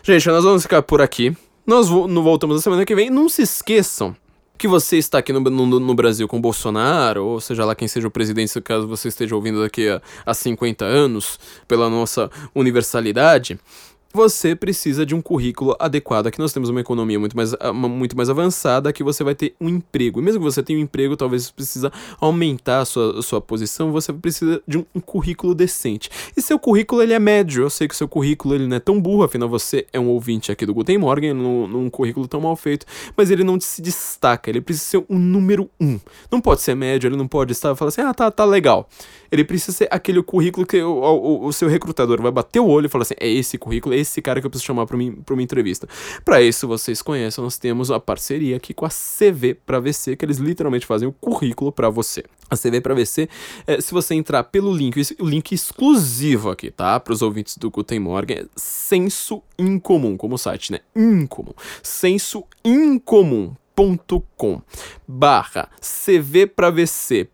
Gente, 0.03 0.27
nós 0.29 0.43
vamos 0.43 0.63
ficar 0.63 0.81
por 0.81 1.01
aqui. 1.01 1.35
Nós 1.65 1.87
vo 1.87 2.07
voltamos 2.23 2.55
na 2.55 2.61
semana 2.61 2.85
que 2.85 2.95
vem. 2.95 3.09
Não 3.09 3.29
se 3.29 3.43
esqueçam 3.43 4.15
que 4.57 4.67
você 4.67 4.97
está 4.97 5.17
aqui 5.17 5.33
no, 5.33 5.39
no, 5.39 5.79
no, 5.79 5.95
Brasil 5.95 6.27
com 6.27 6.39
Bolsonaro, 6.39 7.25
ou 7.25 7.41
seja 7.41 7.65
lá 7.65 7.73
quem 7.73 7.87
seja 7.87 8.07
o 8.07 8.11
presidente, 8.11 8.61
caso 8.61 8.87
você 8.87 9.07
esteja 9.07 9.35
ouvindo 9.35 9.59
daqui 9.59 9.89
a, 9.89 9.99
a 10.23 10.35
50 10.35 10.85
anos, 10.85 11.39
pela 11.67 11.89
nossa 11.89 12.29
universalidade 12.53 13.59
você 14.13 14.55
precisa 14.55 15.05
de 15.05 15.15
um 15.15 15.21
currículo 15.21 15.75
adequado. 15.79 16.27
Aqui 16.27 16.39
nós 16.39 16.53
temos 16.53 16.69
uma 16.69 16.81
economia 16.81 17.19
muito 17.19 17.35
mais, 17.35 17.53
ah, 17.59 17.73
muito 17.73 18.15
mais 18.15 18.29
avançada, 18.29 18.91
que 18.91 19.03
você 19.03 19.23
vai 19.23 19.35
ter 19.35 19.55
um 19.59 19.69
emprego. 19.69 20.19
E 20.19 20.23
mesmo 20.23 20.39
que 20.39 20.45
você 20.45 20.61
tenha 20.61 20.79
um 20.79 20.81
emprego, 20.81 21.15
talvez 21.15 21.45
você 21.45 21.53
precisa 21.53 21.91
aumentar 22.19 22.79
a 22.79 22.85
sua, 22.85 23.19
a 23.19 23.21
sua 23.21 23.41
posição, 23.41 23.91
você 23.91 24.11
precisa 24.11 24.61
de 24.67 24.77
um, 24.77 24.85
um, 24.95 24.99
currículo 24.99 25.55
decente. 25.55 26.09
E 26.35 26.41
seu 26.41 26.59
currículo, 26.59 27.01
ele 27.01 27.13
é 27.13 27.19
médio. 27.19 27.63
Eu 27.63 27.69
sei 27.69 27.88
que 27.88 27.95
seu 27.95 28.07
currículo, 28.07 28.55
ele 28.55 28.67
não 28.67 28.77
é 28.77 28.79
tão 28.79 28.99
burro, 28.99 29.23
afinal 29.23 29.47
você 29.47 29.85
é 29.93 29.99
um 29.99 30.07
ouvinte 30.07 30.51
aqui 30.51 30.65
do 30.65 30.73
Guten 30.73 30.97
Morgen, 30.97 31.33
num, 31.33 31.67
num 31.67 31.89
currículo 31.89 32.27
tão 32.27 32.41
mal 32.41 32.55
feito, 32.55 32.85
mas 33.15 33.31
ele 33.31 33.43
não 33.43 33.59
se 33.59 33.81
destaca, 33.81 34.49
ele 34.49 34.61
precisa 34.61 34.85
ser 34.85 35.05
um 35.09 35.17
número 35.17 35.69
um. 35.79 35.99
Não 36.31 36.41
pode 36.41 36.61
ser 36.61 36.75
médio, 36.75 37.07
ele 37.07 37.17
não 37.17 37.27
pode 37.27 37.51
estar 37.51 37.75
falando 37.75 37.89
assim, 37.89 38.01
ah, 38.01 38.13
tá, 38.13 38.29
tá 38.29 38.45
legal. 38.45 38.88
Ele 39.31 39.43
precisa 39.43 39.71
ser 39.71 39.88
aquele 39.89 40.21
currículo 40.21 40.65
que 40.65 40.81
o, 40.81 40.91
o, 40.91 41.45
o 41.45 41.53
seu 41.53 41.69
recrutador 41.69 42.21
vai 42.21 42.31
bater 42.31 42.59
o 42.59 42.67
olho 42.67 42.88
e 42.88 42.89
falar 42.89 43.03
assim, 43.03 43.15
é 43.19 43.29
esse 43.29 43.57
currículo, 43.57 43.95
é 43.95 44.00
esse 44.01 44.21
cara 44.21 44.39
que 44.39 44.45
eu 44.45 44.49
preciso 44.49 44.67
chamar 44.67 44.85
para 44.85 44.95
uma 44.97 45.41
entrevista. 45.41 45.87
Para 46.25 46.41
isso, 46.41 46.67
vocês 46.67 47.01
conhecem, 47.01 47.43
nós 47.43 47.57
temos 47.57 47.91
a 47.91 47.99
parceria 47.99 48.57
aqui 48.57 48.73
com 48.73 48.85
a 48.85 48.89
CV 48.89 49.53
para 49.53 49.79
VC, 49.79 50.15
que 50.15 50.25
eles 50.25 50.37
literalmente 50.37 50.85
fazem 50.85 51.07
o 51.07 51.11
currículo 51.11 51.71
para 51.71 51.89
você. 51.89 52.23
A 52.49 52.57
CV 52.57 52.81
para 52.81 52.93
VC, 52.93 53.29
é, 53.65 53.79
se 53.79 53.93
você 53.93 54.13
entrar 54.13 54.43
pelo 54.43 54.75
link, 54.75 54.99
o 55.19 55.25
link 55.25 55.53
exclusivo 55.53 56.49
aqui, 56.49 56.69
tá? 56.69 56.99
Para 56.99 57.13
os 57.13 57.21
ouvintes 57.21 57.57
do 57.57 57.71
Guten 57.71 57.99
Morgen, 57.99 58.39
é 58.39 58.45
senso 58.55 59.41
incomum, 59.57 60.17
como 60.17 60.37
site, 60.37 60.73
né? 60.73 60.79
Incomum. 60.95 61.53
Senso 61.81 62.43
incomum.com 62.63 64.61
barra 65.07 65.69
CV 65.79 66.45
para 66.47 66.69
VC 66.69 67.29